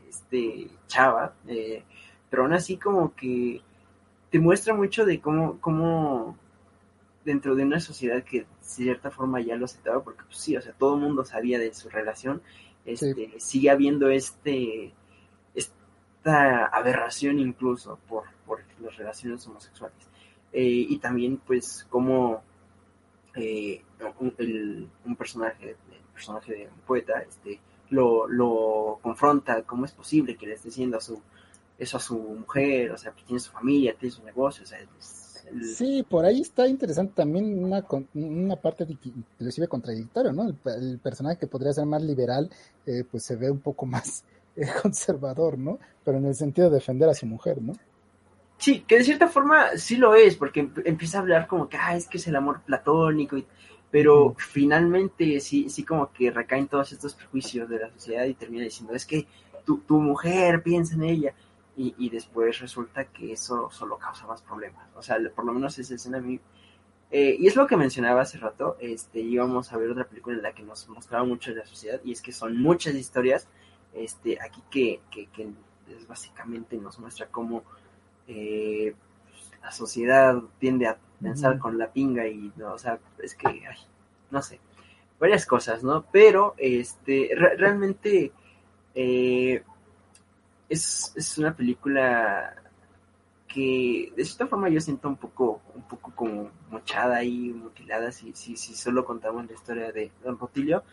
este 0.09 0.69
chava, 0.89 1.35
eh, 1.47 1.85
pero 2.29 2.43
aún 2.43 2.55
así 2.55 2.77
como 2.77 3.15
que 3.15 3.61
te 4.31 4.39
muestra 4.39 4.75
mucho 4.75 5.05
de 5.05 5.21
cómo, 5.21 5.61
cómo 5.61 6.37
dentro 7.25 7.55
de 7.55 7.65
una 7.65 7.81
sociedad 7.81 8.25
que 8.25 8.47
cierta 8.71 9.11
forma 9.11 9.41
ya 9.41 9.57
lo 9.57 9.65
aceptaba, 9.65 10.03
porque 10.03 10.23
pues 10.25 10.39
sí, 10.39 10.57
o 10.57 10.63
sea, 10.63 10.73
todo 10.73 10.95
el 10.95 11.01
mundo 11.01 11.25
sabía 11.25 11.59
de 11.59 11.75
su 11.75 11.89
relación, 11.89 12.43
este, 12.85 13.39
sigue 13.39 13.71
habiendo 13.71 14.09
este 14.09 14.95
esta 15.55 16.67
aberración 16.67 17.39
incluso 17.39 17.99
por, 18.09 18.25
por 18.47 18.61
las 18.81 18.97
relaciones 18.97 19.47
homosexuales. 19.47 20.09
Eh, 20.53 20.87
y 20.89 20.99
también 20.99 21.39
pues 21.39 21.87
como 21.89 22.43
eh, 23.35 23.83
un, 24.19 25.17
personaje, 25.17 25.71
el 25.71 25.77
personaje 26.13 26.53
de 26.53 26.69
un 26.69 26.81
poeta, 26.87 27.21
este, 27.23 27.61
lo, 27.91 28.27
lo 28.27 28.99
confronta, 29.03 29.63
cómo 29.63 29.85
es 29.85 29.93
posible 29.93 30.37
que 30.37 30.47
le 30.47 30.55
esté 30.55 30.69
diciendo 30.69 30.99
a 30.99 31.01
su, 31.01 31.23
eso 31.79 31.97
a 31.97 32.01
su 32.01 32.19
mujer, 32.19 32.93
o 32.93 32.99
sea, 32.99 33.13
que 33.13 33.23
tiene 33.23 33.41
su 33.41 33.51
familia, 33.51 33.95
tiene 33.95 34.15
su 34.15 34.23
negocio, 34.25 34.65
o 34.65 34.67
sea, 34.67 34.79
Sí, 35.63 36.05
por 36.09 36.25
ahí 36.25 36.41
está 36.41 36.67
interesante 36.67 37.15
también 37.15 37.63
una, 37.63 37.85
una 38.15 38.57
parte 38.57 38.87
inclusive 39.05 39.69
contradictoria, 39.69 40.33
¿no? 40.33 40.49
El, 40.49 40.99
personaje 40.99 41.39
que 41.39 41.47
podría 41.47 41.73
ser 41.73 41.87
más 41.87 42.03
liberal, 42.03 42.51
eh, 42.87 43.05
pues 43.11 43.25
se 43.25 43.37
ve 43.37 43.51
un 43.51 43.61
poco 43.61 43.87
más 43.87 44.25
eh, 44.57 44.67
conservador, 44.83 45.59
¿no? 45.59 45.79
Pero 46.05 46.19
en 46.19 46.27
el 46.27 46.35
sentido 46.35 46.71
de 46.71 46.77
defender 46.77 47.09
a 47.09 47.15
su 47.15 47.27
mujer, 47.27 47.61
¿no? 47.61 47.73
Sí, 48.59 48.85
que 48.87 48.99
de 48.99 49.05
cierta 49.05 49.29
forma 49.29 49.77
sí 49.77 49.97
lo 49.97 50.15
es, 50.15 50.37
porque 50.37 50.69
empieza 50.85 51.19
a 51.19 51.21
hablar 51.23 51.47
como 51.47 51.69
que, 51.69 51.79
ah, 51.79 51.97
es 51.97 52.07
que 52.07 52.19
es 52.19 52.27
el 52.29 52.37
amor 52.37 52.61
platónico, 52.63 53.37
pero 53.91 54.35
finalmente 54.39 55.41
sí, 55.41 55.69
sí 55.71 55.83
como 55.83 56.13
que 56.13 56.31
recaen 56.31 56.69
todos 56.69 56.93
estos 56.93 57.15
prejuicios 57.15 57.69
de 57.69 57.79
la 57.79 57.91
sociedad 57.91 58.25
y 58.27 58.35
termina 58.35 58.65
diciendo, 58.65 58.95
es 58.95 59.07
que 59.07 59.27
tu, 59.65 59.79
tu 59.79 59.99
mujer 59.99 60.63
piensa 60.63 60.95
en 60.95 61.05
ella 61.05 61.35
y, 61.77 62.11
después 62.11 62.59
resulta 62.61 63.07
que 63.07 63.33
eso 63.33 63.71
solo 63.71 63.97
causa 63.97 64.27
más 64.27 64.43
problemas. 64.43 64.87
O 64.97 65.03
sea, 65.03 65.17
por 65.35 65.47
lo 65.47 65.53
menos 65.53 65.79
esa 65.79 65.95
escena 65.95 66.19
a 66.19 66.21
mí... 66.21 66.39
Eh, 67.11 67.37
y 67.41 67.49
es 67.49 67.57
lo 67.57 67.67
que 67.67 67.77
mencionaba 67.77 68.21
hace 68.21 68.39
rato, 68.39 68.77
este, 68.79 69.21
íbamos 69.21 69.73
a 69.73 69.77
ver 69.79 69.91
otra 69.91 70.05
película 70.05 70.37
en 70.37 70.43
la 70.43 70.53
que 70.53 70.63
nos 70.63 70.89
mostraba 70.89 71.25
mucho 71.25 71.51
de 71.51 71.57
la 71.57 71.67
sociedad 71.67 72.01
y 72.05 72.13
es 72.13 72.23
que 72.23 72.31
son 72.31 72.57
muchas 72.61 72.95
historias 72.95 73.49
este, 73.95 74.39
aquí 74.41 74.63
que, 74.71 75.01
que, 75.11 75.49
básicamente 76.07 76.77
nos 76.77 77.01
muestra 77.01 77.27
cómo 77.27 77.65
eh, 78.29 78.95
la 79.63 79.73
sociedad 79.73 80.41
tiende 80.59 80.87
a 80.87 80.99
pensar 81.21 81.59
con 81.59 81.79
la 81.79 81.93
pinga 81.93 82.27
y, 82.29 82.53
no, 82.57 82.75
o 82.75 82.79
sea, 82.79 82.99
es 83.19 83.35
que, 83.35 83.63
no 84.31 84.41
sé, 84.43 84.61
varias 85.19 85.47
cosas, 85.47 85.83
¿no? 85.83 86.05
Pero, 86.13 86.55
este, 86.57 87.31
realmente, 87.35 88.33
eh, 88.95 89.63
es, 90.71 91.13
es 91.17 91.37
una 91.37 91.55
película 91.55 92.55
que 93.49 94.13
de 94.17 94.25
cierta 94.25 94.47
forma 94.47 94.69
yo 94.69 94.81
siento 94.81 95.09
un 95.09 95.17
poco, 95.17 95.61
un 95.75 95.83
poco 95.83 96.13
como 96.15 96.51
mochada 96.71 97.23
y 97.25 97.53
mutilada 97.53 98.13
si, 98.13 98.33
si, 98.33 98.57
si 98.57 98.75
solo 98.75 99.05
contamos 99.05 99.45
la 99.47 99.53
historia 99.53 99.91
de 99.91 100.13
Don 100.23 100.39
Rotilio, 100.39 100.85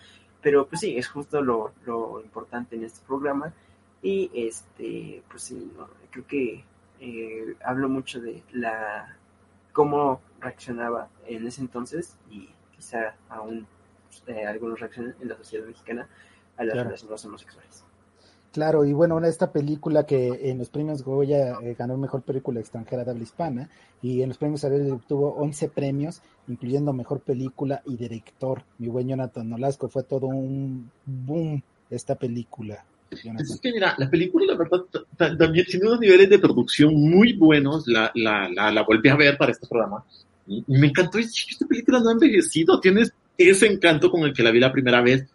pero 0.42 0.68
pues 0.68 0.82
sí, 0.82 0.98
es 0.98 1.08
justo 1.08 1.42
lo, 1.42 1.74
lo 1.86 2.20
importante 2.20 2.76
en 2.76 2.84
este 2.84 3.06
programa 3.06 3.54
y 4.02 4.32
este, 4.34 5.22
pues 5.30 5.44
sí, 5.44 5.72
creo 6.10 6.26
que 6.26 6.66
eh, 7.00 7.56
hablo 7.64 7.90
mucho 7.90 8.20
de 8.20 8.44
la 8.54 9.16
cómo 9.72 10.22
reaccionaba 10.40 11.10
en 11.28 11.46
ese 11.46 11.62
entonces 11.62 12.18
y 12.32 12.50
quizá 12.76 13.16
aún 13.30 13.68
eh, 14.26 14.46
algunos 14.48 14.80
reaccionan 14.80 15.16
en 15.22 15.30
la 15.30 15.38
sociedad 15.38 15.68
mexicana 15.68 16.10
a 16.58 16.64
las 16.64 16.76
relaciones 16.76 17.26
homosexuales. 17.26 17.87
Claro, 18.58 18.84
y 18.84 18.92
bueno, 18.92 19.24
esta 19.24 19.52
película 19.52 20.08
que 20.08 20.50
en 20.50 20.58
los 20.58 20.72
premios 20.72 21.04
Goya 21.04 21.60
eh, 21.62 21.76
ganó 21.78 21.96
Mejor 21.96 22.24
Película 22.24 22.60
Extranjera 22.60 23.04
de 23.04 23.12
habla 23.12 23.22
hispana 23.22 23.70
y 24.02 24.24
en 24.24 24.30
los 24.30 24.40
premios 24.40 24.64
Ariel 24.64 24.94
obtuvo 24.94 25.36
11 25.36 25.70
premios, 25.70 26.24
incluyendo 26.48 26.92
Mejor 26.92 27.20
Película 27.20 27.84
y 27.86 27.98
Director. 27.98 28.64
Mi 28.80 28.88
buen 28.88 29.10
Jonathan 29.10 29.48
Nolasco, 29.48 29.90
fue 29.90 30.02
todo 30.02 30.26
un 30.26 30.90
boom 31.06 31.62
esta 31.92 32.16
película. 32.16 32.84
Es 33.12 33.60
que 33.62 33.72
mira, 33.72 33.94
la 33.96 34.10
película, 34.10 34.48
la 34.48 34.58
verdad, 34.58 35.38
también 35.38 35.64
tiene 35.68 35.86
unos 35.86 36.00
niveles 36.00 36.28
de 36.28 36.40
producción 36.40 36.96
muy 36.96 37.34
buenos. 37.34 37.88
La, 37.88 38.12
la, 38.16 38.50
la, 38.50 38.72
la 38.72 38.82
volví 38.82 39.08
a 39.10 39.16
ver 39.16 39.38
para 39.38 39.52
este 39.52 39.68
programa 39.68 40.04
y, 40.48 40.64
me 40.66 40.88
encantó. 40.88 41.20
Esta 41.20 41.68
película 41.68 42.00
no 42.00 42.10
ha 42.10 42.14
envejecido, 42.14 42.80
tienes 42.80 43.14
ese 43.38 43.68
encanto 43.68 44.10
con 44.10 44.24
el 44.24 44.34
que 44.34 44.42
la 44.42 44.50
vi 44.50 44.60
la 44.60 44.72
primera 44.72 45.04
vez 45.04 45.28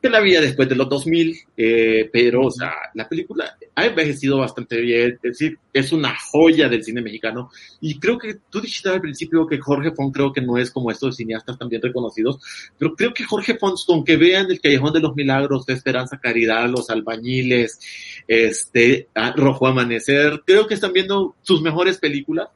que 0.00 0.08
la 0.08 0.20
vida 0.20 0.40
después 0.40 0.68
de 0.68 0.76
los 0.76 0.88
2000, 0.88 1.36
eh, 1.56 2.08
pero, 2.12 2.46
o 2.46 2.50
sea, 2.50 2.72
la 2.94 3.08
película 3.08 3.56
ha 3.74 3.86
envejecido 3.86 4.38
bastante 4.38 4.80
bien, 4.80 5.12
es 5.14 5.22
decir, 5.22 5.58
es 5.72 5.92
una 5.92 6.16
joya 6.16 6.68
del 6.68 6.84
cine 6.84 7.02
mexicano, 7.02 7.50
y 7.80 7.98
creo 7.98 8.18
que 8.18 8.36
tú 8.48 8.60
dijiste 8.60 8.88
al 8.88 9.00
principio 9.00 9.46
que 9.46 9.58
Jorge 9.58 9.90
Font 9.92 10.14
creo 10.14 10.32
que 10.32 10.40
no 10.40 10.56
es 10.56 10.70
como 10.70 10.90
estos 10.90 11.16
cineastas 11.16 11.58
también 11.58 11.82
reconocidos, 11.82 12.38
pero 12.78 12.94
creo 12.94 13.12
que 13.12 13.24
Jorge 13.24 13.56
Font, 13.58 13.78
con 13.86 14.04
que 14.04 14.16
vean 14.16 14.50
El 14.50 14.60
Callejón 14.60 14.92
de 14.92 15.00
los 15.00 15.16
Milagros, 15.16 15.66
de 15.66 15.74
Esperanza 15.74 16.18
Caridad, 16.18 16.68
Los 16.68 16.90
Albañiles, 16.90 17.80
este, 18.28 19.08
Rojo 19.36 19.66
Amanecer, 19.66 20.42
creo 20.46 20.66
que 20.66 20.74
están 20.74 20.92
viendo 20.92 21.34
sus 21.42 21.60
mejores 21.60 21.98
películas, 21.98 22.48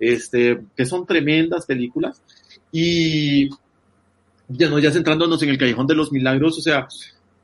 este, 0.00 0.60
que 0.76 0.86
son 0.86 1.06
tremendas 1.06 1.66
películas, 1.66 2.22
y 2.72 3.48
ya 4.48 4.68
no, 4.68 4.78
ya 4.78 4.90
centrándonos 4.90 5.42
en 5.42 5.50
el 5.50 5.58
Callejón 5.58 5.86
de 5.86 5.94
los 5.94 6.12
Milagros, 6.12 6.58
o 6.58 6.60
sea, 6.60 6.88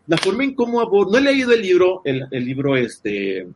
la 0.06 0.16
forma 0.18 0.44
en 0.44 0.54
cómo 0.54 0.80
aborda, 0.80 1.12
no 1.12 1.18
he 1.18 1.32
leído 1.32 1.52
el 1.52 1.62
libro, 1.62 2.02
el, 2.04 2.26
el 2.30 2.44
libro 2.44 2.76
este 2.76 3.46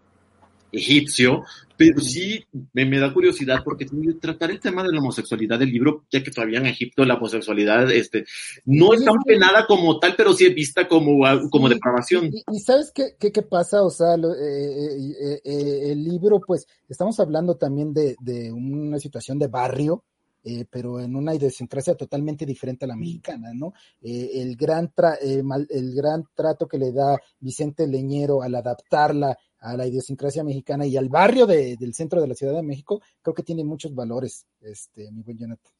egipcio, 0.70 1.44
pero 1.76 2.00
sí 2.00 2.44
me, 2.72 2.84
me, 2.84 2.98
da 2.98 3.12
curiosidad 3.12 3.62
porque 3.64 3.86
tratar 4.20 4.50
el 4.50 4.60
tema 4.60 4.82
de 4.82 4.92
la 4.92 4.98
homosexualidad 4.98 5.58
del 5.58 5.70
libro, 5.70 6.04
ya 6.10 6.22
que 6.22 6.30
todavía 6.30 6.58
en 6.58 6.66
Egipto 6.66 7.04
la 7.04 7.14
homosexualidad 7.14 7.90
este, 7.90 8.24
no 8.66 8.92
es 8.92 9.04
tan 9.04 9.22
penada 9.24 9.66
como 9.66 9.98
tal, 9.98 10.14
pero 10.16 10.32
sí 10.32 10.46
es 10.46 10.54
vista 10.54 10.88
como, 10.88 11.24
como 11.50 11.68
depravación. 11.68 12.30
Y, 12.32 12.60
sabes 12.60 12.92
qué, 12.94 13.14
qué, 13.18 13.32
qué, 13.32 13.42
pasa, 13.42 13.82
o 13.82 13.90
sea, 13.90 14.16
lo, 14.16 14.34
eh, 14.34 14.96
eh, 14.98 15.40
eh, 15.44 15.92
el 15.92 16.04
libro, 16.04 16.40
pues, 16.46 16.66
estamos 16.88 17.18
hablando 17.20 17.56
también 17.56 17.94
de, 17.94 18.16
de 18.20 18.52
una 18.52 18.98
situación 18.98 19.38
de 19.38 19.46
barrio, 19.46 20.04
eh, 20.44 20.64
pero 20.70 21.00
en 21.00 21.16
una 21.16 21.34
idiosincrasia 21.34 21.94
totalmente 21.94 22.46
diferente 22.46 22.84
a 22.84 22.88
la 22.88 22.96
mexicana, 22.96 23.52
¿no? 23.54 23.72
Eh, 24.00 24.30
el, 24.34 24.56
gran 24.56 24.92
eh, 25.22 25.42
el 25.70 25.94
gran 25.94 26.24
trato 26.34 26.66
que 26.66 26.78
le 26.78 26.92
da 26.92 27.18
Vicente 27.40 27.86
Leñero 27.86 28.42
al 28.42 28.54
adaptarla 28.54 29.36
a 29.60 29.76
la 29.76 29.86
idiosincrasia 29.86 30.44
mexicana 30.44 30.86
y 30.86 30.96
al 30.96 31.08
barrio 31.08 31.46
de, 31.46 31.76
del 31.76 31.94
centro 31.94 32.20
de 32.20 32.28
la 32.28 32.34
Ciudad 32.34 32.54
de 32.54 32.62
México, 32.62 33.00
creo 33.20 33.34
que 33.34 33.42
tiene 33.42 33.64
muchos 33.64 33.94
valores, 33.94 34.46
este, 34.60 35.10
mi 35.10 35.22
buen 35.22 35.36
Jonathan. 35.36 35.72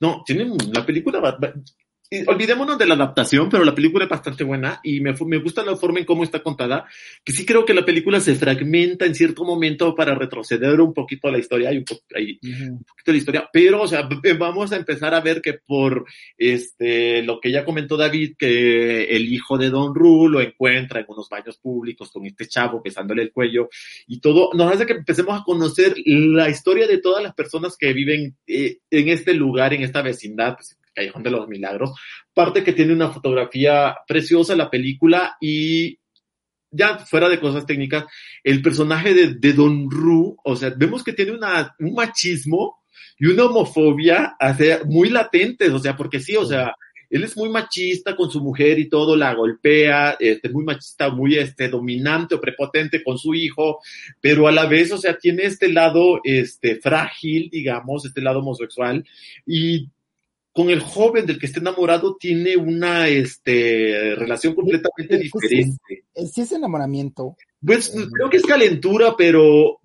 No, 0.00 0.22
tiene 0.24 0.56
la 0.72 0.86
película 0.86 1.20
olvidémonos 2.26 2.78
de 2.78 2.86
la 2.86 2.94
adaptación, 2.94 3.48
pero 3.48 3.64
la 3.64 3.74
película 3.74 4.04
es 4.04 4.10
bastante 4.10 4.44
buena 4.44 4.80
y 4.82 5.00
me, 5.00 5.12
me, 5.26 5.38
gusta 5.38 5.64
la 5.64 5.76
forma 5.76 5.98
en 5.98 6.04
cómo 6.04 6.22
está 6.22 6.42
contada, 6.42 6.86
que 7.24 7.32
sí 7.32 7.44
creo 7.44 7.64
que 7.64 7.74
la 7.74 7.84
película 7.84 8.20
se 8.20 8.34
fragmenta 8.34 9.06
en 9.06 9.14
cierto 9.14 9.44
momento 9.44 9.94
para 9.94 10.14
retroceder 10.14 10.80
un 10.80 10.94
poquito 10.94 11.28
a 11.28 11.32
la 11.32 11.38
historia, 11.38 11.70
hay 11.70 11.78
un, 11.78 11.84
un 12.70 12.84
poquito 12.84 13.12
la 13.12 13.18
historia, 13.18 13.50
pero, 13.52 13.82
o 13.82 13.88
sea, 13.88 14.08
vamos 14.38 14.72
a 14.72 14.76
empezar 14.76 15.14
a 15.14 15.20
ver 15.20 15.42
que 15.42 15.54
por 15.54 16.06
este, 16.38 17.22
lo 17.22 17.40
que 17.40 17.50
ya 17.50 17.64
comentó 17.64 17.96
David, 17.96 18.34
que 18.38 19.04
el 19.04 19.32
hijo 19.32 19.58
de 19.58 19.70
Don 19.70 19.94
Ru 19.94 20.28
lo 20.28 20.40
encuentra 20.40 21.00
en 21.00 21.06
unos 21.08 21.28
baños 21.28 21.58
públicos 21.58 22.10
con 22.12 22.24
este 22.26 22.46
chavo 22.46 22.82
pesándole 22.82 23.22
el 23.22 23.32
cuello 23.32 23.68
y 24.06 24.20
todo, 24.20 24.50
nos 24.54 24.72
hace 24.72 24.86
que 24.86 24.92
empecemos 24.92 25.40
a 25.40 25.44
conocer 25.44 25.94
la 26.04 26.48
historia 26.48 26.86
de 26.86 26.98
todas 26.98 27.22
las 27.22 27.34
personas 27.34 27.76
que 27.76 27.92
viven 27.92 28.36
eh, 28.46 28.78
en 28.90 29.08
este 29.08 29.34
lugar, 29.34 29.74
en 29.74 29.82
esta 29.82 30.02
vecindad, 30.02 30.54
pues, 30.54 30.78
Callejón 30.96 31.22
de 31.22 31.30
los 31.30 31.46
Milagros. 31.46 31.92
Parte 32.32 32.64
que 32.64 32.72
tiene 32.72 32.94
una 32.94 33.10
fotografía 33.10 33.96
preciosa 34.08 34.56
la 34.56 34.70
película 34.70 35.36
y 35.40 35.98
ya 36.70 36.98
fuera 36.98 37.28
de 37.28 37.38
cosas 37.38 37.66
técnicas, 37.66 38.04
el 38.42 38.60
personaje 38.62 39.14
de, 39.14 39.52
Don 39.52 39.90
Ru, 39.90 40.36
o 40.42 40.56
sea, 40.56 40.72
vemos 40.76 41.04
que 41.04 41.12
tiene 41.12 41.32
una, 41.32 41.74
un 41.78 41.94
machismo 41.94 42.82
y 43.18 43.26
una 43.26 43.44
homofobia 43.44 44.36
muy 44.86 45.10
latentes, 45.10 45.70
o 45.70 45.78
sea, 45.78 45.96
porque 45.96 46.20
sí, 46.20 46.36
o 46.36 46.44
sea, 46.44 46.74
él 47.08 47.24
es 47.24 47.36
muy 47.36 47.48
machista 47.48 48.16
con 48.16 48.30
su 48.30 48.42
mujer 48.42 48.78
y 48.78 48.88
todo, 48.88 49.16
la 49.16 49.32
golpea, 49.34 50.16
este, 50.18 50.48
muy 50.48 50.64
machista, 50.64 51.08
muy 51.08 51.36
este, 51.36 51.68
dominante 51.68 52.34
o 52.34 52.40
prepotente 52.40 53.02
con 53.02 53.16
su 53.16 53.34
hijo, 53.34 53.78
pero 54.20 54.48
a 54.48 54.52
la 54.52 54.66
vez, 54.66 54.92
o 54.92 54.98
sea, 54.98 55.16
tiene 55.16 55.44
este 55.44 55.68
lado 55.72 56.20
este, 56.24 56.76
frágil, 56.76 57.48
digamos, 57.50 58.04
este 58.04 58.20
lado 58.20 58.40
homosexual, 58.40 59.04
y 59.46 59.88
con 60.56 60.70
el 60.70 60.80
joven 60.80 61.26
del 61.26 61.38
que 61.38 61.44
está 61.44 61.60
enamorado 61.60 62.16
tiene 62.16 62.56
una 62.56 63.08
este, 63.08 64.14
relación 64.16 64.54
completamente 64.54 65.18
diferente. 65.18 66.04
Sí 66.32 66.40
es, 66.40 66.52
enamoramiento. 66.52 67.36
Pues 67.60 67.94
eh, 67.94 68.06
creo 68.10 68.30
que 68.30 68.38
es 68.38 68.42
calentura, 68.42 69.14
pero 69.18 69.80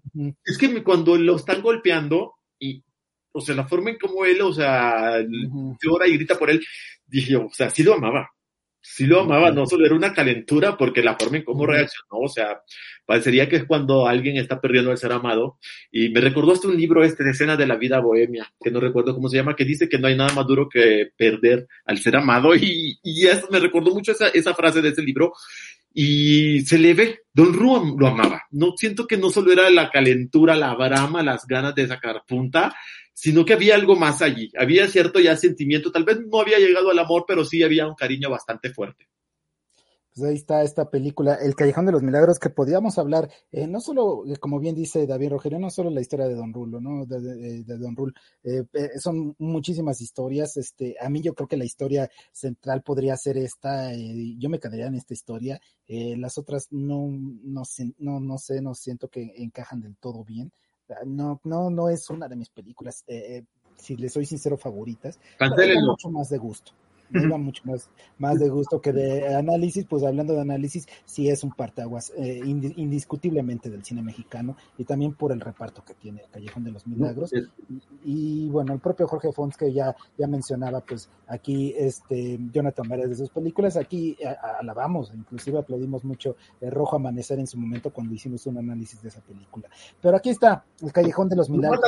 es 0.46 0.58
que 0.58 0.82
cuando 0.82 1.18
lo 1.18 1.36
están 1.36 1.62
golpeando 1.62 2.36
y, 2.58 2.82
o 3.34 3.42
sea, 3.42 3.54
la 3.54 3.68
forma 3.68 3.90
en 3.90 3.98
cómo 3.98 4.24
él, 4.24 4.40
o 4.42 4.54
sea, 4.54 5.20
llora 5.20 6.08
y 6.08 6.14
grita 6.14 6.40
por 6.40 6.50
él, 6.50 6.64
dije, 7.06 7.36
o 7.36 7.50
sea, 7.52 7.70
sí 7.70 7.84
lo 7.84 7.96
amaba. 7.96 8.30
Sí 8.82 9.06
lo 9.06 9.22
amaba, 9.22 9.52
no 9.52 9.66
solo 9.66 9.86
era 9.86 9.96
una 9.96 10.14
calentura, 10.14 10.78
porque 10.78 11.04
la 11.04 11.16
forma 11.16 11.38
en 11.38 11.44
cómo 11.44 11.66
reaccionó, 11.66 12.20
o 12.24 12.28
sea, 12.28 12.62
parecería 13.06 13.48
que 13.48 13.58
es 13.58 13.66
cuando 13.66 14.08
alguien 14.08 14.38
está 14.38 14.60
perdiendo 14.60 14.92
el 14.92 14.98
ser 14.98 15.12
amado. 15.12 15.58
Y 15.92 16.10
me 16.10 16.22
recordó 16.22 16.54
hasta 16.54 16.68
un 16.68 16.78
libro 16.78 17.04
este 17.04 17.24
de 17.24 17.32
escenas 17.32 17.58
de 17.58 17.68
la 17.68 17.76
vida 17.76 18.00
bohemia, 18.00 18.52
que 18.60 18.72
no 18.72 18.80
recuerdo 18.80 19.14
cómo 19.14 19.30
se 19.30 19.38
llama, 19.38 19.56
que 19.56 19.66
dice 19.66 19.88
que 19.88 20.00
no 20.00 20.08
hay 20.08 20.16
nada 20.16 20.34
más 20.34 20.48
duro 20.48 20.68
que 20.68 21.12
perder 21.16 21.68
al 21.86 21.98
ser 22.00 22.16
amado. 22.16 22.52
Y, 22.62 23.00
y 23.04 23.28
eso 23.28 23.48
me 23.52 23.60
recordó 23.60 23.92
mucho 23.92 24.12
esa, 24.12 24.30
esa 24.30 24.54
frase 24.54 24.82
de 24.82 24.90
ese 24.90 25.02
libro. 25.02 25.34
Y 25.94 26.62
se 26.62 26.78
le 26.78 26.94
ve, 26.94 27.20
Don 27.34 27.54
Ru 27.54 27.98
lo 27.98 28.08
amaba. 28.08 28.44
No 28.52 28.74
siento 28.78 29.06
que 29.06 29.18
no 29.18 29.30
solo 29.30 29.52
era 29.52 29.70
la 29.70 29.90
calentura, 29.90 30.56
la 30.56 30.74
brama, 30.76 31.24
las 31.24 31.46
ganas 31.46 31.76
de 31.76 31.88
sacar 31.88 32.24
punta, 32.28 32.74
sino 33.14 33.46
que 33.46 33.54
había 33.54 33.76
algo 33.76 33.96
más 33.96 34.22
allí. 34.22 34.52
Había 34.58 34.88
cierto 34.88 35.20
ya 35.20 35.36
sentimiento, 35.36 35.92
tal 35.92 36.04
vez 36.04 36.20
no 36.26 36.40
había 36.40 36.60
llegado 36.60 36.92
al 36.92 37.00
amor, 37.00 37.26
pero 37.28 37.46
sí 37.46 37.62
había 37.64 37.88
un 37.88 37.96
cariño 37.96 38.30
bastante 38.30 38.72
fuerte. 38.72 39.08
Pues 40.14 40.30
ahí 40.30 40.36
está 40.36 40.62
esta 40.64 40.90
película, 40.90 41.36
El 41.36 41.56
Callejón 41.56 41.86
de 41.86 41.94
los 41.94 42.04
Milagros, 42.04 42.38
que 42.38 42.50
podíamos 42.50 42.98
hablar, 42.98 43.30
eh, 43.52 43.66
no 43.66 43.80
solo, 43.80 44.26
eh, 44.28 44.36
como 44.38 44.60
bien 44.60 44.76
dice 44.76 45.08
David 45.08 45.30
Rogerio, 45.30 45.58
no 45.58 45.70
solo 45.70 45.90
la 45.90 46.02
historia 46.02 46.28
de 46.28 46.36
Don 46.36 46.54
Rulo, 46.54 46.82
¿no? 46.82 47.06
De, 47.06 47.22
de, 47.22 47.64
de 47.64 47.78
Don 47.78 47.96
Rul, 47.96 48.14
eh, 48.44 48.64
eh, 48.74 49.00
son 49.00 49.36
muchísimas 49.40 50.02
historias. 50.02 50.58
Este, 50.58 50.98
a 51.00 51.10
mí 51.10 51.22
yo 51.22 51.34
creo 51.34 51.48
que 51.48 51.56
la 51.56 51.64
historia 51.64 52.10
central 52.34 52.82
podría 52.82 53.16
ser 53.16 53.38
esta, 53.38 53.94
eh, 53.94 54.36
yo 54.38 54.50
me 54.50 54.60
quedaría 54.60 54.88
en 54.88 54.96
esta 54.96 55.14
historia. 55.14 55.62
las 55.88 56.38
otras 56.38 56.68
no, 56.72 57.08
no, 57.10 57.64
no, 58.00 58.20
no 58.20 58.38
sé, 58.38 58.62
no 58.62 58.76
siento 58.76 59.08
que 59.08 59.34
encajan 59.38 59.80
del 59.80 59.96
todo 59.96 60.26
bien. 60.26 60.52
No, 61.06 61.40
no, 61.46 61.70
no 61.70 61.88
es 61.88 62.10
una 62.10 62.28
de 62.28 62.36
mis 62.36 62.50
películas, 62.50 63.06
si 63.78 63.96
les 63.96 64.12
soy 64.12 64.26
sincero, 64.26 64.58
favoritas. 64.58 65.18
mucho 65.86 66.10
más 66.10 66.28
de 66.30 66.38
gusto 66.38 66.74
me 67.12 67.24
iba 67.24 67.38
mucho 67.38 67.64
más, 67.66 67.90
más 68.18 68.40
de 68.40 68.50
gusto 68.50 68.82
que 68.82 68.92
de 68.94 69.36
análisis, 69.36 69.86
pues 69.86 70.04
hablando 70.04 70.34
de 70.34 70.42
análisis, 70.42 70.88
sí 71.06 71.30
es 71.30 71.44
un 71.44 71.52
partaguas 71.52 72.12
eh, 72.18 72.42
indiscutiblemente 72.46 73.70
del 73.70 73.84
cine 73.84 74.02
mexicano 74.02 74.56
y 74.78 74.86
también 74.86 75.14
por 75.14 75.32
el 75.32 75.42
reparto 75.42 75.84
que 75.86 75.94
tiene 75.94 76.24
Callejón 76.32 76.64
de 76.64 76.72
los 76.72 76.88
Milagros. 76.88 77.32
Y, 78.04 78.50
bueno, 78.50 78.74
el 78.74 78.80
propio 78.80 79.08
Jorge 79.08 79.32
Fons 79.32 79.58
que 79.58 79.72
ya, 79.72 79.96
ya 80.18 80.28
mencionaba, 80.28 80.82
pues 80.82 81.10
aquí 81.28 81.74
este 81.78 82.40
Jonathan 82.52 82.88
Vares 82.88 83.10
de 83.10 83.16
sus 83.16 83.30
películas, 83.30 83.78
aquí 83.78 84.18
alabamos, 84.60 85.12
inclusive 85.14 85.60
aplaudimos 85.60 86.04
mucho 86.04 86.36
el 86.60 86.72
Rojo 86.72 86.96
Amanecer 86.96 87.40
en 87.40 87.48
su 87.48 87.58
momento 87.58 87.92
cuando 87.92 88.14
hicimos 88.14 88.46
un 88.48 88.58
análisis 88.58 89.02
de 89.02 89.10
esa 89.10 89.22
película. 89.22 89.70
Pero 90.02 90.18
aquí 90.18 90.30
está, 90.30 90.64
el 90.82 90.92
Callejón 90.92 91.30
de 91.30 91.36
los 91.36 91.50
Milagros. 91.50 91.80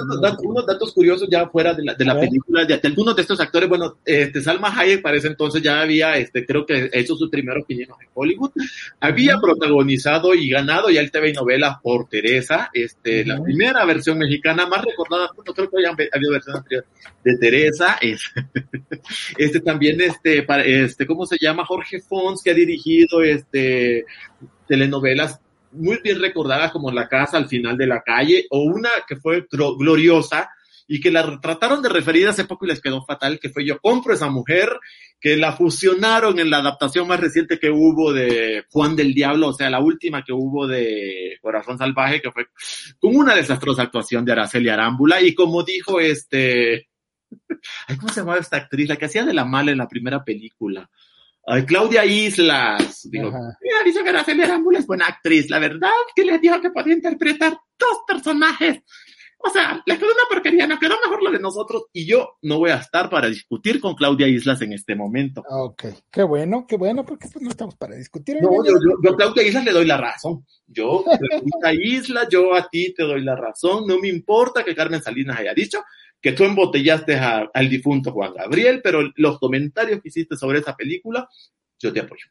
Unos 0.44 0.66
datos, 0.66 0.94
curiosos 0.94 1.28
ya 1.30 1.48
fuera 1.48 1.74
de 1.74 1.84
la, 1.84 1.96
de 1.96 2.06
la 2.06 2.20
película, 2.20 2.66
de, 2.66 2.80
algunos 2.84 3.16
de 3.16 3.22
estos 3.22 3.40
actores, 3.40 3.70
bueno, 3.70 3.98
este, 4.06 4.42
Salma 4.42 4.70
Hayek 4.78 5.02
ese 5.14 5.28
entonces 5.28 5.62
ya 5.62 5.82
había, 5.82 6.18
este, 6.18 6.46
creo 6.46 6.66
que 6.66 6.90
hecho 6.94 7.16
su 7.16 7.30
primer 7.30 7.64
pininos 7.68 7.98
en 8.02 8.08
Hollywood. 8.14 8.52
Había 9.00 9.38
protagonizado 9.40 10.34
y 10.34 10.50
ganado 10.50 10.90
ya 10.90 11.02
el 11.02 11.12
TV 11.12 11.34
novela 11.34 11.80
por 11.82 12.08
Teresa, 12.08 12.70
este, 12.74 13.26
la 13.26 13.42
primera 13.42 13.86
versión 13.86 14.18
mexicana 14.18 14.68
más 14.68 14.84
recordada, 14.84 15.30
no 15.36 15.54
creo 15.54 15.70
que 15.70 15.78
haya 15.80 15.96
habido 16.14 16.32
versión 16.32 16.58
anterior 16.58 16.86
de 17.24 17.38
Teresa, 17.38 17.98
es, 18.02 18.22
este 19.38 19.60
también, 19.60 20.00
este, 20.02 20.46
este, 20.66 21.06
¿cómo 21.06 21.26
se 21.26 21.38
llama? 21.40 21.66
Jorge 21.66 22.00
Fons, 22.02 22.42
que 22.44 22.52
ha 22.52 22.56
dirigido, 22.56 23.22
este, 23.22 24.06
telenovelas 24.68 25.40
muy 25.74 26.00
bien 26.04 26.22
recordadas 26.22 26.72
como 26.72 26.92
La 26.92 27.08
Casa 27.08 27.38
al 27.38 27.48
final 27.48 27.78
de 27.78 27.88
la 27.88 28.02
calle, 28.02 28.46
o 28.50 28.64
una 28.64 28.90
que 29.08 29.16
fue 29.18 29.46
gloriosa, 29.50 30.50
y 30.88 31.00
que 31.00 31.12
la 31.12 31.40
trataron 31.40 31.82
de 31.82 31.90
referir 31.90 32.28
hace 32.28 32.46
poco 32.46 32.66
y 32.66 32.70
les 32.70 32.82
quedó 32.82 33.04
fatal, 33.06 33.40
que 33.40 33.50
fue 33.50 33.66
Yo 33.66 33.80
compro 33.80 34.14
esa 34.14 34.30
mujer, 34.30 34.70
que 35.20 35.38
la 35.38 35.54
fusionaron 35.54 36.40
en 36.40 36.50
la 36.50 36.58
adaptación 36.58 37.08
más 37.08 37.20
reciente 37.20 37.60
que 37.60 37.70
hubo 37.70 38.12
de 38.12 38.66
Juan 38.70 38.96
del 38.96 39.14
Diablo, 39.14 39.50
o 39.50 39.54
sea, 39.54 39.70
la 39.70 39.80
última 39.80 40.24
que 40.24 40.34
hubo 40.34 40.68
de 40.68 41.38
Corazón 41.42 41.78
Salvaje, 41.78 42.22
que 42.22 42.32
fue 42.32 42.48
con 43.00 43.16
una 43.16 43.36
desastrosa 43.36 43.84
actuación 43.84 44.26
de 44.26 44.34
Araceli 44.34 44.70
Arámbula, 44.70 45.22
y 45.22 45.34
como 45.34 45.64
dijo 45.64 46.00
este, 46.00 46.90
¿cómo 48.00 48.10
se 48.10 48.22
llamaba 48.22 48.40
esta 48.40 48.58
actriz? 48.58 48.90
La 48.90 48.98
que 48.98 49.06
hacía 49.06 49.24
de 49.24 49.34
la 49.34 49.46
mala 49.46 49.72
en 49.72 49.78
la 49.78 49.88
primera 49.88 50.24
película. 50.24 50.90
Claudia 51.68 52.06
Islas, 52.06 53.02
digo, 53.12 53.26
mira, 53.30 53.84
dice 53.84 54.02
que 54.02 54.10
Araceli 54.10 54.44
Arámbula 54.44 54.80
es 54.80 54.88
buena 54.88 55.08
actriz, 55.08 55.50
la 55.50 55.60
verdad 55.60 55.92
que 56.16 56.24
le 56.24 56.40
dijo 56.40 56.62
que 56.62 56.70
podía 56.70 56.94
interpretar 56.94 57.52
dos 57.78 57.98
personajes 58.08 58.82
o 59.46 59.50
sea, 59.50 59.84
le 59.86 59.98
quedó 59.98 60.08
una 60.08 60.24
porquería, 60.30 60.66
no 60.66 60.80
quedó 60.80 60.96
mejor 61.04 61.22
lo 61.22 61.32
de 61.32 61.40
nosotros 61.40 61.84
y 61.92 62.06
yo 62.06 62.38
no 62.42 62.60
voy 62.60 62.72
a 62.72 62.78
estar 62.78 63.10
para 63.10 63.28
discutir 63.28 63.82
con 63.82 63.94
Claudia 63.94 64.28
Islas 64.28 64.62
en 64.62 64.72
este 64.72 64.96
momento. 64.96 65.44
Ok, 65.50 65.86
qué 66.10 66.24
bueno, 66.24 66.66
qué 66.66 66.78
bueno, 66.78 67.06
porque 67.06 67.28
pues 67.32 67.44
no 67.44 67.50
estamos 67.50 67.76
para 67.76 67.96
discutir. 67.96 68.38
No, 68.42 68.64
yo, 68.66 68.74
yo, 69.04 69.12
a 69.12 69.18
Claudia 69.18 69.44
Islas 69.44 69.66
le 69.66 69.72
doy 69.72 69.86
la 69.86 69.98
razón. 69.98 70.46
Yo, 70.66 71.04
Claudia 71.62 71.84
Islas, 71.84 72.28
yo 72.30 72.56
a 72.56 72.70
ti 72.70 72.94
te 72.94 73.04
doy 73.04 73.22
la 73.22 73.36
razón. 73.36 73.86
No 73.86 74.00
me 74.00 74.08
importa 74.08 74.64
que 74.64 74.76
Carmen 74.76 75.02
Salinas 75.02 75.38
haya 75.40 75.54
dicho 75.54 75.80
que 76.22 76.32
tú 76.32 76.46
embotellaste 76.46 77.18
al 77.18 77.70
difunto 77.70 78.14
Juan 78.14 78.34
Gabriel, 78.34 78.80
pero 78.82 79.12
los 79.18 79.40
comentarios 79.40 80.02
que 80.02 80.08
hiciste 80.08 80.38
sobre 80.38 80.60
esa 80.60 80.74
película, 80.74 81.28
yo 81.78 81.92
te 81.92 82.00
apoyo. 82.00 82.28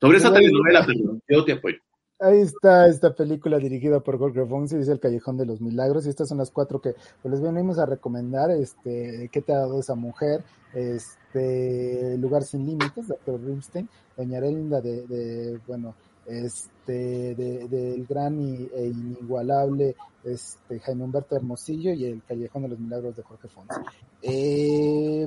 Sobre 0.00 0.18
esa 0.18 0.32
telenovela, 0.32 0.84
yo 1.28 1.44
te 1.44 1.52
apoyo. 1.52 1.78
Ahí 2.20 2.40
está 2.40 2.88
esta 2.88 3.14
película 3.14 3.58
dirigida 3.58 4.00
por 4.00 4.18
Jorge 4.18 4.44
Fonsi, 4.44 4.76
dice 4.76 4.90
El 4.90 4.98
Callejón 4.98 5.36
de 5.36 5.46
los 5.46 5.60
Milagros, 5.60 6.04
y 6.04 6.08
estas 6.08 6.28
son 6.28 6.38
las 6.38 6.50
cuatro 6.50 6.80
que 6.80 6.94
pues, 7.22 7.32
les 7.32 7.40
venimos 7.40 7.78
a 7.78 7.86
recomendar, 7.86 8.50
este, 8.50 9.28
¿qué 9.30 9.40
te 9.40 9.52
ha 9.52 9.58
dado 9.58 9.78
esa 9.78 9.94
mujer? 9.94 10.42
Este, 10.74 12.16
Lugar 12.18 12.42
sin 12.42 12.66
Límites, 12.66 13.06
Dr. 13.06 13.40
Rimstein, 13.40 13.88
Doña 14.16 14.40
Relinda 14.40 14.80
de, 14.80 15.06
de, 15.06 15.60
bueno, 15.68 15.94
este, 16.26 17.36
del 17.36 17.70
de, 17.70 18.04
gran 18.08 18.40
y, 18.40 18.68
e 18.74 18.86
inigualable 18.86 19.94
este, 20.24 20.80
Jaime 20.80 21.04
Humberto 21.04 21.36
Hermosillo 21.36 21.92
y 21.92 22.04
El 22.04 22.22
Callejón 22.24 22.62
de 22.62 22.68
los 22.68 22.80
Milagros 22.80 23.14
de 23.14 23.22
Jorge 23.22 23.46
Fonsi. 23.46 23.80
Eh, 24.22 25.26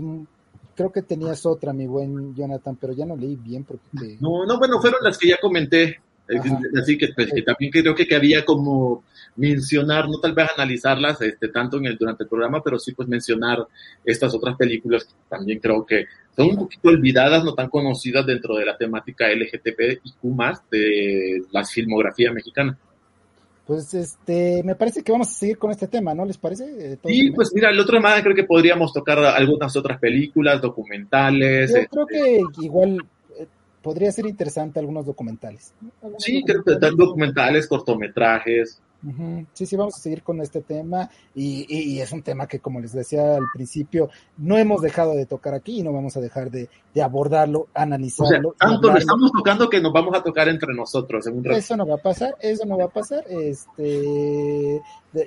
creo 0.76 0.91
que 0.91 1.03
tenías 1.03 1.45
otra, 1.45 1.72
mi 1.72 1.88
buen 1.88 2.35
Jonathan, 2.35 2.77
pero 2.80 2.91
ya 2.91 3.05
no 3.05 3.15
leí 3.15 3.38
bien 3.38 3.63
porque... 3.63 4.18
No, 4.19 4.45
no, 4.45 4.59
bueno, 4.59 4.81
fueron 4.81 4.99
las 5.03 5.18
que 5.18 5.30
ya 5.30 5.38
comenté. 5.41 6.01
Así 6.80 6.98
que, 6.98 7.10
pues, 7.15 7.31
que, 7.34 7.41
también 7.41 7.72
creo 7.72 7.95
que, 7.95 8.15
había 8.15 8.45
como 8.45 9.03
mencionar, 9.35 10.07
no 10.07 10.19
tal 10.19 10.34
vez 10.34 10.49
analizarlas 10.56 11.22
este, 11.22 11.49
tanto 11.49 11.77
en 11.77 11.88
el, 11.88 11.98
durante 11.98 12.23
el 12.23 12.30
programa, 12.30 12.61
pero 12.64 12.80
sí 12.80 12.93
pues 12.93 13.07
mencionar 13.07 13.65
estas 14.03 14.34
otras 14.34 14.56
películas 14.56 15.06
que 15.06 15.14
también 15.30 15.60
creo 15.60 15.85
que 15.85 16.06
son 16.35 16.49
un 16.49 16.57
poquito 16.57 16.89
olvidadas, 16.89 17.43
no 17.43 17.53
tan 17.53 17.69
conocidas 17.69 18.26
dentro 18.26 18.56
de 18.56 18.65
la 18.65 18.77
temática 18.77 19.27
LGTB 19.30 19.99
y 20.03 20.11
Q 20.14 20.38
de 20.69 21.43
la 21.52 21.64
filmografía 21.65 22.31
mexicana. 22.31 22.77
Pues 23.65 23.93
este, 23.93 24.64
me 24.64 24.76
parece 24.76 25.03
que 25.03 25.11
vamos 25.11 25.30
a 25.30 25.34
seguir 25.34 25.57
con 25.57 25.72
este 25.72 25.88
tema, 25.88 26.14
¿no 26.14 26.26
les 26.26 26.38
parece? 26.38 26.65
Eh, 26.65 26.98
sí, 27.06 27.31
pues 27.31 27.52
mira, 27.53 27.69
el 27.69 27.80
otro 27.80 27.98
semana 27.98 28.22
creo 28.22 28.35
que 28.35 28.43
podríamos 28.43 28.91
tocar 28.91 29.19
algunas 29.19 29.76
otras 29.76 29.99
películas, 29.99 30.61
documentales. 30.61 31.69
Yo 31.69 31.88
creo 31.88 32.06
este 32.10 32.41
que 32.53 32.65
igual 32.65 32.98
podría 33.82 34.12
ser 34.12 34.26
interesante 34.26 34.80
algunos 34.80 35.06
documentales. 35.06 35.74
Sí, 36.18 36.44
creo 36.45 36.64
que 36.64 36.76
documentales, 36.76 37.68
cortometrajes. 37.68 38.82
Sí, 39.53 39.66
sí, 39.66 39.76
vamos 39.76 39.95
a 39.95 39.99
seguir 39.99 40.22
con 40.22 40.41
este 40.41 40.62
tema 40.62 41.10
y, 41.34 41.66
y, 41.68 41.99
es 42.02 42.12
un 42.12 42.22
tema 42.22 42.45
que, 42.45 42.60
como 42.60 42.80
les 42.80 42.94
decía 42.94 43.36
al 43.36 43.45
principio, 43.52 44.12
no 44.38 44.60
hemos 44.60 44.82
dejado 44.82 45.16
de 45.16 45.26
tocar 45.26 45.56
aquí 45.56 45.80
y 45.80 45.84
no 45.84 45.91
vamos 45.91 46.16
a 46.18 46.22
dejar 46.22 46.52
de, 46.52 46.70
de 46.94 47.02
abordarlo, 47.02 47.68
analizarlo. 47.74 48.49
O 48.49 48.56
sea, 48.60 48.70
tanto 48.70 48.91
lo 48.91 48.98
estamos 48.98 49.32
tocando 49.32 49.70
que 49.70 49.82
nos 49.82 49.91
vamos 49.91 50.16
a 50.16 50.22
tocar 50.22 50.48
entre 50.49 50.76
nosotros 50.76 51.26
en 51.26 51.38
un 51.38 51.44
rato. 51.44 51.58
Eso 51.58 51.76
no 51.76 51.88
va 51.88 51.95
a 51.95 51.98
pasar, 51.98 52.36
eso 52.41 52.64
no 52.66 52.78
va 52.78 52.86
a 52.86 52.90
pasar. 52.90 53.26
Este, 53.28 54.82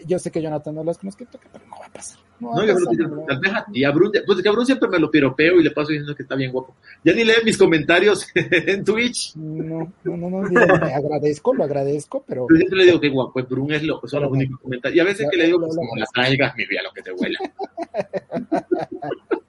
yo 0.06 0.18
sé 0.18 0.30
que 0.30 0.40
Jonathan 0.40 0.74
no 0.74 0.84
las 0.84 0.98
conozco, 0.98 1.24
pero 1.30 1.66
no 1.66 1.76
va 1.78 1.86
a 1.86 1.92
pasar. 1.92 2.18
No, 2.40 2.64
yo 2.64 2.74
creo 2.74 3.26
que 3.26 3.78
y 3.78 3.84
a 3.84 3.90
Brun, 3.90 4.12
pues 4.26 4.42
que 4.42 4.48
a 4.48 4.52
Brun 4.52 4.66
siempre 4.66 4.88
me 4.88 4.98
lo 4.98 5.10
piropeo 5.10 5.60
y 5.60 5.62
le 5.62 5.70
paso 5.70 5.90
diciendo 5.90 6.14
que 6.14 6.24
está 6.24 6.34
bien 6.34 6.52
guapo. 6.52 6.74
Ya 7.04 7.12
ni 7.12 7.24
lee 7.24 7.34
mis 7.44 7.56
comentarios 7.56 8.26
en 8.34 8.84
Twitch. 8.84 9.36
No, 9.36 9.92
no, 10.04 10.16
no, 10.16 10.30
no, 10.30 10.48
me 10.50 10.92
agradezco, 10.92 11.54
lo 11.54 11.64
agradezco, 11.64 12.24
pero. 12.26 12.46
Yo 12.50 12.56
siempre 12.56 12.78
le 12.78 12.84
digo 12.86 13.00
que 13.00 13.08
guapo, 13.08 13.42
Brun 13.42 13.72
es 13.72 13.82
lo, 13.82 14.00
son 14.04 14.22
los 14.22 14.32
únicos 14.32 14.60
comentarios. 14.60 14.96
Y 14.96 15.00
a 15.00 15.04
veces 15.04 15.28
que 15.30 15.36
le 15.36 15.46
digo, 15.46 15.60
pues 15.60 15.76
como 15.76 15.96
las 15.96 16.10
traigas, 16.10 16.54
mi 16.56 16.66
vida, 16.66 16.80
lo 16.82 16.92
que 16.92 17.02
te 17.02 17.12
huela. 17.12 17.38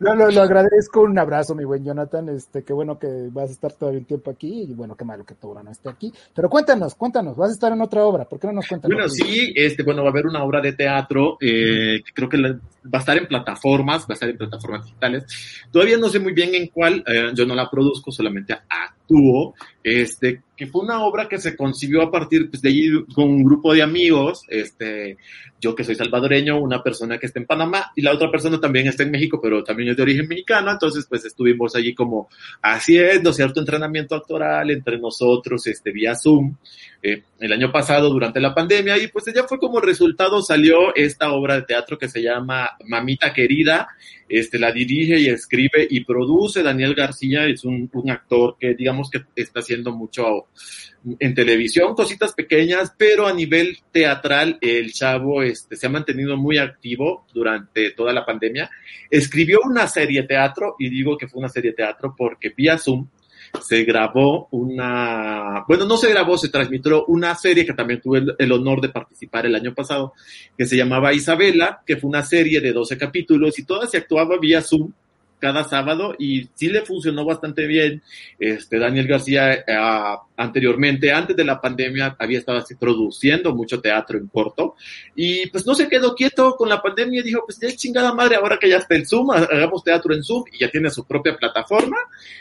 No, 0.00 0.14
lo, 0.14 0.30
lo, 0.30 0.42
agradezco, 0.42 1.02
un 1.02 1.18
abrazo, 1.18 1.54
mi 1.54 1.64
buen 1.64 1.84
Jonathan, 1.84 2.28
este, 2.30 2.64
qué 2.64 2.72
bueno 2.72 2.98
que 2.98 3.28
vas 3.30 3.50
a 3.50 3.52
estar 3.52 3.72
todavía 3.72 4.00
un 4.00 4.06
tiempo 4.06 4.30
aquí, 4.30 4.62
y 4.62 4.74
bueno, 4.74 4.96
qué 4.96 5.04
malo 5.04 5.24
que 5.24 5.34
tu 5.34 5.50
obra 5.50 5.62
no 5.62 5.70
esté 5.70 5.88
aquí, 5.88 6.12
pero 6.34 6.48
cuéntanos, 6.48 6.94
cuéntanos, 6.94 7.36
vas 7.36 7.50
a 7.50 7.52
estar 7.52 7.72
en 7.72 7.80
otra 7.80 8.04
obra, 8.04 8.24
¿por 8.24 8.40
qué 8.40 8.46
no 8.46 8.54
nos 8.54 8.66
cuentas? 8.66 8.90
Bueno, 8.90 9.08
sí, 9.08 9.52
este, 9.54 9.82
bueno, 9.82 10.02
va 10.02 10.08
a 10.08 10.12
haber 10.12 10.26
una 10.26 10.42
obra 10.42 10.60
de 10.60 10.72
teatro, 10.72 11.36
eh, 11.40 12.02
que 12.04 12.12
creo 12.14 12.28
que 12.28 12.38
va 12.38 12.58
a 12.94 12.98
estar 12.98 13.16
en 13.16 13.26
plataformas, 13.26 14.02
va 14.02 14.06
a 14.10 14.14
estar 14.14 14.28
en 14.28 14.38
plataformas 14.38 14.84
digitales, 14.84 15.24
todavía 15.70 15.98
no 15.98 16.08
sé 16.08 16.18
muy 16.18 16.32
bien 16.32 16.54
en 16.54 16.68
cuál, 16.68 17.04
eh, 17.06 17.30
yo 17.34 17.44
no 17.46 17.54
la 17.54 17.68
produzco, 17.68 18.10
solamente 18.10 18.54
actúo 18.54 19.01
estuvo, 19.12 19.54
este, 19.82 20.42
que 20.56 20.66
fue 20.66 20.82
una 20.82 21.02
obra 21.04 21.28
que 21.28 21.38
se 21.38 21.56
concibió 21.56 22.02
a 22.02 22.10
partir 22.10 22.48
pues, 22.48 22.62
de 22.62 22.68
allí 22.68 23.04
con 23.14 23.24
un 23.28 23.44
grupo 23.44 23.74
de 23.74 23.82
amigos, 23.82 24.44
este, 24.48 25.18
yo 25.60 25.74
que 25.74 25.84
soy 25.84 25.94
salvadoreño, 25.94 26.60
una 26.60 26.82
persona 26.82 27.18
que 27.18 27.26
está 27.26 27.40
en 27.40 27.46
Panamá 27.46 27.92
y 27.96 28.02
la 28.02 28.12
otra 28.12 28.30
persona 28.30 28.60
también 28.60 28.86
está 28.86 29.02
en 29.02 29.10
México, 29.10 29.40
pero 29.42 29.62
también 29.64 29.90
es 29.90 29.96
de 29.96 30.02
origen 30.02 30.28
mexicano, 30.28 30.70
entonces 30.70 31.06
pues 31.08 31.24
estuvimos 31.24 31.74
allí 31.74 31.94
como 31.94 32.28
haciendo 32.62 33.32
cierto 33.32 33.60
entrenamiento 33.60 34.14
actoral 34.14 34.70
entre 34.70 34.98
nosotros, 34.98 35.66
este, 35.66 35.92
vía 35.92 36.14
Zoom, 36.14 36.56
eh, 37.02 37.22
el 37.38 37.52
año 37.52 37.72
pasado 37.72 38.08
durante 38.10 38.40
la 38.40 38.54
pandemia 38.54 38.96
y 38.98 39.08
pues 39.08 39.24
ya 39.34 39.44
fue 39.44 39.58
como 39.58 39.80
resultado 39.80 40.42
salió 40.42 40.94
esta 40.94 41.32
obra 41.32 41.56
de 41.56 41.62
teatro 41.62 41.98
que 41.98 42.08
se 42.08 42.22
llama 42.22 42.70
Mamita 42.86 43.32
Querida, 43.32 43.88
este, 44.32 44.58
la 44.58 44.72
dirige 44.72 45.20
y 45.20 45.28
escribe 45.28 45.86
y 45.90 46.04
produce 46.04 46.62
Daniel 46.62 46.94
García, 46.94 47.44
es 47.44 47.64
un, 47.64 47.90
actor 48.08 48.56
que 48.58 48.72
digamos 48.72 49.10
que 49.10 49.20
está 49.36 49.60
haciendo 49.60 49.92
mucho 49.92 50.46
en 51.18 51.34
televisión, 51.34 51.94
cositas 51.94 52.32
pequeñas, 52.32 52.94
pero 52.96 53.26
a 53.26 53.34
nivel 53.34 53.76
teatral 53.90 54.56
el 54.62 54.90
chavo 54.94 55.42
este, 55.42 55.76
se 55.76 55.86
ha 55.86 55.90
mantenido 55.90 56.38
muy 56.38 56.56
activo 56.56 57.26
durante 57.34 57.90
toda 57.90 58.14
la 58.14 58.24
pandemia. 58.24 58.70
Escribió 59.10 59.58
una 59.66 59.86
serie 59.86 60.22
de 60.22 60.28
teatro, 60.28 60.76
y 60.78 60.88
digo 60.88 61.18
que 61.18 61.28
fue 61.28 61.40
una 61.40 61.50
serie 61.50 61.72
de 61.72 61.76
teatro 61.76 62.14
porque 62.16 62.54
vía 62.56 62.78
Zoom 62.78 63.06
se 63.60 63.84
grabó 63.84 64.48
una, 64.50 65.64
bueno, 65.68 65.84
no 65.84 65.96
se 65.96 66.08
grabó, 66.08 66.38
se 66.38 66.48
transmitió 66.48 67.04
una 67.06 67.34
serie 67.34 67.66
que 67.66 67.74
también 67.74 68.00
tuve 68.00 68.18
el, 68.18 68.34
el, 68.38 68.52
honor 68.52 68.80
de 68.80 68.88
participar 68.88 69.46
el 69.46 69.54
año 69.54 69.74
pasado, 69.74 70.14
que 70.56 70.66
se 70.66 70.76
llamaba 70.76 71.12
Isabela, 71.12 71.82
que 71.86 71.96
fue 71.96 72.08
una 72.08 72.24
serie 72.24 72.60
de 72.60 72.72
12 72.72 72.96
capítulos 72.96 73.58
y 73.58 73.64
toda 73.64 73.86
se 73.86 73.98
actuaba 73.98 74.38
vía 74.38 74.62
Zoom 74.62 74.92
cada 75.42 75.64
sábado 75.64 76.14
y 76.20 76.48
sí 76.54 76.68
le 76.68 76.82
funcionó 76.82 77.24
bastante 77.24 77.66
bien. 77.66 78.00
Este, 78.38 78.78
Daniel 78.78 79.08
García 79.08 79.54
eh, 79.54 79.64
anteriormente, 80.36 81.10
antes 81.10 81.34
de 81.34 81.44
la 81.44 81.60
pandemia, 81.60 82.14
había 82.16 82.38
estado 82.38 82.58
así 82.58 82.76
produciendo 82.76 83.52
mucho 83.52 83.80
teatro 83.80 84.16
en 84.18 84.28
corto 84.28 84.76
y 85.16 85.48
pues 85.48 85.66
no 85.66 85.74
se 85.74 85.88
quedó 85.88 86.14
quieto 86.14 86.54
con 86.54 86.68
la 86.68 86.80
pandemia 86.80 87.20
y 87.20 87.24
dijo, 87.24 87.42
pues 87.44 87.58
ya 87.58 87.74
chingada 87.74 88.14
madre, 88.14 88.36
ahora 88.36 88.56
que 88.56 88.68
ya 88.68 88.76
está 88.76 88.94
el 88.94 89.04
Zoom, 89.04 89.32
hagamos 89.32 89.82
teatro 89.82 90.14
en 90.14 90.22
Zoom 90.22 90.44
y 90.52 90.60
ya 90.60 90.70
tiene 90.70 90.90
su 90.90 91.04
propia 91.04 91.36
plataforma. 91.36 91.96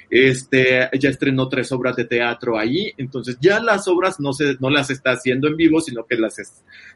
Este, 0.07 0.87
ya 0.99 1.09
estrenó 1.09 1.49
tres 1.49 1.71
obras 1.71 1.95
de 1.95 2.05
teatro 2.05 2.59
ahí, 2.59 2.93
entonces 2.97 3.37
ya 3.41 3.59
las 3.59 3.87
obras 3.87 4.19
no 4.19 4.31
se, 4.31 4.57
no 4.59 4.69
las 4.69 4.91
está 4.91 5.13
haciendo 5.13 5.47
en 5.47 5.57
vivo, 5.57 5.81
sino 5.81 6.05
que 6.05 6.17
las 6.17 6.35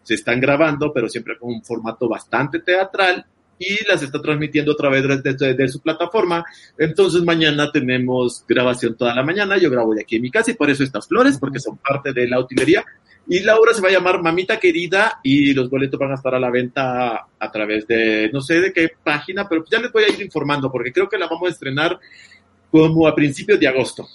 se 0.03 0.13
están 0.13 0.39
grabando, 0.39 0.93
pero 0.93 1.09
siempre 1.09 1.39
con 1.39 1.51
un 1.51 1.63
formato 1.63 2.07
bastante 2.07 2.59
teatral 2.59 3.25
y 3.57 3.85
las 3.87 4.01
está 4.01 4.21
transmitiendo 4.21 4.73
a 4.73 4.75
través 4.75 5.23
de, 5.23 5.33
de, 5.33 5.53
de, 5.53 5.67
su 5.67 5.79
plataforma. 5.81 6.43
Entonces 6.77 7.23
mañana 7.23 7.71
tenemos 7.71 8.43
grabación 8.47 8.95
toda 8.95 9.15
la 9.15 9.23
mañana, 9.23 9.57
yo 9.57 9.69
grabo 9.69 9.93
de 9.93 10.01
aquí 10.01 10.17
en 10.17 10.23
mi 10.23 10.31
casa 10.31 10.51
y 10.51 10.55
por 10.55 10.69
eso 10.69 10.83
estas 10.83 11.07
flores, 11.07 11.37
porque 11.37 11.59
son 11.59 11.77
parte 11.77 12.13
de 12.13 12.27
la 12.27 12.39
utilería. 12.39 12.83
Y 13.27 13.39
la 13.39 13.57
obra 13.57 13.73
se 13.73 13.81
va 13.81 13.89
a 13.89 13.91
llamar 13.91 14.21
Mamita 14.21 14.59
Querida 14.59 15.19
y 15.23 15.53
los 15.53 15.69
boletos 15.69 15.99
van 15.99 16.11
a 16.11 16.15
estar 16.15 16.35
a 16.35 16.39
la 16.39 16.51
venta 16.51 17.25
a 17.39 17.51
través 17.51 17.87
de, 17.87 18.29
no 18.31 18.39
sé 18.39 18.61
de 18.61 18.71
qué 18.71 18.89
página, 19.03 19.49
pero 19.49 19.65
ya 19.69 19.79
les 19.79 19.91
voy 19.91 20.03
a 20.03 20.09
ir 20.09 20.21
informando 20.21 20.71
porque 20.71 20.93
creo 20.93 21.09
que 21.09 21.17
la 21.17 21.27
vamos 21.27 21.49
a 21.49 21.51
estrenar 21.51 21.99
como 22.69 23.07
a 23.07 23.15
principios 23.15 23.59
de 23.59 23.67
agosto. 23.67 24.07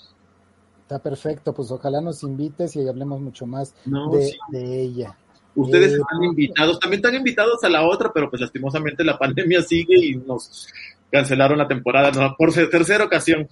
Está 0.82 1.00
perfecto, 1.00 1.52
pues 1.52 1.70
ojalá 1.70 2.00
nos 2.00 2.22
invites 2.22 2.76
y 2.76 2.86
hablemos 2.86 3.20
mucho 3.20 3.46
más 3.46 3.74
no, 3.84 4.10
de, 4.10 4.26
sí. 4.26 4.38
de 4.50 4.80
ella. 4.80 5.16
Ustedes 5.54 5.92
eh, 5.92 5.96
están 5.96 6.22
invitados, 6.22 6.80
también 6.80 6.98
están 6.98 7.14
invitados 7.14 7.62
a 7.64 7.68
la 7.68 7.86
otra, 7.86 8.10
pero 8.12 8.30
pues 8.30 8.40
lastimosamente 8.40 9.04
la 9.04 9.18
pandemia 9.18 9.62
sigue 9.62 9.98
y 9.98 10.16
nos 10.16 10.68
cancelaron 11.10 11.58
la 11.58 11.68
temporada 11.68 12.10
¿no? 12.12 12.34
por 12.36 12.52
tercera 12.52 13.04
ocasión. 13.04 13.48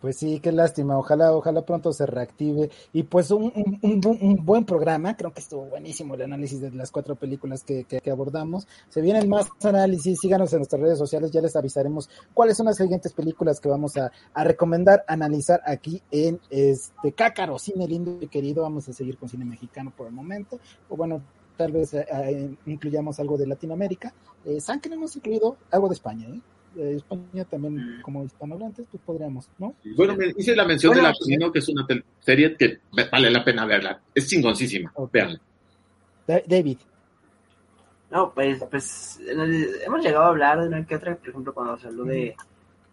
Pues 0.00 0.16
sí, 0.16 0.38
qué 0.40 0.52
lástima. 0.52 0.96
Ojalá, 0.96 1.32
ojalá 1.32 1.62
pronto 1.62 1.92
se 1.92 2.06
reactive. 2.06 2.70
Y 2.92 3.02
pues 3.02 3.30
un, 3.30 3.52
un, 3.54 3.78
un, 3.82 4.18
un, 4.20 4.44
buen 4.44 4.64
programa. 4.64 5.16
Creo 5.16 5.32
que 5.32 5.40
estuvo 5.40 5.64
buenísimo 5.64 6.14
el 6.14 6.22
análisis 6.22 6.60
de 6.60 6.70
las 6.70 6.90
cuatro 6.90 7.16
películas 7.16 7.64
que, 7.64 7.84
que, 7.84 8.00
que, 8.00 8.10
abordamos. 8.10 8.68
Se 8.88 9.00
vienen 9.00 9.28
más 9.28 9.48
análisis. 9.62 10.20
Síganos 10.20 10.52
en 10.52 10.60
nuestras 10.60 10.80
redes 10.80 10.98
sociales. 10.98 11.32
Ya 11.32 11.40
les 11.40 11.56
avisaremos 11.56 12.08
cuáles 12.32 12.56
son 12.56 12.66
las 12.66 12.76
siguientes 12.76 13.12
películas 13.12 13.58
que 13.58 13.68
vamos 13.68 13.96
a, 13.96 14.12
a 14.34 14.44
recomendar, 14.44 15.04
analizar 15.08 15.60
aquí 15.66 16.00
en 16.10 16.40
este 16.48 17.12
Cácaro, 17.12 17.58
cine 17.58 17.88
lindo 17.88 18.18
y 18.20 18.28
querido. 18.28 18.62
Vamos 18.62 18.88
a 18.88 18.92
seguir 18.92 19.18
con 19.18 19.28
cine 19.28 19.44
mexicano 19.44 19.92
por 19.96 20.06
el 20.06 20.12
momento. 20.12 20.60
O 20.88 20.96
bueno, 20.96 21.22
tal 21.56 21.72
vez 21.72 21.92
eh, 21.92 22.06
eh, 22.08 22.54
incluyamos 22.66 23.18
algo 23.20 23.36
de 23.36 23.46
Latinoamérica. 23.46 24.14
Eh, 24.44 24.60
¿Saben 24.60 24.80
que 24.80 24.88
no 24.88 24.94
hemos 24.94 25.14
incluido 25.16 25.56
algo 25.70 25.88
de 25.88 25.94
España? 25.94 26.26
¿eh? 26.28 26.40
De 26.74 26.96
España 26.96 27.44
también 27.44 28.00
como 28.02 28.24
hispanohablantes, 28.24 28.86
pues 28.90 29.02
podríamos, 29.04 29.48
¿no? 29.58 29.74
Bueno, 29.96 30.16
me 30.16 30.32
hice 30.36 30.54
la 30.54 30.64
mención 30.64 30.90
bueno, 30.90 31.08
de 31.08 31.12
La 31.12 31.18
Casino, 31.18 31.52
que 31.52 31.58
es 31.58 31.68
una 31.68 31.86
serie 32.20 32.56
que 32.56 32.78
vale 33.10 33.30
la 33.30 33.44
pena 33.44 33.64
verla. 33.66 34.00
Es 34.14 34.28
chingoncísima, 34.28 34.92
okay. 34.94 35.20
veanla. 35.20 35.40
David. 36.46 36.78
No, 38.10 38.32
pues, 38.32 38.62
pues 38.70 39.20
hemos 39.84 40.02
llegado 40.02 40.24
a 40.24 40.28
hablar 40.28 40.60
de 40.60 40.68
una 40.68 40.86
que 40.86 40.96
otra, 40.96 41.16
por 41.16 41.28
ejemplo, 41.28 41.52
cuando 41.52 41.78
se 41.78 41.88
habló 41.88 42.04
de, 42.04 42.34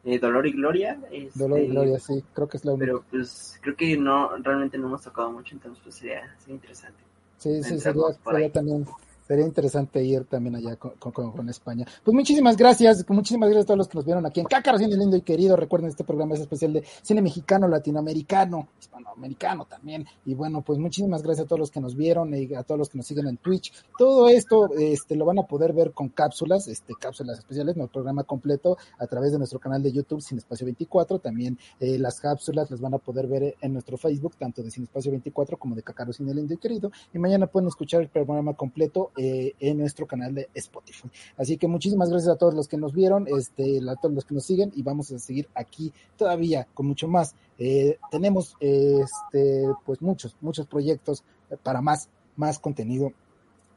de 0.04 0.20
Dolor 0.20 0.46
y 0.46 0.52
Gloria. 0.52 1.00
Este, 1.12 1.40
Dolor 1.40 1.60
y 1.60 1.68
Gloria, 1.68 2.00
sí, 2.00 2.24
creo 2.34 2.48
que 2.48 2.58
es 2.58 2.66
la 2.66 2.74
única. 2.74 2.86
Pero 2.86 3.06
pues 3.10 3.60
creo 3.62 3.76
que 3.76 3.98
no, 3.98 4.36
realmente 4.38 4.78
no 4.78 4.88
hemos 4.88 5.02
tocado 5.02 5.32
mucho, 5.32 5.56
entonces 5.56 5.82
pues 5.84 5.96
sería, 5.96 6.36
sería 6.40 6.56
interesante. 6.56 7.04
Sí, 7.38 7.64
sí, 7.64 7.80
sería, 7.80 8.02
sería 8.26 8.52
también 8.52 8.86
sería 9.28 9.46
interesante 9.46 10.04
ir 10.04 10.26
también 10.26 10.56
allá 10.56 10.76
con, 10.76 10.92
con, 10.92 11.32
con, 11.32 11.50
España. 11.50 11.86
Pues 12.04 12.14
muchísimas 12.14 12.58
gracias, 12.58 13.06
muchísimas 13.10 13.50
gracias 13.50 13.66
a 13.66 13.68
todos 13.68 13.78
los 13.80 13.88
que 13.88 13.98
nos 13.98 14.06
vieron 14.06 14.26
aquí 14.26 14.40
en 14.40 14.46
Cácaro, 14.46 14.78
cine 14.78 14.96
lindo 14.96 15.18
y 15.18 15.22
querido. 15.22 15.56
Recuerden, 15.56 15.90
este 15.90 16.04
programa 16.04 16.36
es 16.36 16.42
especial 16.42 16.74
de 16.74 16.84
cine 17.02 17.22
mexicano, 17.22 17.68
latinoamericano, 17.68 18.68
hispanoamericano 18.80 19.66
también. 19.66 20.06
Y 20.26 20.36
bueno, 20.36 20.62
pues 20.62 20.80
muchísimas 20.80 21.24
gracias 21.24 21.46
a 21.46 21.48
todos 21.48 21.60
los 21.60 21.72
que 21.72 21.80
nos 21.80 21.96
vieron 21.96 22.34
y 22.34 22.54
a 22.54 22.64
todos 22.64 22.78
los 22.78 22.90
que 22.90 22.98
nos 22.98 23.08
siguen 23.08 23.28
en 23.28 23.38
Twitch. 23.38 23.74
Todo 23.98 24.30
esto 24.30 24.70
este, 24.78 25.16
lo 25.16 25.26
van 25.26 25.40
a 25.40 25.44
poder 25.44 25.74
ver 25.74 25.92
con 25.92 26.10
cápsulas, 26.10 26.68
este, 26.68 26.94
cápsulas 27.00 27.40
especiales, 27.40 27.78
el 27.78 27.88
programa 27.88 28.24
completo 28.24 28.78
a 29.00 29.08
través 29.08 29.32
de 29.32 29.38
nuestro 29.38 29.60
canal 29.60 29.82
de 29.82 29.92
YouTube 29.92 30.22
Sin 30.22 30.38
Espacio 30.38 30.66
24. 30.66 31.20
También 31.20 31.58
eh, 31.80 31.98
las 31.98 32.20
cápsulas 32.20 32.70
las 32.70 32.80
van 32.80 32.94
a 32.94 32.98
poder 32.98 33.28
ver 33.28 33.56
en 33.62 33.74
nuestro 33.74 33.98
Facebook, 33.98 34.36
tanto 34.38 34.62
de 34.62 34.72
Sin 34.72 34.84
Espacio 34.84 35.12
24 35.12 35.58
como 35.58 35.76
de 35.76 35.84
Cácaro, 35.84 36.14
cine 36.14 36.34
lindo 36.34 36.54
y 36.54 36.58
querido. 36.58 36.92
Y 37.14 37.20
mañana 37.20 37.48
pueden 37.48 37.68
escuchar 37.68 38.02
el 38.02 38.10
programa 38.10 38.54
completo 38.54 39.12
eh, 39.18 39.54
en 39.60 39.78
nuestro 39.78 40.06
canal 40.06 40.34
de 40.34 40.50
Spotify. 40.54 41.10
Así 41.38 41.58
que 41.58 41.68
muchísimas 41.68 42.10
gracias 42.10 42.34
a 42.34 42.38
todos 42.38 42.54
los 42.54 42.68
que 42.68 42.78
nos 42.78 42.94
vieron, 42.94 43.28
este, 43.28 43.80
a 43.90 43.96
todos 43.96 44.14
los 44.14 44.26
que 44.26 44.34
nos 44.34 44.46
siguen 44.46 44.72
y 44.76 44.84
vamos 44.84 45.12
a 45.12 45.20
seguir 45.20 45.48
aquí 45.56 45.94
todavía 46.18 46.68
con 46.74 46.88
mucho 46.88 47.08
más. 47.08 47.36
Eh, 47.58 47.98
tenemos 48.12 48.56
este, 48.60 49.66
pues 49.86 50.02
muchos, 50.02 50.36
muchos 50.42 50.68
proyectos 50.68 51.24
para 51.64 51.82
más, 51.82 52.10
más 52.36 52.60
contenido 52.60 53.14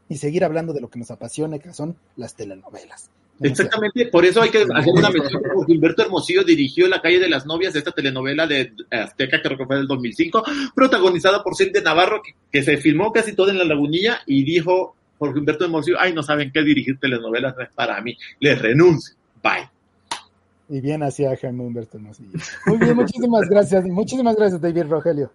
y 0.08 0.16
seguir 0.16 0.44
hablando 0.44 0.72
de 0.72 0.80
lo 0.80 0.88
que 0.88 0.98
nos 0.98 1.10
apasiona, 1.10 1.58
que 1.58 1.72
son 1.72 1.96
las 2.16 2.34
telenovelas. 2.34 3.10
Exactamente, 3.40 4.06
por 4.06 4.24
eso 4.24 4.42
hay 4.42 4.50
que 4.50 4.58
hacer 4.58 4.92
una 4.92 5.10
mención 5.10 5.40
porque 5.54 5.72
Humberto 5.72 6.02
Hermosillo 6.02 6.42
dirigió 6.42 6.88
La 6.88 7.00
calle 7.00 7.20
de 7.20 7.28
las 7.28 7.46
novias, 7.46 7.74
esta 7.76 7.92
telenovela 7.92 8.46
de 8.46 8.72
Azteca 8.90 9.40
que 9.40 9.64
fue 9.64 9.76
del 9.76 9.86
2005, 9.86 10.42
protagonizada 10.74 11.42
por 11.44 11.54
Cindy 11.54 11.80
Navarro, 11.80 12.20
que, 12.22 12.34
que, 12.50 12.64
se 12.64 12.78
filmó 12.78 13.12
casi 13.12 13.34
todo 13.34 13.50
en 13.50 13.58
la 13.58 13.64
lagunilla 13.64 14.22
y 14.26 14.42
dijo 14.42 14.96
Jorge 15.18 15.38
Humberto 15.38 15.64
Hermosillo, 15.64 15.96
ay, 15.98 16.12
no 16.12 16.22
saben 16.22 16.50
qué 16.52 16.62
dirigir 16.62 16.98
telenovelas, 16.98 17.56
no 17.56 17.62
es 17.62 17.70
para 17.74 18.00
mí, 18.00 18.16
les 18.40 18.60
renuncio, 18.60 19.16
bye. 19.42 19.68
Y 20.68 20.80
bien 20.80 21.02
hacía 21.02 21.36
Jaime 21.36 21.64
Humberto 21.64 21.96
Hermosillo. 21.96 22.38
Muy 22.66 22.78
bien, 22.78 22.94
muchísimas 22.94 23.48
gracias, 23.48 23.84
muchísimas 23.84 24.36
gracias 24.36 24.60
David 24.60 24.84
Rogelio. 24.88 25.30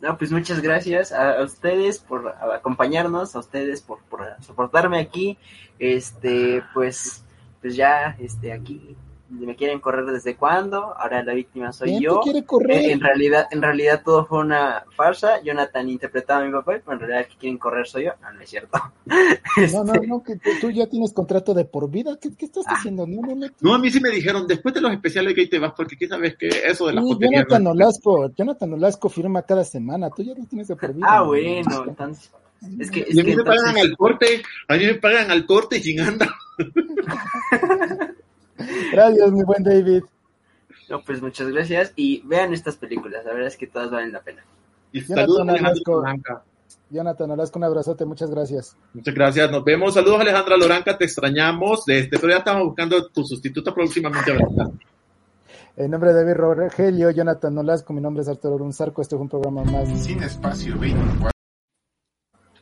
No, 0.00 0.16
pues 0.16 0.32
muchas 0.32 0.62
gracias 0.62 1.12
a, 1.12 1.42
ustedes 1.42 1.98
por 1.98 2.28
acompañarnos, 2.28 3.36
a 3.36 3.40
ustedes 3.40 3.82
por, 3.82 3.98
por 4.04 4.26
soportarme 4.40 4.98
aquí, 4.98 5.36
este, 5.78 6.62
pues, 6.72 7.22
pues 7.60 7.76
ya, 7.76 8.16
este, 8.18 8.52
aquí 8.52 8.96
me 9.30 9.54
quieren 9.54 9.78
correr 9.80 10.04
desde 10.06 10.36
cuándo, 10.36 10.94
ahora 10.98 11.22
la 11.22 11.34
víctima 11.34 11.72
soy 11.72 11.90
¿Quién 11.90 12.02
yo. 12.02 12.20
Te 12.20 12.30
quiere 12.30 12.46
correr? 12.46 12.78
Eh, 12.78 12.92
en 12.92 13.00
realidad, 13.00 13.46
en 13.50 13.62
realidad 13.62 14.02
todo 14.04 14.26
fue 14.26 14.40
una 14.40 14.84
farsa. 14.96 15.40
Jonathan 15.42 15.88
interpretaba 15.88 16.42
a 16.42 16.44
mi 16.44 16.52
papá, 16.52 16.80
pero 16.84 16.92
en 16.92 16.98
realidad 16.98 17.20
el 17.20 17.26
que 17.28 17.36
quieren 17.36 17.58
correr 17.58 17.86
soy 17.86 18.04
yo. 18.04 18.12
No, 18.20 18.32
no 18.32 18.40
es 18.40 18.50
cierto. 18.50 18.78
No, 19.72 19.84
no, 19.84 19.92
no, 20.06 20.22
que 20.22 20.36
tú 20.60 20.70
ya 20.70 20.86
tienes 20.86 21.12
contrato 21.12 21.54
de 21.54 21.64
por 21.64 21.90
vida. 21.90 22.16
¿Qué, 22.20 22.34
qué 22.34 22.46
estás 22.46 22.64
ah. 22.66 22.74
haciendo? 22.74 23.06
No, 23.06 23.20
no, 23.22 23.34
no. 23.34 23.46
No, 23.60 23.74
a 23.74 23.78
mí 23.78 23.90
sí 23.90 24.00
me 24.00 24.10
dijeron, 24.10 24.46
después 24.46 24.74
de 24.74 24.80
los 24.80 24.92
especiales 24.92 25.34
que 25.34 25.42
ahí 25.42 25.48
te 25.48 25.58
vas, 25.58 25.72
porque 25.76 25.96
qué 25.96 26.08
sabes 26.08 26.36
que 26.36 26.48
eso 26.48 26.86
de 26.86 26.94
la 26.94 27.02
sí, 27.02 27.16
Jonathan 27.20 27.66
Olasco, 27.66 28.30
Jonathan 28.34 28.72
Olasco 28.74 29.08
firma 29.08 29.42
cada 29.42 29.64
semana. 29.64 30.10
Tú 30.10 30.22
ya 30.22 30.34
lo 30.34 30.44
tienes 30.46 30.68
de 30.68 30.76
por 30.76 30.94
vida. 30.94 31.06
Ah, 31.08 31.18
¿no? 31.18 31.26
bueno, 31.26 31.84
entonces. 31.86 32.32
Es 32.78 32.90
que, 32.90 33.00
es 33.00 33.14
y 33.14 33.20
a 33.20 33.24
mí 33.24 33.30
que 33.30 33.36
me 33.36 33.42
entonces... 33.42 33.62
pagan 33.64 33.78
al 33.78 33.96
corte, 33.96 34.42
a 34.68 34.76
mí 34.76 34.86
me 34.86 34.94
pagan 34.94 35.30
al 35.30 35.46
corte 35.46 35.80
chingando. 35.80 36.26
Gracias, 38.92 39.32
mi 39.32 39.42
buen 39.42 39.62
David. 39.62 40.02
No, 40.88 41.00
pues 41.02 41.22
muchas 41.22 41.48
gracias 41.48 41.92
y 41.94 42.22
vean 42.26 42.52
estas 42.52 42.76
películas, 42.76 43.24
la 43.24 43.32
verdad 43.32 43.48
es 43.48 43.56
que 43.56 43.66
todas 43.66 43.90
valen 43.90 44.12
la 44.12 44.20
pena. 44.20 44.42
Y 44.92 45.00
saludos 45.02 45.38
Jonathan 45.38 45.66
a 45.66 45.68
Olasco, 45.68 45.92
Loranca. 45.92 46.42
Jonathan 46.90 47.30
Olasco, 47.30 47.58
un 47.60 47.64
abrazote, 47.64 48.04
muchas 48.04 48.30
gracias. 48.30 48.76
Muchas 48.92 49.14
gracias, 49.14 49.50
nos 49.50 49.64
vemos. 49.64 49.94
Saludos 49.94 50.20
Alejandra 50.20 50.56
Loranca, 50.56 50.98
te 50.98 51.04
extrañamos, 51.04 51.88
este, 51.88 52.18
pero 52.18 52.32
ya 52.32 52.38
estamos 52.38 52.64
buscando 52.64 53.06
tu 53.08 53.22
sustituta 53.24 53.72
próximamente. 53.72 54.32
¿verdad? 54.32 54.70
En 55.76 55.90
nombre 55.90 56.12
de 56.12 56.24
David 56.24 56.34
Rogelio, 56.34 57.10
Jonathan 57.10 57.54
Nolasco, 57.54 57.92
mi 57.92 58.00
nombre 58.00 58.22
es 58.22 58.28
Arturo 58.28 58.56
Brunzarco, 58.56 59.00
este 59.00 59.14
fue 59.14 59.22
un 59.22 59.28
programa 59.28 59.62
más. 59.62 59.88
Sin 60.04 60.22
espacio 60.22 60.76
24. 60.76 61.30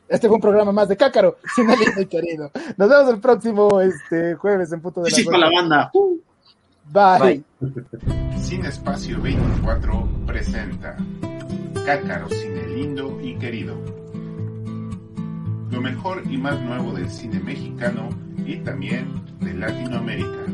Este 0.09 0.27
fue 0.27 0.35
un 0.35 0.41
programa 0.41 0.71
más 0.71 0.89
de 0.89 0.97
Cácaro, 0.97 1.37
sin 1.55 1.69
el 1.69 2.01
y 2.01 2.05
querido. 2.07 2.51
Nos 2.77 2.89
vemos 2.89 3.09
el 3.09 3.19
próximo 3.19 3.79
este, 3.79 4.33
jueves 4.35 4.71
en 4.71 4.81
punto 4.81 5.03
de 5.03 5.11
sí, 5.11 5.23
la 5.23 5.49
banda. 5.49 5.91
Bye. 6.91 7.43
Bye. 7.59 8.39
Sin 8.41 8.65
espacio 8.65 9.21
24 9.21 10.09
presenta 10.25 10.97
Cácaro, 11.85 12.27
cine 12.29 12.67
lindo 12.67 13.19
y 13.21 13.35
querido. 13.35 13.75
Lo 15.69 15.81
mejor 15.81 16.23
y 16.27 16.37
más 16.37 16.59
nuevo 16.61 16.93
del 16.93 17.09
cine 17.09 17.39
mexicano 17.39 18.09
y 18.45 18.57
también 18.57 19.21
de 19.39 19.53
Latinoamérica. 19.53 20.45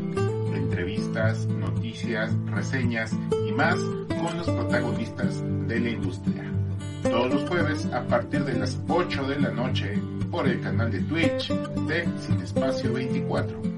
Entrevistas, 0.54 1.46
noticias, 1.46 2.34
reseñas 2.46 3.12
y 3.48 3.52
más 3.52 3.76
con 4.08 4.36
los 4.36 4.46
protagonistas 4.46 5.42
de 5.66 5.80
la 5.80 5.88
industria. 5.90 6.55
Todos 7.10 7.32
los 7.32 7.48
jueves 7.48 7.86
a 7.92 8.02
partir 8.02 8.44
de 8.44 8.58
las 8.58 8.78
8 8.88 9.24
de 9.24 9.40
la 9.40 9.50
noche 9.50 9.98
por 10.30 10.46
el 10.48 10.60
canal 10.60 10.90
de 10.90 11.00
Twitch 11.00 11.52
de 11.86 12.04
Sin 12.20 12.40
Espacio 12.40 12.92
24. 12.92 13.75